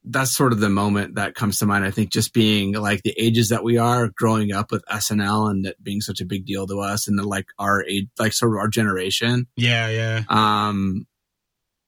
that's 0.03 0.35
sort 0.35 0.53
of 0.53 0.59
the 0.59 0.69
moment 0.69 1.15
that 1.15 1.35
comes 1.35 1.59
to 1.59 1.65
mind. 1.65 1.85
I 1.85 1.91
think 1.91 2.11
just 2.11 2.33
being 2.33 2.73
like 2.73 3.03
the 3.03 3.13
ages 3.17 3.49
that 3.49 3.63
we 3.63 3.77
are, 3.77 4.09
growing 4.09 4.51
up 4.51 4.71
with 4.71 4.83
SNL 4.91 5.51
and 5.51 5.65
that 5.65 5.81
being 5.83 6.01
such 6.01 6.21
a 6.21 6.25
big 6.25 6.45
deal 6.45 6.65
to 6.67 6.79
us, 6.79 7.07
and 7.07 7.17
the, 7.19 7.23
like 7.23 7.47
our 7.59 7.83
age, 7.85 8.07
like 8.17 8.33
sort 8.33 8.53
of 8.53 8.57
our 8.57 8.67
generation. 8.67 9.47
Yeah, 9.55 9.89
yeah. 9.89 10.23
Um, 10.29 11.05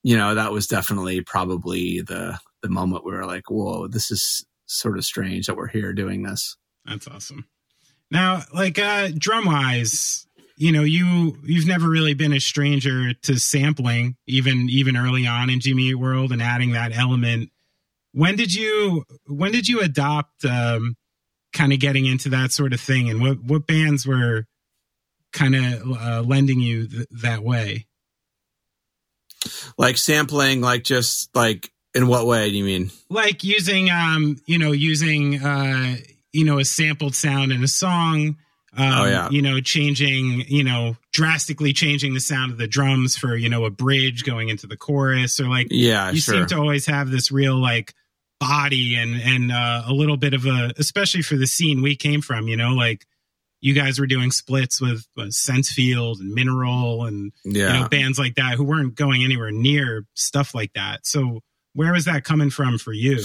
you 0.03 0.17
know, 0.17 0.35
that 0.35 0.51
was 0.51 0.67
definitely 0.67 1.21
probably 1.21 2.01
the 2.01 2.39
the 2.61 2.69
moment 2.69 3.05
we 3.05 3.13
were 3.13 3.25
like, 3.25 3.49
"Whoa, 3.49 3.87
this 3.87 4.11
is 4.11 4.45
sort 4.65 4.97
of 4.97 5.05
strange 5.05 5.47
that 5.47 5.57
we're 5.57 5.67
here 5.67 5.93
doing 5.93 6.23
this." 6.23 6.57
That's 6.85 7.07
awesome. 7.07 7.47
Now, 8.11 8.43
like 8.53 8.77
uh 8.77 9.09
drum 9.17 9.45
wise, 9.45 10.22
you 10.57 10.71
know 10.71 10.83
you 10.83 11.37
you've 11.43 11.67
never 11.67 11.89
really 11.89 12.13
been 12.13 12.33
a 12.33 12.39
stranger 12.39 13.13
to 13.13 13.37
sampling 13.37 14.15
even 14.27 14.67
even 14.69 14.95
early 14.95 15.25
on 15.25 15.49
in 15.49 15.59
Jimmy 15.59 15.93
World 15.93 16.31
and 16.31 16.41
adding 16.41 16.71
that 16.71 16.95
element 16.95 17.49
when 18.11 18.35
did 18.35 18.53
you 18.53 19.03
when 19.25 19.51
did 19.51 19.67
you 19.67 19.81
adopt 19.81 20.45
um, 20.45 20.95
kind 21.53 21.73
of 21.73 21.79
getting 21.79 22.05
into 22.05 22.29
that 22.29 22.51
sort 22.51 22.73
of 22.73 22.79
thing 22.79 23.09
and 23.09 23.21
what 23.21 23.43
what 23.43 23.67
bands 23.67 24.05
were 24.05 24.45
kind 25.31 25.55
of 25.55 25.91
uh, 25.91 26.21
lending 26.25 26.59
you 26.59 26.87
th- 26.87 27.07
that 27.09 27.43
way 27.43 27.85
like 29.77 29.97
sampling 29.97 30.61
like 30.61 30.83
just 30.83 31.35
like 31.35 31.71
In 31.95 32.07
what 32.07 32.25
way 32.25 32.49
do 32.49 32.57
you 32.57 32.63
mean? 32.63 32.89
Like 33.09 33.43
using, 33.43 33.89
um, 33.91 34.37
you 34.47 34.57
know, 34.57 34.71
using, 34.71 35.43
uh, 35.43 35.97
you 36.31 36.43
know, 36.43 36.57
a 36.57 36.65
sampled 36.65 37.13
sound 37.13 37.51
in 37.51 37.63
a 37.63 37.67
song. 37.67 38.37
Um, 38.75 38.93
Oh, 38.93 39.05
yeah. 39.05 39.29
You 39.29 39.41
know, 39.41 39.59
changing, 39.61 40.45
you 40.47 40.63
know, 40.63 40.97
drastically 41.11 41.73
changing 41.73 42.13
the 42.13 42.19
sound 42.19 42.51
of 42.51 42.57
the 42.57 42.67
drums 42.67 43.15
for, 43.15 43.35
you 43.35 43.49
know, 43.49 43.65
a 43.65 43.69
bridge 43.69 44.23
going 44.23 44.49
into 44.49 44.67
the 44.67 44.77
chorus 44.77 45.39
or 45.39 45.47
like 45.47 45.67
Yeah, 45.69 46.11
you 46.11 46.19
sure. 46.19 46.35
seem 46.35 46.45
to 46.47 46.57
always 46.57 46.85
have 46.87 47.09
this 47.09 47.31
real 47.31 47.55
like 47.55 47.93
body 48.39 48.95
and 48.95 49.15
and 49.21 49.51
uh, 49.51 49.83
a 49.87 49.93
little 49.93 50.17
bit 50.17 50.33
of 50.33 50.45
a 50.45 50.73
especially 50.77 51.21
for 51.21 51.35
the 51.35 51.47
scene 51.47 51.81
we 51.81 51.95
came 51.95 52.21
from 52.21 52.47
you 52.47 52.57
know 52.57 52.71
like 52.71 53.05
you 53.61 53.73
guys 53.73 53.99
were 53.99 54.07
doing 54.07 54.31
splits 54.31 54.81
with 54.81 55.07
uh, 55.17 55.29
Sense 55.29 55.71
Field 55.71 56.19
and 56.19 56.33
mineral 56.33 57.05
and 57.05 57.31
yeah. 57.45 57.73
you 57.73 57.79
know 57.79 57.87
bands 57.87 58.19
like 58.19 58.35
that 58.35 58.55
who 58.55 58.65
weren't 58.65 58.95
going 58.95 59.23
anywhere 59.23 59.51
near 59.51 60.05
stuff 60.13 60.53
like 60.53 60.73
that 60.73 61.05
so 61.05 61.41
where 61.73 61.93
was 61.93 62.05
that 62.05 62.25
coming 62.25 62.49
from 62.49 62.77
for 62.77 62.91
you 62.91 63.19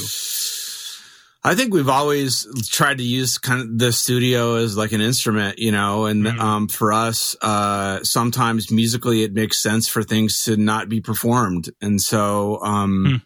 I 1.48 1.54
think 1.54 1.72
we've 1.72 1.88
always 1.88 2.46
tried 2.68 2.98
to 2.98 3.02
use 3.04 3.38
kind 3.38 3.62
of 3.62 3.78
the 3.78 3.90
studio 3.90 4.56
as 4.56 4.76
like 4.76 4.92
an 4.92 5.00
instrument, 5.00 5.58
you 5.58 5.72
know, 5.72 6.04
and 6.04 6.26
Mhm. 6.26 6.38
um, 6.38 6.68
for 6.68 6.92
us, 6.92 7.34
uh, 7.40 8.04
sometimes 8.04 8.70
musically 8.70 9.22
it 9.22 9.32
makes 9.32 9.58
sense 9.58 9.88
for 9.88 10.02
things 10.02 10.42
to 10.42 10.58
not 10.58 10.90
be 10.90 11.00
performed. 11.00 11.70
And 11.80 12.02
so 12.02 12.62
um, 12.62 13.04
Hmm. 13.06 13.16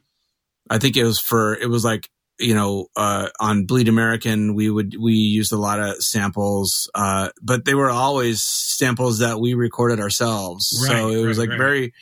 I 0.70 0.78
think 0.78 0.96
it 0.96 1.02
was 1.02 1.18
for, 1.18 1.56
it 1.56 1.68
was 1.68 1.84
like, 1.84 2.08
you 2.38 2.54
know, 2.54 2.86
uh, 2.94 3.28
on 3.40 3.66
Bleed 3.66 3.88
American, 3.88 4.54
we 4.54 4.70
would, 4.70 4.94
we 5.00 5.14
used 5.14 5.52
a 5.52 5.56
lot 5.58 5.80
of 5.80 5.96
samples, 6.00 6.88
uh, 6.94 7.30
but 7.42 7.64
they 7.64 7.74
were 7.74 7.90
always 7.90 8.40
samples 8.40 9.18
that 9.18 9.40
we 9.40 9.54
recorded 9.54 9.98
ourselves. 9.98 10.68
so 10.86 11.08
it 11.10 11.26
was 11.26 11.38
right, 11.38 11.48
like 11.48 11.50
right. 11.50 11.58
very, 11.58 11.92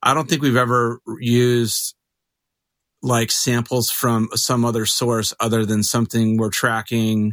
I 0.00 0.14
don't 0.14 0.28
think 0.28 0.42
we've 0.42 0.54
ever 0.54 1.00
used 1.18 1.96
like 3.02 3.30
samples 3.30 3.90
from 3.90 4.28
some 4.34 4.64
other 4.64 4.84
source 4.86 5.32
other 5.40 5.64
than 5.64 5.82
something 5.82 6.36
we're 6.36 6.50
tracking 6.50 7.32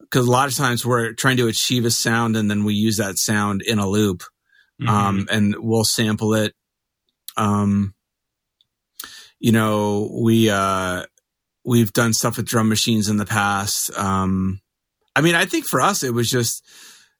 because 0.00 0.26
a 0.26 0.30
lot 0.30 0.48
of 0.48 0.54
times 0.56 0.84
we're 0.86 1.12
trying 1.12 1.36
to 1.36 1.46
achieve 1.48 1.84
a 1.84 1.90
sound 1.90 2.36
and 2.36 2.50
then 2.50 2.64
we 2.64 2.74
use 2.74 2.96
that 2.96 3.18
sound 3.18 3.62
in 3.62 3.78
a 3.78 3.86
loop 3.88 4.22
Mhm. 4.80 4.88
um, 4.88 5.28
and 5.30 5.56
we'll 5.58 5.84
sample 5.84 6.34
it 6.34 6.54
um, 7.36 7.94
you 9.40 9.52
know 9.52 10.10
we 10.22 10.50
uh, 10.50 11.04
we've 11.64 11.92
done 11.92 12.12
stuff 12.12 12.36
with 12.36 12.46
drum 12.46 12.68
machines 12.68 13.08
in 13.08 13.16
the 13.18 13.26
past 13.26 13.96
um, 13.96 14.60
i 15.14 15.20
mean 15.20 15.34
i 15.34 15.44
think 15.44 15.66
for 15.66 15.80
us 15.80 16.02
it 16.02 16.14
was 16.14 16.30
just 16.30 16.64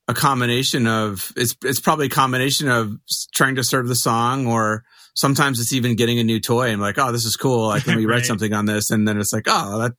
a 0.08 0.14
combination 0.14 0.86
of 0.86 1.32
it's 1.36 1.54
it's 1.64 1.80
probably 1.80 2.06
a 2.06 2.10
combination 2.10 2.68
of 2.68 2.92
trying 3.34 3.56
to 3.56 3.64
serve 3.64 3.88
the 3.88 3.94
song 3.96 4.46
or 4.46 4.84
sometimes 5.18 5.60
it's 5.60 5.72
even 5.72 5.96
getting 5.96 6.18
a 6.18 6.24
new 6.24 6.40
toy 6.40 6.70
and 6.70 6.80
like 6.80 6.96
oh 6.98 7.12
this 7.12 7.24
is 7.24 7.36
cool. 7.36 7.66
Like 7.68 7.86
let 7.86 7.96
me 7.96 8.06
write 8.06 8.16
Right. 8.18 8.24
something 8.26 8.52
on 8.54 8.66
this? 8.66 8.90
And 8.90 9.06
then 9.06 9.18
it's 9.18 9.32
like 9.32 9.44
oh 9.46 9.78
that 9.78 9.92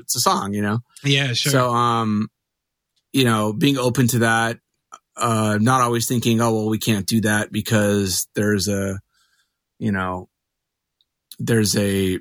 it's 0.00 0.16
a 0.16 0.20
song 0.20 0.52
you 0.52 0.62
know? 0.62 0.80
Yeah 1.04 1.32
sure. 1.32 1.52
So 1.52 1.70
um 1.74 2.28
you 3.12 3.24
know 3.24 3.52
being 3.52 3.78
open 3.78 4.08
to 4.08 4.18
that 4.20 4.58
uh 5.16 5.58
not 5.60 5.80
always 5.80 6.06
thinking 6.08 6.40
oh 6.40 6.52
well 6.52 6.68
we 6.68 6.78
can't 6.78 7.06
do 7.06 7.20
that 7.22 7.52
because 7.52 8.26
there's 8.34 8.66
a 8.68 8.98
you 9.78 9.92
know 9.92 10.28
there's 11.38 11.76
a 11.76 12.18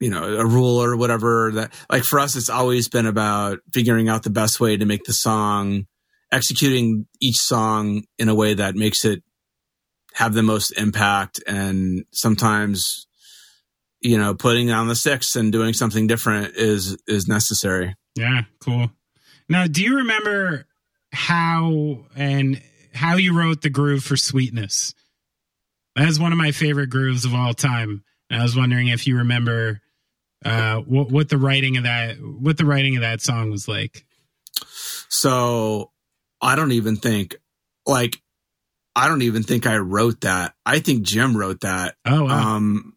you 0.00 0.10
know 0.10 0.24
a 0.36 0.44
rule 0.46 0.82
or 0.82 0.96
whatever 0.96 1.50
that 1.54 1.72
like 1.90 2.04
for 2.04 2.18
us 2.20 2.36
it's 2.36 2.50
always 2.50 2.88
been 2.88 3.06
about 3.06 3.58
figuring 3.72 4.08
out 4.08 4.22
the 4.24 4.30
best 4.30 4.60
way 4.60 4.76
to 4.76 4.84
make 4.84 5.04
the 5.04 5.12
song 5.12 5.86
executing 6.32 7.06
each 7.20 7.36
song 7.38 8.02
in 8.18 8.28
a 8.28 8.34
way 8.34 8.54
that 8.54 8.74
makes 8.74 9.04
it 9.04 9.22
have 10.16 10.32
the 10.32 10.42
most 10.42 10.70
impact 10.72 11.42
and 11.46 12.04
sometimes 12.10 13.06
you 14.00 14.16
know 14.16 14.34
putting 14.34 14.70
on 14.70 14.88
the 14.88 14.94
six 14.94 15.36
and 15.36 15.52
doing 15.52 15.72
something 15.74 16.06
different 16.06 16.56
is 16.56 16.96
is 17.06 17.28
necessary 17.28 17.94
Yeah, 18.16 18.42
cool. 18.60 18.90
Now, 19.48 19.66
do 19.66 19.82
you 19.82 19.98
remember 19.98 20.66
how 21.12 22.06
and 22.16 22.60
how 22.94 23.16
you 23.16 23.36
wrote 23.38 23.62
the 23.62 23.70
groove 23.70 24.02
for 24.02 24.16
Sweetness? 24.16 24.94
That 25.94 26.08
is 26.08 26.18
one 26.18 26.32
of 26.32 26.38
my 26.38 26.50
favorite 26.50 26.90
grooves 26.90 27.24
of 27.24 27.34
all 27.34 27.54
time. 27.54 28.02
And 28.28 28.40
I 28.40 28.42
was 28.42 28.56
wondering 28.56 28.88
if 28.88 29.06
you 29.06 29.18
remember 29.18 29.80
uh, 30.44 30.78
what 30.80 31.10
what 31.10 31.28
the 31.28 31.38
writing 31.38 31.76
of 31.76 31.84
that 31.84 32.16
what 32.16 32.56
the 32.56 32.64
writing 32.64 32.96
of 32.96 33.02
that 33.02 33.20
song 33.20 33.50
was 33.50 33.68
like. 33.68 34.04
So 35.08 35.92
I 36.40 36.56
don't 36.56 36.72
even 36.72 36.96
think 36.96 37.36
like 37.86 38.20
I 38.96 39.08
don't 39.08 39.22
even 39.22 39.42
think 39.42 39.66
I 39.66 39.76
wrote 39.76 40.22
that. 40.22 40.54
I 40.64 40.78
think 40.80 41.02
Jim 41.02 41.36
wrote 41.36 41.60
that. 41.60 41.94
Oh, 42.06 42.24
wow. 42.24 42.56
Um 42.56 42.94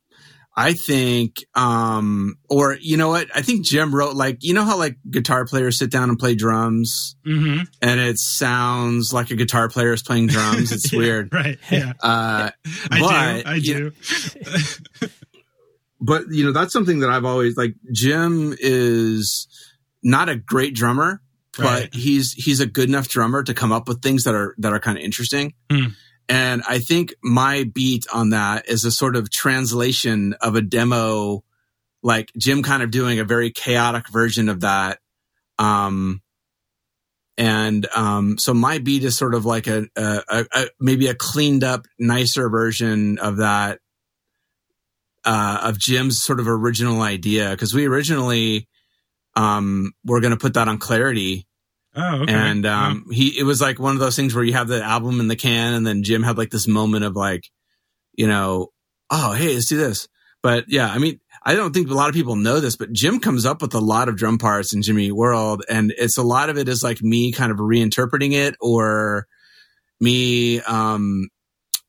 I 0.56 0.74
think 0.74 1.38
um 1.56 2.36
or 2.50 2.76
you 2.82 2.98
know 2.98 3.10
what? 3.10 3.28
I 3.36 3.42
think 3.42 3.66
Jim 3.66 3.94
wrote 3.94 4.16
like 4.16 4.38
you 4.42 4.54
know 4.54 4.64
how 4.64 4.78
like 4.78 4.98
guitar 5.10 5.46
players 5.46 5.78
sit 5.78 5.92
down 5.92 6.10
and 6.10 6.18
play 6.20 6.36
drums 6.36 7.16
mm-hmm. 7.26 7.64
and 7.82 8.00
it 8.00 8.18
sounds 8.18 9.14
like 9.14 9.30
a 9.32 9.36
guitar 9.36 9.70
player 9.70 9.94
is 9.94 10.02
playing 10.04 10.28
drums. 10.28 10.72
It's 10.72 10.92
weird. 10.94 11.34
right? 11.34 11.60
Yeah, 11.72 11.94
Uh 12.02 12.50
I 12.92 13.00
But, 13.00 13.44
do. 13.44 13.50
I 13.50 13.56
you 13.56 13.92
do. 13.92 15.10
but 16.02 16.24
you 16.32 16.46
know 16.46 16.52
that's 16.52 16.74
something 16.74 17.00
that 17.00 17.10
I've 17.10 17.26
always 17.26 17.56
like 17.58 17.76
Jim 17.94 18.56
is 18.60 19.48
not 20.04 20.30
a 20.30 20.36
great 20.36 20.74
drummer 20.76 21.22
but 21.64 21.94
he's 21.94 22.34
he's 22.34 22.60
a 22.60 22.66
good 22.66 22.90
enough 22.90 23.08
drummer 23.08 23.44
to 23.44 23.54
come 23.54 23.72
up 23.72 23.88
with 23.88 24.02
things 24.02 24.24
that 24.24 24.36
are 24.36 24.56
that 24.58 24.74
are 24.74 24.80
kind 24.80 24.98
of 24.98 25.04
interesting. 25.04 25.54
Hmm. 25.72 25.88
And 26.28 26.62
I 26.68 26.80
think 26.80 27.16
my 27.24 27.64
beat 27.64 28.06
on 28.14 28.30
that 28.30 28.70
is 28.70 28.86
a 28.86 28.92
sort 28.92 29.16
of 29.16 29.32
translation 29.32 30.36
of 30.42 30.56
a 30.56 30.62
demo, 30.62 31.44
like 32.04 32.32
Jim 32.38 32.62
kind 32.62 32.84
of 32.84 32.92
doing 32.92 33.20
a 33.20 33.24
very 33.24 33.52
chaotic 33.52 34.10
version 34.10 34.48
of 34.48 34.62
that. 34.62 35.00
Um, 35.58 36.22
and 37.36 37.88
um, 37.96 38.38
so 38.38 38.54
my 38.54 38.78
beat 38.78 39.04
is 39.04 39.18
sort 39.18 39.34
of 39.34 39.46
like 39.46 39.66
a, 39.68 39.88
a, 39.96 40.24
a, 40.30 40.46
a 40.54 40.66
maybe 40.80 41.08
a 41.08 41.16
cleaned 41.16 41.64
up, 41.64 41.88
nicer 41.98 42.48
version 42.50 43.18
of 43.18 43.38
that 43.38 43.80
uh, 45.26 45.62
of 45.64 45.80
Jim's 45.80 46.22
sort 46.22 46.40
of 46.40 46.48
original 46.48 47.02
idea 47.02 47.52
because 47.52 47.74
we 47.74 47.86
originally 47.88 48.68
um, 49.36 49.94
were 50.06 50.22
going 50.22 50.32
to 50.32 50.38
put 50.38 50.56
that 50.56 50.68
on 50.68 50.78
Clarity, 50.78 51.48
Oh, 51.96 52.22
okay. 52.22 52.34
and 52.34 52.66
um, 52.66 53.06
he 53.12 53.38
it 53.40 53.44
was 53.44 53.62
like 53.62 53.80
one 53.80 53.94
of 53.94 54.00
those 54.00 54.16
things 54.16 54.36
where 54.36 54.44
you 54.44 54.54
have 54.54 54.68
the 54.68 54.84
album 54.84 55.20
in 55.20 55.28
the 55.28 55.36
can, 55.36 55.74
and 55.74 55.86
then 55.86 56.04
Jim 56.04 56.24
had 56.24 56.38
like 56.38 56.52
this 56.52 56.68
moment 56.68 57.04
of 57.04 57.16
like, 57.16 57.50
you 58.14 58.28
know, 58.28 58.68
oh 59.10 59.34
hey, 59.34 59.54
let's 59.54 59.68
do 59.68 59.78
this. 59.78 60.08
But 60.42 60.66
yeah, 60.68 60.88
I 60.90 61.00
mean, 61.00 61.20
I 61.44 61.56
don't 61.56 61.74
think 61.74 61.90
a 61.90 61.96
lot 61.96 62.10
of 62.10 62.16
people 62.16 62.36
know 62.36 62.60
this, 62.60 62.78
but 62.78 62.94
Jim 62.94 63.20
comes 63.20 63.46
up 63.46 63.62
with 63.62 63.74
a 63.74 63.80
lot 63.80 64.08
of 64.08 64.16
drum 64.16 64.38
parts 64.38 64.74
in 64.74 64.82
Jimmy 64.82 65.12
World, 65.12 65.64
and 65.70 65.94
it's 65.98 66.18
a 66.18 66.24
lot 66.24 66.50
of 66.50 66.58
it 66.58 66.70
is 66.70 66.84
like 66.84 67.02
me 67.02 67.32
kind 67.32 67.52
of 67.52 67.58
reinterpreting 67.58 68.34
it, 68.34 68.56
or 68.62 69.28
me. 70.00 70.62
Um, 70.62 71.30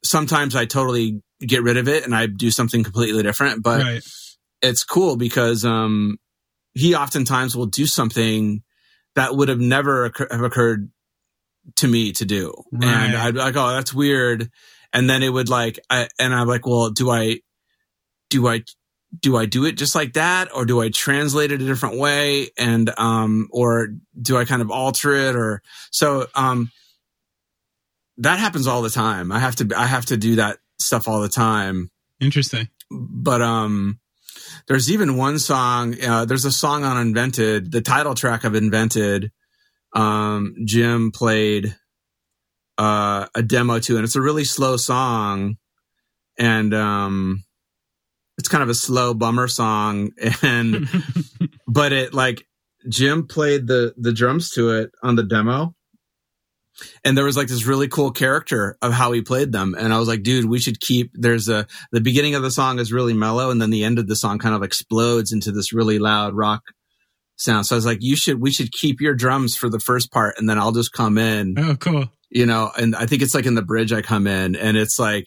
sometimes 0.03 0.57
I 0.57 0.65
totally 0.65 1.23
get 1.41 1.63
rid 1.63 1.77
of 1.77 1.89
it 1.89 2.05
and 2.05 2.15
I 2.15 2.27
do 2.27 2.51
something 2.51 2.85
completely 2.85 3.23
different, 3.23 3.63
but 3.63 3.83
right. 3.83 4.03
it's 4.63 4.85
cool 4.85 5.17
because 5.17 5.65
um 5.65 6.19
he 6.73 6.95
oftentimes 6.95 7.57
will 7.57 7.67
do 7.67 7.87
something 7.87 8.63
that 9.21 9.37
would 9.37 9.49
have 9.49 9.61
never 9.61 10.07
occur- 10.07 10.29
have 10.31 10.43
occurred 10.43 10.91
to 11.77 11.87
me 11.87 12.13
to 12.13 12.25
do. 12.25 12.53
Right. 12.73 12.89
and 12.89 13.17
i'd 13.17 13.35
be 13.35 13.39
like 13.41 13.57
oh 13.57 13.69
that's 13.73 13.93
weird. 13.95 14.51
And 14.93 15.09
then 15.09 15.23
it 15.23 15.29
would 15.29 15.49
like 15.49 15.79
I, 15.89 16.09
and 16.19 16.35
i'm 16.35 16.49
like 16.49 16.67
well 16.67 16.91
do 16.91 17.11
i 17.11 17.41
do 18.31 18.49
i 18.49 18.63
do 19.21 19.37
i 19.37 19.45
do 19.47 19.65
it 19.67 19.77
just 19.77 19.95
like 19.95 20.15
that? 20.15 20.55
Or 20.55 20.65
do 20.65 20.81
i 20.81 20.89
translate 20.89 21.53
it 21.53 21.61
a 21.63 21.67
different 21.67 21.99
way? 21.99 22.49
And 22.59 22.91
um 22.99 23.49
or 23.53 23.89
do 24.21 24.37
i 24.37 24.45
kind 24.45 24.63
of 24.63 24.71
alter 24.71 25.13
it? 25.13 25.37
Or 25.37 25.63
so 25.91 26.27
um 26.35 26.71
that 28.19 28.39
happens 28.39 28.67
all 28.67 28.83
the 28.83 28.91
time. 28.91 29.31
I 29.31 29.39
have 29.39 29.57
to 29.57 29.69
i 29.77 29.87
have 29.87 30.07
to 30.07 30.17
do 30.17 30.37
that 30.37 30.59
stuff 30.81 31.07
all 31.09 31.21
the 31.21 31.29
time. 31.29 31.91
Interesting. 32.21 32.69
but 32.91 33.43
um 33.43 34.00
there's 34.71 34.89
even 34.89 35.17
one 35.17 35.41
song 35.41 36.01
uh, 36.01 36.25
there's 36.25 36.45
a 36.45 36.53
song 36.53 36.85
on 36.85 36.97
invented 36.97 37.73
the 37.73 37.81
title 37.81 38.15
track 38.15 38.45
of 38.45 38.55
invented 38.55 39.33
um 39.97 40.55
jim 40.65 41.11
played 41.11 41.77
uh 42.79 43.27
a 43.35 43.43
demo 43.43 43.81
to 43.81 43.97
and 43.97 44.05
it's 44.05 44.15
a 44.15 44.21
really 44.21 44.45
slow 44.45 44.77
song 44.77 45.57
and 46.39 46.73
um 46.73 47.43
it's 48.39 48.49
kind 48.49 48.63
of 48.63 48.69
a 48.69 48.75
slow 48.75 49.13
bummer 49.13 49.49
song 49.49 50.13
and 50.43 50.89
but 51.67 51.93
it 51.93 52.15
like 52.15 52.47
jim 52.89 53.27
played 53.27 53.67
the 53.67 53.93
the 53.97 54.13
drums 54.13 54.51
to 54.51 54.71
it 54.71 54.93
on 55.03 55.17
the 55.17 55.25
demo 55.25 55.75
and 57.05 57.17
there 57.17 57.25
was 57.25 57.37
like 57.37 57.49
this 57.49 57.67
really 57.67 57.89
cool 57.89 58.11
character 58.11 58.77
of 58.83 58.93
how 58.93 59.13
he 59.13 59.23
played 59.23 59.53
them. 59.53 59.75
And 59.79 59.93
i 59.93 59.99
was 59.99 60.09
like 60.09 60.23
dude 60.23 60.47
we 60.47 60.59
should 60.59 60.81
keep 60.81 61.11
there's 61.15 61.49
a 61.49 61.67
the 61.93 62.01
beginning 62.01 62.35
of 62.35 62.43
the 62.43 62.51
song 62.51 62.79
is 62.79 62.93
really 62.93 63.15
mellow 63.15 63.51
and 63.51 63.61
then 63.61 63.71
the 63.71 63.85
end 63.85 63.99
of 63.99 64.07
the 64.07 64.17
song 64.17 64.39
kind 64.39 64.55
of 64.55 64.63
explodes 64.63 65.33
into 65.33 65.53
this 65.53 65.73
really 65.73 65.99
loud 65.99 66.35
rock 66.35 66.63
sound. 67.37 67.67
So 67.67 67.75
i 67.75 67.79
was 67.79 67.87
like 67.87 67.99
you 68.01 68.17
should 68.17 68.41
we 68.41 68.51
should 68.51 68.73
keep 68.73 69.01
your 69.01 69.15
drums 69.15 69.57
for 69.57 69.69
the 69.69 69.81
first 69.81 70.13
part 70.13 70.35
and 70.39 70.49
then 70.49 70.59
i'll 70.59 70.73
just 70.73 70.93
come 70.93 71.19
in. 71.19 71.55
Oh, 71.59 71.77
cool. 71.77 72.11
you 72.31 72.47
know 72.47 72.71
and 72.79 72.95
i 72.97 73.07
think 73.07 73.23
it's 73.23 73.35
like 73.35 73.47
in 73.47 73.55
the 73.55 73.63
bridge 73.63 73.93
i 73.93 74.03
come 74.03 74.27
in 74.27 74.57
and 74.57 74.77
it's 74.77 74.99
like 74.99 75.27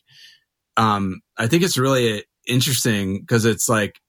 um 0.77 1.21
i 1.37 1.47
think 1.47 1.63
it's 1.63 1.77
really 1.77 2.23
interesting 2.47 3.19
because 3.19 3.45
it's 3.45 3.67
like 3.69 3.99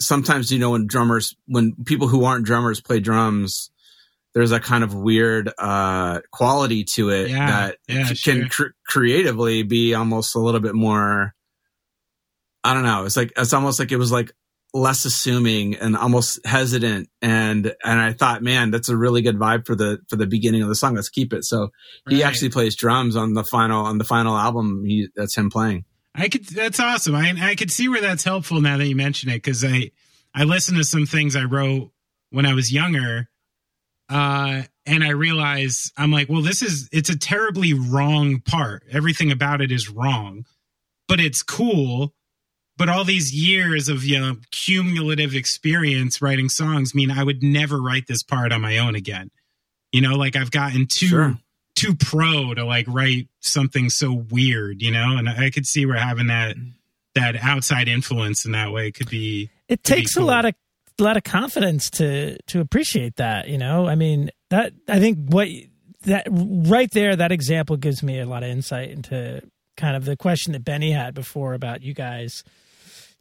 sometimes 0.00 0.52
you 0.52 0.58
know 0.58 0.70
when 0.70 0.86
drummers 0.86 1.34
when 1.46 1.72
people 1.84 2.08
who 2.08 2.24
aren't 2.24 2.44
drummers 2.44 2.80
play 2.80 3.00
drums 3.00 3.70
there's 4.36 4.52
a 4.52 4.60
kind 4.60 4.84
of 4.84 4.92
weird 4.94 5.50
uh, 5.58 6.20
quality 6.30 6.84
to 6.84 7.08
it 7.08 7.30
Yeah, 7.30 7.46
that 7.46 7.78
yeah, 7.88 8.04
c- 8.04 8.14
sure. 8.14 8.34
can 8.34 8.48
cr- 8.50 8.64
creatively 8.86 9.62
be 9.62 9.94
almost 9.94 10.34
a 10.36 10.38
little 10.38 10.60
bit 10.60 10.74
more 10.74 11.34
i 12.62 12.74
don't 12.74 12.82
know 12.82 13.04
it's 13.06 13.16
like 13.16 13.32
it's 13.36 13.54
almost 13.54 13.78
like 13.80 13.92
it 13.92 13.96
was 13.96 14.12
like 14.12 14.32
less 14.74 15.06
assuming 15.06 15.74
and 15.76 15.96
almost 15.96 16.44
hesitant 16.44 17.08
and 17.22 17.74
and 17.82 17.98
i 18.00 18.12
thought 18.12 18.42
man 18.42 18.70
that's 18.70 18.90
a 18.90 18.96
really 18.96 19.22
good 19.22 19.38
vibe 19.38 19.64
for 19.66 19.74
the 19.74 19.98
for 20.10 20.16
the 20.16 20.26
beginning 20.26 20.60
of 20.62 20.68
the 20.68 20.74
song 20.74 20.94
let's 20.94 21.08
keep 21.08 21.32
it 21.32 21.44
so 21.44 21.70
he 22.10 22.22
actually 22.22 22.50
plays 22.50 22.76
drums 22.76 23.16
on 23.16 23.32
the 23.32 23.44
final 23.44 23.86
on 23.86 23.96
the 23.96 24.04
final 24.04 24.36
album 24.36 24.84
he, 24.84 25.08
that's 25.16 25.34
him 25.36 25.48
playing 25.50 25.84
I 26.18 26.30
could. 26.30 26.46
That's 26.46 26.80
awesome. 26.80 27.14
I 27.14 27.34
I 27.38 27.54
could 27.56 27.70
see 27.70 27.90
where 27.90 28.00
that's 28.00 28.24
helpful 28.24 28.62
now 28.62 28.78
that 28.78 28.86
you 28.86 28.96
mention 28.96 29.28
it 29.28 29.34
because 29.34 29.62
I 29.62 29.90
I 30.34 30.44
listened 30.44 30.78
to 30.78 30.84
some 30.84 31.04
things 31.04 31.36
I 31.36 31.44
wrote 31.44 31.90
when 32.30 32.46
I 32.46 32.54
was 32.54 32.72
younger, 32.72 33.28
uh, 34.08 34.62
and 34.84 35.02
I 35.04 35.10
realize 35.10 35.92
I'm 35.96 36.12
like, 36.12 36.28
well, 36.28 36.42
this 36.42 36.62
is 36.62 36.88
it's 36.92 37.10
a 37.10 37.18
terribly 37.18 37.74
wrong 37.74 38.40
part. 38.40 38.84
Everything 38.90 39.30
about 39.32 39.60
it 39.60 39.72
is 39.72 39.88
wrong, 39.90 40.44
but 41.08 41.20
it's 41.20 41.42
cool. 41.42 42.12
But 42.78 42.88
all 42.90 43.04
these 43.04 43.34
years 43.34 43.88
of 43.88 44.04
you 44.04 44.20
know 44.20 44.36
cumulative 44.50 45.34
experience 45.34 46.20
writing 46.20 46.48
songs 46.48 46.94
mean 46.94 47.10
I 47.10 47.24
would 47.24 47.42
never 47.42 47.80
write 47.80 48.06
this 48.06 48.22
part 48.22 48.52
on 48.52 48.60
my 48.60 48.78
own 48.78 48.94
again. 48.94 49.30
You 49.92 50.02
know, 50.02 50.14
like 50.14 50.36
I've 50.36 50.50
gotten 50.50 50.86
too 50.86 51.06
Sure. 51.08 51.38
too 51.74 51.94
pro 51.96 52.52
to 52.54 52.64
like 52.64 52.86
write 52.88 53.28
something 53.40 53.88
so 53.88 54.12
weird, 54.12 54.82
you 54.82 54.90
know? 54.90 55.16
And 55.16 55.28
I 55.28 55.50
could 55.50 55.66
see 55.66 55.86
we're 55.86 55.96
having 55.96 56.26
that 56.26 56.56
that 57.14 57.36
outside 57.42 57.88
influence 57.88 58.44
in 58.44 58.52
that 58.52 58.72
way 58.72 58.92
could 58.92 59.08
be 59.08 59.48
it 59.68 59.82
Pretty 59.82 60.02
takes 60.02 60.14
cool. 60.14 60.24
a 60.24 60.26
lot 60.26 60.44
of 60.44 60.54
a 60.98 61.02
lot 61.02 61.16
of 61.16 61.24
confidence 61.24 61.90
to 61.90 62.38
to 62.46 62.60
appreciate 62.60 63.16
that 63.16 63.48
you 63.48 63.58
know? 63.58 63.86
I 63.86 63.94
mean 63.94 64.30
that 64.50 64.72
i 64.88 65.00
think 65.00 65.18
what 65.28 65.48
that 66.02 66.26
right 66.30 66.90
there 66.92 67.16
that 67.16 67.32
example 67.32 67.76
gives 67.76 68.02
me 68.02 68.20
a 68.20 68.26
lot 68.26 68.42
of 68.42 68.48
insight 68.48 68.90
into 68.90 69.42
kind 69.76 69.96
of 69.96 70.04
the 70.04 70.16
question 70.16 70.52
that 70.52 70.64
benny 70.64 70.92
had 70.92 71.14
before 71.14 71.54
about 71.54 71.82
you 71.82 71.92
guys 71.92 72.44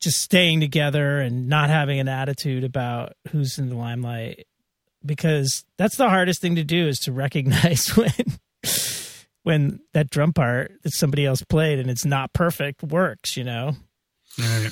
just 0.01 0.21
staying 0.21 0.59
together 0.59 1.19
and 1.19 1.47
not 1.47 1.69
having 1.69 1.99
an 1.99 2.07
attitude 2.07 2.63
about 2.63 3.13
who's 3.31 3.57
in 3.57 3.69
the 3.69 3.75
limelight. 3.75 4.45
Because 5.03 5.65
that's 5.77 5.97
the 5.97 6.09
hardest 6.09 6.41
thing 6.41 6.55
to 6.55 6.63
do 6.63 6.87
is 6.87 6.99
to 6.99 7.11
recognize 7.11 7.87
when 7.95 8.11
when 9.43 9.79
that 9.93 10.09
drum 10.09 10.33
part 10.33 10.71
that 10.83 10.93
somebody 10.93 11.25
else 11.25 11.43
played 11.43 11.79
and 11.79 11.89
it's 11.89 12.05
not 12.05 12.33
perfect 12.33 12.81
works 12.83 13.37
you 13.37 13.43
know? 13.43 13.73
Right. 14.39 14.71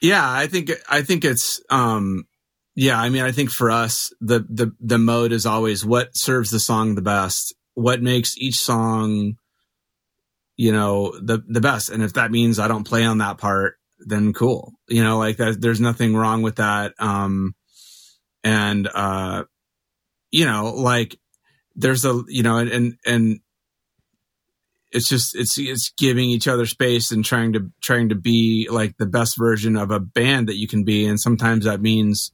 Yeah, 0.00 0.30
I 0.30 0.46
think 0.46 0.70
I 0.88 1.02
think 1.02 1.24
it's 1.24 1.60
um 1.70 2.26
yeah, 2.80 3.00
I 3.00 3.08
mean 3.08 3.22
I 3.22 3.32
think 3.32 3.50
for 3.50 3.72
us 3.72 4.12
the 4.20 4.46
the 4.48 4.72
the 4.78 4.98
mode 4.98 5.32
is 5.32 5.46
always 5.46 5.84
what 5.84 6.16
serves 6.16 6.50
the 6.50 6.60
song 6.60 6.94
the 6.94 7.02
best, 7.02 7.52
what 7.74 8.00
makes 8.00 8.38
each 8.38 8.60
song 8.60 9.36
you 10.56 10.70
know 10.70 11.12
the 11.20 11.42
the 11.48 11.60
best. 11.60 11.88
And 11.88 12.04
if 12.04 12.12
that 12.12 12.30
means 12.30 12.60
I 12.60 12.68
don't 12.68 12.86
play 12.86 13.04
on 13.04 13.18
that 13.18 13.38
part 13.38 13.78
then 13.98 14.32
cool. 14.32 14.74
You 14.88 15.02
know 15.02 15.18
like 15.18 15.38
that 15.38 15.60
there's 15.60 15.80
nothing 15.80 16.14
wrong 16.14 16.42
with 16.42 16.56
that. 16.56 16.94
Um 17.00 17.56
and 18.44 18.88
uh 18.94 19.42
you 20.30 20.44
know 20.44 20.72
like 20.72 21.18
there's 21.74 22.04
a 22.04 22.22
you 22.28 22.44
know 22.44 22.58
and 22.58 22.70
and, 22.70 22.96
and 23.04 23.40
it's 24.92 25.08
just 25.08 25.34
it's 25.34 25.58
it's 25.58 25.90
giving 25.98 26.30
each 26.30 26.46
other 26.46 26.64
space 26.64 27.10
and 27.10 27.24
trying 27.24 27.54
to 27.54 27.72
trying 27.82 28.10
to 28.10 28.14
be 28.14 28.68
like 28.70 28.96
the 28.98 29.06
best 29.06 29.36
version 29.36 29.74
of 29.74 29.90
a 29.90 29.98
band 29.98 30.48
that 30.48 30.58
you 30.58 30.68
can 30.68 30.84
be. 30.84 31.06
And 31.06 31.18
sometimes 31.18 31.64
that 31.64 31.80
means 31.80 32.30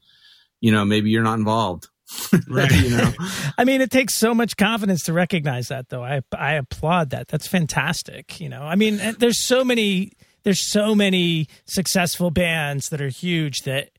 you 0.64 0.72
know 0.72 0.84
maybe 0.84 1.10
you're 1.10 1.22
not 1.22 1.38
involved 1.38 1.88
Right. 2.48 2.70
you 2.72 2.90
know 2.90 3.12
I 3.58 3.64
mean, 3.64 3.80
it 3.80 3.90
takes 3.90 4.14
so 4.14 4.34
much 4.34 4.56
confidence 4.56 5.04
to 5.04 5.12
recognize 5.12 5.68
that, 5.68 5.88
though. 5.88 6.02
I 6.04 6.20
I 6.36 6.54
applaud 6.54 7.10
that. 7.10 7.28
That's 7.28 7.46
fantastic. 7.46 8.40
You 8.40 8.48
know, 8.48 8.62
I 8.62 8.74
mean, 8.76 9.00
there's 9.18 9.44
so 9.46 9.64
many 9.64 10.12
there's 10.42 10.64
so 10.66 10.94
many 10.94 11.48
successful 11.66 12.30
bands 12.30 12.88
that 12.90 13.00
are 13.00 13.08
huge 13.08 13.60
that 13.64 13.90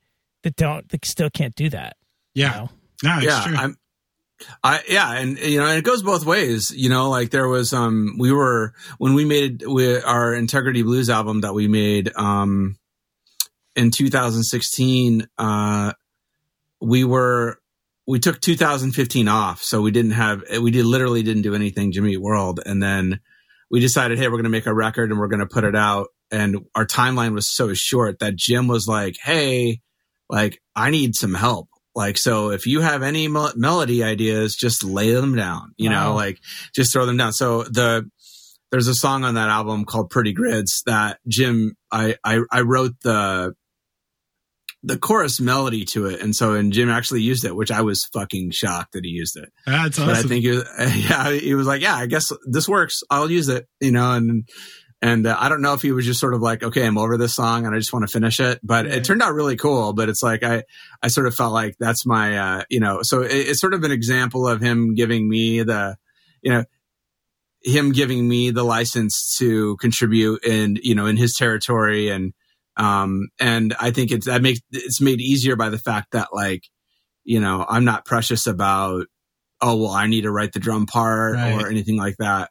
that 0.44 0.56
don't 0.56 0.88
that 0.90 1.06
still 1.06 1.30
can't 1.30 1.56
do 1.56 1.70
that. 1.70 1.98
you 2.34 2.44
Yeah. 2.44 2.52
know? 2.52 2.70
No, 3.04 3.16
it's 3.18 3.26
yeah 3.26 3.44
true. 3.46 3.56
i'm 3.58 3.78
I 4.64 4.82
yeah, 4.90 5.14
and 5.14 5.38
you 5.40 5.60
know, 5.60 5.66
and 5.68 5.78
it 5.78 5.84
goes 5.86 6.04
both 6.04 6.26
ways. 6.26 6.70
You 6.76 6.90
know, 6.90 7.10
like 7.10 7.30
there 7.32 7.48
was 7.48 7.74
um 7.74 8.16
we 8.20 8.32
were 8.32 8.74
when 8.98 9.14
we 9.16 9.24
made 9.26 9.64
we, 9.66 10.00
our 10.02 10.34
Integrity 10.34 10.84
Blues 10.84 11.10
album 11.10 11.42
that 11.42 11.54
we 11.54 11.68
made 11.70 12.12
um 12.16 12.76
in 13.78 13.92
2016 13.92 15.28
uh 15.38 15.94
we 16.86 17.04
were 17.04 17.60
we 18.08 18.20
took 18.20 18.40
2015 18.40 19.28
off, 19.28 19.62
so 19.64 19.82
we 19.82 19.92
didn't 19.92 20.12
have 20.12 20.44
we 20.62 20.72
did 20.72 20.86
literally 20.86 21.24
didn't 21.24 21.42
do 21.42 21.56
anything 21.56 21.92
Jimmy 21.92 22.14
Eat 22.14 22.22
World 22.22 22.60
and 22.66 22.82
then 22.82 23.20
we 23.72 23.80
decided 23.80 24.18
hey, 24.20 24.28
we're 24.28 24.34
going 24.34 24.44
to 24.44 24.50
make 24.50 24.68
a 24.68 24.74
record 24.74 25.10
and 25.10 25.20
we're 25.20 25.28
going 25.28 25.40
to 25.40 25.48
put 25.48 25.64
it 25.64 25.76
out 25.76 26.08
and 26.32 26.58
our 26.76 26.86
timeline 26.86 27.34
was 27.34 27.48
so 27.48 27.74
short 27.74 28.20
that 28.20 28.36
Jim 28.36 28.68
was 28.68 28.88
like, 28.88 29.16
"Hey, 29.22 29.82
like 30.30 30.60
I 30.76 30.92
need 30.92 31.16
some 31.16 31.34
help." 31.34 31.70
Like, 31.96 32.18
so 32.18 32.50
if 32.52 32.68
you 32.68 32.82
have 32.82 33.04
any 33.04 33.30
mel- 33.30 33.54
melody 33.56 34.04
ideas, 34.04 34.56
just 34.56 34.84
lay 34.84 35.14
them 35.14 35.34
down, 35.36 35.74
you 35.78 35.90
know, 35.90 36.14
like 36.14 36.40
just 36.76 36.92
throw 36.92 37.06
them 37.06 37.16
down. 37.16 37.32
So 37.32 37.64
the, 37.64 38.10
there's 38.70 38.90
a 38.90 38.96
song 38.96 39.24
on 39.24 39.36
that 39.36 39.48
album 39.48 39.86
called 39.86 40.10
Pretty 40.10 40.34
Grids 40.34 40.84
that 40.86 41.20
Jim, 41.26 41.76
I, 41.90 42.18
I, 42.22 42.42
I 42.52 42.62
wrote 42.62 42.96
the, 43.02 43.56
the 44.86 45.00
chorus 45.00 45.42
melody 45.42 45.84
to 45.84 46.06
it. 46.06 46.22
And 46.22 46.36
so, 46.36 46.54
and 46.54 46.72
Jim 46.72 46.90
actually 46.92 47.24
used 47.24 47.44
it, 47.44 47.56
which 47.56 47.72
I 47.72 47.82
was 47.82 48.06
fucking 48.14 48.52
shocked 48.52 48.94
that 48.94 49.04
he 49.04 49.10
used 49.10 49.36
it. 49.36 49.50
That's 49.66 49.98
But 49.98 50.10
I 50.10 50.22
think 50.22 50.44
he 50.44 50.52
was, 50.52 50.64
yeah, 50.80 51.32
he 51.32 51.56
was 51.56 51.66
like, 51.66 51.82
yeah, 51.82 51.96
I 51.96 52.06
guess 52.06 52.32
this 52.46 52.70
works. 52.70 53.02
I'll 53.10 53.32
use 53.32 53.50
it, 53.50 53.68
you 53.82 53.92
know, 53.92 54.12
and, 54.14 54.48
and 55.02 55.26
uh, 55.26 55.36
I 55.40 55.50
don't 55.50 55.64
know 55.64 55.74
if 55.74 55.82
he 55.82 55.92
was 55.92 56.06
just 56.06 56.20
sort 56.20 56.36
of 56.36 56.42
like, 56.42 56.62
okay, 56.62 56.86
I'm 56.86 57.00
over 57.00 57.18
this 57.18 57.34
song 57.34 57.66
and 57.66 57.74
I 57.74 57.80
just 57.80 57.94
want 57.94 58.08
to 58.08 58.12
finish 58.12 58.40
it, 58.40 58.60
but 58.64 58.86
Right. 58.86 58.94
it 58.94 59.06
turned 59.06 59.24
out 59.24 59.34
really 59.34 59.56
cool. 59.56 59.94
But 59.94 60.08
it's 60.08 60.22
like, 60.22 60.44
I, 60.44 60.64
I 61.02 61.08
sort 61.08 61.26
of 61.26 61.34
felt 61.34 61.52
like 61.52 61.76
that's 61.80 62.06
my, 62.06 62.38
uh, 62.38 62.64
you 62.70 62.80
know, 62.80 63.00
so 63.02 63.22
it, 63.22 63.32
it's 63.32 63.60
sort 63.60 63.74
of 63.74 63.84
an 63.84 63.92
example 63.92 64.48
of 64.48 64.62
him 64.62 64.94
giving 64.94 65.28
me 65.28 65.64
the, 65.64 65.96
you 66.44 66.52
know, 66.52 66.64
him 67.64 67.92
giving 67.92 68.28
me 68.28 68.52
the 68.52 68.64
license 68.64 69.36
to 69.40 69.78
contribute 69.78 70.46
in, 70.46 70.78
you 70.84 70.94
know, 70.94 71.08
in 71.08 71.18
his 71.18 71.34
territory. 71.34 72.10
And, 72.10 72.34
um, 72.78 73.28
and 73.40 73.74
I 73.80 73.92
think 73.92 74.12
it's, 74.12 74.26
that 74.26 74.42
makes, 74.42 74.60
it's 74.72 75.02
made 75.02 75.22
easier 75.22 75.56
by 75.56 75.70
the 75.70 75.78
fact 75.78 76.12
that 76.12 76.30
like, 76.34 76.64
you 77.24 77.40
know, 77.40 77.66
I'm 77.68 77.86
not 77.86 78.06
precious 78.06 78.48
about, 78.48 79.08
oh, 79.62 79.78
well, 79.78 79.92
I 79.92 80.08
need 80.08 80.22
to 80.22 80.32
write 80.32 80.54
the 80.54 80.60
drum 80.60 80.86
part 80.86 81.36
Right. 81.36 81.54
or 81.54 81.68
anything 81.70 81.98
like 81.98 82.18
that. 82.18 82.50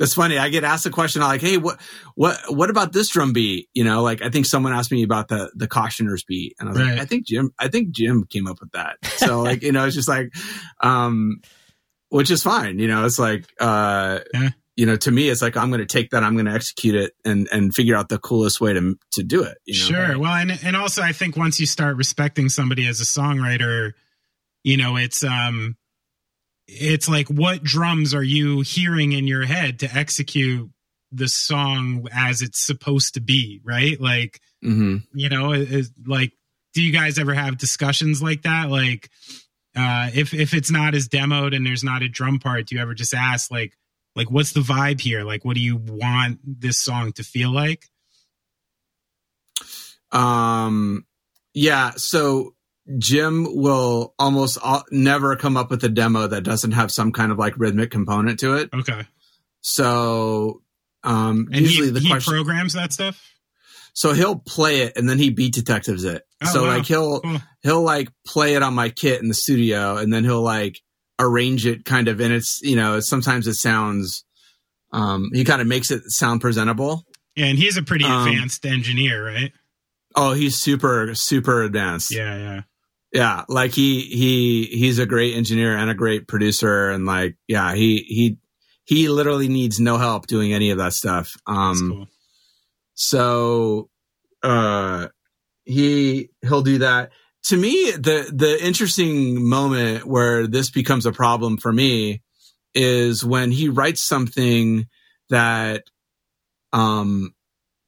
That's 0.00 0.14
funny. 0.14 0.38
I 0.38 0.48
get 0.48 0.62
asked 0.62 0.86
a 0.86 0.90
question 0.90 1.22
like, 1.22 1.40
"Hey, 1.40 1.56
what, 1.56 1.80
what, 2.14 2.38
what 2.50 2.70
about 2.70 2.92
this 2.92 3.08
drum 3.08 3.32
beat?" 3.32 3.68
You 3.74 3.82
know, 3.82 4.04
like 4.04 4.22
I 4.22 4.30
think 4.30 4.46
someone 4.46 4.72
asked 4.72 4.92
me 4.92 5.02
about 5.02 5.26
the 5.26 5.50
the 5.56 5.66
cautioners 5.66 6.22
beat, 6.22 6.54
and 6.60 6.68
I 6.68 6.72
was 6.72 6.80
Right. 6.80 6.90
like, 6.92 7.00
"I 7.00 7.04
think 7.04 7.26
Jim, 7.26 7.50
I 7.58 7.66
think 7.66 7.90
Jim 7.90 8.24
came 8.30 8.46
up 8.46 8.60
with 8.60 8.70
that." 8.74 8.94
So 9.16 9.42
like, 9.42 9.64
you 9.64 9.72
know, 9.72 9.84
it's 9.86 9.96
just 9.96 10.06
like, 10.08 10.32
um, 10.84 11.40
which 12.10 12.30
is 12.30 12.44
fine. 12.44 12.78
You 12.78 12.86
know, 12.86 13.06
it's 13.06 13.18
like, 13.18 13.46
uh, 13.60 14.20
Yeah. 14.32 14.50
You 14.78 14.86
know, 14.86 14.94
to 14.94 15.10
me, 15.10 15.28
it's 15.28 15.42
like 15.42 15.56
I'm 15.56 15.70
going 15.70 15.80
to 15.80 15.86
take 15.86 16.10
that, 16.10 16.22
I'm 16.22 16.34
going 16.34 16.46
to 16.46 16.52
execute 16.52 16.94
it, 16.94 17.12
and 17.24 17.48
and 17.50 17.74
figure 17.74 17.96
out 17.96 18.08
the 18.08 18.18
coolest 18.20 18.60
way 18.60 18.72
to 18.74 18.96
to 19.14 19.24
do 19.24 19.42
it. 19.42 19.58
You 19.66 19.74
know? 19.74 19.84
Sure. 19.88 20.18
Well, 20.20 20.32
and 20.32 20.56
and 20.62 20.76
also 20.76 21.02
I 21.02 21.10
think 21.10 21.36
once 21.36 21.58
you 21.58 21.66
start 21.66 21.96
respecting 21.96 22.48
somebody 22.48 22.86
as 22.86 23.00
a 23.00 23.04
songwriter, 23.04 23.94
you 24.62 24.76
know, 24.76 24.96
it's 24.96 25.24
um 25.24 25.76
it's 26.68 27.08
like 27.08 27.26
what 27.26 27.64
drums 27.64 28.14
are 28.14 28.22
you 28.22 28.60
hearing 28.60 29.10
in 29.10 29.26
your 29.26 29.44
head 29.46 29.80
to 29.80 29.92
execute 29.92 30.70
the 31.10 31.26
song 31.26 32.06
as 32.12 32.40
it's 32.40 32.64
supposed 32.64 33.14
to 33.14 33.20
be, 33.20 33.60
right? 33.64 34.00
Like, 34.00 34.40
hmm 34.62 34.98
you 35.12 35.28
know, 35.28 35.54
it- 35.54 35.72
it's 35.72 35.90
like 36.06 36.34
do 36.74 36.82
you 36.84 36.92
guys 36.92 37.18
ever 37.18 37.34
have 37.34 37.58
discussions 37.58 38.22
like 38.22 38.42
that? 38.42 38.70
Like 38.70 39.10
uh 39.74 40.10
if 40.14 40.32
if 40.34 40.54
it's 40.54 40.70
not 40.70 40.94
as 40.94 41.08
demoed 41.08 41.52
and 41.56 41.66
there's 41.66 41.82
not 41.82 42.02
a 42.02 42.08
drum 42.08 42.38
part, 42.38 42.68
do 42.68 42.76
you 42.76 42.80
ever 42.80 42.94
just 42.94 43.12
ask 43.12 43.50
like 43.50 43.72
like 44.16 44.30
what's 44.30 44.52
the 44.52 44.60
vibe 44.60 45.00
here? 45.00 45.22
Like 45.24 45.44
what 45.44 45.54
do 45.54 45.60
you 45.60 45.76
want 45.76 46.40
this 46.44 46.82
song 46.82 47.12
to 47.12 47.22
feel 47.22 47.50
like? 47.52 47.84
Um, 50.12 51.04
yeah. 51.54 51.92
So 51.96 52.54
Jim 52.98 53.46
will 53.50 54.14
almost 54.18 54.58
al- 54.64 54.84
never 54.90 55.36
come 55.36 55.56
up 55.56 55.70
with 55.70 55.84
a 55.84 55.88
demo 55.88 56.26
that 56.26 56.42
doesn't 56.42 56.72
have 56.72 56.90
some 56.90 57.12
kind 57.12 57.30
of 57.32 57.38
like 57.38 57.58
rhythmic 57.58 57.90
component 57.90 58.40
to 58.40 58.54
it. 58.54 58.70
Okay. 58.72 59.06
So, 59.60 60.62
um, 61.04 61.48
And 61.52 61.62
usually 61.62 61.88
he, 61.88 61.92
the 61.92 62.00
he 62.00 62.08
question, 62.08 62.32
programs 62.32 62.72
that 62.74 62.92
stuff? 62.92 63.22
so 63.92 64.12
he'll 64.12 64.36
play 64.38 64.82
it 64.82 64.96
and 64.96 65.08
then 65.08 65.18
he 65.18 65.30
beat 65.30 65.52
detectives 65.54 66.04
it. 66.04 66.22
Oh, 66.42 66.46
so 66.52 66.62
wow. 66.62 66.68
like 66.68 66.86
he'll, 66.86 67.20
Cool. 67.20 67.38
he'll 67.62 67.82
like 67.82 68.08
play 68.26 68.54
it 68.54 68.62
on 68.62 68.72
my 68.74 68.88
kit 68.90 69.20
in 69.20 69.28
the 69.28 69.34
studio 69.34 69.96
and 69.96 70.12
then 70.12 70.24
he'll 70.24 70.42
like 70.42 70.80
arrange 71.18 71.66
it 71.66 71.84
kind 71.84 72.08
of, 72.08 72.20
and 72.20 72.32
it's, 72.32 72.60
you 72.62 72.76
know, 72.76 73.00
sometimes 73.00 73.46
it 73.46 73.54
sounds, 73.54 74.24
um, 74.92 75.30
he 75.32 75.44
kind 75.44 75.60
of 75.60 75.66
makes 75.66 75.90
it 75.90 76.02
sound 76.06 76.40
presentable. 76.40 77.04
Yeah, 77.36 77.46
and 77.46 77.58
he's 77.58 77.76
a 77.76 77.82
pretty 77.82 78.04
Um, 78.04 78.28
advanced 78.28 78.64
engineer, 78.66 79.24
right? 79.24 79.52
Oh, 80.16 80.32
he's 80.32 80.56
super 80.56 81.14
super 81.14 81.62
advanced. 81.62 82.12
Yeah, 82.12 82.36
yeah. 82.36 82.60
Yeah, 83.12 83.44
like 83.48 83.72
he 83.72 84.00
he 84.02 84.64
he's 84.76 84.98
a 84.98 85.06
great 85.06 85.34
engineer 85.34 85.76
and 85.76 85.88
a 85.90 85.94
great 85.94 86.26
producer 86.26 86.90
and 86.90 87.06
like 87.06 87.36
yeah, 87.46 87.74
he 87.74 88.04
he 88.08 88.36
he 88.84 89.08
literally 89.08 89.48
needs 89.48 89.78
no 89.78 89.96
help 89.98 90.26
doing 90.26 90.52
any 90.52 90.70
of 90.70 90.78
that 90.78 90.92
stuff. 90.94 91.30
Um 91.46 91.90
cool. 91.92 92.06
so 92.94 93.88
uh 94.42 95.08
he 95.64 96.30
he'll 96.42 96.62
do 96.62 96.78
that. 96.78 97.10
To 97.48 97.56
me, 97.56 97.92
the 97.92 98.30
the 98.32 98.58
interesting 98.64 99.46
moment 99.48 100.06
where 100.06 100.46
this 100.46 100.70
becomes 100.70 101.06
a 101.06 101.12
problem 101.12 101.56
for 101.56 101.72
me 101.72 102.22
is 102.74 103.24
when 103.24 103.50
he 103.50 103.68
writes 103.68 104.02
something 104.02 104.86
that 105.30 105.84
um 106.72 107.34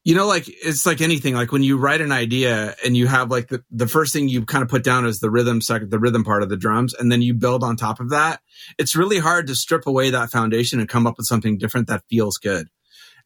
you 0.04 0.14
know 0.14 0.26
like 0.26 0.44
it's 0.48 0.86
like 0.86 1.00
anything 1.00 1.34
like 1.34 1.52
when 1.52 1.62
you 1.62 1.76
write 1.76 2.00
an 2.00 2.12
idea 2.12 2.74
and 2.84 2.96
you 2.96 3.06
have 3.06 3.30
like 3.30 3.48
the, 3.48 3.62
the 3.70 3.86
first 3.86 4.12
thing 4.12 4.28
you 4.28 4.44
kind 4.44 4.62
of 4.62 4.68
put 4.68 4.82
down 4.82 5.04
is 5.04 5.20
the 5.20 5.30
rhythm 5.30 5.60
second 5.60 5.90
the 5.90 5.98
rhythm 5.98 6.24
part 6.24 6.42
of 6.42 6.48
the 6.48 6.56
drums 6.56 6.94
and 6.94 7.12
then 7.12 7.20
you 7.20 7.34
build 7.34 7.62
on 7.62 7.76
top 7.76 8.00
of 8.00 8.10
that 8.10 8.40
it's 8.78 8.96
really 8.96 9.18
hard 9.18 9.46
to 9.46 9.54
strip 9.54 9.86
away 9.86 10.10
that 10.10 10.30
foundation 10.30 10.80
and 10.80 10.88
come 10.88 11.06
up 11.06 11.18
with 11.18 11.26
something 11.26 11.58
different 11.58 11.86
that 11.88 12.02
feels 12.08 12.38
good 12.38 12.68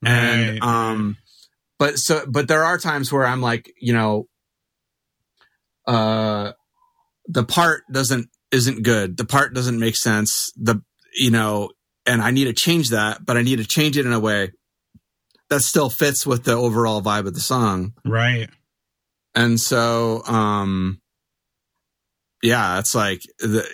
right. 0.02 0.10
and 0.12 0.62
um 0.62 1.16
but 1.78 1.96
so 1.98 2.24
but 2.28 2.48
there 2.48 2.64
are 2.64 2.78
times 2.78 3.12
where 3.12 3.24
i'm 3.24 3.40
like 3.40 3.72
you 3.80 3.92
know 3.92 4.26
uh 5.86 6.52
the 7.26 7.44
part 7.44 7.82
doesn't 7.90 8.28
isn't 8.50 8.82
good 8.82 9.16
the 9.16 9.24
part 9.24 9.54
doesn't 9.54 9.78
make 9.78 9.96
sense 9.96 10.52
the 10.56 10.82
you 11.14 11.30
know 11.30 11.70
and 12.06 12.22
i 12.22 12.30
need 12.30 12.44
to 12.44 12.52
change 12.52 12.90
that 12.90 13.24
but 13.24 13.36
i 13.36 13.42
need 13.42 13.58
to 13.58 13.64
change 13.64 13.96
it 13.96 14.06
in 14.06 14.12
a 14.12 14.20
way 14.20 14.50
that 15.54 15.60
still 15.60 15.88
fits 15.88 16.26
with 16.26 16.44
the 16.44 16.52
overall 16.52 17.00
vibe 17.00 17.26
of 17.26 17.34
the 17.34 17.40
song. 17.40 17.92
Right. 18.04 18.48
And 19.34 19.60
so, 19.60 20.22
um, 20.24 21.00
yeah, 22.42 22.78
it's 22.78 22.94
like 22.94 23.20
the, 23.38 23.64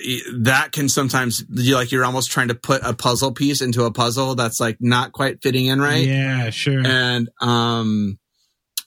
that 0.42 0.72
can 0.72 0.88
sometimes 0.88 1.44
you 1.50 1.74
like 1.74 1.90
you're 1.90 2.04
almost 2.04 2.30
trying 2.30 2.48
to 2.48 2.54
put 2.54 2.82
a 2.84 2.94
puzzle 2.94 3.32
piece 3.32 3.62
into 3.62 3.84
a 3.84 3.90
puzzle 3.90 4.36
that's 4.36 4.60
like 4.60 4.76
not 4.78 5.12
quite 5.12 5.42
fitting 5.42 5.66
in 5.66 5.80
right. 5.80 6.06
Yeah, 6.06 6.50
sure. 6.50 6.86
And 6.86 7.28
um, 7.40 8.18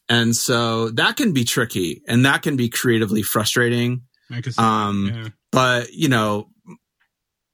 and 0.10 0.36
so 0.36 0.90
that 0.90 1.18
can 1.18 1.34
be 1.34 1.44
tricky, 1.44 2.02
and 2.08 2.26
that 2.26 2.42
can 2.42 2.56
be 2.56 2.70
creatively 2.70 3.24
frustrating. 3.24 4.04
I 4.32 4.42
can 4.42 4.54
see 4.54 4.62
um, 4.62 5.12
yeah. 5.14 5.30
but 5.52 5.94
you 5.94 6.10
know, 6.10 6.50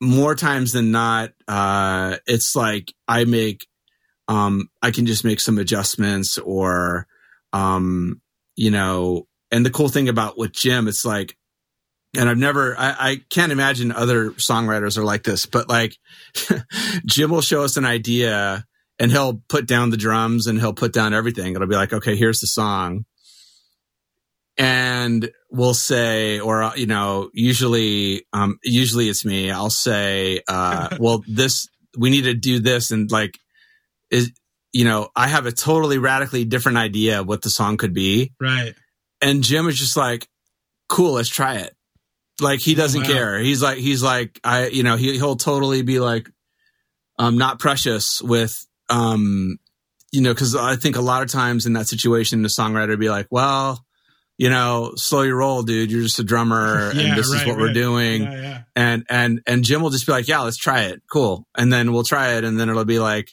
more 0.02 0.36
times 0.36 0.72
than 0.72 0.92
not, 0.92 1.32
uh, 1.48 2.18
it's 2.26 2.56
like 2.56 2.94
I 3.08 3.26
make 3.26 3.66
um, 4.30 4.70
I 4.82 4.92
can 4.92 5.08
just 5.08 5.26
make 5.26 5.40
some 5.40 5.58
adjustments 5.58 6.38
or, 6.38 7.08
um, 7.52 8.22
you 8.56 8.70
know, 8.70 9.28
and 9.52 9.66
the 9.66 9.72
cool 9.72 9.90
thing 9.90 10.08
about 10.08 10.38
with 10.38 10.52
Jim, 10.52 10.88
it's 10.88 11.04
like, 11.04 11.36
and 12.16 12.30
I've 12.30 12.38
never, 12.38 12.78
I, 12.78 12.96
I 13.00 13.22
can't 13.32 13.52
imagine 13.52 13.92
other 13.92 14.30
songwriters 14.32 15.00
are 15.00 15.04
like 15.04 15.24
this, 15.24 15.48
but 15.48 15.68
like 15.68 15.98
Jim 17.06 17.32
will 17.32 17.42
show 17.42 17.64
us 17.64 17.76
an 17.76 17.86
idea 17.86 18.66
and 19.00 19.12
he'll 19.12 19.42
put 19.48 19.66
down 19.66 19.90
the 19.90 19.98
drums 19.98 20.48
and 20.48 20.60
he'll 20.60 20.74
put 20.74 20.94
down 20.94 21.14
everything. 21.14 21.56
It'll 21.56 21.68
be 21.68 21.76
like, 21.76 21.94
okay, 21.94 22.16
here's 22.16 22.40
the 22.40 22.48
song. 22.48 23.06
And 24.58 25.32
we'll 25.50 25.74
say, 25.74 26.40
or, 26.42 26.74
you 26.76 26.86
know, 26.86 27.30
usually, 27.34 28.26
um, 28.34 28.60
usually 28.62 29.08
it's 29.08 29.24
me. 29.24 29.52
I'll 29.52 29.70
say, 29.70 30.42
uh, 30.48 30.98
well, 31.00 31.24
this, 31.28 31.68
we 31.98 32.10
need 32.10 32.24
to 32.24 32.34
do 32.34 32.60
this. 32.60 32.92
And 32.92 33.10
like, 33.10 33.40
is 34.10 34.32
you 34.72 34.86
know 34.86 35.10
I 35.16 35.28
have 35.28 35.46
a 35.46 35.52
totally 35.52 35.98
radically 35.98 36.46
different 36.46 36.78
idea 36.78 37.22
of 37.22 37.28
what 37.28 37.42
the 37.42 37.50
song 37.50 37.78
could 37.78 37.94
be. 37.94 38.34
Right. 38.40 38.76
And 39.22 39.44
Jim 39.44 39.68
is 39.68 39.78
just 39.78 39.98
like, 39.98 40.28
cool, 40.88 41.14
let's 41.14 41.30
try 41.30 41.56
it. 41.56 41.76
Like 42.42 42.60
he 42.60 42.76
doesn't 42.76 43.06
oh, 43.06 43.08
wow. 43.08 43.14
care. 43.14 43.40
He's 43.40 43.62
like 43.62 43.78
he's 43.78 44.04
like 44.04 44.40
I 44.44 44.68
you 44.68 44.84
know 44.84 44.96
he 44.96 45.14
he'll 45.14 45.36
totally 45.36 45.82
be 45.82 46.00
like 46.00 46.30
um 47.18 47.38
not 47.38 47.60
precious 47.60 48.22
with 48.22 48.66
um 48.90 49.58
you 50.12 50.22
know 50.22 50.34
cuz 50.34 50.56
I 50.56 50.76
think 50.76 50.96
a 50.96 51.02
lot 51.02 51.24
of 51.24 51.30
times 51.30 51.66
in 51.66 51.74
that 51.74 51.88
situation 51.88 52.42
the 52.42 52.50
songwriter 52.50 52.90
would 52.90 53.00
be 53.00 53.10
like, 53.10 53.28
well, 53.30 53.86
you 54.38 54.50
know, 54.50 54.94
slow 54.96 55.22
your 55.24 55.38
roll, 55.38 55.64
dude. 55.64 55.92
You're 55.92 56.04
just 56.04 56.20
a 56.20 56.24
drummer, 56.24 56.92
yeah, 56.96 57.02
and 57.02 57.18
this 57.18 57.30
right, 57.32 57.42
is 57.42 57.48
what 57.48 57.58
right. 57.58 57.62
we're 57.62 57.74
doing. 57.74 58.24
Yeah, 58.24 58.42
yeah. 58.42 58.62
And 58.76 59.06
and 59.10 59.42
and 59.46 59.64
Jim 59.64 59.82
will 59.82 59.90
just 59.90 60.06
be 60.06 60.12
like, 60.12 60.28
yeah, 60.28 60.40
let's 60.42 60.58
try 60.58 60.84
it, 60.84 61.02
cool. 61.12 61.48
And 61.56 61.72
then 61.72 61.92
we'll 61.92 62.04
try 62.04 62.34
it, 62.34 62.44
and 62.44 62.60
then 62.60 62.70
it'll 62.70 62.86
be 62.86 63.00
like, 63.00 63.30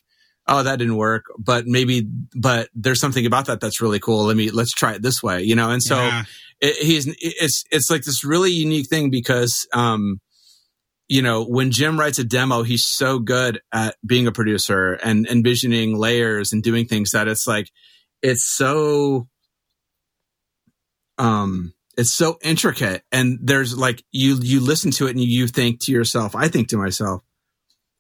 oh, 0.49 0.63
that 0.63 0.79
didn't 0.79 0.97
work, 0.97 1.25
but 1.39 1.67
maybe, 1.67 2.09
but 2.35 2.69
there's 2.75 3.01
something 3.01 3.27
about 3.27 3.47
that 3.47 3.61
that's 3.61 3.81
really 3.81 3.99
cool. 3.99 4.25
Let 4.25 4.37
me, 4.37 4.51
let's 4.51 4.73
try 4.73 4.95
it 4.95 5.03
this 5.03 5.23
way, 5.23 5.43
you 5.43 5.57
know? 5.57 5.71
And 5.71 5.83
so 5.83 6.23
it, 6.61 6.77
he's, 6.77 7.13
it's, 7.19 7.65
it's 7.71 7.91
like 7.91 8.03
this 8.03 8.25
really 8.25 8.53
unique 8.53 8.89
thing 8.89 9.11
because, 9.11 9.67
um, 9.73 10.21
you 11.09 11.23
know, 11.23 11.45
when 11.45 11.71
Jim 11.71 11.99
writes 11.99 12.19
a 12.19 12.25
demo, 12.25 12.63
he's 12.63 12.85
so 12.85 13.19
good 13.19 13.61
at 13.73 13.97
being 14.05 14.27
a 14.27 14.33
producer 14.33 14.95
and 14.95 15.27
envisioning 15.27 15.97
layers 15.97 16.53
and 16.53 16.63
doing 16.63 16.87
things 16.87 17.13
that 17.13 17.29
it's 17.29 17.47
like, 17.47 17.71
it's 18.23 18.45
so, 18.45 19.29
um, 21.19 21.73
it's 21.97 22.15
so 22.15 22.39
intricate 22.43 23.03
and 23.11 23.39
there's 23.43 23.77
like 23.77 24.05
you 24.13 24.37
you 24.43 24.61
listen 24.61 24.91
to 24.91 25.07
it 25.07 25.13
and 25.13 25.21
you 25.25 25.47
think 25.47 25.81
to 25.81 25.93
yourself 25.93 26.37
i 26.37 26.47
think 26.47 26.69
to 26.69 26.77
myself 26.77 27.23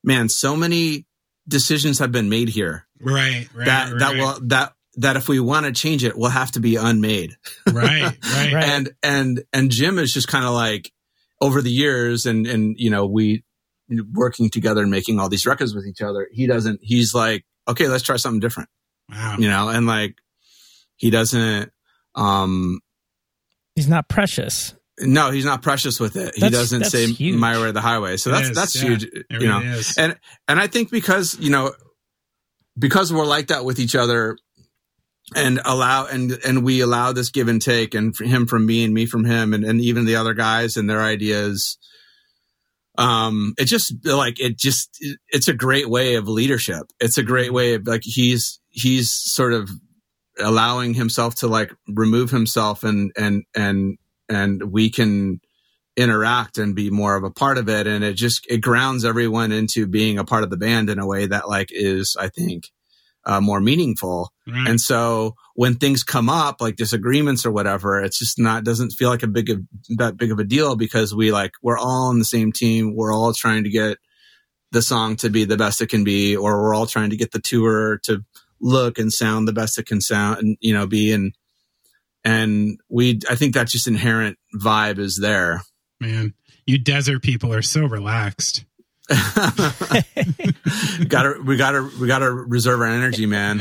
man 0.04 0.28
so 0.28 0.54
many 0.54 1.06
decisions 1.48 1.98
have 1.98 2.12
been 2.12 2.28
made 2.28 2.48
here. 2.48 2.86
Right. 3.00 3.48
right 3.54 3.66
that 3.66 3.90
right. 3.92 3.98
that 3.98 4.14
will 4.16 4.48
that 4.48 4.72
that 4.98 5.16
if 5.16 5.28
we 5.28 5.40
want 5.40 5.66
to 5.66 5.72
change 5.72 6.04
it, 6.04 6.16
will 6.16 6.30
have 6.30 6.52
to 6.52 6.60
be 6.60 6.76
unmade. 6.76 7.36
right. 7.70 8.16
Right. 8.24 8.54
and 8.54 8.90
and 9.02 9.44
and 9.52 9.70
Jim 9.70 9.98
is 9.98 10.12
just 10.12 10.28
kind 10.28 10.44
of 10.44 10.52
like 10.52 10.90
over 11.40 11.62
the 11.62 11.70
years, 11.70 12.26
and 12.26 12.46
and 12.46 12.74
you 12.78 12.90
know 12.90 13.06
we 13.06 13.44
working 14.12 14.50
together 14.50 14.82
and 14.82 14.90
making 14.90 15.20
all 15.20 15.28
these 15.28 15.46
records 15.46 15.74
with 15.74 15.86
each 15.86 16.02
other. 16.02 16.28
He 16.32 16.46
doesn't. 16.46 16.80
He's 16.82 17.14
like, 17.14 17.44
okay, 17.68 17.88
let's 17.88 18.02
try 18.02 18.16
something 18.16 18.40
different. 18.40 18.68
Wow. 19.10 19.36
You 19.38 19.48
know, 19.48 19.68
and 19.68 19.86
like 19.86 20.16
he 20.96 21.10
doesn't. 21.10 21.70
um 22.14 22.80
He's 23.74 23.88
not 23.88 24.08
precious. 24.08 24.74
No, 24.98 25.30
he's 25.30 25.44
not 25.44 25.60
precious 25.60 26.00
with 26.00 26.16
it. 26.16 26.24
That's, 26.24 26.38
he 26.38 26.48
doesn't 26.48 26.84
say 26.84 27.06
huge. 27.06 27.36
my 27.36 27.58
way 27.58 27.68
or 27.68 27.72
the 27.72 27.82
highway. 27.82 28.16
So 28.16 28.30
it 28.30 28.32
that's 28.32 28.48
is, 28.48 28.56
that's 28.56 28.76
yeah. 28.76 28.82
huge. 28.88 29.04
It 29.04 29.26
you 29.30 29.46
know, 29.46 29.80
and 29.98 30.18
and 30.48 30.58
I 30.58 30.66
think 30.66 30.90
because 30.90 31.36
you 31.38 31.50
know 31.50 31.74
because 32.78 33.12
we're 33.12 33.26
like 33.26 33.48
that 33.48 33.64
with 33.64 33.78
each 33.78 33.94
other 33.94 34.38
and 35.34 35.60
allow 35.64 36.06
and 36.06 36.38
and 36.46 36.64
we 36.64 36.80
allow 36.80 37.12
this 37.12 37.30
give 37.30 37.48
and 37.48 37.60
take 37.60 37.94
and 37.94 38.16
him 38.18 38.46
from 38.46 38.64
me 38.64 38.84
and 38.84 38.94
me 38.94 39.06
from 39.06 39.24
him 39.24 39.52
and, 39.52 39.64
and 39.64 39.80
even 39.80 40.04
the 40.04 40.16
other 40.16 40.34
guys 40.34 40.76
and 40.76 40.88
their 40.88 41.02
ideas. 41.02 41.78
Um 42.96 43.54
it 43.58 43.64
just 43.64 43.94
like 44.04 44.38
it 44.40 44.56
just 44.58 45.04
it's 45.28 45.48
a 45.48 45.54
great 45.54 45.88
way 45.88 46.14
of 46.14 46.28
leadership. 46.28 46.92
It's 47.00 47.18
a 47.18 47.24
great 47.24 47.52
way 47.52 47.74
of 47.74 47.86
like 47.86 48.02
he's 48.04 48.60
he's 48.68 49.10
sort 49.10 49.52
of 49.52 49.68
allowing 50.38 50.94
himself 50.94 51.34
to 51.36 51.48
like 51.48 51.72
remove 51.88 52.30
himself 52.30 52.84
and 52.84 53.10
and 53.16 53.44
and 53.54 53.98
and 54.28 54.62
we 54.72 54.90
can 54.90 55.40
interact 55.96 56.58
and 56.58 56.74
be 56.74 56.90
more 56.90 57.16
of 57.16 57.24
a 57.24 57.30
part 57.30 57.58
of 57.58 57.68
it. 57.68 57.86
And 57.86 58.04
it 58.04 58.14
just 58.14 58.46
it 58.48 58.58
grounds 58.58 59.04
everyone 59.04 59.50
into 59.50 59.86
being 59.86 60.18
a 60.18 60.24
part 60.24 60.44
of 60.44 60.50
the 60.50 60.56
band 60.56 60.88
in 60.88 60.98
a 60.98 61.06
way 61.06 61.26
that 61.26 61.48
like 61.48 61.70
is 61.72 62.16
i 62.20 62.28
think 62.28 62.70
uh, 63.26 63.40
more 63.40 63.60
meaningful. 63.60 64.32
Right. 64.46 64.68
and 64.68 64.80
so 64.80 65.34
when 65.54 65.74
things 65.74 66.04
come 66.04 66.28
up 66.28 66.60
like 66.60 66.76
disagreements 66.76 67.44
or 67.44 67.50
whatever 67.50 68.00
it's 68.00 68.18
just 68.18 68.38
not 68.38 68.62
doesn't 68.62 68.92
feel 68.92 69.10
like 69.10 69.24
a 69.24 69.26
big 69.26 69.50
of, 69.50 69.60
that 69.96 70.16
big 70.16 70.30
of 70.30 70.38
a 70.38 70.44
deal 70.44 70.76
because 70.76 71.12
we 71.12 71.32
like 71.32 71.52
we're 71.62 71.78
all 71.78 72.08
on 72.08 72.20
the 72.20 72.24
same 72.24 72.52
team. 72.52 72.94
We're 72.94 73.12
all 73.12 73.32
trying 73.34 73.64
to 73.64 73.70
get 73.70 73.98
the 74.70 74.82
song 74.82 75.16
to 75.16 75.30
be 75.30 75.44
the 75.44 75.56
best 75.56 75.80
it 75.80 75.88
can 75.88 76.04
be 76.04 76.36
or 76.36 76.62
we're 76.62 76.74
all 76.74 76.86
trying 76.86 77.10
to 77.10 77.16
get 77.16 77.32
the 77.32 77.40
tour 77.40 77.98
to 78.04 78.24
look 78.60 78.98
and 78.98 79.12
sound 79.12 79.46
the 79.46 79.52
best 79.52 79.78
it 79.78 79.86
can 79.86 80.00
sound 80.00 80.38
and 80.38 80.56
you 80.60 80.72
know 80.72 80.86
be. 80.86 81.12
And 81.12 81.34
and 82.24 82.78
we 82.88 83.20
i 83.28 83.36
think 83.36 83.54
that 83.54 83.68
just 83.68 83.86
inherent 83.86 84.38
vibe 84.54 84.98
is 84.98 85.18
there. 85.20 85.62
Man 86.00 86.34
you 86.66 86.78
desert 86.78 87.22
people 87.22 87.52
are 87.52 87.62
so 87.62 87.86
relaxed 87.86 88.64
gotta 91.08 91.40
we 91.44 91.56
gotta 91.56 91.88
we 92.00 92.08
gotta 92.08 92.30
reserve 92.30 92.80
our 92.80 92.86
energy 92.86 93.24
man 93.24 93.60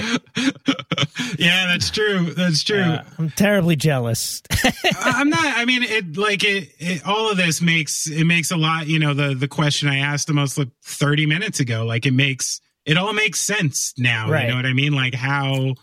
yeah 1.38 1.67
that's 1.67 1.91
true 1.91 2.34
that's 2.34 2.63
true 2.63 2.81
uh, 2.81 3.03
i'm 3.19 3.30
terribly 3.30 3.76
jealous 3.76 4.41
i'm 5.01 5.30
not 5.30 5.45
i 5.45 5.63
mean 5.63 5.84
it 5.84 6.17
like 6.17 6.43
it, 6.43 6.69
it, 6.80 7.05
all 7.05 7.30
of 7.30 7.38
this 7.38 7.61
makes 7.61 8.07
it 8.07 8.26
makes 8.26 8.49
a 8.49 8.57
lot 8.57 8.88
you 8.88 8.97
know 8.97 9.13
the 9.13 9.35
the 9.35 9.47
question 9.47 9.88
i 9.88 9.97
asked 9.97 10.30
almost 10.30 10.57
like 10.57 10.69
30 10.84 11.27
minutes 11.27 11.59
ago 11.59 11.85
like 11.85 12.07
it 12.07 12.13
makes 12.13 12.59
it 12.84 12.97
all 12.97 13.13
makes 13.13 13.39
sense 13.39 13.93
now 13.99 14.31
right. 14.31 14.45
you 14.45 14.49
know 14.49 14.55
what 14.55 14.65
i 14.65 14.73
mean 14.73 14.93
like 14.93 15.13
how 15.13 15.76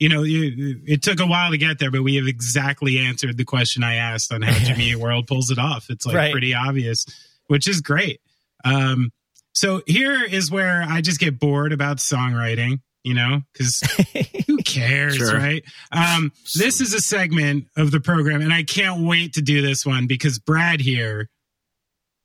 you 0.00 0.08
know, 0.08 0.22
you, 0.22 0.80
it 0.86 1.02
took 1.02 1.20
a 1.20 1.26
while 1.26 1.50
to 1.50 1.58
get 1.58 1.78
there, 1.78 1.90
but 1.90 2.02
we 2.02 2.16
have 2.16 2.26
exactly 2.26 2.98
answered 2.98 3.36
the 3.36 3.44
question 3.44 3.84
I 3.84 3.96
asked 3.96 4.32
on 4.32 4.40
how 4.40 4.58
Jimmy 4.64 4.96
World 4.96 5.26
pulls 5.26 5.50
it 5.50 5.58
off. 5.58 5.90
It's 5.90 6.06
like 6.06 6.16
right. 6.16 6.32
pretty 6.32 6.54
obvious, 6.54 7.04
which 7.48 7.68
is 7.68 7.82
great. 7.82 8.22
Um, 8.64 9.10
so 9.52 9.82
here 9.86 10.22
is 10.24 10.50
where 10.50 10.82
I 10.88 11.00
just 11.00 11.18
get 11.20 11.38
bored 11.40 11.72
about 11.72 11.98
songwriting. 11.98 12.80
you 13.02 13.14
know, 13.14 13.40
because 13.52 13.80
who 14.46 14.58
cares, 14.58 15.16
Sure. 15.16 15.34
right? 15.36 15.64
Um, 15.90 16.32
this 16.54 16.80
is 16.82 16.92
a 16.92 17.00
segment 17.00 17.64
of 17.76 17.90
the 17.90 18.00
program, 18.00 18.42
and 18.42 18.52
I 18.52 18.62
can't 18.62 19.06
wait 19.06 19.32
to 19.34 19.42
do 19.42 19.62
this 19.62 19.86
one 19.86 20.06
because 20.06 20.38
Brad 20.38 20.80
here 20.80 21.28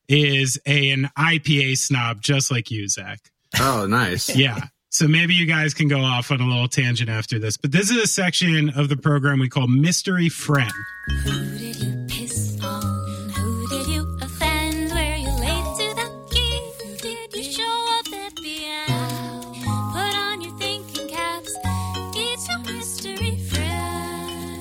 is 0.10 0.60
a, 0.68 0.91
an 0.91 1.10
IPA 1.18 1.78
snob 1.78 2.22
just 2.22 2.52
like 2.52 2.70
you, 2.72 2.88
Zach. 2.90 3.20
Oh, 3.60 3.86
nice. 3.88 4.30
Yeah. 4.36 4.66
So 4.90 5.07
maybe 5.10 5.34
you 5.34 5.45
guys 5.45 5.74
can 5.74 5.88
go 5.90 5.99
off 6.02 6.32
on 6.32 6.40
a 6.40 6.45
little 6.48 6.70
tangent 6.70 7.10
after 7.10 7.38
this. 7.38 7.57
But 7.57 7.72
this 7.74 7.90
is 7.90 7.98
a 7.98 8.07
section 8.07 8.70
of 8.70 8.88
the 8.88 8.95
program 8.95 9.40
we 9.40 9.49
call 9.49 9.68
Mystery 9.68 10.30
Friend. 10.30 10.72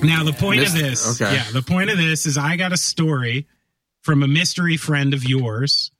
Now, 0.05 0.23
the 0.23 0.33
point 0.33 0.61
of 0.61 0.73
this, 0.73 1.19
okay. 1.21 1.35
yeah, 1.35 1.45
the 1.51 1.61
point 1.61 1.89
of 1.89 1.97
this 1.97 2.25
is 2.25 2.37
I 2.37 2.55
got 2.57 2.71
a 2.71 2.77
story 2.77 3.47
from 4.01 4.23
a 4.23 4.27
mystery 4.27 4.77
friend 4.77 5.13
of 5.13 5.23
yours. 5.23 5.91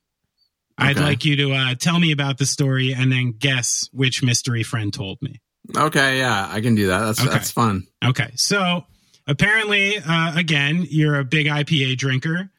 I'd 0.77 0.99
like 0.99 1.23
you 1.23 1.36
to 1.38 1.53
uh, 1.53 1.76
tell 1.76 1.99
me 1.99 2.11
about 2.11 2.38
the 2.38 2.45
story 2.45 2.94
and 2.94 3.11
then 3.11 3.32
guess 3.38 3.90
which 3.94 4.22
mystery 4.22 4.61
friend 4.64 4.94
told 4.94 5.22
me. 5.22 5.40
Okay, 5.76 6.19
yeah, 6.19 6.48
I 6.52 6.61
can 6.61 6.76
do 6.76 6.88
that. 6.88 6.99
That's 6.99 7.22
Okay. 7.22 7.30
that's 7.30 7.49
fun. 7.52 7.88
Okay. 8.03 8.32
So 8.36 8.86
apparently, 9.26 9.98
uh, 9.98 10.38
again, 10.38 10.86
you're 10.90 11.18
a 11.19 11.23
big 11.23 11.48
IPA 11.48 11.98
drinker 11.98 12.49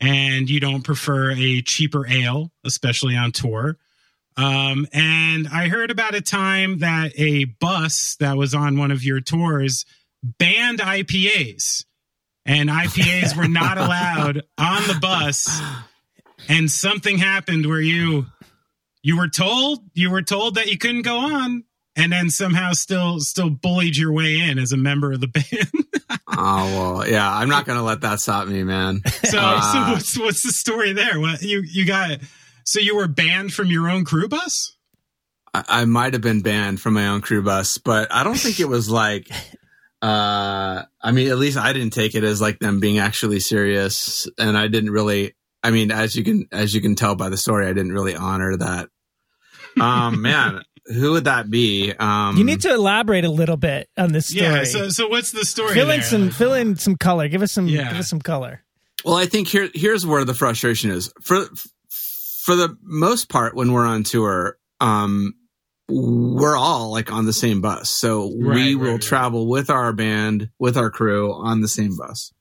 and 0.00 0.48
you 0.48 0.60
don't 0.60 0.82
prefer 0.82 1.30
a 1.32 1.60
cheaper 1.62 2.06
ale, 2.08 2.50
especially 2.64 3.16
on 3.16 3.32
tour. 3.32 3.76
Um, 4.36 4.86
and 4.92 5.48
I 5.48 5.68
heard 5.68 5.90
about 5.90 6.14
a 6.14 6.20
time 6.20 6.78
that 6.78 7.12
a 7.16 7.44
bus 7.44 8.16
that 8.20 8.36
was 8.36 8.54
on 8.54 8.78
one 8.78 8.90
of 8.92 9.04
your 9.04 9.20
tours 9.20 9.84
banned 10.22 10.78
IPAs 10.80 11.84
and 12.46 12.68
IPAs 12.68 13.36
were 13.36 13.48
not 13.48 13.78
allowed 13.78 14.42
on 14.56 14.82
the 14.88 14.98
bus. 15.00 15.60
And 16.48 16.70
something 16.70 17.18
happened 17.18 17.66
where 17.66 17.80
you 17.80 18.26
you 19.02 19.16
were 19.16 19.28
told 19.28 19.80
you 19.94 20.10
were 20.10 20.22
told 20.22 20.54
that 20.56 20.68
you 20.68 20.78
couldn't 20.78 21.02
go 21.02 21.18
on 21.18 21.64
and 21.96 22.12
then 22.12 22.30
somehow 22.30 22.72
still 22.72 23.20
still 23.20 23.50
bullied 23.50 23.96
your 23.96 24.12
way 24.12 24.38
in 24.40 24.58
as 24.58 24.72
a 24.72 24.76
member 24.76 25.12
of 25.12 25.20
the 25.20 25.26
band. 25.28 25.86
Oh 26.28 26.96
well, 26.96 27.08
yeah. 27.08 27.28
I'm 27.30 27.48
not 27.48 27.66
gonna 27.66 27.82
let 27.82 28.00
that 28.02 28.20
stop 28.20 28.46
me, 28.48 28.62
man. 28.64 29.02
so 29.06 29.10
so 29.30 29.38
Uh, 29.40 29.90
what's 29.92 30.18
what's 30.18 30.42
the 30.42 30.52
story 30.52 30.92
there? 30.92 31.20
What 31.20 31.42
you 31.42 31.60
you 31.62 31.84
got 31.84 32.18
so 32.64 32.80
you 32.80 32.96
were 32.96 33.08
banned 33.08 33.52
from 33.52 33.66
your 33.68 33.88
own 33.88 34.04
crew 34.04 34.28
bus? 34.28 34.76
I, 35.52 35.64
I 35.68 35.84
might 35.86 36.12
have 36.12 36.22
been 36.22 36.40
banned 36.42 36.80
from 36.80 36.94
my 36.94 37.08
own 37.08 37.20
crew 37.20 37.42
bus, 37.42 37.78
but 37.78 38.12
I 38.12 38.22
don't 38.24 38.38
think 38.38 38.60
it 38.60 38.68
was 38.68 38.88
like. 38.88 39.28
Uh, 40.00 40.82
I 41.02 41.12
mean, 41.12 41.28
at 41.28 41.38
least 41.38 41.56
I 41.58 41.72
didn't 41.72 41.92
take 41.92 42.14
it 42.14 42.22
as 42.24 42.40
like 42.40 42.58
them 42.60 42.78
being 42.80 42.98
actually 42.98 43.40
serious, 43.40 44.28
and 44.38 44.56
I 44.56 44.68
didn't 44.68 44.90
really. 44.90 45.34
I 45.62 45.70
mean, 45.72 45.90
as 45.90 46.14
you 46.14 46.22
can 46.24 46.46
as 46.52 46.72
you 46.74 46.80
can 46.80 46.94
tell 46.94 47.16
by 47.16 47.28
the 47.30 47.36
story, 47.36 47.66
I 47.66 47.72
didn't 47.72 47.92
really 47.92 48.14
honor 48.14 48.56
that. 48.56 48.88
Um, 49.80 50.22
man, 50.22 50.62
who 50.86 51.12
would 51.12 51.24
that 51.24 51.50
be? 51.50 51.92
Um, 51.98 52.36
You 52.36 52.44
need 52.44 52.60
to 52.62 52.72
elaborate 52.72 53.24
a 53.24 53.30
little 53.30 53.56
bit 53.56 53.88
on 53.96 54.12
this 54.12 54.28
story. 54.28 54.42
Yeah, 54.46 54.64
so 54.64 54.88
so 54.88 55.08
what's 55.08 55.32
the 55.32 55.44
story? 55.44 55.74
fill 55.74 55.90
in 55.90 56.00
there? 56.00 56.02
some 56.02 56.30
fill 56.30 56.54
in 56.54 56.76
some 56.76 56.96
color. 56.96 57.26
Give 57.28 57.42
us 57.42 57.50
some 57.52 57.66
Yeah. 57.66 57.88
give 57.90 57.98
us 57.98 58.08
some 58.08 58.20
color. 58.20 58.62
Well, 59.04 59.16
I 59.16 59.26
think 59.26 59.48
here 59.48 59.68
here's 59.74 60.06
where 60.06 60.24
the 60.24 60.34
frustration 60.34 60.90
is. 60.90 61.12
For 61.22 61.46
for 61.88 62.54
the 62.54 62.76
most 62.82 63.28
part 63.28 63.54
when 63.56 63.72
we're 63.72 63.86
on 63.86 64.04
tour, 64.04 64.58
um 64.80 65.34
we're 65.88 66.56
all 66.56 66.90
like 66.90 67.10
on 67.12 67.24
the 67.26 67.32
same 67.32 67.60
bus. 67.60 67.90
So 67.90 68.32
Right, 68.38 68.56
we 68.56 68.74
will 68.74 68.92
right. 68.92 69.00
travel 69.02 69.48
with 69.48 69.70
our 69.70 69.92
band, 69.92 70.50
with 70.58 70.76
our 70.76 70.90
crew 70.90 71.32
on 71.32 71.60
the 71.60 71.68
same 71.68 71.96
bus. 71.96 72.32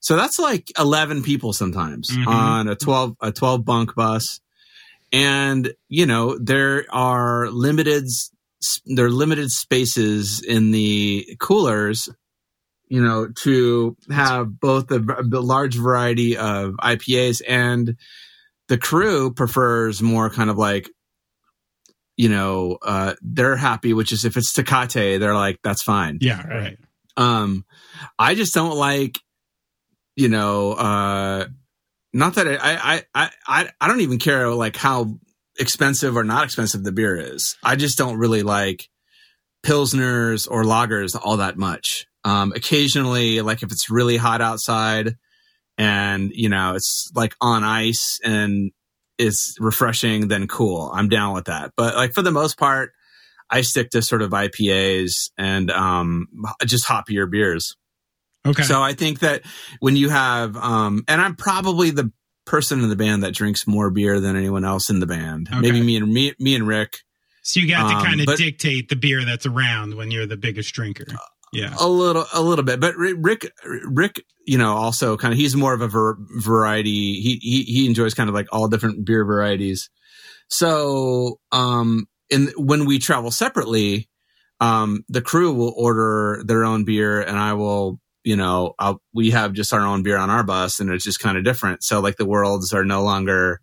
So 0.00 0.16
that's 0.16 0.38
like 0.38 0.70
11 0.78 1.22
people 1.22 1.52
sometimes 1.52 2.10
Mhm. 2.10 2.26
on 2.26 2.68
a 2.68 2.76
12 2.76 3.16
a 3.20 3.32
12 3.32 3.64
bunk 3.64 3.94
bus. 3.94 4.40
And 5.12 5.72
you 5.88 6.06
know, 6.06 6.38
there 6.38 6.84
are 6.90 7.50
limited 7.50 8.04
there 8.86 9.06
are 9.06 9.10
limited 9.10 9.50
spaces 9.50 10.40
in 10.40 10.70
the 10.70 11.36
coolers 11.40 12.08
you 12.88 13.02
know, 13.02 13.26
to 13.28 13.96
have 14.10 14.60
both 14.60 14.88
the, 14.88 14.98
the 15.26 15.42
large 15.42 15.76
variety 15.76 16.36
of 16.36 16.74
IPAs 16.74 17.40
and 17.48 17.96
the 18.68 18.76
crew 18.76 19.32
prefers 19.32 20.02
more 20.02 20.28
kind 20.28 20.50
of 20.50 20.58
like, 20.58 20.90
you 22.16 22.28
know, 22.28 22.78
uh, 22.82 23.14
they're 23.22 23.56
happy, 23.56 23.92
which 23.92 24.12
is 24.12 24.24
if 24.24 24.36
it's 24.36 24.52
Tecate, 24.52 25.18
they're 25.18 25.34
like, 25.34 25.58
that's 25.62 25.82
fine. 25.82 26.18
Yeah, 26.20 26.46
right. 26.46 26.78
Um, 27.16 27.64
I 28.18 28.34
just 28.34 28.54
don't 28.54 28.76
like, 28.76 29.18
you 30.16 30.28
know, 30.28 30.72
uh, 30.72 31.46
not 32.12 32.34
that 32.34 32.46
I, 32.46 32.56
I, 32.60 33.02
I, 33.14 33.30
I, 33.46 33.70
I 33.80 33.88
don't 33.88 34.00
even 34.00 34.18
care 34.18 34.48
like 34.50 34.76
how 34.76 35.18
expensive 35.58 36.16
or 36.16 36.24
not 36.24 36.44
expensive 36.44 36.84
the 36.84 36.92
beer 36.92 37.16
is. 37.16 37.56
I 37.62 37.76
just 37.76 37.98
don't 37.98 38.18
really 38.18 38.42
like 38.42 38.88
pilsners 39.64 40.48
or 40.50 40.64
lagers 40.64 41.18
all 41.20 41.38
that 41.38 41.56
much. 41.56 42.06
Um, 42.24 42.52
occasionally, 42.54 43.40
like 43.40 43.62
if 43.62 43.72
it's 43.72 43.90
really 43.90 44.16
hot 44.16 44.40
outside 44.40 45.16
and, 45.78 46.30
you 46.32 46.48
know, 46.48 46.74
it's 46.74 47.10
like 47.14 47.34
on 47.40 47.64
ice 47.64 48.20
and 48.22 48.72
it's 49.18 49.56
refreshing, 49.60 50.28
then 50.28 50.46
cool. 50.48 50.90
I'm 50.94 51.08
down 51.08 51.34
with 51.34 51.46
that. 51.46 51.72
But 51.76 51.94
like 51.94 52.12
for 52.12 52.22
the 52.22 52.30
most 52.30 52.58
part, 52.58 52.92
I 53.50 53.60
stick 53.60 53.90
to 53.90 54.02
sort 54.02 54.22
of 54.22 54.30
IPAs 54.30 55.30
and 55.36 55.70
um, 55.70 56.26
just 56.64 56.86
hoppier 56.86 57.30
beers. 57.30 57.76
Okay. 58.46 58.62
So 58.62 58.82
I 58.82 58.94
think 58.94 59.20
that 59.20 59.42
when 59.80 59.94
you 59.94 60.08
have, 60.08 60.56
um, 60.56 61.04
and 61.06 61.20
I'm 61.20 61.36
probably 61.36 61.90
the 61.90 62.10
person 62.44 62.82
in 62.82 62.88
the 62.88 62.96
band 62.96 63.22
that 63.22 63.34
drinks 63.34 63.66
more 63.66 63.90
beer 63.90 64.20
than 64.20 64.36
anyone 64.36 64.64
else 64.64 64.90
in 64.90 65.00
the 65.00 65.06
band. 65.06 65.48
Okay. 65.48 65.60
Maybe 65.60 65.82
me 65.82 65.96
and 65.96 66.12
me, 66.12 66.32
me 66.40 66.54
and 66.54 66.66
Rick. 66.66 66.96
so 67.42 67.60
you 67.60 67.68
got 67.68 67.88
to 67.88 67.96
um, 67.96 68.04
kind 68.04 68.20
of 68.20 68.36
dictate 68.36 68.88
the 68.88 68.96
beer 68.96 69.24
that's 69.24 69.46
around 69.46 69.94
when 69.96 70.10
you're 70.10 70.26
the 70.26 70.36
biggest 70.36 70.74
drinker. 70.74 71.06
Yeah. 71.52 71.74
A 71.78 71.86
little, 71.86 72.24
a 72.32 72.40
little 72.40 72.64
bit, 72.64 72.80
but 72.80 72.96
Rick, 72.96 73.52
Rick, 73.84 74.24
you 74.46 74.56
know, 74.56 74.74
also 74.74 75.18
kind 75.18 75.32
of, 75.32 75.38
he's 75.38 75.54
more 75.54 75.74
of 75.74 75.82
a 75.82 75.88
ver- 75.88 76.16
variety. 76.38 77.20
He, 77.20 77.38
he, 77.42 77.62
he 77.64 77.86
enjoys 77.86 78.14
kind 78.14 78.30
of 78.30 78.34
like 78.34 78.48
all 78.50 78.68
different 78.68 79.04
beer 79.04 79.24
varieties. 79.24 79.90
So, 80.48 81.38
um, 81.52 82.06
in, 82.30 82.48
when 82.56 82.86
we 82.86 82.98
travel 82.98 83.30
separately, 83.30 84.08
um, 84.60 85.04
the 85.10 85.20
crew 85.20 85.52
will 85.52 85.74
order 85.76 86.42
their 86.46 86.64
own 86.64 86.84
beer 86.84 87.20
and 87.20 87.38
I 87.38 87.52
will, 87.52 88.00
you 88.24 88.36
know, 88.36 88.74
I'll, 88.78 89.02
we 89.12 89.32
have 89.32 89.52
just 89.52 89.74
our 89.74 89.80
own 89.80 90.02
beer 90.02 90.16
on 90.16 90.30
our 90.30 90.44
bus 90.44 90.80
and 90.80 90.88
it's 90.88 91.04
just 91.04 91.20
kind 91.20 91.36
of 91.36 91.44
different. 91.44 91.82
So 91.82 92.00
like 92.00 92.16
the 92.16 92.24
worlds 92.24 92.72
are 92.72 92.84
no 92.84 93.02
longer, 93.02 93.60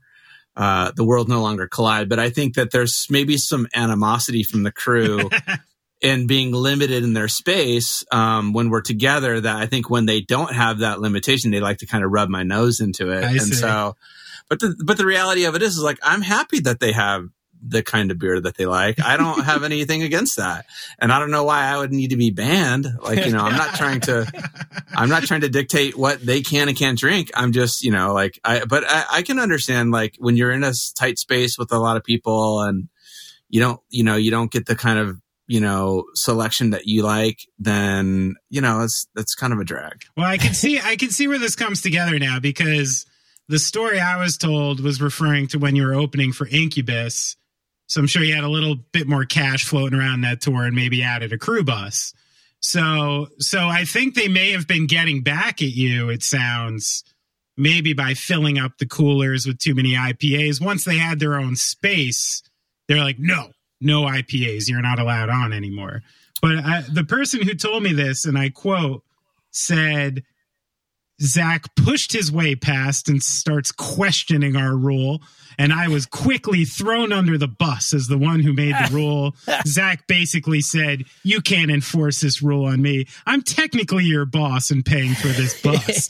uh, 0.56 0.92
the 0.96 1.06
world 1.06 1.28
no 1.30 1.42
longer 1.42 1.68
collide. 1.68 2.10
But 2.10 2.20
I 2.20 2.30
think 2.30 2.56
that 2.56 2.72
there's 2.72 3.08
maybe 3.10 3.38
some 3.38 3.68
animosity 3.74 4.44
from 4.44 4.64
the 4.64 4.72
crew 4.72 5.30
and 6.02 6.28
being 6.28 6.52
limited 6.52 7.04
in 7.04 7.14
their 7.14 7.28
space 7.28 8.04
um, 8.12 8.54
when 8.54 8.70
we're 8.70 8.82
together 8.82 9.42
that 9.42 9.56
I 9.58 9.66
think 9.66 9.90
when 9.90 10.06
they 10.06 10.22
don't 10.22 10.54
have 10.54 10.80
that 10.80 11.00
limitation, 11.00 11.52
they 11.52 11.60
like 11.60 11.80
to 11.80 11.86
kind 11.86 12.04
of 12.04 12.12
rub 12.12 12.30
my 12.30 12.44
nose 12.44 12.80
into 12.80 13.12
it. 13.12 13.24
I 13.24 13.32
and 13.32 13.42
see. 13.42 13.56
so, 13.56 13.96
but 14.50 14.60
the, 14.60 14.76
but 14.84 14.98
the 14.98 15.06
reality 15.06 15.46
of 15.46 15.56
it 15.56 15.62
is, 15.62 15.76
is 15.76 15.84
like, 15.84 16.00
I'm 16.02 16.22
happy 16.22 16.62
that 16.62 16.80
they 16.80 16.94
have 16.94 17.28
the 17.62 17.84
kind 17.84 18.10
of 18.10 18.18
beer 18.18 18.40
that 18.40 18.56
they 18.56 18.66
like. 18.66 19.02
I 19.02 19.18
don't 19.18 19.44
have 19.46 19.64
anything 19.64 20.04
against 20.04 20.38
that. 20.38 20.66
And 21.00 21.12
I 21.12 21.20
don't 21.20 21.32
know 21.32 21.44
why 21.44 21.66
I 21.66 21.78
would 21.78 21.92
need 21.92 22.12
to 22.12 22.18
be 22.18 22.32
banned. 22.32 22.88
Like, 23.02 23.26
you 23.26 23.32
know, 23.32 23.40
I'm 23.40 23.58
not 23.58 23.76
trying 23.76 24.00
to, 24.02 24.26
I'm 24.96 25.10
not 25.10 25.24
trying 25.24 25.42
to 25.42 25.50
dictate 25.50 25.98
what 25.98 26.26
they 26.26 26.42
can 26.42 26.70
and 26.70 26.78
can't 26.78 26.98
drink. 26.98 27.32
I'm 27.36 27.52
just, 27.52 27.84
you 27.84 27.92
know, 27.92 28.14
like 28.14 28.40
I, 28.44 28.64
but 28.66 28.86
I, 28.88 29.06
I 29.12 29.22
can 29.24 29.40
understand 29.40 29.92
like 29.92 30.16
when 30.20 30.38
you're 30.38 30.52
in 30.52 30.64
a 30.64 30.74
tight 30.98 31.20
space 31.20 31.58
with 31.58 31.72
a 31.72 31.80
lot 31.80 31.98
of 31.98 32.04
people 32.04 32.62
and 32.62 32.88
you 33.50 33.60
don't, 33.60 33.82
you 33.90 34.04
know, 34.04 34.16
you 34.16 34.32
don't 34.32 34.52
get 34.52 34.66
the 34.66 34.76
kind 34.76 35.00
of, 35.00 35.20
you 35.50 35.60
know, 35.60 36.06
selection 36.14 36.70
that 36.70 36.86
you 36.86 37.02
like, 37.02 37.40
then, 37.58 38.36
you 38.52 38.62
know, 38.62 38.82
it's, 38.82 39.08
that's 39.16 39.34
kind 39.34 39.52
of 39.52 39.58
a 39.58 39.64
drag. 39.64 40.04
Well, 40.16 40.28
I 40.28 40.38
can 40.38 40.54
see 40.54 40.80
I 40.80 40.96
can 40.96 41.10
see 41.10 41.28
where 41.28 41.40
this 41.40 41.56
comes 41.56 41.82
together 41.82 42.20
now 42.20 42.40
because 42.40 43.08
the 43.48 43.58
story 43.58 44.00
I 44.00 44.18
was 44.18 44.38
told 44.38 44.80
was 44.80 45.02
referring 45.02 45.48
to 45.48 45.58
when 45.58 45.76
you 45.76 45.88
were 45.88 45.96
opening 45.96 46.34
for 46.34 46.48
Incubus. 46.48 47.36
So 47.88 48.00
I'm 48.00 48.06
sure 48.06 48.24
you 48.24 48.36
had 48.36 48.44
a 48.44 48.50
little 48.50 48.76
bit 48.76 49.08
more 49.08 49.26
cash 49.26 49.66
floating 49.66 49.98
around 49.98 50.22
that 50.22 50.40
tour 50.40 50.66
and 50.66 50.76
maybe 50.76 51.02
added 51.02 51.34
a 51.34 51.38
crew 51.40 51.64
bus. 51.64 52.14
So 52.62 53.30
so 53.40 53.68
I 53.68 53.86
think 53.86 54.14
they 54.14 54.28
may 54.28 54.52
have 54.52 54.68
been 54.68 54.86
getting 54.86 55.24
back 55.24 55.64
at 55.64 55.72
you, 55.72 56.10
it 56.10 56.22
sounds, 56.22 57.04
maybe 57.58 57.94
by 57.94 58.14
filling 58.14 58.60
up 58.60 58.78
the 58.78 58.86
coolers 58.86 59.48
with 59.48 59.58
too 59.58 59.74
many 59.74 59.94
IPAs. 59.94 60.62
Once 60.62 60.86
they 60.86 60.98
had 60.98 61.20
their 61.20 61.34
own 61.34 61.56
space, 61.56 62.44
they're 62.88 63.04
like, 63.04 63.18
no, 63.18 63.50
no 63.82 64.04
IPAs. 64.04 64.68
You're 64.68 64.82
not 64.82 65.00
allowed 65.00 65.30
on 65.30 65.54
anymore. 65.54 66.02
But 66.42 66.58
I, 66.58 66.84
the 66.90 67.04
person 67.04 67.42
who 67.42 67.54
told 67.54 67.84
me 67.84 67.94
this, 67.94 68.26
and 68.26 68.38
I 68.38 68.50
quote, 68.50 69.04
said, 69.52 70.24
Zach 71.22 71.76
pushed 71.76 72.14
his 72.14 72.32
way 72.32 72.56
past 72.56 73.10
and 73.10 73.22
starts 73.22 73.72
questioning 73.72 74.56
our 74.56 74.76
rule. 74.76 75.22
And 75.58 75.74
I 75.74 75.90
was 75.90 76.06
quickly 76.06 76.64
thrown 76.64 77.12
under 77.12 77.38
the 77.38 77.48
bus 77.48 77.94
as 77.94 78.08
the 78.08 78.18
one 78.18 78.40
who 78.40 78.54
made 78.54 78.74
the 78.74 78.90
rule. 78.94 79.36
Zach 79.68 80.08
basically 80.08 80.62
said, 80.62 81.04
You 81.24 81.42
can't 81.42 81.72
enforce 81.72 82.22
this 82.22 82.42
rule 82.42 82.66
on 82.66 82.82
me. 82.82 83.06
I'm 83.26 83.42
technically 83.42 84.06
your 84.06 84.26
boss 84.26 84.72
and 84.72 84.86
paying 84.86 85.14
for 85.16 85.28
this 85.28 85.62
bus. 85.62 86.08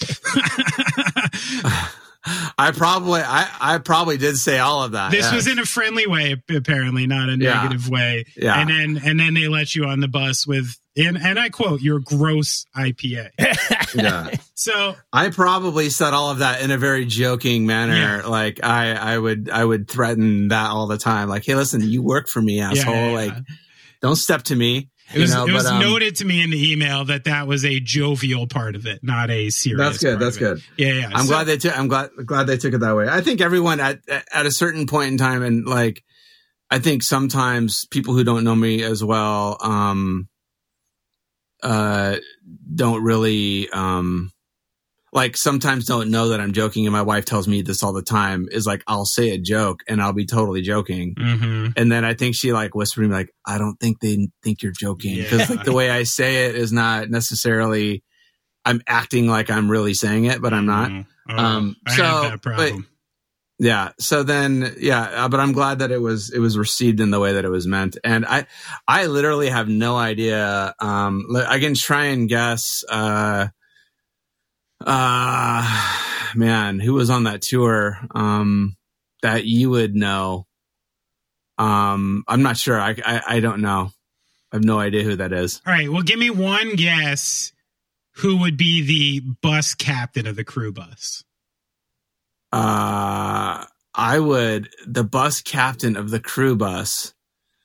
I 2.58 2.72
probably, 2.72 3.22
I, 3.22 3.50
I 3.60 3.78
probably 3.78 4.18
did 4.18 4.38
say 4.38 4.60
all 4.60 4.84
of 4.84 4.92
that. 4.92 5.12
This 5.12 5.26
yes. 5.26 5.34
was 5.34 5.48
in 5.48 5.60
a 5.60 5.66
friendly 5.66 6.08
way, 6.08 6.36
apparently, 6.50 7.08
not 7.08 7.30
a 7.30 7.38
Yeah. 7.38 7.62
negative 7.64 7.90
way. 7.90 8.26
Yeah. 8.36 8.60
And 8.60 8.70
then 8.70 9.02
and 9.04 9.20
then 9.20 9.34
they 9.34 9.48
let 9.48 9.76
you 9.76 9.86
on 9.86 10.00
the 10.00 10.08
bus 10.08 10.46
with 10.46 10.76
and, 10.98 11.18
and 11.18 11.40
I 11.40 11.50
quote, 11.50 11.82
your 11.82 12.00
gross 12.00 12.66
IPA. 12.76 13.30
yeah. 13.96 14.32
So 14.60 14.94
I 15.14 15.30
probably 15.30 15.90
said 15.90 16.14
all 16.14 16.32
of 16.32 16.40
that 16.40 16.62
in 16.62 16.70
a 16.70 16.78
very 16.78 17.06
joking 17.06 17.66
manner. 17.66 17.94
Yeah. 18.22 18.28
Like 18.28 18.62
I, 18.62 18.92
I 18.92 19.18
would, 19.18 19.50
I 19.50 19.64
would 19.64 19.88
threaten 19.88 20.50
that 20.50 20.72
all 20.72 20.86
the 20.88 20.98
time. 20.98 21.30
Like, 21.30 21.46
hey, 21.46 21.56
listen, 21.56 21.80
you 21.80 22.04
work 22.04 22.28
for 22.28 22.42
me, 22.42 22.60
asshole. 22.60 22.94
yeah, 22.94 23.08
yeah. 23.10 23.16
Like, 23.16 23.34
don't 24.02 24.18
step 24.18 24.44
to 24.44 24.56
me. 24.58 24.90
It 25.14 25.20
was 25.20 25.30
you 25.32 25.36
know, 25.38 25.48
it 25.48 25.54
was 25.54 25.64
but, 25.64 25.74
um, 25.74 25.80
noted 25.82 26.16
to 26.18 26.26
me 26.26 26.42
in 26.44 26.50
the 26.52 26.72
email 26.72 27.06
that 27.06 27.24
that 27.26 27.48
was 27.48 27.66
a 27.66 27.80
jovial 27.80 28.48
part 28.48 28.76
of 28.76 28.86
it, 28.86 29.00
not 29.04 29.30
a 29.30 29.50
serious. 29.50 29.80
That's 29.80 29.98
good. 30.00 30.10
part 30.18 30.20
That's 30.20 30.36
of 30.38 30.42
it. 30.42 30.46
good. 30.46 30.64
Yeah, 30.78 30.94
yeah. 30.94 31.10
I'm 31.14 31.26
So- 31.26 31.34
glad 31.34 31.44
they 31.46 31.58
took. 31.58 31.78
I'm 31.78 31.88
glad 31.88 32.10
glad 32.26 32.48
they 32.48 32.58
took 32.58 32.74
it 32.74 32.80
that 32.80 32.96
way. 32.96 33.08
I 33.10 33.22
think 33.22 33.42
everyone 33.42 33.80
at 33.80 34.00
at 34.32 34.46
a 34.46 34.52
certain 34.52 34.86
point 34.88 35.12
in 35.12 35.18
time, 35.18 35.42
and 35.44 35.66
like, 35.66 36.04
I 36.70 36.80
think 36.80 37.02
sometimes 37.04 37.86
people 37.92 38.14
who 38.14 38.24
don't 38.24 38.44
know 38.44 38.56
me 38.56 38.84
as 38.84 39.04
well, 39.04 39.58
um, 39.62 40.28
uh, 41.64 42.18
don't 42.74 43.04
really, 43.04 43.70
um, 43.72 44.32
like 45.14 45.36
sometimes 45.38 45.86
don't 45.86 46.10
know 46.12 46.30
that 46.30 46.40
I'm 46.40 46.54
joking. 46.54 46.86
And 46.86 46.94
my 46.94 47.02
wife 47.02 47.26
tells 47.26 47.48
me 47.48 47.62
this 47.62 47.82
all 47.84 47.94
the 47.94 48.02
time. 48.02 48.48
Is 48.52 48.66
like 48.68 48.84
I'll 48.88 49.06
say 49.06 49.30
a 49.32 49.38
joke 49.38 49.82
and 49.88 50.02
I'll 50.02 50.14
be 50.14 50.26
totally 50.26 50.62
joking, 50.62 51.16
Mhm. 51.16 51.74
and 51.78 51.92
then 51.92 52.06
I 52.06 52.14
think 52.14 52.36
she 52.36 52.54
like 52.54 52.76
whispered 52.76 53.04
to 53.04 53.08
me 53.10 53.14
like, 53.14 53.34
I 53.46 53.58
don't 53.58 53.80
think 53.80 54.00
they 54.00 54.28
think 54.44 54.62
you're 54.62 54.72
joking 54.72 55.18
because 55.18 55.50
Yeah. 55.50 55.56
like 55.56 55.66
the 55.66 55.74
way 55.74 55.90
I 55.90 56.04
say 56.04 56.46
it 56.48 56.56
is 56.56 56.72
not 56.72 57.10
necessarily. 57.10 58.04
I'm 58.66 58.82
acting 58.88 59.28
like 59.28 59.50
I'm 59.50 59.72
really 59.72 59.94
saying 59.94 60.26
it, 60.26 60.42
but 60.42 60.54
I'm 60.54 60.66
not. 60.66 60.90
Mhm. 60.92 61.06
Oh, 61.30 61.38
Um, 61.38 61.76
so, 61.96 62.38
problem. 62.42 62.86
Yeah. 63.58 63.92
So 64.00 64.22
then, 64.24 64.76
yeah, 64.80 65.02
uh, 65.26 65.30
but 65.30 65.40
I'm 65.40 65.54
glad 65.54 65.80
that 65.80 65.92
it 65.92 66.02
was, 66.02 66.30
it 66.30 66.40
was 66.40 66.58
received 66.58 67.00
in 67.00 67.10
the 67.10 67.20
way 67.20 67.34
that 67.34 67.46
it 67.46 67.50
was 67.50 67.66
meant. 67.68 67.98
And 68.04 68.26
I, 68.26 68.48
I 68.88 69.06
literally 69.08 69.50
have 69.50 69.68
no 69.70 69.98
idea. 69.98 70.74
Um, 70.80 71.26
I 71.36 71.60
can 71.60 71.74
try 71.74 72.06
and 72.06 72.28
guess, 72.30 72.84
uh, 72.90 73.48
uh, 74.86 76.00
man, 76.36 76.80
who 76.80 76.94
was 76.94 77.10
on 77.10 77.24
that 77.24 77.42
tour, 77.42 77.98
um, 78.12 78.76
that 79.22 79.46
you 79.46 79.70
would 79.70 79.96
know. 79.96 80.46
Um, 81.58 82.24
I'm 82.28 82.42
not 82.42 82.58
sure. 82.58 82.80
I, 82.80 82.96
I, 83.06 83.22
I 83.28 83.40
don't 83.40 83.62
know. 83.62 83.92
I 84.52 84.56
have 84.56 84.64
no 84.64 84.80
idea 84.80 85.04
who 85.04 85.18
that 85.18 85.34
is. 85.34 85.62
All 85.68 85.74
right. 85.74 85.92
Well, 85.92 86.02
give 86.02 86.20
me 86.20 86.30
one 86.30 86.76
guess. 86.76 87.52
Who 88.16 88.38
would 88.38 88.58
be 88.58 88.82
the 88.82 89.22
bus 89.42 89.76
captain 89.76 90.28
of 90.28 90.36
the 90.36 90.44
crew 90.44 90.74
bus? 90.74 91.24
Uh, 92.52 93.66
I 93.94 94.20
would, 94.20 94.70
the 94.86 95.04
bus 95.04 95.42
captain 95.42 95.96
of 95.96 96.10
the 96.10 96.20
crew 96.20 96.56
bus. 96.56 97.14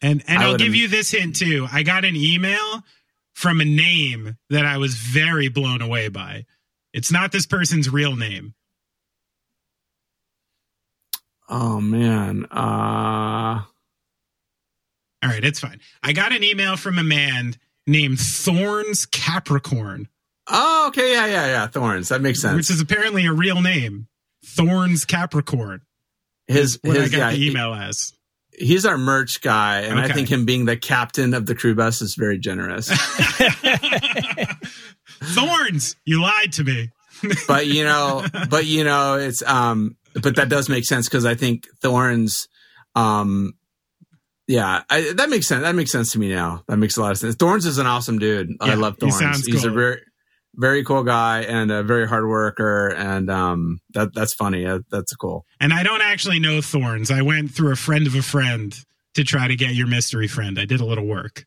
And 0.03 0.23
and 0.29 0.43
I 0.43 0.47
I'll 0.47 0.57
give 0.57 0.75
you 0.75 0.87
this 0.87 1.11
hint 1.11 1.37
too. 1.37 1.67
I 1.73 1.83
got 1.83 2.05
an 2.05 2.15
email 2.15 2.85
from 3.33 3.61
a 3.61 3.65
name 3.65 4.37
that 4.51 4.67
I 4.67 4.77
was 4.77 4.95
very 4.95 5.49
blown 5.49 5.81
away 5.81 6.09
by. 6.09 6.45
It's 6.95 7.13
not 7.13 7.31
this 7.33 7.45
person's 7.45 7.91
real 7.91 8.17
name. 8.17 8.55
Oh 11.49 11.81
man. 11.81 12.47
Uh, 12.51 13.63
All 13.65 13.65
right, 15.31 15.45
it's 15.45 15.61
fine. 15.61 15.81
I 16.03 16.13
got 16.13 16.33
an 16.33 16.43
email 16.43 16.77
from 16.77 16.99
a 16.99 17.05
man 17.05 17.57
named 17.87 18.19
Thorns 18.19 19.05
Capricorn, 19.07 20.09
Oh, 20.47 20.87
okay, 20.89 21.13
yeah, 21.13 21.25
yeah, 21.27 21.47
yeah. 21.47 21.67
Thorns. 21.67 22.09
That 22.11 22.21
makes 22.21 22.41
sense. 22.43 22.55
which 22.57 22.71
is 22.71 22.81
apparently 22.81 23.25
a 23.27 23.33
real 23.33 23.61
name. 23.63 24.09
Thorns 24.45 25.05
Capricorn. 25.07 25.81
his 26.47 26.79
What 26.83 26.97
his 26.97 27.15
I 27.15 27.17
got 27.17 27.19
yeah, 27.19 27.31
the 27.31 27.37
he- 27.37 27.51
email 27.51 27.73
as. 27.75 28.13
He's 28.59 28.85
our 28.87 28.99
merch 28.99 29.41
guy, 29.41 29.81
and 29.81 29.99
I 29.99 30.09
think 30.09 30.29
him 30.29 30.45
being 30.45 30.65
the 30.65 30.77
captain 30.77 31.35
of 31.35 31.47
the 31.47 31.55
crew 31.55 31.75
bus 31.75 32.01
is 32.03 32.15
very 32.15 32.39
generous. 32.39 32.89
Thorns, 35.23 35.97
you 36.05 36.21
lied 36.23 36.53
to 36.55 36.65
me. 36.65 36.91
but 37.49 37.67
you 37.67 37.85
know, 37.85 38.25
but 38.51 38.67
you 38.67 38.85
know, 38.85 39.15
it's 39.15 39.43
um, 39.43 39.97
but 40.21 40.37
that 40.37 40.49
does 40.49 40.69
make 40.69 40.85
sense 40.85 41.09
because 41.09 41.25
I 41.25 41.35
think 41.35 41.67
Thorns, 41.81 42.49
um, 42.95 43.55
yeah, 44.47 44.83
I, 44.91 45.13
that 45.17 45.31
makes 45.31 45.47
sense. 45.47 45.63
That 45.63 45.75
makes 45.75 45.91
sense 45.93 46.13
to 46.13 46.19
me 46.19 46.29
now. 46.29 46.65
That 46.69 46.77
makes 46.77 46.97
a 46.97 47.01
lot 47.03 47.13
of 47.13 47.19
sense. 47.19 47.35
Thorns 47.37 47.65
is 47.67 47.79
an 47.79 47.87
awesome 47.87 48.19
dude. 48.19 48.51
I 48.61 48.69
Yeah, 48.71 48.75
love 48.77 48.97
he 49.01 49.09
Thorns. 49.11 49.19
sounds 49.19 49.47
He's 49.47 49.65
a 49.65 49.71
very 49.71 50.01
very 50.57 50.85
cool 50.85 51.03
guy 51.03 51.43
and 51.43 51.71
a 51.71 51.83
very 51.83 52.07
hard 52.09 52.27
worker, 52.27 52.89
and 52.89 53.31
um, 53.31 53.81
that 53.95 54.15
that's 54.15 54.35
funny. 54.35 54.65
That, 54.65 54.85
that's 54.91 55.15
cool. 55.15 55.45
And 55.61 55.73
I 55.73 55.83
don't 55.83 56.03
actually 56.03 56.39
know 56.39 56.61
Thorns. 56.61 57.11
I 57.11 57.23
went 57.23 57.51
through 57.51 57.73
a 57.73 57.77
friend 57.77 58.07
of 58.07 58.15
a 58.15 58.23
friend 58.23 58.75
to 59.15 59.25
try 59.25 59.49
to 59.49 59.57
get 59.57 59.75
your 59.75 59.87
mystery 59.87 60.29
friend. 60.29 60.59
I 60.59 60.65
did 60.65 60.81
a 60.81 60.85
little 60.85 61.07
work. 61.07 61.45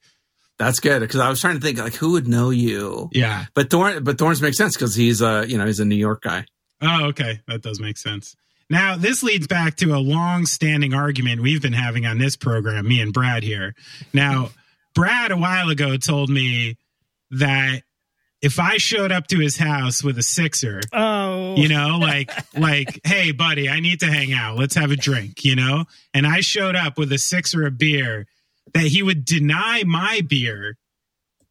That's 0.58 0.80
good 0.80 1.02
because 1.02 1.20
I 1.20 1.30
was 1.30 1.40
trying 1.40 1.56
to 1.56 1.62
think 1.62 1.78
like 1.78 1.96
who 1.96 2.14
would 2.14 2.28
know 2.28 2.50
you. 2.50 3.10
Yeah. 3.12 3.46
But 3.54 3.70
Thorn, 3.70 4.04
but 4.04 4.18
Thorns 4.18 4.42
makes 4.42 4.58
sense 4.58 4.76
because 4.76 4.96
he's 4.96 5.22
a 5.22 5.46
you 5.48 5.58
know 5.58 5.66
he's 5.66 5.80
a 5.80 5.86
New 5.86 5.96
York 5.96 6.22
guy. 6.22 6.46
Oh, 6.82 7.06
okay. 7.08 7.42
That 7.48 7.62
does 7.62 7.80
make 7.80 7.98
sense. 7.98 8.36
Now, 8.70 8.98
this 8.98 9.24
leads 9.24 9.48
back 9.48 9.76
to 9.78 9.96
a 9.96 9.98
long 9.98 10.46
standing 10.46 10.94
argument 10.94 11.42
we've 11.42 11.62
been 11.62 11.74
having 11.74 12.06
on 12.06 12.18
this 12.18 12.36
program, 12.36 12.88
me 12.88 13.00
and 13.02 13.14
Brad 13.14 13.44
here. 13.44 13.74
Now, 14.14 14.50
Brad 14.94 15.32
a 15.32 15.38
while 15.38 15.70
ago 15.70 15.96
told 15.96 16.30
me 16.30 16.76
that 17.32 17.84
if 18.42 18.60
I 18.60 18.78
showed 18.78 19.12
up 19.12 19.28
to 19.28 19.40
his 19.40 19.58
house 19.58 20.04
with 20.04 20.18
a 20.18 20.24
sixer, 20.24 20.82
Oh, 20.94 21.56
you 21.56 21.68
know, 21.68 21.98
like, 22.00 22.32
like, 22.58 23.02
hey, 23.04 23.32
buddy, 23.32 23.70
I 23.70 23.80
need 23.80 24.00
to 24.02 24.08
hang 24.08 24.34
out. 24.34 24.58
Let's 24.58 24.76
have 24.76 24.92
a 24.92 24.96
drink, 24.96 25.44
you 25.44 25.56
know? 25.56 25.86
And 26.14 26.28
I 26.28 26.42
showed 26.42 26.76
up 26.76 26.98
with 26.98 27.12
a 27.12 27.18
sixer 27.18 27.66
of 27.66 27.78
beer, 27.78 28.28
that 28.74 28.84
he 28.84 29.02
would 29.02 29.26
deny 29.26 29.84
my 29.86 30.22
beer 30.28 30.78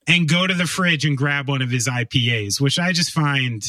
and 0.07 0.29
go 0.29 0.47
to 0.47 0.55
the 0.55 0.67
fridge 0.67 1.05
and 1.05 1.17
grab 1.17 1.49
one 1.49 1.63
of 1.63 1.71
his 1.71 1.89
IPAs, 1.89 2.61
which 2.61 2.79
I 2.79 2.93
just 2.93 3.11
find 3.11 3.63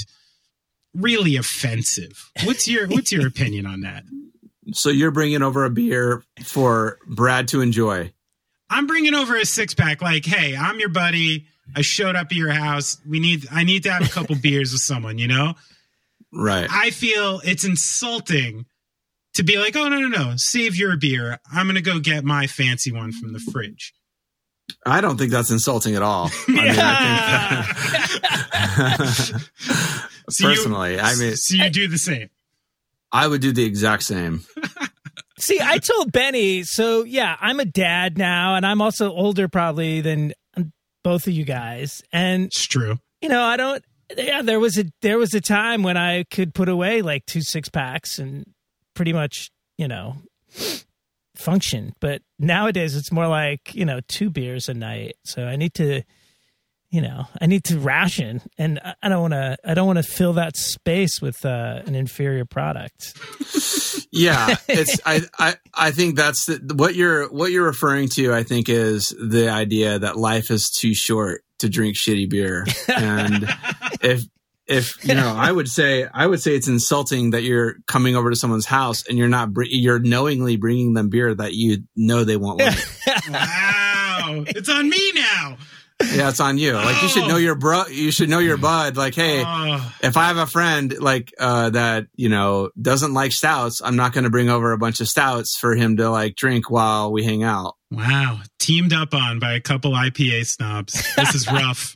really 0.94 1.36
offensive. 1.36 2.32
What's 2.44 2.68
your 2.68 2.88
what's 2.88 3.12
your 3.12 3.26
opinion 3.34 3.66
on 3.66 3.82
that? 3.82 4.04
So 4.74 4.90
you're 4.90 5.12
bringing 5.12 5.42
over 5.42 5.66
a 5.66 5.70
beer 5.70 6.24
for 6.44 7.00
Brad 7.08 7.48
to 7.50 7.62
enjoy. 7.62 8.12
I'm 8.70 8.86
bringing 8.86 9.14
over 9.14 9.38
a 9.38 9.46
six 9.46 9.74
pack. 9.74 10.02
Like, 10.02 10.26
hey, 10.26 10.56
I'm 10.56 10.80
your 10.80 10.90
buddy. 10.90 11.48
I 11.76 11.82
showed 11.82 12.16
up 12.16 12.28
at 12.28 12.34
your 12.34 12.52
house. 12.52 12.98
We 13.08 13.20
need. 13.20 13.48
I 13.52 13.64
need 13.64 13.84
to 13.84 13.92
have 13.92 14.06
a 14.06 14.10
couple 14.10 14.36
beers 14.42 14.72
with 14.72 14.82
someone. 14.82 15.18
You 15.18 15.28
know. 15.28 15.54
Right. 16.34 16.68
I 16.70 16.90
feel 16.92 17.40
it's 17.46 17.64
insulting 17.64 18.66
to 19.36 19.44
be 19.44 19.58
like, 19.58 19.76
oh 19.76 19.88
no 19.88 20.00
no 20.00 20.08
no, 20.08 20.34
save 20.36 20.76
your 20.76 20.98
beer. 20.98 21.40
I'm 21.52 21.68
gonna 21.68 21.82
go 21.82 22.00
get 22.00 22.24
my 22.26 22.48
fancy 22.48 22.92
one 22.92 23.12
from 23.12 23.34
the 23.34 23.40
fridge. 23.40 23.94
I 24.86 25.00
don't 25.00 25.18
think 25.18 25.32
that's 25.32 25.50
insulting 25.52 25.96
at 25.96 26.02
all. 26.02 26.30
I 26.48 26.52
mean, 26.52 26.60
I 26.78 27.66
think 28.98 29.42
So 30.30 30.50
you- 30.50 30.56
personally, 30.56 31.00
I 31.00 31.16
mean, 31.16 31.36
so 31.38 31.56
you 31.64 31.70
do 31.70 31.88
the 31.88 31.98
same. 31.98 32.30
I 33.12 33.28
would 33.28 33.40
do 33.42 33.54
the 33.54 33.64
exact 33.64 34.04
same. 34.04 34.42
See, 35.40 35.60
I 35.62 35.78
told 35.78 36.12
Benny, 36.12 36.64
so 36.64 37.04
yeah, 37.06 37.38
I'm 37.40 37.62
a 37.62 37.66
dad 37.66 38.18
now, 38.18 38.56
and 38.56 38.66
I'm 38.66 38.82
also 38.82 39.12
older 39.12 39.48
probably 39.48 40.02
than 40.02 40.34
both 41.08 41.26
of 41.26 41.32
you 41.34 41.46
guys. 41.46 42.04
And 42.12 42.48
It's 42.48 42.66
true. 42.68 43.00
you 43.22 43.30
know, 43.30 43.42
I 43.42 43.56
don't. 43.56 43.82
Yeah, 44.18 44.42
there 44.42 44.60
was 44.60 44.78
a 44.78 44.86
there 45.02 45.18
was 45.18 45.34
a 45.34 45.40
time 45.40 45.82
when 45.84 45.96
I 45.96 46.26
could 46.26 46.54
put 46.54 46.68
away 46.68 47.02
like 47.02 47.26
two 47.26 47.42
six 47.42 47.70
packs 47.70 48.20
and 48.20 48.46
pretty 48.94 49.14
much, 49.14 49.50
you 49.78 49.88
know, 49.88 50.18
function. 51.36 51.94
But 52.02 52.22
nowadays, 52.40 52.96
it's 52.96 53.12
more 53.12 53.28
like 53.28 53.74
you 53.74 53.86
know 53.86 54.00
two 54.10 54.30
beers 54.30 54.68
a 54.70 54.74
night. 54.74 55.16
So 55.24 55.46
I 55.46 55.56
need 55.56 55.74
to, 55.76 56.04
you 56.90 57.02
know, 57.02 57.26
I 57.42 57.48
need 57.48 57.64
to 57.66 57.80
ration, 57.80 58.42
and 58.58 58.80
I- 59.02 59.10
don't 59.10 59.22
want 59.22 59.34
to. 59.34 59.58
I 59.66 59.74
don't 59.74 59.88
want 59.88 59.98
to 59.98 60.04
fill 60.04 60.34
that 60.34 60.56
space 60.56 61.22
with 61.22 61.46
uh, 61.46 61.82
an 61.86 61.96
inferior 61.96 62.46
product. 62.46 63.14
Yeah, 64.10 64.56
it's 64.70 65.00
I, 65.06 65.22
I 65.38 65.56
I 65.74 65.92
think 65.92 66.16
that's 66.16 66.46
the, 66.46 66.74
what 66.76 66.96
you're 66.96 67.28
what 67.30 67.52
you're 67.52 67.66
referring 67.66 68.08
to. 68.10 68.34
I 68.34 68.44
think 68.44 68.70
is 68.70 69.10
the 69.10 69.50
idea 69.50 70.00
that 70.00 70.16
life 70.18 70.50
is 70.50 70.70
too 70.70 70.94
short 70.96 71.44
to 71.60 71.70
drink 71.70 71.98
shitty 71.98 72.30
beer, 72.30 72.66
and 72.88 73.48
if 74.02 74.24
if 74.66 75.06
you 75.06 75.14
know, 75.14 75.34
I 75.36 75.52
would 75.52 75.68
say 75.68 76.08
I 76.12 76.26
would 76.26 76.42
say 76.42 76.56
it's 76.56 76.70
insulting 76.70 77.32
that 77.32 77.44
you're 77.44 77.76
coming 77.86 78.16
over 78.16 78.30
to 78.30 78.36
someone's 78.36 78.66
house 78.66 79.06
and 79.08 79.18
you're 79.18 79.28
not 79.28 79.54
br- 79.54 79.64
you're 79.64 80.00
knowingly 80.00 80.56
bringing 80.56 80.94
them 80.94 81.10
beer 81.10 81.36
that 81.36 81.54
you 81.54 81.80
know 81.96 82.24
they 82.24 82.38
won't 82.38 82.60
like. 82.60 82.78
Wow, 83.30 84.44
it's 84.48 84.70
on 84.70 84.90
me 84.90 85.12
now. 85.14 85.58
Yeah, 86.00 86.30
it's 86.30 86.40
on 86.40 86.58
you. 86.60 86.74
Like 86.74 87.02
you 87.02 87.08
should 87.10 87.28
know 87.28 87.38
your 87.38 87.56
bro. 87.56 87.86
You 87.88 88.12
should 88.12 88.30
know 88.30 88.38
your 88.40 88.58
bud. 88.58 88.98
Like, 88.98 89.16
hey, 89.16 89.44
Oh, 89.46 89.94
if 90.04 90.16
I 90.16 90.26
have 90.26 90.38
a 90.38 90.46
friend 90.46 90.96
like 91.00 91.34
uh, 91.40 91.72
that, 91.72 92.06
you 92.16 92.30
know, 92.30 92.70
doesn't 92.80 93.14
like 93.16 93.32
stouts, 93.32 93.82
I'm 93.84 93.96
not 93.96 94.14
going 94.14 94.24
to 94.26 94.30
bring 94.30 94.48
over 94.50 94.72
a 94.74 94.78
bunch 94.78 95.00
of 95.02 95.08
stouts 95.08 95.58
for 95.58 95.76
him 95.76 95.98
to 95.98 96.10
like 96.12 96.36
drink 96.36 96.70
while 96.70 97.12
we 97.12 97.24
hang 97.24 97.42
out. 97.44 97.76
wow. 97.92 98.42
Teamed 98.60 98.94
up 98.94 99.14
on 99.16 99.40
by 99.40 99.54
a 99.54 99.60
couple 99.62 99.92
IPA 99.92 100.46
snobs. 100.46 100.94
This 101.16 101.34
is 101.34 101.48
rough. 101.52 101.96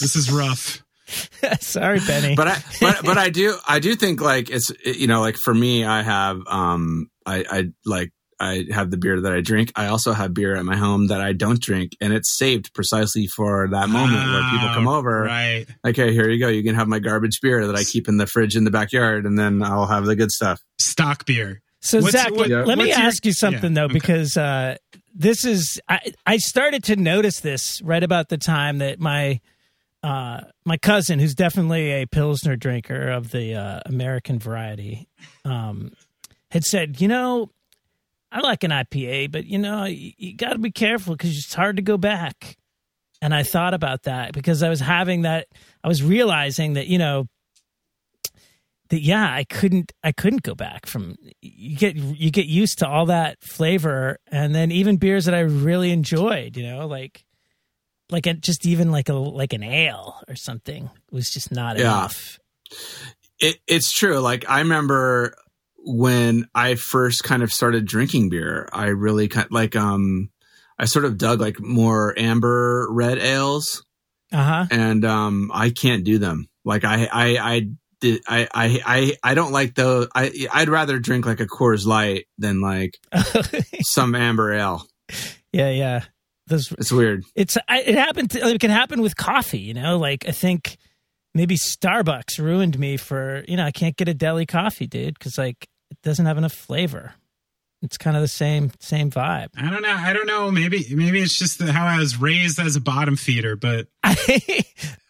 this 0.00 0.14
is 0.14 0.30
rough. 0.30 0.82
Sorry, 1.60 1.98
Benny. 2.06 2.36
But 2.36 2.46
I, 2.48 2.62
but 2.80 3.04
but 3.04 3.18
I 3.18 3.30
do 3.30 3.56
I 3.66 3.80
do 3.80 3.96
think 3.96 4.20
like 4.20 4.48
it's 4.48 4.70
you 4.84 5.08
know 5.08 5.20
like 5.20 5.36
for 5.36 5.52
me 5.52 5.84
I 5.84 6.02
have 6.02 6.40
um 6.46 7.10
I 7.26 7.44
I 7.50 7.64
like 7.84 8.12
I 8.40 8.64
have 8.72 8.90
the 8.90 8.96
beer 8.96 9.20
that 9.20 9.32
I 9.32 9.40
drink. 9.42 9.70
I 9.76 9.86
also 9.88 10.12
have 10.12 10.32
beer 10.32 10.56
at 10.56 10.64
my 10.64 10.76
home 10.76 11.08
that 11.08 11.20
I 11.20 11.32
don't 11.34 11.60
drink, 11.60 11.92
and 12.00 12.12
it's 12.14 12.36
saved 12.38 12.72
precisely 12.72 13.26
for 13.26 13.68
that 13.70 13.88
moment 13.90 14.16
where 14.16 14.42
people 14.50 14.68
come 14.74 14.88
Ah, 14.88 14.96
over. 14.96 15.22
Right. 15.24 15.66
Okay, 15.86 16.12
here 16.12 16.28
you 16.30 16.40
go. 16.40 16.48
You 16.48 16.62
can 16.62 16.74
have 16.74 16.88
my 16.88 16.98
garbage 17.00 17.40
beer 17.42 17.66
that 17.66 17.76
I 17.76 17.84
keep 17.84 18.08
in 18.08 18.16
the 18.16 18.26
fridge 18.26 18.56
in 18.56 18.64
the 18.64 18.70
backyard, 18.70 19.26
and 19.26 19.38
then 19.38 19.62
I'll 19.62 19.86
have 19.86 20.06
the 20.06 20.16
good 20.16 20.30
stuff. 20.32 20.60
Stock 20.78 21.26
beer. 21.26 21.60
So 21.82 22.00
What's- 22.00 22.12
Zach, 22.12 22.30
what- 22.32 22.48
let 22.50 22.78
me 22.78 22.88
your- 22.88 22.98
ask 22.98 23.24
you 23.26 23.32
something 23.32 23.72
yeah, 23.74 23.80
though, 23.82 23.84
okay. 23.86 23.94
because 23.94 24.36
uh, 24.36 24.76
this 25.14 25.44
is 25.44 25.80
I, 25.88 26.12
I 26.26 26.36
started 26.38 26.84
to 26.84 26.96
notice 26.96 27.40
this 27.40 27.80
right 27.82 28.02
about 28.02 28.28
the 28.30 28.38
time 28.38 28.78
that 28.78 29.00
my 29.00 29.40
uh, 30.02 30.40
my 30.64 30.78
cousin, 30.78 31.18
who's 31.18 31.34
definitely 31.34 31.90
a 31.90 32.06
pilsner 32.06 32.56
drinker 32.56 33.10
of 33.10 33.30
the 33.32 33.54
uh, 33.54 33.80
American 33.84 34.38
variety, 34.38 35.08
um, 35.44 35.92
had 36.50 36.64
said, 36.64 37.00
you 37.02 37.08
know, 37.08 37.50
I 38.32 38.40
like 38.40 38.62
an 38.64 38.70
IPA, 38.70 39.32
but 39.32 39.44
you 39.46 39.58
know, 39.58 39.84
you, 39.84 40.12
you 40.16 40.36
got 40.36 40.52
to 40.52 40.58
be 40.58 40.70
careful 40.70 41.14
because 41.16 41.36
it's 41.36 41.54
hard 41.54 41.76
to 41.76 41.82
go 41.82 41.96
back. 41.96 42.56
And 43.22 43.34
I 43.34 43.42
thought 43.42 43.74
about 43.74 44.04
that 44.04 44.32
because 44.32 44.62
I 44.62 44.68
was 44.68 44.80
having 44.80 45.22
that. 45.22 45.48
I 45.84 45.88
was 45.88 46.02
realizing 46.02 46.74
that 46.74 46.86
you 46.86 46.98
know 46.98 47.26
that 48.88 49.02
yeah 49.02 49.32
i 49.32 49.44
couldn't 49.44 49.92
i 50.02 50.10
couldn't 50.10 50.42
go 50.42 50.52
back 50.52 50.84
from 50.84 51.14
you 51.40 51.76
get 51.76 51.94
you 51.94 52.28
get 52.32 52.46
used 52.46 52.80
to 52.80 52.88
all 52.88 53.06
that 53.06 53.40
flavor 53.40 54.18
and 54.32 54.52
then 54.52 54.72
even 54.72 54.96
beers 54.96 55.26
that 55.26 55.34
i 55.34 55.38
really 55.38 55.92
enjoyed 55.92 56.56
you 56.56 56.64
know 56.64 56.88
like 56.88 57.24
like 58.10 58.26
a, 58.26 58.34
just 58.34 58.66
even 58.66 58.90
like 58.90 59.08
a 59.08 59.12
like 59.12 59.52
an 59.52 59.62
ale 59.62 60.20
or 60.26 60.34
something 60.34 60.90
was 61.12 61.30
just 61.30 61.52
not 61.52 61.78
Yeah. 61.78 61.82
enough 62.00 62.40
It, 63.38 63.58
it's 63.68 63.92
true. 63.92 64.18
Like 64.18 64.44
I 64.50 64.58
remember 64.58 65.34
when 65.84 66.46
I 66.54 66.74
first 66.74 67.24
kind 67.24 67.42
of 67.42 67.52
started 67.52 67.86
drinking 67.86 68.28
beer, 68.30 68.68
I 68.72 68.86
really 68.88 69.28
kind 69.28 69.46
of, 69.46 69.52
like 69.52 69.76
um 69.76 70.30
I 70.78 70.84
sort 70.86 71.04
of 71.04 71.18
dug 71.18 71.40
like 71.40 71.60
more 71.60 72.14
amber 72.18 72.86
red 72.90 73.18
ales. 73.18 73.84
uh-huh 74.32 74.66
and 74.70 75.04
um 75.04 75.50
I 75.54 75.70
can't 75.70 76.04
do 76.04 76.18
them. 76.18 76.48
Like 76.64 76.84
I 76.84 77.08
I 77.12 77.26
I 77.54 77.66
did 78.00 78.22
I 78.28 78.48
I 78.54 78.80
I, 78.86 79.16
I 79.22 79.34
don't 79.34 79.52
like 79.52 79.74
those. 79.74 80.08
I 80.14 80.30
I'd 80.52 80.68
rather 80.68 80.98
drink 80.98 81.26
like 81.26 81.40
a 81.40 81.46
Coors 81.46 81.84
Light 81.86 82.26
than 82.38 82.60
like 82.60 82.98
some 83.82 84.14
amber 84.14 84.52
ale. 84.54 84.86
yeah 85.52 85.70
yeah 85.70 86.04
those 86.46 86.72
It's 86.72 86.90
weird. 86.92 87.24
it's 87.36 87.56
I, 87.68 87.80
it 87.82 87.94
happened 87.94 88.30
to, 88.32 88.46
it 88.46 88.60
can 88.60 88.70
happen 88.70 89.02
with 89.02 89.16
coffee 89.16 89.58
you 89.60 89.74
know 89.74 89.98
like 89.98 90.26
i 90.26 90.32
think 90.32 90.78
maybe 91.32 91.56
starbucks 91.56 92.38
ruined 92.40 92.76
me 92.78 92.96
for 92.96 93.44
you 93.46 93.56
know 93.56 93.64
i 93.64 93.70
can't 93.70 93.96
get 93.96 94.08
a 94.08 94.14
deli 94.14 94.46
coffee 94.46 94.88
dude 94.88 95.14
because 95.14 95.38
like 95.38 95.68
it 96.02 96.08
doesn't 96.08 96.26
have 96.26 96.38
enough 96.38 96.52
flavor 96.52 97.14
it's 97.82 97.96
kind 97.96 98.16
of 98.16 98.22
the 98.22 98.28
same 98.28 98.70
same 98.78 99.10
vibe 99.10 99.48
I 99.56 99.70
don't 99.70 99.82
know. 99.82 99.96
I 99.96 100.12
don't 100.12 100.26
know. 100.26 100.50
Maybe 100.50 100.84
maybe 100.94 101.20
it's 101.20 101.38
just 101.38 101.58
the, 101.58 101.72
how 101.72 101.86
I 101.86 101.98
was 101.98 102.20
raised 102.20 102.58
as 102.58 102.76
a 102.76 102.80
bottom 102.80 103.16
feeder, 103.16 103.56
but 103.56 103.86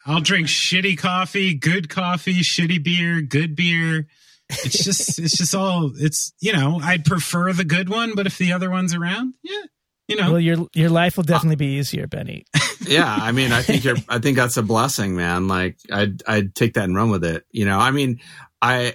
I'll 0.07 0.21
drink 0.21 0.47
shitty 0.47 0.97
coffee, 0.99 1.55
good 1.55 1.89
coffee, 1.89 2.41
shitty 2.41 2.83
beer, 2.83 3.23
good 3.23 3.57
beer. 3.57 4.07
It's 4.49 4.85
just 4.85 5.19
it's 5.19 5.37
just 5.37 5.55
all 5.55 5.91
it's 5.97 6.33
you 6.41 6.53
know, 6.53 6.79
I'd 6.81 7.05
prefer 7.05 7.53
the 7.53 7.65
good 7.65 7.89
one, 7.89 8.15
but 8.15 8.27
if 8.27 8.39
the 8.39 8.53
other 8.53 8.71
one's 8.71 8.95
around, 8.95 9.35
yeah. 9.43 9.63
You 10.07 10.17
know. 10.17 10.33
well 10.33 10.41
your 10.41 10.67
your 10.75 10.91
life 10.91 11.17
will 11.17 11.23
uh, 11.23 11.27
definitely 11.27 11.57
be 11.57 11.79
easier 11.79 12.09
benny 12.09 12.45
Yeah, 12.81 13.15
I 13.15 13.31
mean, 13.31 13.53
I 13.53 13.63
think 13.63 13.85
you're. 13.85 13.97
I 14.09 14.19
think 14.19 14.37
that's 14.37 14.57
a 14.57 14.63
blessing, 14.63 15.15
man. 15.15 15.49
Like 15.49 15.79
I'd 15.93 16.23
I'd 16.27 16.55
take 16.55 16.75
that 16.75 16.85
and 16.85 16.97
run 16.97 17.11
with 17.11 17.25
it. 17.25 17.45
You 17.51 17.67
know, 17.67 17.79
I 17.79 17.91
mean, 17.91 18.21
I, 18.61 18.95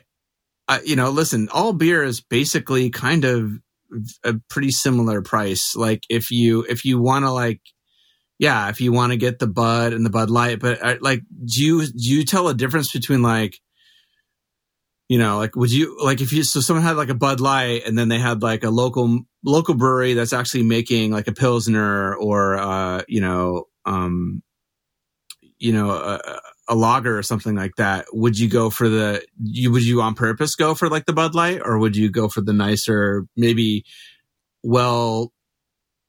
I 0.67 0.81
you 0.81 0.95
know, 0.95 1.09
listen, 1.09 1.49
all 1.53 1.73
beer 1.73 2.03
is 2.03 2.21
basically 2.21 2.89
kind 2.89 3.25
of 3.25 3.51
a 4.23 4.35
pretty 4.49 4.71
similar 4.71 5.21
price. 5.21 5.75
Like 5.75 6.03
if 6.09 6.31
you 6.31 6.65
if 6.67 6.85
you 6.85 6.99
want 6.99 7.25
to 7.25 7.31
like 7.31 7.61
yeah, 8.37 8.69
if 8.69 8.81
you 8.81 8.91
want 8.91 9.11
to 9.11 9.17
get 9.17 9.39
the 9.39 9.47
Bud 9.47 9.93
and 9.93 10.05
the 10.05 10.09
Bud 10.09 10.29
Light, 10.29 10.59
but 10.59 10.83
uh, 10.83 10.95
like, 10.99 11.21
do 11.45 11.63
you 11.63 11.85
do 11.85 11.93
you 11.97 12.25
tell 12.25 12.49
a 12.49 12.53
difference 12.53 12.91
between 12.91 13.21
like, 13.21 13.59
you 15.07 15.17
know, 15.17 15.37
like 15.37 15.55
would 15.55 15.71
you 15.71 15.97
like 16.03 16.19
if 16.19 16.33
you 16.33 16.43
so 16.43 16.59
someone 16.59 16.83
had 16.83 16.97
like 16.97 17.09
a 17.09 17.15
Bud 17.15 17.39
Light 17.39 17.83
and 17.85 17.97
then 17.97 18.09
they 18.09 18.19
had 18.19 18.41
like 18.41 18.63
a 18.63 18.69
local 18.69 19.21
local 19.43 19.75
brewery 19.75 20.13
that's 20.15 20.33
actually 20.33 20.63
making 20.63 21.11
like 21.11 21.27
a 21.27 21.33
pilsner 21.33 22.15
or 22.15 22.57
uh 22.57 23.03
you 23.07 23.21
know 23.21 23.65
um 23.85 24.41
you 25.59 25.71
know 25.71 26.19
a 26.67 26.75
lager 26.75 27.17
or 27.17 27.23
something 27.23 27.55
like 27.55 27.75
that 27.75 28.05
would 28.11 28.37
you 28.37 28.49
go 28.49 28.69
for 28.69 28.89
the 28.89 29.23
you 29.41 29.71
would 29.71 29.83
you 29.83 30.01
on 30.01 30.15
purpose 30.15 30.55
go 30.55 30.73
for 30.73 30.89
like 30.89 31.05
the 31.05 31.13
Bud 31.13 31.35
Light 31.35 31.61
or 31.63 31.77
would 31.77 31.95
you 31.95 32.09
go 32.09 32.27
for 32.27 32.41
the 32.41 32.53
nicer 32.53 33.25
maybe 33.35 33.85
well 34.63 35.31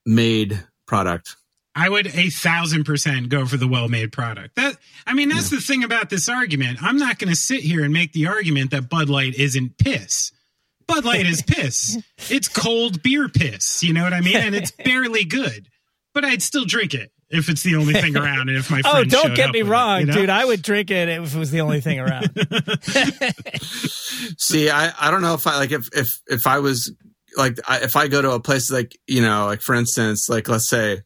made 0.04 0.64
product 0.86 1.36
I 1.78 1.90
would 1.90 2.06
a 2.06 2.30
thousand 2.30 2.84
percent 2.84 3.28
go 3.28 3.44
for 3.44 3.58
the 3.58 3.68
well-made 3.68 4.10
product. 4.10 4.56
That 4.56 4.78
I 5.06 5.12
mean, 5.12 5.28
that's 5.28 5.50
the 5.50 5.60
thing 5.60 5.84
about 5.84 6.08
this 6.08 6.26
argument. 6.26 6.82
I'm 6.82 6.96
not 6.96 7.18
going 7.18 7.28
to 7.28 7.36
sit 7.36 7.60
here 7.60 7.84
and 7.84 7.92
make 7.92 8.14
the 8.14 8.28
argument 8.28 8.70
that 8.70 8.88
Bud 8.88 9.10
Light 9.10 9.34
isn't 9.34 9.76
piss. 9.76 10.32
Bud 10.86 11.04
Light 11.04 11.26
is 11.26 11.42
piss. 11.42 11.98
It's 12.30 12.48
cold 12.48 13.02
beer 13.02 13.28
piss. 13.28 13.82
You 13.82 13.92
know 13.92 14.02
what 14.02 14.14
I 14.14 14.22
mean? 14.22 14.36
And 14.36 14.54
it's 14.54 14.70
barely 14.84 15.24
good, 15.24 15.68
but 16.14 16.24
I'd 16.24 16.40
still 16.40 16.64
drink 16.64 16.94
it 16.94 17.12
if 17.28 17.48
it's 17.48 17.62
the 17.62 17.76
only 17.76 17.94
thing 17.94 18.16
around. 18.18 18.48
And 18.48 18.56
if 18.56 18.70
my 18.70 18.82
oh, 18.84 18.90
friend 18.90 19.14
oh 19.14 19.22
don't 19.22 19.34
get 19.34 19.48
up 19.48 19.54
me 19.54 19.62
with 19.62 19.68
it, 19.68 19.72
wrong 19.72 20.00
you 20.00 20.06
know? 20.06 20.14
dude 20.14 20.30
i 20.30 20.44
would 20.44 20.62
drink 20.62 20.90
it 20.90 21.08
if 21.08 21.34
it 21.34 21.38
was 21.38 21.50
the 21.50 21.60
only 21.60 21.80
thing 21.80 21.98
around 21.98 22.30
See, 24.38 24.70
I, 24.70 24.92
I 24.98 25.10
don't 25.10 25.22
know 25.22 25.34
if 25.34 25.46
I 25.46 25.56
like 25.56 25.72
if 25.72 25.88
if 25.92 26.20
if 26.26 26.46
I 26.46 26.58
was 26.60 26.92
like 27.36 27.58
I, 27.68 27.80
if 27.80 27.96
I 27.96 28.08
go 28.08 28.22
to 28.22 28.32
a 28.32 28.40
place 28.40 28.70
like 28.70 28.96
you 29.06 29.22
know 29.22 29.46
like 29.46 29.60
for 29.60 29.74
instance 29.74 30.28
like 30.28 30.48
let's 30.48 30.68
say 30.68 31.02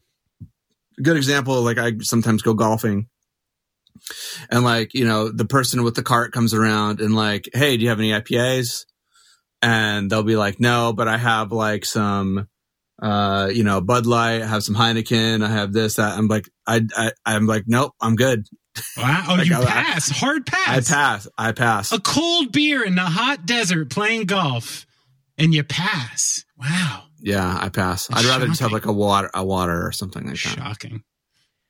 good 1.01 1.17
example 1.17 1.61
like 1.61 1.77
I 1.77 1.93
sometimes 2.01 2.41
go 2.41 2.53
golfing 2.53 3.07
and 4.49 4.63
like 4.63 4.93
you 4.93 5.05
know 5.05 5.29
the 5.29 5.45
person 5.45 5.83
with 5.83 5.95
the 5.95 6.03
cart 6.03 6.31
comes 6.31 6.53
around 6.53 7.01
and 7.01 7.15
like 7.15 7.49
hey 7.53 7.77
do 7.77 7.83
you 7.83 7.89
have 7.89 7.99
any 7.99 8.11
IPAs 8.11 8.85
and 9.61 10.09
they'll 10.09 10.23
be 10.23 10.37
like 10.37 10.59
no 10.59 10.93
but 10.93 11.07
I 11.07 11.17
have 11.17 11.51
like 11.51 11.85
some 11.85 12.47
uh 13.01 13.49
you 13.53 13.63
know 13.63 13.81
Bud 13.81 14.05
Light 14.05 14.41
I 14.41 14.45
have 14.45 14.63
some 14.63 14.75
Heineken 14.75 15.43
I 15.43 15.49
have 15.49 15.73
this 15.73 15.95
that 15.95 16.17
I'm 16.17 16.27
like 16.27 16.47
I, 16.67 16.81
I 16.95 17.11
I'm 17.25 17.47
like 17.47 17.63
nope 17.67 17.93
I'm 18.01 18.15
good 18.15 18.45
Wow. 18.97 19.23
Oh, 19.29 19.35
Like, 19.35 19.47
you 19.47 19.55
I- 19.57 19.65
pass. 19.65 20.09
Hard 20.09 20.45
pass. 20.45 20.89
I 20.89 20.95
pass. 20.95 21.27
I 21.37 21.51
pass 21.51 21.91
A 21.91 21.99
cold 21.99 22.53
beer 22.53 22.83
in 22.85 22.95
the 22.95 23.01
hot 23.01 23.45
desert 23.45 23.89
playing 23.89 24.27
golf, 24.27 24.85
and 25.37 25.53
you 25.53 25.63
pass. 25.65 26.45
Wow. 26.57 27.03
Yeah, 27.19 27.57
I 27.61 27.67
pass. 27.67 28.07
That's 28.07 28.21
I'd 28.23 28.29
rather 28.29 28.47
just 28.47 28.61
have 28.61 28.71
like 28.71 28.85
a 28.85 28.93
water, 28.93 29.29
a 29.33 29.43
water 29.43 29.85
or 29.85 29.91
something 29.91 30.23
like 30.23 30.31
that. 30.33 30.37
Shocking. 30.37 31.03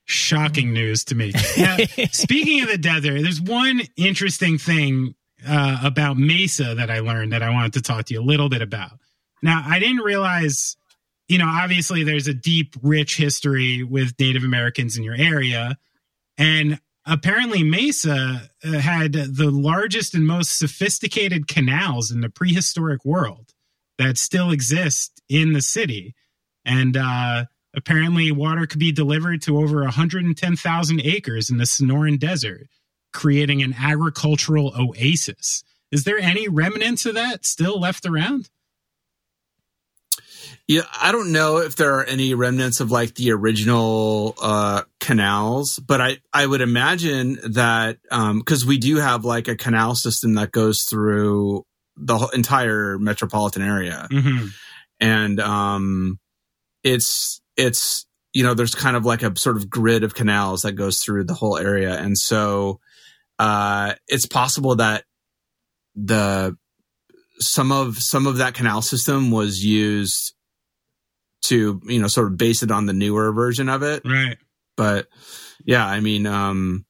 Shocking 0.05 0.73
news 0.73 1.03
to 1.05 1.15
me. 1.15 1.31
Now, 1.57 1.77
speaking 2.11 2.61
of 2.61 2.69
the 2.69 2.77
desert, 2.77 3.21
there's 3.21 3.41
one 3.41 3.81
interesting 3.97 4.57
thing 4.59 5.15
uh, 5.47 5.79
about 5.83 6.17
Mesa 6.17 6.75
that 6.75 6.91
I 6.91 6.99
learned 6.99 7.31
that 7.33 7.41
I 7.41 7.49
wanted 7.49 7.73
to 7.73 7.81
talk 7.81 8.05
to 8.05 8.13
you 8.13 8.21
a 8.21 8.23
little 8.23 8.47
bit 8.49 8.61
about. 8.61 8.91
Now, 9.41 9.63
I 9.65 9.79
didn't 9.79 10.01
realize, 10.03 10.75
you 11.31 11.37
know, 11.37 11.47
obviously 11.47 12.03
there's 12.03 12.27
a 12.27 12.33
deep, 12.33 12.75
rich 12.83 13.15
history 13.15 13.83
with 13.83 14.19
Native 14.19 14.43
Americans 14.43 14.97
in 14.97 15.03
your 15.05 15.15
area. 15.15 15.77
And 16.37 16.81
apparently, 17.05 17.63
Mesa 17.63 18.49
uh, 18.65 18.71
had 18.79 19.13
the 19.13 19.49
largest 19.49 20.13
and 20.13 20.27
most 20.27 20.59
sophisticated 20.59 21.47
canals 21.47 22.11
in 22.11 22.19
the 22.19 22.29
prehistoric 22.29 23.05
world 23.05 23.53
that 23.97 24.17
still 24.17 24.51
exist 24.51 25.21
in 25.29 25.53
the 25.53 25.61
city. 25.61 26.15
And 26.65 26.97
uh, 26.97 27.45
apparently, 27.73 28.29
water 28.33 28.67
could 28.67 28.79
be 28.79 28.91
delivered 28.91 29.41
to 29.43 29.57
over 29.57 29.83
110,000 29.83 31.01
acres 31.01 31.49
in 31.49 31.55
the 31.55 31.63
Sonoran 31.63 32.19
Desert, 32.19 32.67
creating 33.13 33.63
an 33.63 33.73
agricultural 33.79 34.73
oasis. 34.77 35.63
Is 35.93 36.03
there 36.03 36.19
any 36.19 36.49
remnants 36.49 37.05
of 37.05 37.15
that 37.15 37.45
still 37.45 37.79
left 37.79 38.05
around? 38.05 38.49
Yeah, 40.71 40.83
I 41.01 41.11
don't 41.11 41.33
know 41.33 41.57
if 41.57 41.75
there 41.75 41.95
are 41.95 42.05
any 42.05 42.33
remnants 42.33 42.79
of 42.79 42.91
like 42.91 43.15
the 43.15 43.33
original 43.33 44.35
uh, 44.41 44.83
canals, 45.01 45.79
but 45.79 45.99
I 45.99 46.19
I 46.31 46.45
would 46.45 46.61
imagine 46.61 47.39
that 47.51 47.97
because 48.09 48.65
we 48.65 48.77
do 48.77 48.95
have 48.95 49.25
like 49.25 49.49
a 49.49 49.57
canal 49.57 49.95
system 49.95 50.35
that 50.35 50.51
goes 50.51 50.83
through 50.83 51.65
the 51.97 52.17
entire 52.33 52.97
metropolitan 52.97 53.63
area. 53.63 54.07
Mm-hmm. 54.09 54.47
and 55.01 55.39
um 55.41 56.19
it's 56.83 57.41
it's 57.57 58.05
you 58.33 58.43
know, 58.43 58.53
there's 58.53 58.75
kind 58.75 58.95
of 58.95 59.05
like 59.05 59.23
a 59.23 59.37
sort 59.37 59.57
of 59.57 59.69
grid 59.69 60.05
of 60.05 60.15
canals 60.15 60.61
that 60.61 60.71
goes 60.71 60.99
through 60.99 61.25
the 61.25 61.33
whole 61.33 61.57
area. 61.57 61.99
And 61.99 62.17
so 62.17 62.79
uh, 63.39 63.95
it's 64.07 64.25
possible 64.25 64.75
that 64.77 65.03
the 65.95 66.55
some 67.39 67.73
of 67.73 68.01
some 68.01 68.25
of 68.25 68.37
that 68.37 68.53
canal 68.53 68.81
system 68.81 69.31
was 69.31 69.65
used 69.65 70.33
to 71.43 71.81
you 71.85 71.99
know 72.01 72.07
sort 72.07 72.27
of 72.27 72.37
base 72.37 72.63
it 72.63 72.71
on 72.71 72.85
the 72.85 72.93
newer 72.93 73.31
version 73.31 73.69
of 73.69 73.83
it. 73.83 74.03
Right. 74.05 74.37
But 74.77 75.07
yeah 75.63 75.85
i 75.85 75.99
mean 75.99 76.25
um 76.25 76.85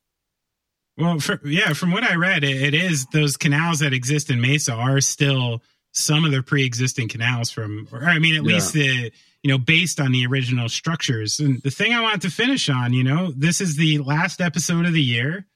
well 0.97 1.19
for, 1.19 1.41
yeah 1.45 1.73
from 1.73 1.91
what 1.91 2.03
i 2.03 2.15
read 2.15 2.43
it, 2.45 2.61
it 2.61 2.73
is 2.73 3.05
those 3.07 3.35
canals 3.35 3.79
that 3.79 3.91
exist 3.93 4.29
in 4.29 4.39
mesa 4.39 4.71
are 4.73 5.01
still 5.01 5.61
some 5.91 6.23
of 6.23 6.31
the 6.31 6.41
pre-existing 6.41 7.09
canals 7.09 7.49
from 7.49 7.85
or 7.91 8.05
i 8.05 8.17
mean 8.19 8.35
at 8.35 8.43
Yeah. 8.45 8.53
least 8.53 8.71
the 8.73 9.11
you 9.43 9.49
know 9.51 9.57
based 9.57 9.99
on 9.99 10.11
the 10.13 10.25
original 10.25 10.69
structures. 10.69 11.39
And 11.39 11.61
the 11.63 11.71
thing 11.71 11.93
i 11.93 11.99
wanted 12.01 12.21
to 12.21 12.29
finish 12.29 12.69
on 12.69 12.93
you 12.93 13.03
know 13.03 13.31
this 13.35 13.59
is 13.59 13.75
the 13.75 13.97
last 13.99 14.39
episode 14.39 14.85
of 14.85 14.93
the 14.93 15.01
year. 15.03 15.47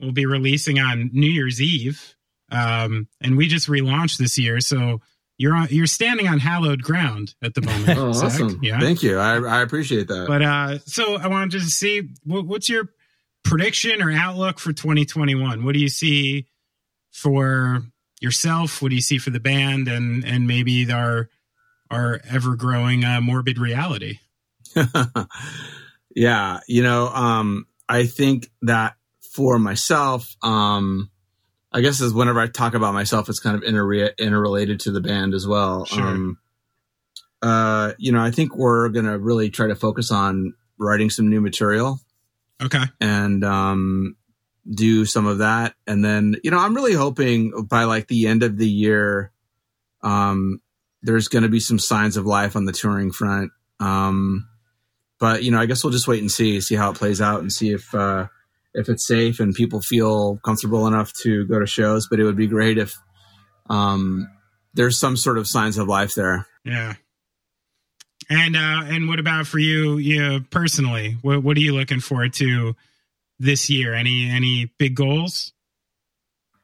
We'll 0.00 0.12
be 0.12 0.24
releasing 0.26 0.78
on 0.78 1.10
new 1.12 1.30
year's 1.30 1.60
eve. 1.60 2.14
Um 2.50 3.08
and 3.20 3.36
we 3.36 3.46
just 3.48 3.68
relaunched 3.68 4.16
this 4.18 4.38
year 4.38 4.60
so 4.60 5.00
you're 5.36 5.54
on 5.54 5.66
you're 5.70 5.86
standing 5.86 6.28
on 6.28 6.38
hallowed 6.38 6.82
ground 6.82 7.34
at 7.42 7.54
the 7.54 7.60
moment 7.60 7.98
oh 7.98 8.12
Zach. 8.12 8.26
awesome 8.26 8.60
yeah 8.62 8.78
thank 8.78 9.02
you 9.02 9.18
i, 9.18 9.36
I 9.36 9.62
appreciate 9.62 10.08
that 10.08 10.26
but 10.28 10.42
uh, 10.42 10.78
so 10.80 11.16
I 11.16 11.28
wanted 11.28 11.52
to 11.52 11.60
see 11.60 12.10
what, 12.24 12.46
what's 12.46 12.68
your 12.68 12.90
prediction 13.44 14.02
or 14.02 14.10
outlook 14.10 14.58
for 14.58 14.72
2021? 14.72 15.64
What 15.64 15.74
do 15.74 15.78
you 15.78 15.88
see 15.88 16.46
for 17.12 17.82
yourself? 18.20 18.82
What 18.82 18.88
do 18.88 18.94
you 18.96 19.02
see 19.02 19.18
for 19.18 19.30
the 19.30 19.40
band 19.40 19.86
and 19.86 20.24
and 20.24 20.46
maybe 20.46 20.90
our 20.90 21.28
our 21.90 22.20
ever 22.28 22.56
growing 22.56 23.04
uh, 23.04 23.20
morbid 23.20 23.58
reality? 23.58 24.18
yeah 26.16 26.60
you 26.66 26.82
know 26.82 27.08
um 27.08 27.66
i 27.88 28.06
think 28.06 28.48
that 28.62 28.94
for 29.32 29.58
myself 29.58 30.34
um 30.42 31.10
i 31.74 31.80
guess 31.80 32.00
as 32.00 32.14
whenever 32.14 32.40
i 32.40 32.46
talk 32.46 32.72
about 32.72 32.94
myself 32.94 33.28
it's 33.28 33.40
kind 33.40 33.56
of 33.56 33.62
inter- 33.62 34.14
interrelated 34.18 34.80
to 34.80 34.90
the 34.90 35.00
band 35.00 35.34
as 35.34 35.46
well. 35.46 35.84
Sure. 35.84 36.02
um 36.02 36.38
uh 37.42 37.92
you 37.98 38.12
know 38.12 38.22
i 38.24 38.30
think 38.30 38.56
we're 38.56 38.88
gonna 38.88 39.18
really 39.18 39.50
try 39.50 39.66
to 39.66 39.74
focus 39.74 40.10
on 40.10 40.54
writing 40.78 41.10
some 41.10 41.28
new 41.28 41.40
material. 41.40 42.00
Okay, 42.62 42.84
and 43.00 43.44
um 43.44 44.16
do 44.70 45.04
some 45.04 45.26
of 45.26 45.38
that. 45.38 45.74
And 45.86 46.02
then 46.02 46.36
you 46.42 46.50
know 46.50 46.58
i'm 46.58 46.74
really 46.74 46.94
hoping 46.94 47.66
by 47.68 47.84
like 47.84 48.08
the 48.08 48.26
end 48.28 48.42
of 48.42 48.56
the 48.56 48.68
year 48.68 49.32
um 50.02 50.60
there's 51.02 51.28
going 51.28 51.42
to 51.42 51.50
be 51.50 51.60
some 51.60 51.78
signs 51.78 52.16
of 52.16 52.24
life 52.24 52.56
on 52.56 52.64
the 52.64 52.72
touring 52.72 53.12
front. 53.12 53.50
Um 53.78 54.48
but 55.20 55.42
you 55.42 55.50
know 55.50 55.60
i 55.60 55.66
guess 55.66 55.84
we'll 55.84 55.92
just 55.92 56.08
wait 56.08 56.20
and 56.20 56.30
see 56.30 56.60
see 56.60 56.74
how 56.74 56.90
it 56.90 56.96
plays 56.96 57.20
out 57.20 57.40
and 57.40 57.52
see 57.52 57.72
if 57.72 57.94
uh 57.94 58.26
if 58.74 58.88
it's 58.88 59.06
safe 59.06 59.40
and 59.40 59.54
people 59.54 59.80
feel 59.80 60.36
comfortable 60.44 60.86
enough 60.86 61.12
to 61.12 61.46
go 61.46 61.58
to 61.58 61.66
shows 61.66 62.06
but 62.08 62.20
it 62.20 62.24
would 62.24 62.36
be 62.36 62.46
great 62.46 62.78
if 62.78 62.94
um 63.70 64.28
there's 64.74 64.98
some 64.98 65.16
sort 65.16 65.38
of 65.38 65.46
signs 65.46 65.78
of 65.78 65.88
life 65.88 66.14
there 66.14 66.46
yeah. 66.64 66.94
And 68.30 68.56
uh, 68.56 68.84
and 68.84 69.06
what 69.06 69.18
about 69.20 69.46
for 69.46 69.58
you, 69.58 69.98
you 69.98 70.44
personally? 70.50 71.18
What 71.20 71.42
what 71.42 71.56
are 71.58 71.60
you 71.60 71.74
looking 71.74 72.00
forward 72.00 72.32
to 72.34 72.74
this 73.38 73.68
year? 73.68 73.92
Any 73.92 74.30
any 74.30 74.72
big 74.78 74.94
goals? 74.94 75.52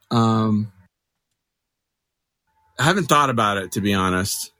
Um, 0.09 0.71
I 2.79 2.83
haven't 2.83 3.05
thought 3.05 3.29
about 3.29 3.57
it 3.57 3.73
to 3.73 3.81
be 3.81 3.93
honest. 3.93 4.51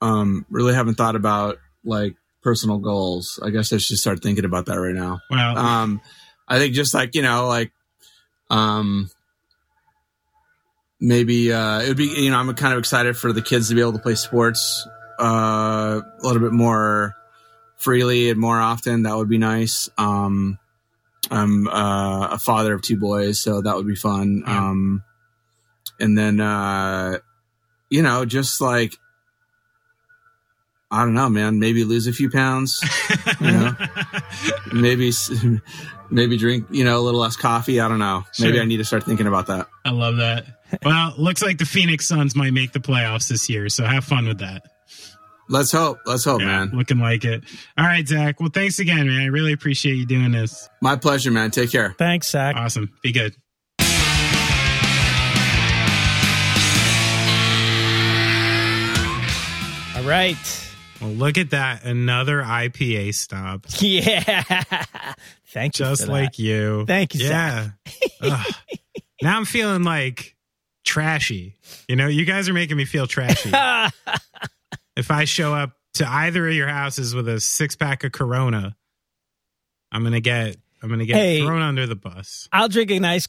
Um, 0.00 0.46
really 0.48 0.72
haven't 0.74 0.94
thought 0.94 1.14
about 1.14 1.58
like 1.84 2.14
personal 2.42 2.78
goals. 2.78 3.38
I 3.42 3.50
guess 3.50 3.72
I 3.72 3.76
should 3.76 3.98
start 3.98 4.22
thinking 4.22 4.46
about 4.46 4.66
that 4.66 4.80
right 4.80 4.94
now. 4.94 5.20
Well, 5.30 5.58
Um, 5.58 6.00
I 6.46 6.58
think 6.58 6.74
just 6.74 6.94
like 6.94 7.14
you 7.14 7.22
know, 7.22 7.46
like 7.48 7.72
um, 8.50 9.10
maybe 11.00 11.52
uh, 11.52 11.80
it 11.80 11.88
would 11.88 11.96
be 11.96 12.06
you 12.06 12.30
know 12.30 12.38
I'm 12.38 12.52
kind 12.54 12.72
of 12.72 12.78
excited 12.78 13.16
for 13.16 13.32
the 13.32 13.42
kids 13.42 13.68
to 13.68 13.74
be 13.74 13.80
able 13.80 13.92
to 13.92 13.98
play 13.98 14.14
sports 14.14 14.86
uh, 15.20 16.00
a 16.02 16.26
little 16.26 16.42
bit 16.42 16.52
more 16.52 17.14
freely 17.76 18.30
and 18.30 18.40
more 18.40 18.58
often. 18.58 19.02
That 19.02 19.16
would 19.16 19.28
be 19.28 19.38
nice. 19.38 19.88
Um, 19.98 20.58
I'm 21.30 21.68
uh, 21.68 22.28
a 22.28 22.38
father 22.38 22.74
of 22.74 22.82
two 22.82 22.98
boys, 22.98 23.40
so 23.40 23.62
that 23.62 23.76
would 23.76 23.86
be 23.86 23.96
fun. 23.96 24.42
Yeah. 24.46 24.70
Um, 24.70 25.02
and 26.00 26.18
then 26.18 26.40
uh, 26.40 27.18
you 27.90 28.02
know, 28.02 28.24
just 28.24 28.60
like 28.60 28.94
I 30.94 31.04
don't 31.04 31.14
know, 31.14 31.28
man. 31.28 31.58
Maybe 31.58 31.82
lose 31.84 32.06
a 32.06 32.12
few 32.12 32.30
pounds. 32.30 32.80
you 33.40 33.50
know? 33.50 33.72
maybe 34.72 35.12
maybe 36.10 36.36
drink 36.36 36.66
you 36.70 36.84
know 36.84 36.98
a 36.98 37.02
little 37.02 37.20
less 37.20 37.36
coffee. 37.36 37.80
I 37.80 37.88
don't 37.88 37.98
know. 37.98 38.24
Maybe 38.38 38.60
I 38.60 38.64
need 38.64 38.76
to 38.76 38.84
start 38.84 39.02
thinking 39.04 39.26
about 39.26 39.48
that. 39.48 39.66
I 39.84 39.90
love 39.90 40.16
that. 40.18 40.46
Well, 40.84 41.14
looks 41.18 41.42
like 41.42 41.58
the 41.58 41.66
Phoenix 41.66 42.06
Suns 42.06 42.34
might 42.36 42.52
make 42.52 42.72
the 42.72 42.80
playoffs 42.80 43.28
this 43.28 43.48
year, 43.50 43.68
so 43.68 43.84
have 43.84 44.04
fun 44.04 44.26
with 44.26 44.38
that. 44.38 44.62
Let's 45.48 45.70
hope. 45.72 45.98
Let's 46.06 46.24
hope, 46.24 46.40
Yeah, 46.40 46.46
man. 46.46 46.70
looking 46.72 46.98
like 46.98 47.24
it. 47.24 47.44
All 47.76 47.84
right, 47.84 48.06
Zach. 48.06 48.40
Well, 48.40 48.50
thanks 48.52 48.78
again, 48.78 49.06
man. 49.06 49.20
I 49.20 49.26
really 49.26 49.52
appreciate 49.52 49.96
you 49.96 50.06
doing 50.06 50.32
this. 50.32 50.68
My 50.80 50.96
pleasure, 50.96 51.30
man. 51.30 51.50
Take 51.50 51.70
care. 51.70 51.94
Thanks, 51.98 52.30
Zach. 52.30 52.56
Awesome. 52.56 52.90
Be 53.02 53.12
good. 53.12 53.34
All 59.96 60.02
right. 60.10 60.63
Well, 61.04 61.12
look 61.12 61.36
at 61.38 61.50
that. 61.50 61.84
Another 61.84 62.42
IPA 62.42 63.14
stop. 63.14 63.66
Yeah. 63.80 64.52
Thank 65.48 65.78
you. 65.78 65.84
Just 65.84 66.08
like 66.08 66.38
you. 66.38 66.84
Thank 66.86 67.14
you, 67.14 67.26
Yeah. 67.28 67.70
Now 69.22 69.36
I'm 69.36 69.44
feeling 69.44 69.84
like 69.84 70.34
trashy. 70.84 71.56
You 71.88 71.96
know, 71.96 72.08
you 72.08 72.24
guys 72.24 72.48
are 72.48 72.52
making 72.52 72.76
me 72.76 72.84
feel 72.84 73.06
trashy. 73.06 73.50
if 74.96 75.10
I 75.10 75.24
show 75.24 75.54
up 75.54 75.72
to 75.94 76.06
either 76.08 76.46
of 76.48 76.54
your 76.54 76.68
houses 76.68 77.14
with 77.14 77.28
a 77.28 77.40
six 77.40 77.76
pack 77.76 78.04
of 78.04 78.12
Corona, 78.12 78.76
I'm 79.92 80.02
gonna 80.02 80.20
get 80.20 80.56
I'm 80.82 80.90
gonna 80.90 81.06
get 81.06 81.16
Hey. 81.16 81.40
thrown 81.42 81.62
under 81.62 81.86
the 81.86 81.94
bus. 81.94 82.48
I'll 82.52 82.68
drink 82.68 82.90
a 82.90 82.98
nice. 82.98 83.26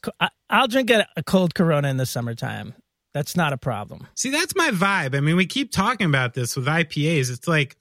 I'll 0.50 0.68
drink 0.68 0.90
a, 0.90 1.08
a 1.16 1.24
cold 1.24 1.54
Corona 1.56 1.88
in 1.90 1.98
the 1.98 2.06
summertime. 2.06 2.74
That's 3.16 3.38
not 3.38 3.54
a 3.54 3.58
problem. 3.58 4.08
See, 4.18 4.30
that's 4.30 4.54
my 4.58 4.72
vibe. 4.72 5.16
I 5.16 5.22
mean, 5.22 5.38
we 5.38 5.46
keep 5.46 5.72
talking 5.72 6.06
about 6.06 6.34
this 6.34 6.58
with 6.58 6.66
IPAs. 6.66 7.32
It's 7.32 7.48
like 7.48 7.78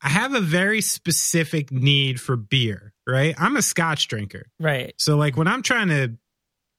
I 0.00 0.08
have 0.08 0.32
a 0.32 0.40
very 0.40 0.80
specific 0.80 1.72
need 1.72 2.20
for 2.20 2.36
beer, 2.36 2.94
right? 3.04 3.34
I'm 3.36 3.56
a 3.56 3.62
scotch 3.62 4.06
drinker. 4.06 4.46
Right. 4.60 4.94
So 4.96 5.16
like 5.16 5.36
when 5.36 5.48
I'm 5.48 5.62
trying 5.62 5.88
to 5.88 6.16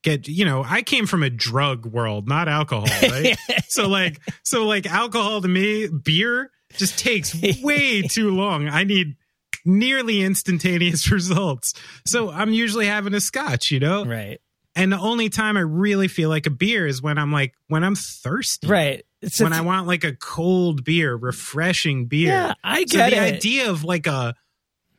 get, 0.05 0.29
you 0.29 0.45
know, 0.45 0.63
I 0.65 0.83
came 0.83 1.05
from 1.05 1.21
a 1.21 1.29
drug 1.29 1.85
world, 1.85 2.29
not 2.29 2.47
alcohol, 2.47 2.87
right? 3.11 3.37
so 3.67 3.89
like 3.89 4.21
so 4.41 4.65
like 4.65 4.85
alcohol 4.85 5.41
to 5.41 5.47
me, 5.49 5.89
beer 5.89 6.49
just 6.77 6.97
takes 6.97 7.35
way 7.61 8.01
too 8.09 8.31
long. 8.31 8.69
I 8.69 8.85
need 8.85 9.17
nearly 9.65 10.21
instantaneous 10.21 11.11
results. 11.11 11.73
So 12.05 12.31
I'm 12.31 12.53
usually 12.53 12.85
having 12.85 13.13
a 13.13 13.19
scotch, 13.19 13.69
you 13.69 13.81
know? 13.81 14.05
Right. 14.05 14.39
And 14.77 14.93
the 14.93 14.99
only 14.99 15.27
time 15.29 15.57
I 15.57 15.61
really 15.61 16.07
feel 16.07 16.29
like 16.29 16.45
a 16.45 16.49
beer 16.51 16.87
is 16.87 17.01
when 17.01 17.17
I'm 17.17 17.31
like 17.31 17.53
when 17.67 17.83
I'm 17.83 17.95
thirsty. 17.95 18.67
Right. 18.67 19.03
It's 19.21 19.41
When 19.41 19.51
I 19.51 19.61
want 19.61 19.87
like 19.87 20.03
a 20.03 20.13
cold 20.15 20.83
beer, 20.83 21.15
refreshing 21.15 22.05
beer. 22.05 22.27
Yeah, 22.27 22.53
I 22.63 22.85
so 22.85 22.97
get 22.99 23.09
the 23.09 23.17
it. 23.17 23.33
idea 23.35 23.69
of 23.71 23.83
like 23.83 24.05
a 24.07 24.35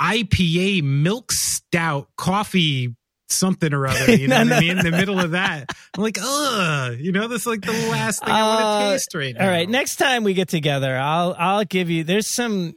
IPA 0.00 0.82
milk 0.82 1.32
stout 1.32 2.08
coffee 2.16 2.94
something 3.28 3.72
or 3.74 3.86
other, 3.86 4.14
you 4.16 4.26
know 4.28 4.42
No, 4.42 4.50
what 4.50 4.56
I 4.56 4.60
mean? 4.60 4.78
In 4.78 4.84
the 4.84 4.90
middle 4.90 5.20
of 5.20 5.32
that. 5.32 5.66
I'm 5.96 6.02
like, 6.02 6.18
ugh, 6.20 6.96
you 6.98 7.12
know, 7.12 7.28
that's 7.28 7.46
like 7.46 7.60
the 7.60 7.72
last 7.72 8.24
thing 8.24 8.34
I 8.34 8.42
want 8.42 8.64
Uh, 8.64 8.80
to 8.88 8.94
taste 8.94 9.14
right 9.14 9.34
now. 9.34 9.44
All 9.44 9.50
right, 9.50 9.68
next 9.68 9.96
time 9.96 10.24
we 10.24 10.34
get 10.34 10.48
together, 10.48 10.96
I'll 10.96 11.34
I'll 11.38 11.64
give 11.64 11.90
you. 11.90 12.04
There's 12.04 12.26
some. 12.26 12.74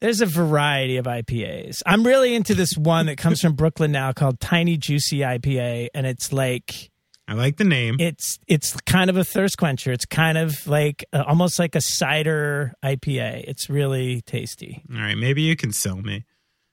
There's 0.00 0.20
a 0.20 0.26
variety 0.26 0.96
of 0.96 1.04
IPAs. 1.04 1.82
I'm 1.84 2.06
really 2.06 2.34
into 2.34 2.54
this 2.54 2.76
one 2.76 3.06
that 3.06 3.18
comes 3.18 3.40
from 3.40 3.54
Brooklyn 3.54 3.92
now 3.92 4.12
called 4.12 4.40
Tiny 4.40 4.76
Juicy 4.76 5.18
IPA, 5.18 5.88
and 5.94 6.06
it's 6.06 6.32
like 6.32 6.90
I 7.28 7.34
like 7.34 7.58
the 7.58 7.64
name. 7.64 7.96
it's 8.00 8.38
it's 8.48 8.74
kind 8.80 9.10
of 9.10 9.16
a 9.16 9.24
thirst 9.24 9.58
quencher. 9.58 9.92
It's 9.92 10.06
kind 10.06 10.38
of 10.38 10.66
like 10.66 11.04
uh, 11.12 11.24
almost 11.26 11.58
like 11.58 11.74
a 11.74 11.80
cider 11.80 12.72
IPA. 12.82 13.44
It's 13.46 13.68
really 13.68 14.22
tasty. 14.22 14.82
All 14.90 15.00
right, 15.00 15.16
maybe 15.16 15.42
you 15.42 15.54
can 15.54 15.70
sell 15.72 15.96
me. 15.96 16.24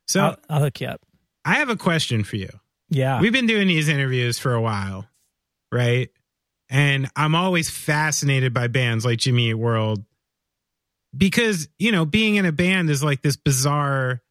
So 0.07 0.21
I'll, 0.21 0.37
I'll 0.49 0.61
hook 0.61 0.81
you 0.81 0.87
up. 0.87 1.01
I 1.45 1.55
have 1.55 1.69
a 1.69 1.75
question 1.75 2.23
for 2.23 2.37
you. 2.37 2.49
Yeah. 2.89 3.19
We've 3.21 3.33
been 3.33 3.45
doing 3.45 3.67
these 3.67 3.89
interviews 3.89 4.39
for 4.39 4.53
a 4.53 4.61
while, 4.61 5.05
right? 5.71 6.09
And 6.69 7.09
I'm 7.15 7.35
always 7.35 7.69
fascinated 7.69 8.53
by 8.53 8.67
bands 8.67 9.05
like 9.05 9.19
Jimmy 9.19 9.49
Eat 9.49 9.55
World 9.55 10.03
because, 11.17 11.67
you 11.79 11.91
know, 11.91 12.05
being 12.05 12.35
in 12.35 12.45
a 12.45 12.51
band 12.51 12.89
is 12.89 13.03
like 13.03 13.21
this 13.21 13.35
bizarre 13.35 14.21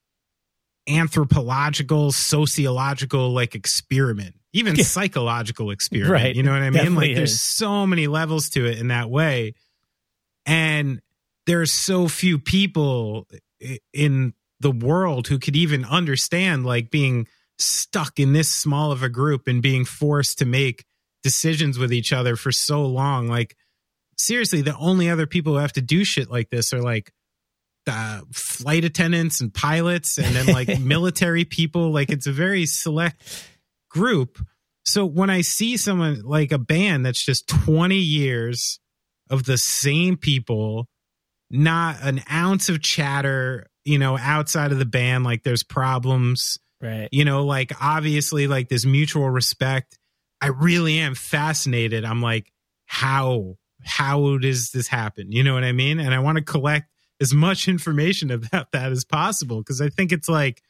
anthropological, 0.89 2.13
sociological 2.13 3.33
like 3.33 3.55
experiment, 3.55 4.37
even 4.53 4.77
Yeah. 4.77 4.85
psychological 4.85 5.71
experiment. 5.71 6.13
Right. 6.13 6.37
You 6.37 6.43
know 6.43 6.53
what 6.53 6.63
I 6.63 6.71
mean? 6.71 6.75
Definitely 6.75 7.09
Like 7.09 7.17
there's 7.17 7.33
is. 7.33 7.41
so 7.41 7.87
many 7.87 8.07
levels 8.07 8.51
to 8.51 8.67
it 8.67 8.79
in 8.79 8.89
that 8.89 9.11
way. 9.11 9.55
And 10.45 11.01
there's 11.47 11.73
so 11.73 12.09
few 12.09 12.39
people 12.39 13.27
in 13.93 14.35
the 14.61 14.71
world 14.71 15.27
who 15.29 15.39
could 15.39 15.57
even 15.57 15.85
understand 15.85 16.65
like 16.65 16.91
being 16.91 17.27
stuck 17.59 18.19
in 18.19 18.33
this 18.33 18.53
small 18.53 18.93
of 18.93 19.03
a 19.03 19.09
group 19.09 19.49
and 19.49 19.63
being 19.63 19.85
forced 19.85 20.39
to 20.39 20.45
make 20.45 20.85
decisions 21.23 21.79
with 21.79 21.93
each 21.93 22.13
other 22.13 22.37
for 22.37 22.53
so 22.53 22.85
long. 22.87 23.27
Like, 23.29 23.57
seriously, 24.17 24.63
the 24.63 24.77
only 24.77 25.09
other 25.11 25.27
people 25.27 25.55
who 25.55 25.59
have 25.59 25.73
to 25.75 25.83
do 25.83 26.05
shit 26.05 26.31
like 26.31 26.51
this 26.51 26.73
are 26.73 26.83
like 26.83 27.13
uh, 27.87 28.21
flight 28.33 28.85
attendants 28.85 29.41
and 29.41 29.53
pilots 29.55 30.19
and 30.19 30.35
then 30.35 30.47
like 30.47 30.79
military 30.81 31.45
people. 31.45 31.93
Like, 31.93 32.11
it's 32.11 32.27
a 32.27 32.33
very 32.33 32.67
select 32.67 33.23
group. 33.91 34.39
So 34.85 35.05
when 35.05 35.31
I 35.31 35.41
see 35.41 35.77
someone 35.77 36.23
like 36.23 36.53
a 36.53 36.59
band 36.59 37.05
that's 37.05 37.25
just 37.25 37.49
20 37.49 37.97
years 37.97 38.79
of 39.31 39.45
the 39.45 39.59
same 39.59 40.17
people, 40.17 40.87
not 41.51 41.97
an 42.03 42.23
ounce 42.31 42.69
of 42.69 42.81
chatter, 42.83 43.67
you 43.85 43.99
know, 43.99 44.17
outside 44.19 44.73
of 44.73 44.79
the 44.79 44.85
band, 44.85 45.25
like 45.25 45.43
there's 45.43 45.63
problems, 45.63 46.59
Right. 46.81 47.09
you 47.11 47.25
know, 47.25 47.45
like 47.47 47.73
obviously 47.81 48.47
like 48.47 48.69
this 48.69 48.85
mutual 48.85 49.31
respect. 49.31 49.99
I 50.41 50.49
really 50.49 50.99
am 50.99 51.15
fascinated. 51.15 52.05
I'm 52.05 52.21
like, 52.21 52.53
how, 52.85 53.57
how 53.87 54.37
does 54.39 54.71
this 54.73 54.89
happen? 54.89 55.33
You 55.33 55.43
know 55.45 55.55
what 55.55 55.65
I 55.65 55.73
mean? 55.73 55.99
And 56.01 56.13
I 56.13 56.19
want 56.19 56.37
to 56.39 56.45
collect 56.45 56.91
as 57.21 57.33
much 57.33 57.69
information 57.69 58.31
about 58.33 58.73
that 58.73 58.93
as 58.93 59.05
possible 59.05 59.59
because 59.59 59.81
I 59.81 59.89
think 59.89 60.13
it's 60.13 60.29
like 60.29 60.63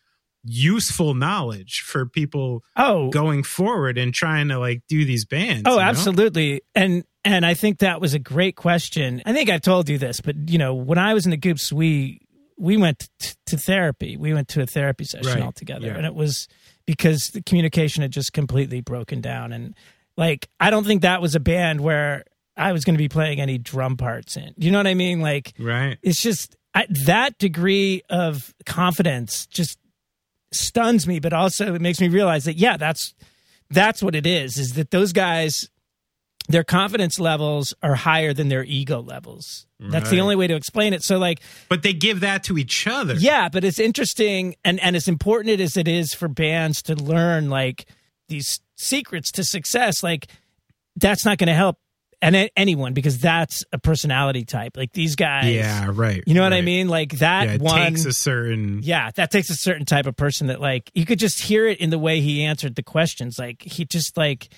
useful 0.45 1.15
knowledge 1.15 1.81
for 1.85 2.07
people 2.07 2.63
Oh, 2.77 3.11
going 3.11 3.43
forward 3.43 3.99
and 3.99 4.15
trying 4.15 4.49
to 4.49 4.59
like 4.59 4.83
do 4.89 5.05
these 5.05 5.25
bands. 5.25 5.63
Oh, 5.67 5.73
you 5.73 5.77
know? 5.77 5.83
absolutely. 5.83 6.63
And 6.75 7.05
and 7.25 7.45
I 7.45 7.55
think 7.55 7.79
that 7.79 8.01
was 8.01 8.15
a 8.15 8.21
great 8.21 8.55
question. 8.55 9.23
I 9.27 9.33
think 9.33 9.51
I've 9.51 9.63
told 9.63 9.89
you 9.89 9.99
this, 9.99 10.21
but 10.21 10.37
you 10.49 10.59
know, 10.59 10.75
when 10.75 10.99
I 10.99 11.15
was 11.15 11.25
in 11.25 11.31
the 11.33 11.37
Goops, 11.37 11.73
we 11.73 12.21
we 12.59 12.77
went 12.77 13.09
t- 13.19 13.35
to 13.47 13.59
therapy. 13.59 14.17
We 14.17 14.33
went 14.33 14.49
to 14.49 14.63
a 14.63 14.67
therapy 14.67 15.05
session 15.05 15.27
Right. 15.33 15.43
all 15.43 15.53
together, 15.53 15.89
Yeah. 15.89 15.97
and 15.97 16.07
it 16.07 16.15
was 16.15 16.47
because 16.87 17.31
the 17.31 17.43
communication 17.43 18.03
had 18.03 18.13
just 18.13 18.33
completely 18.33 18.81
broken 18.81 19.21
down. 19.21 19.53
And 19.53 19.75
like, 20.17 20.49
I 20.61 20.71
don't 20.71 20.87
think 20.87 21.03
that 21.03 21.21
was 21.21 21.35
a 21.35 21.41
band 21.41 21.81
where 21.81 22.25
I 22.57 22.73
was 22.73 22.85
going 22.85 22.95
to 22.95 22.99
be 23.03 23.09
playing 23.09 23.41
any 23.41 23.59
drum 23.59 23.97
parts 23.97 24.37
in. 24.37 24.55
You 24.57 24.71
know 24.71 24.79
what 24.79 24.87
I 24.87 24.95
mean? 24.95 25.21
Like, 25.21 25.53
Right. 25.59 25.99
it's 26.03 26.23
just 26.23 26.57
I, 26.75 26.87
that 27.07 27.39
degree 27.39 28.03
of 28.11 28.55
confidence 28.65 29.47
just 29.47 29.79
stuns 30.53 31.07
me 31.07 31.19
but 31.19 31.33
also 31.33 31.75
it 31.75 31.81
makes 31.83 32.01
me 32.01 32.09
realize 32.09 32.45
that 32.45 32.55
yeah 32.57 32.77
that's 32.77 33.15
that's 33.69 34.03
what 34.03 34.15
it 34.15 34.27
is 34.27 34.57
is 34.59 34.75
that 34.75 34.91
those 34.91 35.13
guys 35.13 35.69
their 36.49 36.63
confidence 36.65 37.19
levels 37.19 37.75
are 37.83 37.97
higher 37.97 38.33
than 38.33 38.49
their 38.49 38.63
ego 38.65 39.03
levels 39.03 39.67
that's 39.81 40.09
the 40.09 40.21
only 40.21 40.37
way 40.37 40.47
to 40.47 40.55
explain 40.55 40.95
it 40.95 41.03
so 41.03 41.19
like 41.19 41.41
But 41.69 41.83
they 41.83 41.93
give 41.93 42.21
that 42.21 42.45
to 42.45 42.57
each 42.57 42.87
other. 42.87 43.15
yeah 43.15 43.49
but 43.51 43.65
it's 43.65 43.79
interesting 43.81 44.55
and 44.65 44.79
and 44.81 44.95
as 44.97 45.09
important 45.09 45.61
as 45.61 45.77
it 45.77 45.89
is 45.89 46.15
for 46.15 46.29
bands 46.29 46.81
to 46.83 46.95
learn 46.95 47.51
like 47.51 47.87
these 48.29 48.61
secrets 48.77 49.31
to 49.33 49.45
success 49.45 50.03
like 50.03 50.29
that's 50.95 51.25
not 51.25 51.39
going 51.39 51.49
to 51.49 51.55
help 51.55 51.77
and 52.23 52.35
a- 52.37 52.51
anyone 52.57 52.95
because 52.95 53.19
that's 53.19 53.65
a 53.73 53.79
personality 53.79 54.45
type 54.45 54.77
like 54.77 54.93
these 54.93 55.17
guys 55.17 55.53
Yeah, 55.55 55.91
right. 55.93 56.23
you 56.27 56.35
know 56.35 56.43
what 56.43 56.53
I 56.55 56.63
mean? 56.63 56.89
Like 56.89 57.19
that 57.19 57.47
Yeah, 57.47 57.55
it 57.55 57.61
one. 57.61 57.81
takes 57.81 58.05
a 58.05 58.13
certain 58.13 58.81
yeah, 58.83 59.11
that 59.17 59.31
takes 59.31 59.51
a 59.51 59.55
certain 59.55 59.85
type 59.85 60.07
of 60.07 60.17
person 60.17 60.47
that 60.47 60.61
like 60.61 60.91
you 60.95 61.05
could 61.05 61.19
just 61.19 61.41
hear 61.41 61.67
it 61.67 61.79
in 61.79 61.91
the 61.91 61.99
way 61.99 62.21
he 62.21 62.45
answered 62.45 62.75
the 62.75 62.83
questions. 62.83 63.39
Like 63.39 63.63
he 63.63 63.85
just 63.85 64.17
like 64.17 64.49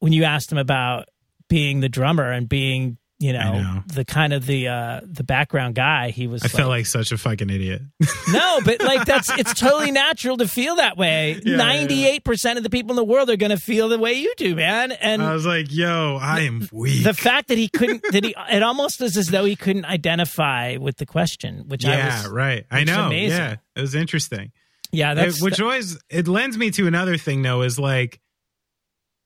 when 0.00 0.12
you 0.12 0.24
asked 0.24 0.52
him 0.52 0.58
about 0.58 1.08
being 1.48 1.80
the 1.80 1.88
drummer 1.88 2.30
and 2.30 2.48
being 2.48 2.98
you 3.24 3.32
know, 3.32 3.52
know. 3.54 3.82
the 3.86 4.04
kind 4.04 4.34
of 4.34 4.44
the 4.44 4.68
uh 4.68 5.00
the 5.02 5.24
background 5.24 5.74
guy, 5.74 6.10
he 6.10 6.26
was. 6.26 6.42
I 6.44 6.48
felt 6.48 6.68
like 6.68 6.84
such 6.84 7.10
a 7.10 7.16
fucking 7.16 7.48
idiot. 7.48 7.80
no, 8.28 8.60
but 8.62 8.82
like 8.82 9.06
that's 9.06 9.30
it's 9.38 9.58
totally 9.58 9.92
natural 9.92 10.36
to 10.36 10.46
feel 10.46 10.76
that 10.76 10.98
way. 10.98 11.40
Yeah, 11.44 11.56
Ninety 11.56 12.06
eight 12.06 12.24
percent 12.24 12.58
of 12.58 12.64
the 12.64 12.70
people 12.70 12.92
in 12.92 12.96
the 12.96 13.04
world 13.04 13.30
are 13.30 13.36
going 13.36 13.50
to 13.50 13.56
feel 13.58 13.88
the 13.88 13.98
way 13.98 14.14
you 14.14 14.32
do, 14.36 14.54
man. 14.54 14.92
And 14.92 15.22
I 15.22 15.32
was 15.32 15.44
like, 15.46 15.66
yo, 15.70 16.18
I 16.20 16.40
am 16.40 16.68
weak. 16.72 17.04
the 17.04 17.14
fact 17.14 17.48
that 17.48 17.58
he 17.58 17.68
couldn't 17.68 18.02
that 18.12 18.24
he 18.24 18.34
it 18.50 18.62
almost 18.62 19.00
was 19.00 19.16
as 19.16 19.28
though 19.28 19.44
he 19.44 19.56
couldn't 19.56 19.84
identify 19.84 20.76
with 20.76 20.96
the 20.98 21.06
question, 21.06 21.64
which 21.68 21.84
I 21.84 21.96
yeah, 21.96 22.22
was 22.22 22.30
right. 22.30 22.66
I 22.70 22.84
know. 22.84 23.10
Yeah, 23.10 23.56
it 23.76 23.80
was 23.80 23.94
interesting. 23.94 24.52
yeah 24.92 25.14
that's 25.14 25.38
It- 25.38 25.42
which 25.42 25.60
always 25.60 25.98
it 26.10 26.28
lends 26.28 26.58
me 26.58 26.70
to 26.72 26.86
another 26.86 27.16
thing 27.16 27.40
though 27.42 27.62
is 27.62 27.78
like 27.78 28.20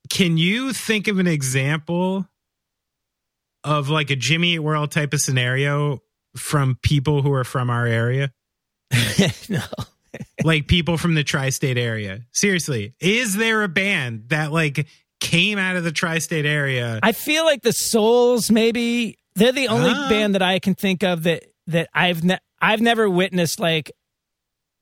can 0.09 0.39
you 0.39 0.73
think 0.73 1.09
of 1.09 1.19
an 1.19 1.27
example 1.27 2.27
of 3.69 3.89
like 3.91 4.11
a 4.11 4.17
Jimmy 4.17 4.55
Eat 4.55 4.59
World 4.61 4.91
type 4.91 5.13
of 5.13 5.21
scenario 5.21 6.03
from 6.37 6.79
people 6.83 7.23
who 7.23 7.33
are 7.33 7.45
from 7.45 7.71
our 7.71 7.87
area? 7.87 8.33
no. 9.49 9.61
like 10.45 10.67
people 10.67 10.97
from 10.97 11.15
the 11.15 11.23
tri-state 11.25 11.77
area. 11.77 12.21
Seriously, 12.33 12.95
is 13.01 13.37
there 13.37 13.63
a 13.63 13.69
band 13.69 14.29
that 14.29 14.51
like 14.53 14.87
came 15.21 15.59
out 15.59 15.77
of 15.77 15.85
the 15.85 15.93
tri-state 15.93 16.47
area? 16.47 16.99
I 17.03 17.13
feel 17.13 17.45
like 17.45 17.63
the 17.63 17.73
Souls 17.73 18.51
maybe 18.51 19.19
they're 19.35 19.53
the 19.53 19.69
only 19.69 19.91
Ah. 19.93 20.09
band 20.09 20.35
that 20.35 20.43
I 20.43 20.59
can 20.59 20.75
think 20.75 21.03
of 21.05 21.25
that 21.25 21.45
that 21.67 21.91
I've 21.93 22.25
ne- 22.25 22.39
I've 22.61 22.81
never 22.81 23.09
witnessed 23.11 23.61
like 23.61 23.93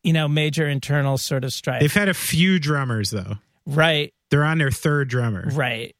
you 0.05 0.13
know 0.13 0.29
major 0.29 0.69
internal 0.69 1.19
sort 1.19 1.43
of 1.45 1.53
strife. 1.53 1.81
They've 1.81 1.93
had 1.93 2.09
a 2.09 2.15
few 2.15 2.61
drummers 2.61 3.11
though. 3.11 3.39
right, 3.67 4.15
They're 4.31 4.45
on 4.45 4.59
their 4.59 4.71
third 4.71 5.09
drummer. 5.09 5.49
right, 5.53 5.96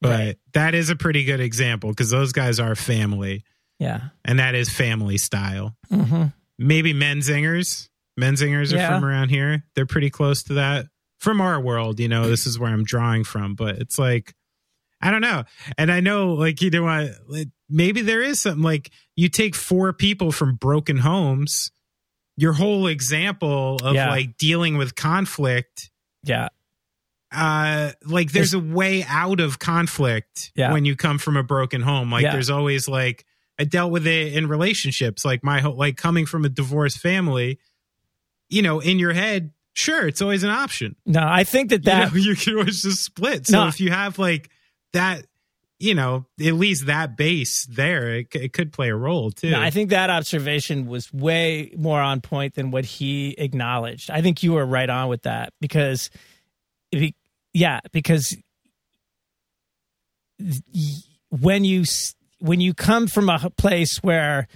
But 0.00 0.10
right. 0.10 0.36
that 0.52 0.74
is 0.74 0.90
a 0.90 0.96
pretty 0.96 1.24
good 1.24 1.40
example 1.40 1.90
because 1.90 2.10
those 2.10 2.32
guys 2.32 2.60
are 2.60 2.74
family 2.74 3.44
yeah. 3.78 4.00
and 4.24 4.38
that 4.38 4.54
is 4.54 4.68
family 4.68 5.16
style. 5.18 5.74
hmm 5.90 6.24
Maybe 6.58 6.94
Menzingers. 6.94 7.88
Menzingers 8.18 8.72
are 8.72 8.76
Yeah. 8.76 8.88
from 8.94 9.04
around 9.04 9.28
here. 9.28 9.64
They're 9.74 9.84
pretty 9.86 10.08
close 10.10 10.42
to 10.44 10.54
that. 10.54 10.86
From 11.20 11.40
our 11.40 11.60
world, 11.60 11.98
you 12.00 12.08
know, 12.08 12.28
this 12.28 12.46
is 12.46 12.58
where 12.58 12.70
I'm 12.70 12.84
drawing 12.84 13.24
from, 13.24 13.54
but 13.54 13.76
it's 13.76 13.98
like 13.98 14.34
I 15.02 15.10
don't 15.10 15.20
know. 15.20 15.44
And 15.76 15.92
I 15.92 16.00
know 16.00 16.32
like 16.34 16.60
you 16.62 16.70
know 16.70 17.08
maybe 17.68 18.00
there 18.02 18.22
is 18.22 18.40
something 18.40 18.62
like 18.62 18.90
you 19.16 19.28
take 19.28 19.54
four 19.54 19.92
people 19.92 20.32
from 20.32 20.54
broken 20.56 20.96
homes, 20.98 21.70
your 22.38 22.54
whole 22.54 22.86
example 22.86 23.76
of 23.82 23.94
Yeah. 23.94 24.08
like 24.10 24.36
dealing 24.38 24.76
with 24.78 24.94
conflict 24.94 25.90
Yeah, 26.22 26.48
uh 27.32 27.90
like 28.04 28.30
there's 28.32 28.54
a 28.54 28.58
way 28.58 29.04
out 29.08 29.40
of 29.40 29.58
conflict 29.58 30.52
Yeah. 30.54 30.72
when 30.72 30.84
you 30.84 30.94
come 30.96 31.18
from 31.18 31.36
a 31.36 31.42
broken 31.42 31.82
home 31.82 32.10
like 32.12 32.22
Yeah. 32.22 32.32
there's 32.32 32.50
always 32.50 32.86
like 32.88 33.24
i 33.58 33.64
dealt 33.64 33.90
with 33.90 34.06
it 34.06 34.34
in 34.34 34.46
relationships 34.46 35.24
like 35.24 35.42
my 35.42 35.60
whole 35.60 35.74
like 35.76 35.96
coming 35.96 36.24
from 36.26 36.44
a 36.44 36.48
divorced 36.48 36.98
family 36.98 37.58
you 38.48 38.62
know 38.62 38.78
in 38.78 38.98
your 39.00 39.12
head 39.12 39.50
sure 39.72 40.06
it's 40.06 40.22
always 40.22 40.44
an 40.44 40.50
option 40.50 40.94
no, 41.04 41.20
I 41.22 41.42
think 41.44 41.70
that 41.70 41.82
that 41.84 42.12
you 42.14 42.18
know 42.20 42.24
you 42.30 42.36
can 42.36 42.54
always 42.58 42.82
just 42.82 43.02
split 43.04 43.46
so 43.48 43.62
No. 43.62 43.68
if 43.68 43.80
you 43.80 43.90
have 43.90 44.18
like 44.20 44.48
that 44.92 45.26
you 45.80 45.94
know 45.94 46.26
at 46.40 46.54
least 46.54 46.86
that 46.86 47.16
base 47.16 47.66
there 47.66 48.14
it, 48.20 48.28
it 48.34 48.52
could 48.54 48.72
play 48.72 48.88
a 48.88 48.94
role 48.96 49.30
too 49.32 49.50
No, 49.50 49.60
I 49.60 49.70
think 49.70 49.90
that 49.90 50.08
observation 50.10 50.86
was 50.86 51.12
way 51.12 51.72
more 51.76 52.00
on 52.00 52.20
point 52.20 52.54
than 52.54 52.70
what 52.70 52.84
he 52.86 53.32
acknowledged. 53.36 54.10
I 54.10 54.22
think 54.22 54.42
you 54.44 54.52
were 54.54 54.64
right 54.64 54.88
on 54.88 55.08
with 55.08 55.24
that 55.24 55.52
because, 55.60 56.08
he, 56.90 57.14
yeah, 57.52 57.80
because 57.92 58.36
when 61.30 61.64
you 61.64 61.84
when 62.38 62.60
you 62.60 62.74
come 62.74 63.06
from 63.06 63.28
a 63.28 63.50
place 63.50 63.98
where 64.02 64.48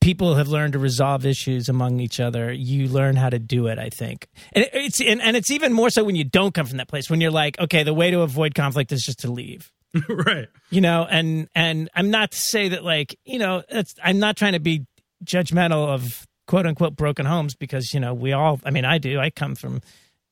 people 0.00 0.34
have 0.34 0.48
learned 0.48 0.74
to 0.74 0.78
resolve 0.78 1.24
issues 1.24 1.68
among 1.68 1.98
each 1.98 2.20
other, 2.20 2.52
you 2.52 2.88
learn 2.88 3.16
how 3.16 3.30
to 3.30 3.38
do 3.38 3.66
it. 3.68 3.78
I 3.78 3.88
think, 3.88 4.28
and 4.52 4.66
it's 4.72 5.00
and, 5.00 5.22
and 5.22 5.36
it's 5.36 5.50
even 5.50 5.72
more 5.72 5.90
so 5.90 6.04
when 6.04 6.16
you 6.16 6.24
don't 6.24 6.54
come 6.54 6.66
from 6.66 6.78
that 6.78 6.88
place. 6.88 7.08
When 7.08 7.20
you're 7.20 7.30
like, 7.30 7.58
okay, 7.58 7.82
the 7.82 7.94
way 7.94 8.10
to 8.10 8.20
avoid 8.20 8.54
conflict 8.54 8.92
is 8.92 9.02
just 9.02 9.20
to 9.20 9.30
leave 9.30 9.72
right 10.08 10.48
you 10.70 10.80
know 10.80 11.06
and 11.08 11.48
and 11.54 11.88
i'm 11.94 12.10
not 12.10 12.30
to 12.32 12.38
say 12.38 12.68
that 12.68 12.84
like 12.84 13.18
you 13.24 13.38
know 13.38 13.62
i'm 14.02 14.18
not 14.18 14.36
trying 14.36 14.52
to 14.52 14.60
be 14.60 14.86
judgmental 15.24 15.88
of 15.88 16.26
quote 16.46 16.66
unquote 16.66 16.96
broken 16.96 17.26
homes 17.26 17.54
because 17.54 17.94
you 17.94 18.00
know 18.00 18.12
we 18.12 18.32
all 18.32 18.60
i 18.64 18.70
mean 18.70 18.84
i 18.84 18.98
do 18.98 19.20
i 19.20 19.30
come 19.30 19.54
from 19.54 19.80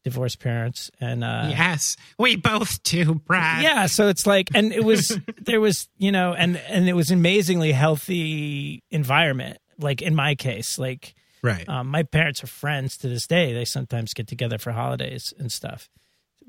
divorced 0.04 0.40
parents 0.40 0.90
and 1.00 1.22
uh 1.22 1.46
yes 1.50 1.96
we 2.18 2.34
both 2.36 2.82
do 2.82 3.14
brad 3.14 3.62
yeah 3.62 3.86
so 3.86 4.08
it's 4.08 4.26
like 4.26 4.48
and 4.54 4.72
it 4.72 4.84
was 4.84 5.16
there 5.40 5.60
was 5.60 5.88
you 5.98 6.10
know 6.10 6.34
and 6.34 6.56
and 6.68 6.88
it 6.88 6.94
was 6.94 7.10
amazingly 7.10 7.70
healthy 7.72 8.82
environment 8.90 9.58
like 9.78 10.02
in 10.02 10.14
my 10.14 10.34
case 10.34 10.78
like 10.78 11.14
right 11.42 11.68
um, 11.68 11.88
my 11.88 12.02
parents 12.02 12.42
are 12.44 12.46
friends 12.48 12.96
to 12.98 13.08
this 13.08 13.26
day. 13.26 13.52
They 13.52 13.64
sometimes 13.64 14.14
get 14.14 14.28
together 14.28 14.58
for 14.58 14.70
holidays 14.70 15.34
and 15.38 15.50
stuff. 15.50 15.88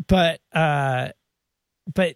But 0.07 0.39
uh, 0.51 1.09
but 1.93 2.15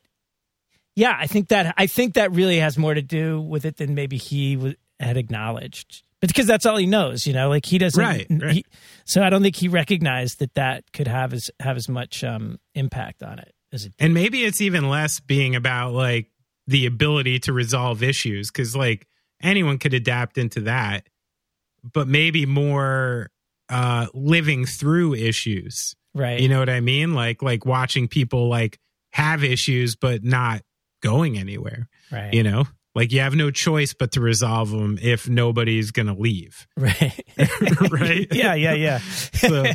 yeah, 0.95 1.15
I 1.18 1.27
think 1.27 1.47
that 1.49 1.73
I 1.77 1.88
think 1.88 2.14
that 2.15 2.31
really 2.31 2.57
has 2.59 2.77
more 2.77 2.93
to 2.93 3.01
do 3.01 3.41
with 3.41 3.65
it 3.65 3.77
than 3.77 3.95
maybe 3.95 4.18
he 4.18 4.55
w- 4.55 4.76
had 4.99 5.18
acknowledged. 5.18 6.03
Because 6.22 6.48
that's 6.48 6.65
all 6.65 6.77
he 6.77 6.88
knows, 6.88 7.27
you 7.27 7.34
know, 7.34 7.48
like 7.49 7.65
he 7.65 7.77
doesn't. 7.77 8.02
Right, 8.02 8.26
right. 8.30 8.53
He, 8.53 8.65
so 9.06 9.22
I 9.22 9.30
don't 9.30 9.44
think 9.44 9.56
he 9.56 9.68
recognized 9.68 10.39
that 10.39 10.53
that 10.56 10.84
could 10.91 11.07
have 11.07 11.31
as 11.34 11.52
have 11.60 11.77
as 11.77 11.88
much 11.88 12.23
um, 12.23 12.60
impact 12.73 13.22
on 13.22 13.38
it 13.39 13.53
as 13.72 13.85
it. 13.85 13.94
And 13.99 14.14
maybe 14.14 14.44
it's 14.44 14.60
even 14.61 14.89
less 14.89 15.19
being 15.19 15.56
about 15.56 15.94
like 15.94 16.31
the 16.65 16.85
ability 16.88 17.39
to 17.41 17.53
resolve 17.53 18.02
issues 18.02 18.49
because 18.49 18.76
like 18.76 19.07
anyone 19.41 19.77
could 19.77 19.94
adapt 19.94 20.38
into 20.38 20.61
that. 20.61 21.07
but 21.84 22.07
maybe 22.07 22.45
more 22.45 23.30
uh 23.69 24.07
living 24.14 24.65
through 24.65 25.14
issues. 25.14 25.94
Right. 26.15 26.39
You 26.39 26.49
know 26.49 26.60
what 26.60 26.69
I 26.69 26.80
mean? 26.80 27.14
Like 27.14 27.44
like 27.44 27.65
watching 27.65 28.07
people 28.07 28.49
like 28.49 28.80
have 29.11 29.44
issues 29.44 29.95
but 29.95 30.23
not 30.23 30.61
going 31.03 31.38
anywhere. 31.38 31.88
right. 32.11 32.34
You 32.34 32.41
know? 32.44 32.65
Like 32.98 33.11
you 33.11 33.19
have 33.19 33.36
no 33.36 33.52
choice 33.52 33.94
but 33.94 34.11
to 34.14 34.22
resolve 34.22 34.72
them 34.72 34.98
if 34.99 35.30
nobody's 35.30 35.91
going 35.91 36.07
to 36.07 36.15
leave. 36.15 36.65
Right. 36.78 37.24
right? 37.91 38.28
yeah, 38.34 38.56
yeah, 38.56 38.74
yeah. 38.74 38.98
So, 38.98 39.65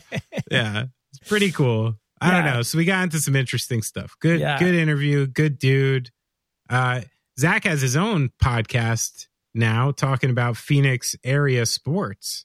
yeah. 0.50 0.86
It's 1.12 1.28
pretty 1.28 1.52
cool. 1.52 1.94
I 2.20 2.32
don't 2.32 2.44
know. 2.44 2.62
So 2.62 2.78
we 2.78 2.84
got 2.84 3.04
into 3.04 3.20
some 3.20 3.36
interesting 3.36 3.80
stuff. 3.82 4.14
Good 4.20 4.40
Yeah. 4.40 4.58
good 4.58 4.74
interview, 4.74 5.26
good 5.28 5.58
dude. 5.58 6.10
Uh 6.68 7.02
Zach 7.38 7.62
has 7.64 7.80
his 7.80 7.96
own 7.96 8.30
podcast 8.42 9.28
now 9.54 9.92
talking 9.92 10.30
about 10.30 10.56
Phoenix 10.56 11.14
area 11.24 11.64
sports. 11.64 12.44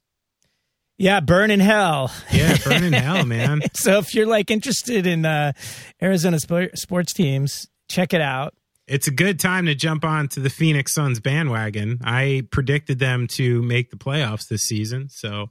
Yeah, 0.99 1.19
burn 1.21 1.49
in 1.51 1.59
hell. 1.59 2.11
Yeah, 2.31 2.55
burning 2.63 2.93
hell, 2.93 3.25
man. 3.25 3.61
So 3.73 3.97
if 3.99 4.13
you're 4.15 4.25
like 4.27 4.49
interested 4.49 5.05
in 5.05 5.25
uh, 5.25 5.53
Arizona 6.01 6.39
sp- 6.41 6.73
sports 6.75 7.13
teams, 7.13 7.67
check 7.89 8.13
it 8.13 8.21
out. 8.21 8.53
It's 8.87 9.07
a 9.07 9.11
good 9.11 9.39
time 9.39 9.65
to 9.65 9.75
jump 9.75 10.05
on 10.05 10.29
to 10.29 10.39
the 10.39 10.49
Phoenix 10.49 10.93
Suns 10.93 11.19
bandwagon. 11.19 11.99
I 12.03 12.43
predicted 12.51 12.99
them 12.99 13.27
to 13.31 13.61
make 13.61 13.91
the 13.91 13.97
playoffs 13.97 14.47
this 14.47 14.63
season, 14.63 15.09
so 15.09 15.49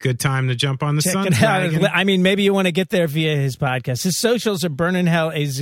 good 0.00 0.20
time 0.20 0.48
to 0.48 0.54
jump 0.54 0.82
on 0.82 0.96
the 0.96 1.02
Check 1.02 1.12
Suns 1.12 1.42
I 1.92 2.04
mean, 2.04 2.22
maybe 2.22 2.42
you 2.42 2.54
want 2.54 2.66
to 2.66 2.72
get 2.72 2.90
there 2.90 3.06
via 3.08 3.36
his 3.36 3.56
podcast. 3.56 4.04
His 4.04 4.16
socials 4.18 4.64
are 4.64 4.68
Burn 4.68 4.94
in 4.94 5.06
Hell 5.06 5.32
AZ. 5.32 5.60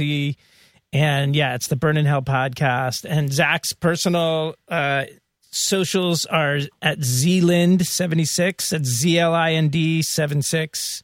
And 0.92 1.34
yeah, 1.34 1.54
it's 1.54 1.68
the 1.68 1.76
Burn 1.76 1.96
in 1.96 2.04
Hell 2.04 2.22
podcast. 2.22 3.04
And 3.08 3.32
Zach's 3.32 3.72
personal 3.72 4.54
uh, 4.68 5.04
socials 5.50 6.26
are 6.26 6.58
at 6.82 6.98
Zlind76. 6.98 8.68
That's 8.68 8.88
Z 8.88 9.18
L 9.18 9.34
I 9.34 9.52
N 9.52 9.68
D 9.68 10.02
76. 10.02 11.02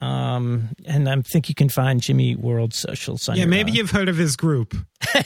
Um, 0.00 0.68
and 0.84 1.08
I 1.08 1.20
think 1.22 1.48
you 1.48 1.54
can 1.54 1.68
find 1.68 2.00
Jimmy 2.00 2.36
World 2.36 2.72
socials 2.72 3.28
on 3.28 3.36
Yeah, 3.36 3.46
maybe 3.46 3.72
you've 3.72 3.90
heard 3.90 4.08
of 4.08 4.16
his 4.16 4.36
group. 4.36 4.74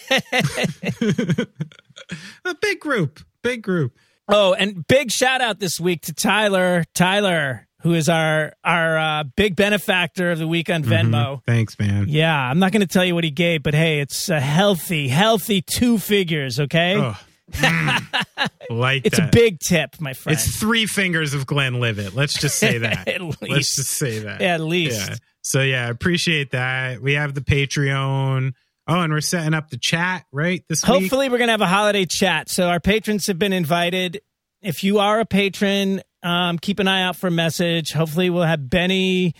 a 2.44 2.54
big 2.60 2.80
group, 2.80 3.20
big 3.42 3.62
group. 3.62 3.96
Oh, 4.28 4.54
and 4.54 4.86
big 4.86 5.10
shout 5.10 5.40
out 5.40 5.58
this 5.58 5.78
week 5.80 6.02
to 6.02 6.14
Tyler. 6.14 6.84
Tyler, 6.94 7.66
who 7.82 7.94
is 7.94 8.08
our 8.08 8.54
our 8.64 8.98
uh, 8.98 9.24
big 9.36 9.56
benefactor 9.56 10.30
of 10.30 10.38
the 10.38 10.46
week 10.48 10.70
on 10.70 10.84
Venmo. 10.84 11.42
Thanks, 11.44 11.78
man. 11.78 12.06
Yeah, 12.08 12.34
I'm 12.34 12.58
not 12.58 12.72
going 12.72 12.80
to 12.80 12.86
tell 12.86 13.04
you 13.04 13.14
what 13.14 13.24
he 13.24 13.30
gave, 13.30 13.62
but 13.62 13.74
hey, 13.74 14.00
it's 14.00 14.28
a 14.28 14.40
healthy, 14.40 15.08
healthy 15.08 15.60
two 15.62 15.98
figures. 15.98 16.60
Okay, 16.60 16.96
Oh, 16.96 17.18
mm, 17.51 18.24
like 18.70 19.06
it's 19.06 19.19
a 19.19 19.28
big 19.32 19.59
tip, 19.60 20.01
my 20.01 20.12
friend. 20.12 20.39
It's 20.39 20.56
three 20.56 20.86
fingers 20.86 21.35
of 21.35 21.47
Glenlivet. 21.47 22.14
Let's 22.14 22.35
just 22.35 22.59
say 22.59 22.78
that. 22.78 23.09
At 23.09 23.20
Let's 23.43 23.77
just 23.77 23.90
say 23.90 24.20
that. 24.20 24.40
Yeah, 24.40 24.55
at 24.55 24.60
least. 24.60 25.09
Yeah. 25.09 25.16
So 25.43 25.62
yeah, 25.62 25.89
appreciate 25.89 26.52
that. 26.52 27.01
We 27.01 27.14
have 27.14 27.35
the 27.35 27.40
Patreon. 27.40 28.52
Oh, 28.89 29.01
and 29.01 29.12
we're 29.12 29.20
setting 29.20 29.55
up 29.55 29.70
the 29.70 29.78
chat 29.78 30.24
right 30.32 30.64
this 30.69 30.82
week. 30.82 31.02
Hopefully, 31.02 31.28
we're 31.28 31.39
going 31.39 31.48
to 31.48 31.52
have 31.52 31.60
a 31.60 31.66
holiday 31.66 32.05
chat. 32.05 32.48
So 32.48 32.69
our 32.69 32.81
patrons 32.81 33.28
have 33.28 33.39
been 33.39 33.52
invited. 33.52 34.20
If 34.60 34.82
you 34.82 34.98
are 34.98 35.20
a 35.20 35.24
patron, 35.24 36.02
um, 36.23 36.59
keep 36.59 36.78
an 36.78 36.89
eye 36.89 37.02
out 37.02 37.16
for 37.16 37.28
a 37.28 37.31
message. 37.31 37.93
Hopefully, 37.93 38.28
we'll 38.31 38.43
have 38.43 38.69
Benny 38.69 39.35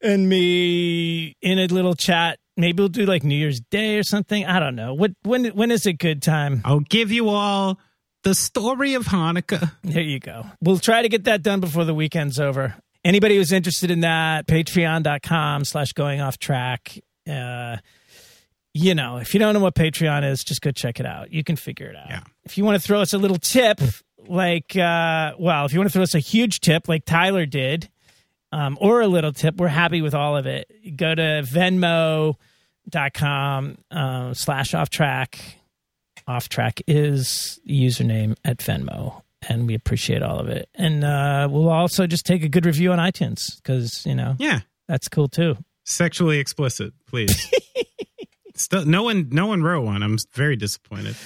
and 0.00 0.28
me 0.28 1.36
in 1.42 1.58
a 1.58 1.66
little 1.66 1.94
chat. 1.94 2.38
Maybe 2.58 2.82
we'll 2.82 2.88
do 2.88 3.06
like 3.06 3.22
New 3.22 3.36
Year's 3.36 3.60
Day 3.60 3.98
or 3.98 4.02
something. 4.02 4.44
I 4.44 4.58
don't 4.58 4.74
know. 4.74 4.92
What 4.92 5.12
when 5.22 5.46
when 5.46 5.70
is 5.70 5.86
a 5.86 5.92
good 5.92 6.20
time? 6.20 6.60
I'll 6.64 6.80
give 6.80 7.12
you 7.12 7.28
all 7.28 7.78
the 8.24 8.34
story 8.34 8.94
of 8.94 9.06
Hanukkah. 9.06 9.72
There 9.84 10.02
you 10.02 10.18
go. 10.18 10.44
We'll 10.60 10.80
try 10.80 11.02
to 11.02 11.08
get 11.08 11.24
that 11.24 11.42
done 11.42 11.60
before 11.60 11.84
the 11.84 11.94
weekend's 11.94 12.40
over. 12.40 12.74
Anybody 13.04 13.36
who's 13.36 13.52
interested 13.52 13.92
in 13.92 14.00
that, 14.00 14.48
patreon.com 14.48 15.64
slash 15.64 15.92
going 15.92 16.20
off 16.20 16.38
track. 16.38 16.98
Uh, 17.30 17.76
you 18.74 18.94
know, 18.94 19.18
if 19.18 19.34
you 19.34 19.40
don't 19.40 19.54
know 19.54 19.60
what 19.60 19.76
Patreon 19.76 20.28
is, 20.28 20.42
just 20.42 20.60
go 20.60 20.72
check 20.72 20.98
it 20.98 21.06
out. 21.06 21.32
You 21.32 21.44
can 21.44 21.54
figure 21.54 21.86
it 21.86 21.96
out. 21.96 22.10
Yeah. 22.10 22.20
If 22.44 22.58
you 22.58 22.64
want 22.64 22.80
to 22.80 22.84
throw 22.84 23.00
us 23.00 23.12
a 23.12 23.18
little 23.18 23.38
tip, 23.38 23.80
like, 24.26 24.76
uh, 24.76 25.32
well, 25.38 25.64
if 25.64 25.72
you 25.72 25.78
want 25.78 25.90
to 25.90 25.92
throw 25.92 26.02
us 26.02 26.14
a 26.14 26.18
huge 26.18 26.60
tip 26.60 26.88
like 26.88 27.04
Tyler 27.04 27.46
did, 27.46 27.88
um, 28.52 28.76
or 28.80 29.00
a 29.00 29.06
little 29.08 29.32
tip, 29.32 29.56
we're 29.56 29.68
happy 29.68 30.00
with 30.02 30.14
all 30.14 30.36
of 30.36 30.46
it. 30.46 30.70
Go 30.96 31.14
to 31.14 31.42
venmo.com 32.86 33.78
uh, 33.90 34.34
slash 34.34 34.74
off 34.74 34.90
track. 34.90 35.38
Off 36.26 36.48
track 36.48 36.82
is 36.86 37.58
the 37.64 37.86
username 37.86 38.36
at 38.44 38.58
Venmo, 38.58 39.22
and 39.48 39.66
we 39.66 39.74
appreciate 39.74 40.22
all 40.22 40.38
of 40.38 40.48
it. 40.48 40.68
And 40.74 41.02
uh, 41.02 41.48
we'll 41.50 41.70
also 41.70 42.06
just 42.06 42.26
take 42.26 42.42
a 42.42 42.48
good 42.50 42.66
review 42.66 42.92
on 42.92 42.98
iTunes 42.98 43.56
because, 43.56 44.04
you 44.04 44.14
know, 44.14 44.34
Yeah. 44.38 44.60
that's 44.88 45.08
cool 45.08 45.28
too. 45.28 45.56
Sexually 45.84 46.38
explicit, 46.38 46.92
please. 47.06 47.50
Still, 48.56 48.84
no 48.84 49.04
one, 49.04 49.28
no 49.30 49.46
one 49.46 49.62
wrote 49.62 49.84
one. 49.86 50.02
I'm 50.02 50.18
very 50.34 50.56
disappointed. 50.56 51.16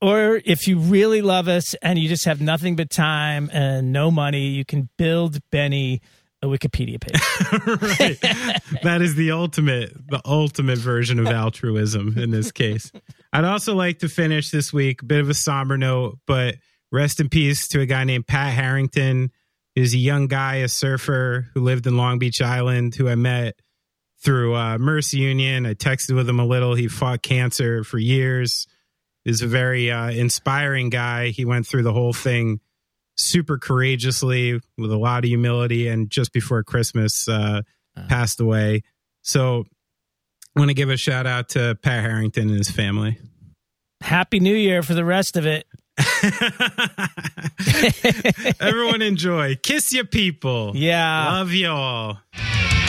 Or 0.00 0.40
if 0.44 0.68
you 0.68 0.78
really 0.78 1.22
love 1.22 1.48
us 1.48 1.74
and 1.82 1.98
you 1.98 2.08
just 2.08 2.24
have 2.26 2.40
nothing 2.40 2.76
but 2.76 2.88
time 2.90 3.50
and 3.52 3.92
no 3.92 4.10
money, 4.12 4.48
you 4.48 4.64
can 4.64 4.90
build 4.96 5.38
Benny 5.50 6.02
a 6.42 6.46
Wikipedia 6.46 7.00
page. 7.00 7.20
right. 8.00 8.20
That 8.82 9.00
is 9.00 9.14
the 9.14 9.30
ultimate, 9.30 9.92
the 10.08 10.20
ultimate 10.24 10.78
version 10.78 11.18
of 11.18 11.26
altruism 11.26 12.18
in 12.18 12.30
this 12.30 12.50
case. 12.50 12.90
I'd 13.32 13.44
also 13.44 13.74
like 13.74 14.00
to 14.00 14.08
finish 14.08 14.50
this 14.50 14.72
week, 14.72 15.02
a 15.02 15.04
bit 15.04 15.20
of 15.20 15.30
a 15.30 15.34
somber 15.34 15.78
note, 15.78 16.18
but 16.26 16.56
rest 16.90 17.20
in 17.20 17.28
peace 17.28 17.68
to 17.68 17.80
a 17.80 17.86
guy 17.86 18.04
named 18.04 18.26
Pat 18.26 18.52
Harrington. 18.52 19.30
He's 19.74 19.94
a 19.94 19.98
young 19.98 20.26
guy, 20.26 20.56
a 20.56 20.68
surfer 20.68 21.48
who 21.54 21.62
lived 21.62 21.86
in 21.86 21.96
Long 21.96 22.18
Beach 22.18 22.42
Island, 22.42 22.94
who 22.94 23.08
I 23.08 23.14
met 23.14 23.54
through 24.22 24.54
uh, 24.54 24.78
Mercy 24.78 25.18
Union. 25.18 25.64
I 25.64 25.74
texted 25.74 26.14
with 26.14 26.28
him 26.28 26.40
a 26.40 26.46
little. 26.46 26.74
He 26.74 26.88
fought 26.88 27.22
cancer 27.22 27.84
for 27.84 27.98
years. 27.98 28.66
Is 29.24 29.40
a 29.40 29.46
very 29.46 29.88
uh, 29.88 30.10
inspiring 30.10 30.90
guy. 30.90 31.28
He 31.28 31.44
went 31.44 31.64
through 31.64 31.84
the 31.84 31.92
whole 31.92 32.12
thing 32.12 32.58
super 33.16 33.58
courageously 33.58 34.60
with 34.78 34.92
a 34.92 34.96
lot 34.98 35.24
of 35.24 35.28
humility 35.28 35.88
and 35.88 36.10
just 36.10 36.32
before 36.32 36.62
christmas 36.62 37.28
uh, 37.28 37.62
passed 38.08 38.40
away 38.40 38.82
so 39.22 39.64
i 40.56 40.60
want 40.60 40.70
to 40.70 40.74
give 40.74 40.88
a 40.90 40.96
shout 40.96 41.26
out 41.26 41.48
to 41.50 41.76
pat 41.82 42.02
harrington 42.02 42.48
and 42.48 42.58
his 42.58 42.70
family 42.70 43.18
Happy 44.00 44.40
New 44.40 44.56
Year 44.56 44.82
for 44.82 44.94
the 44.94 45.04
rest 45.04 45.36
of 45.36 45.46
it. 45.46 45.64
everyone 48.60 49.02
enjoy 49.02 49.56
kiss 49.62 49.92
your 49.92 50.04
people 50.04 50.72
Yeah. 50.74 51.32
love 51.34 51.52
y'all 51.52 52.18
Yeah! 52.34 52.81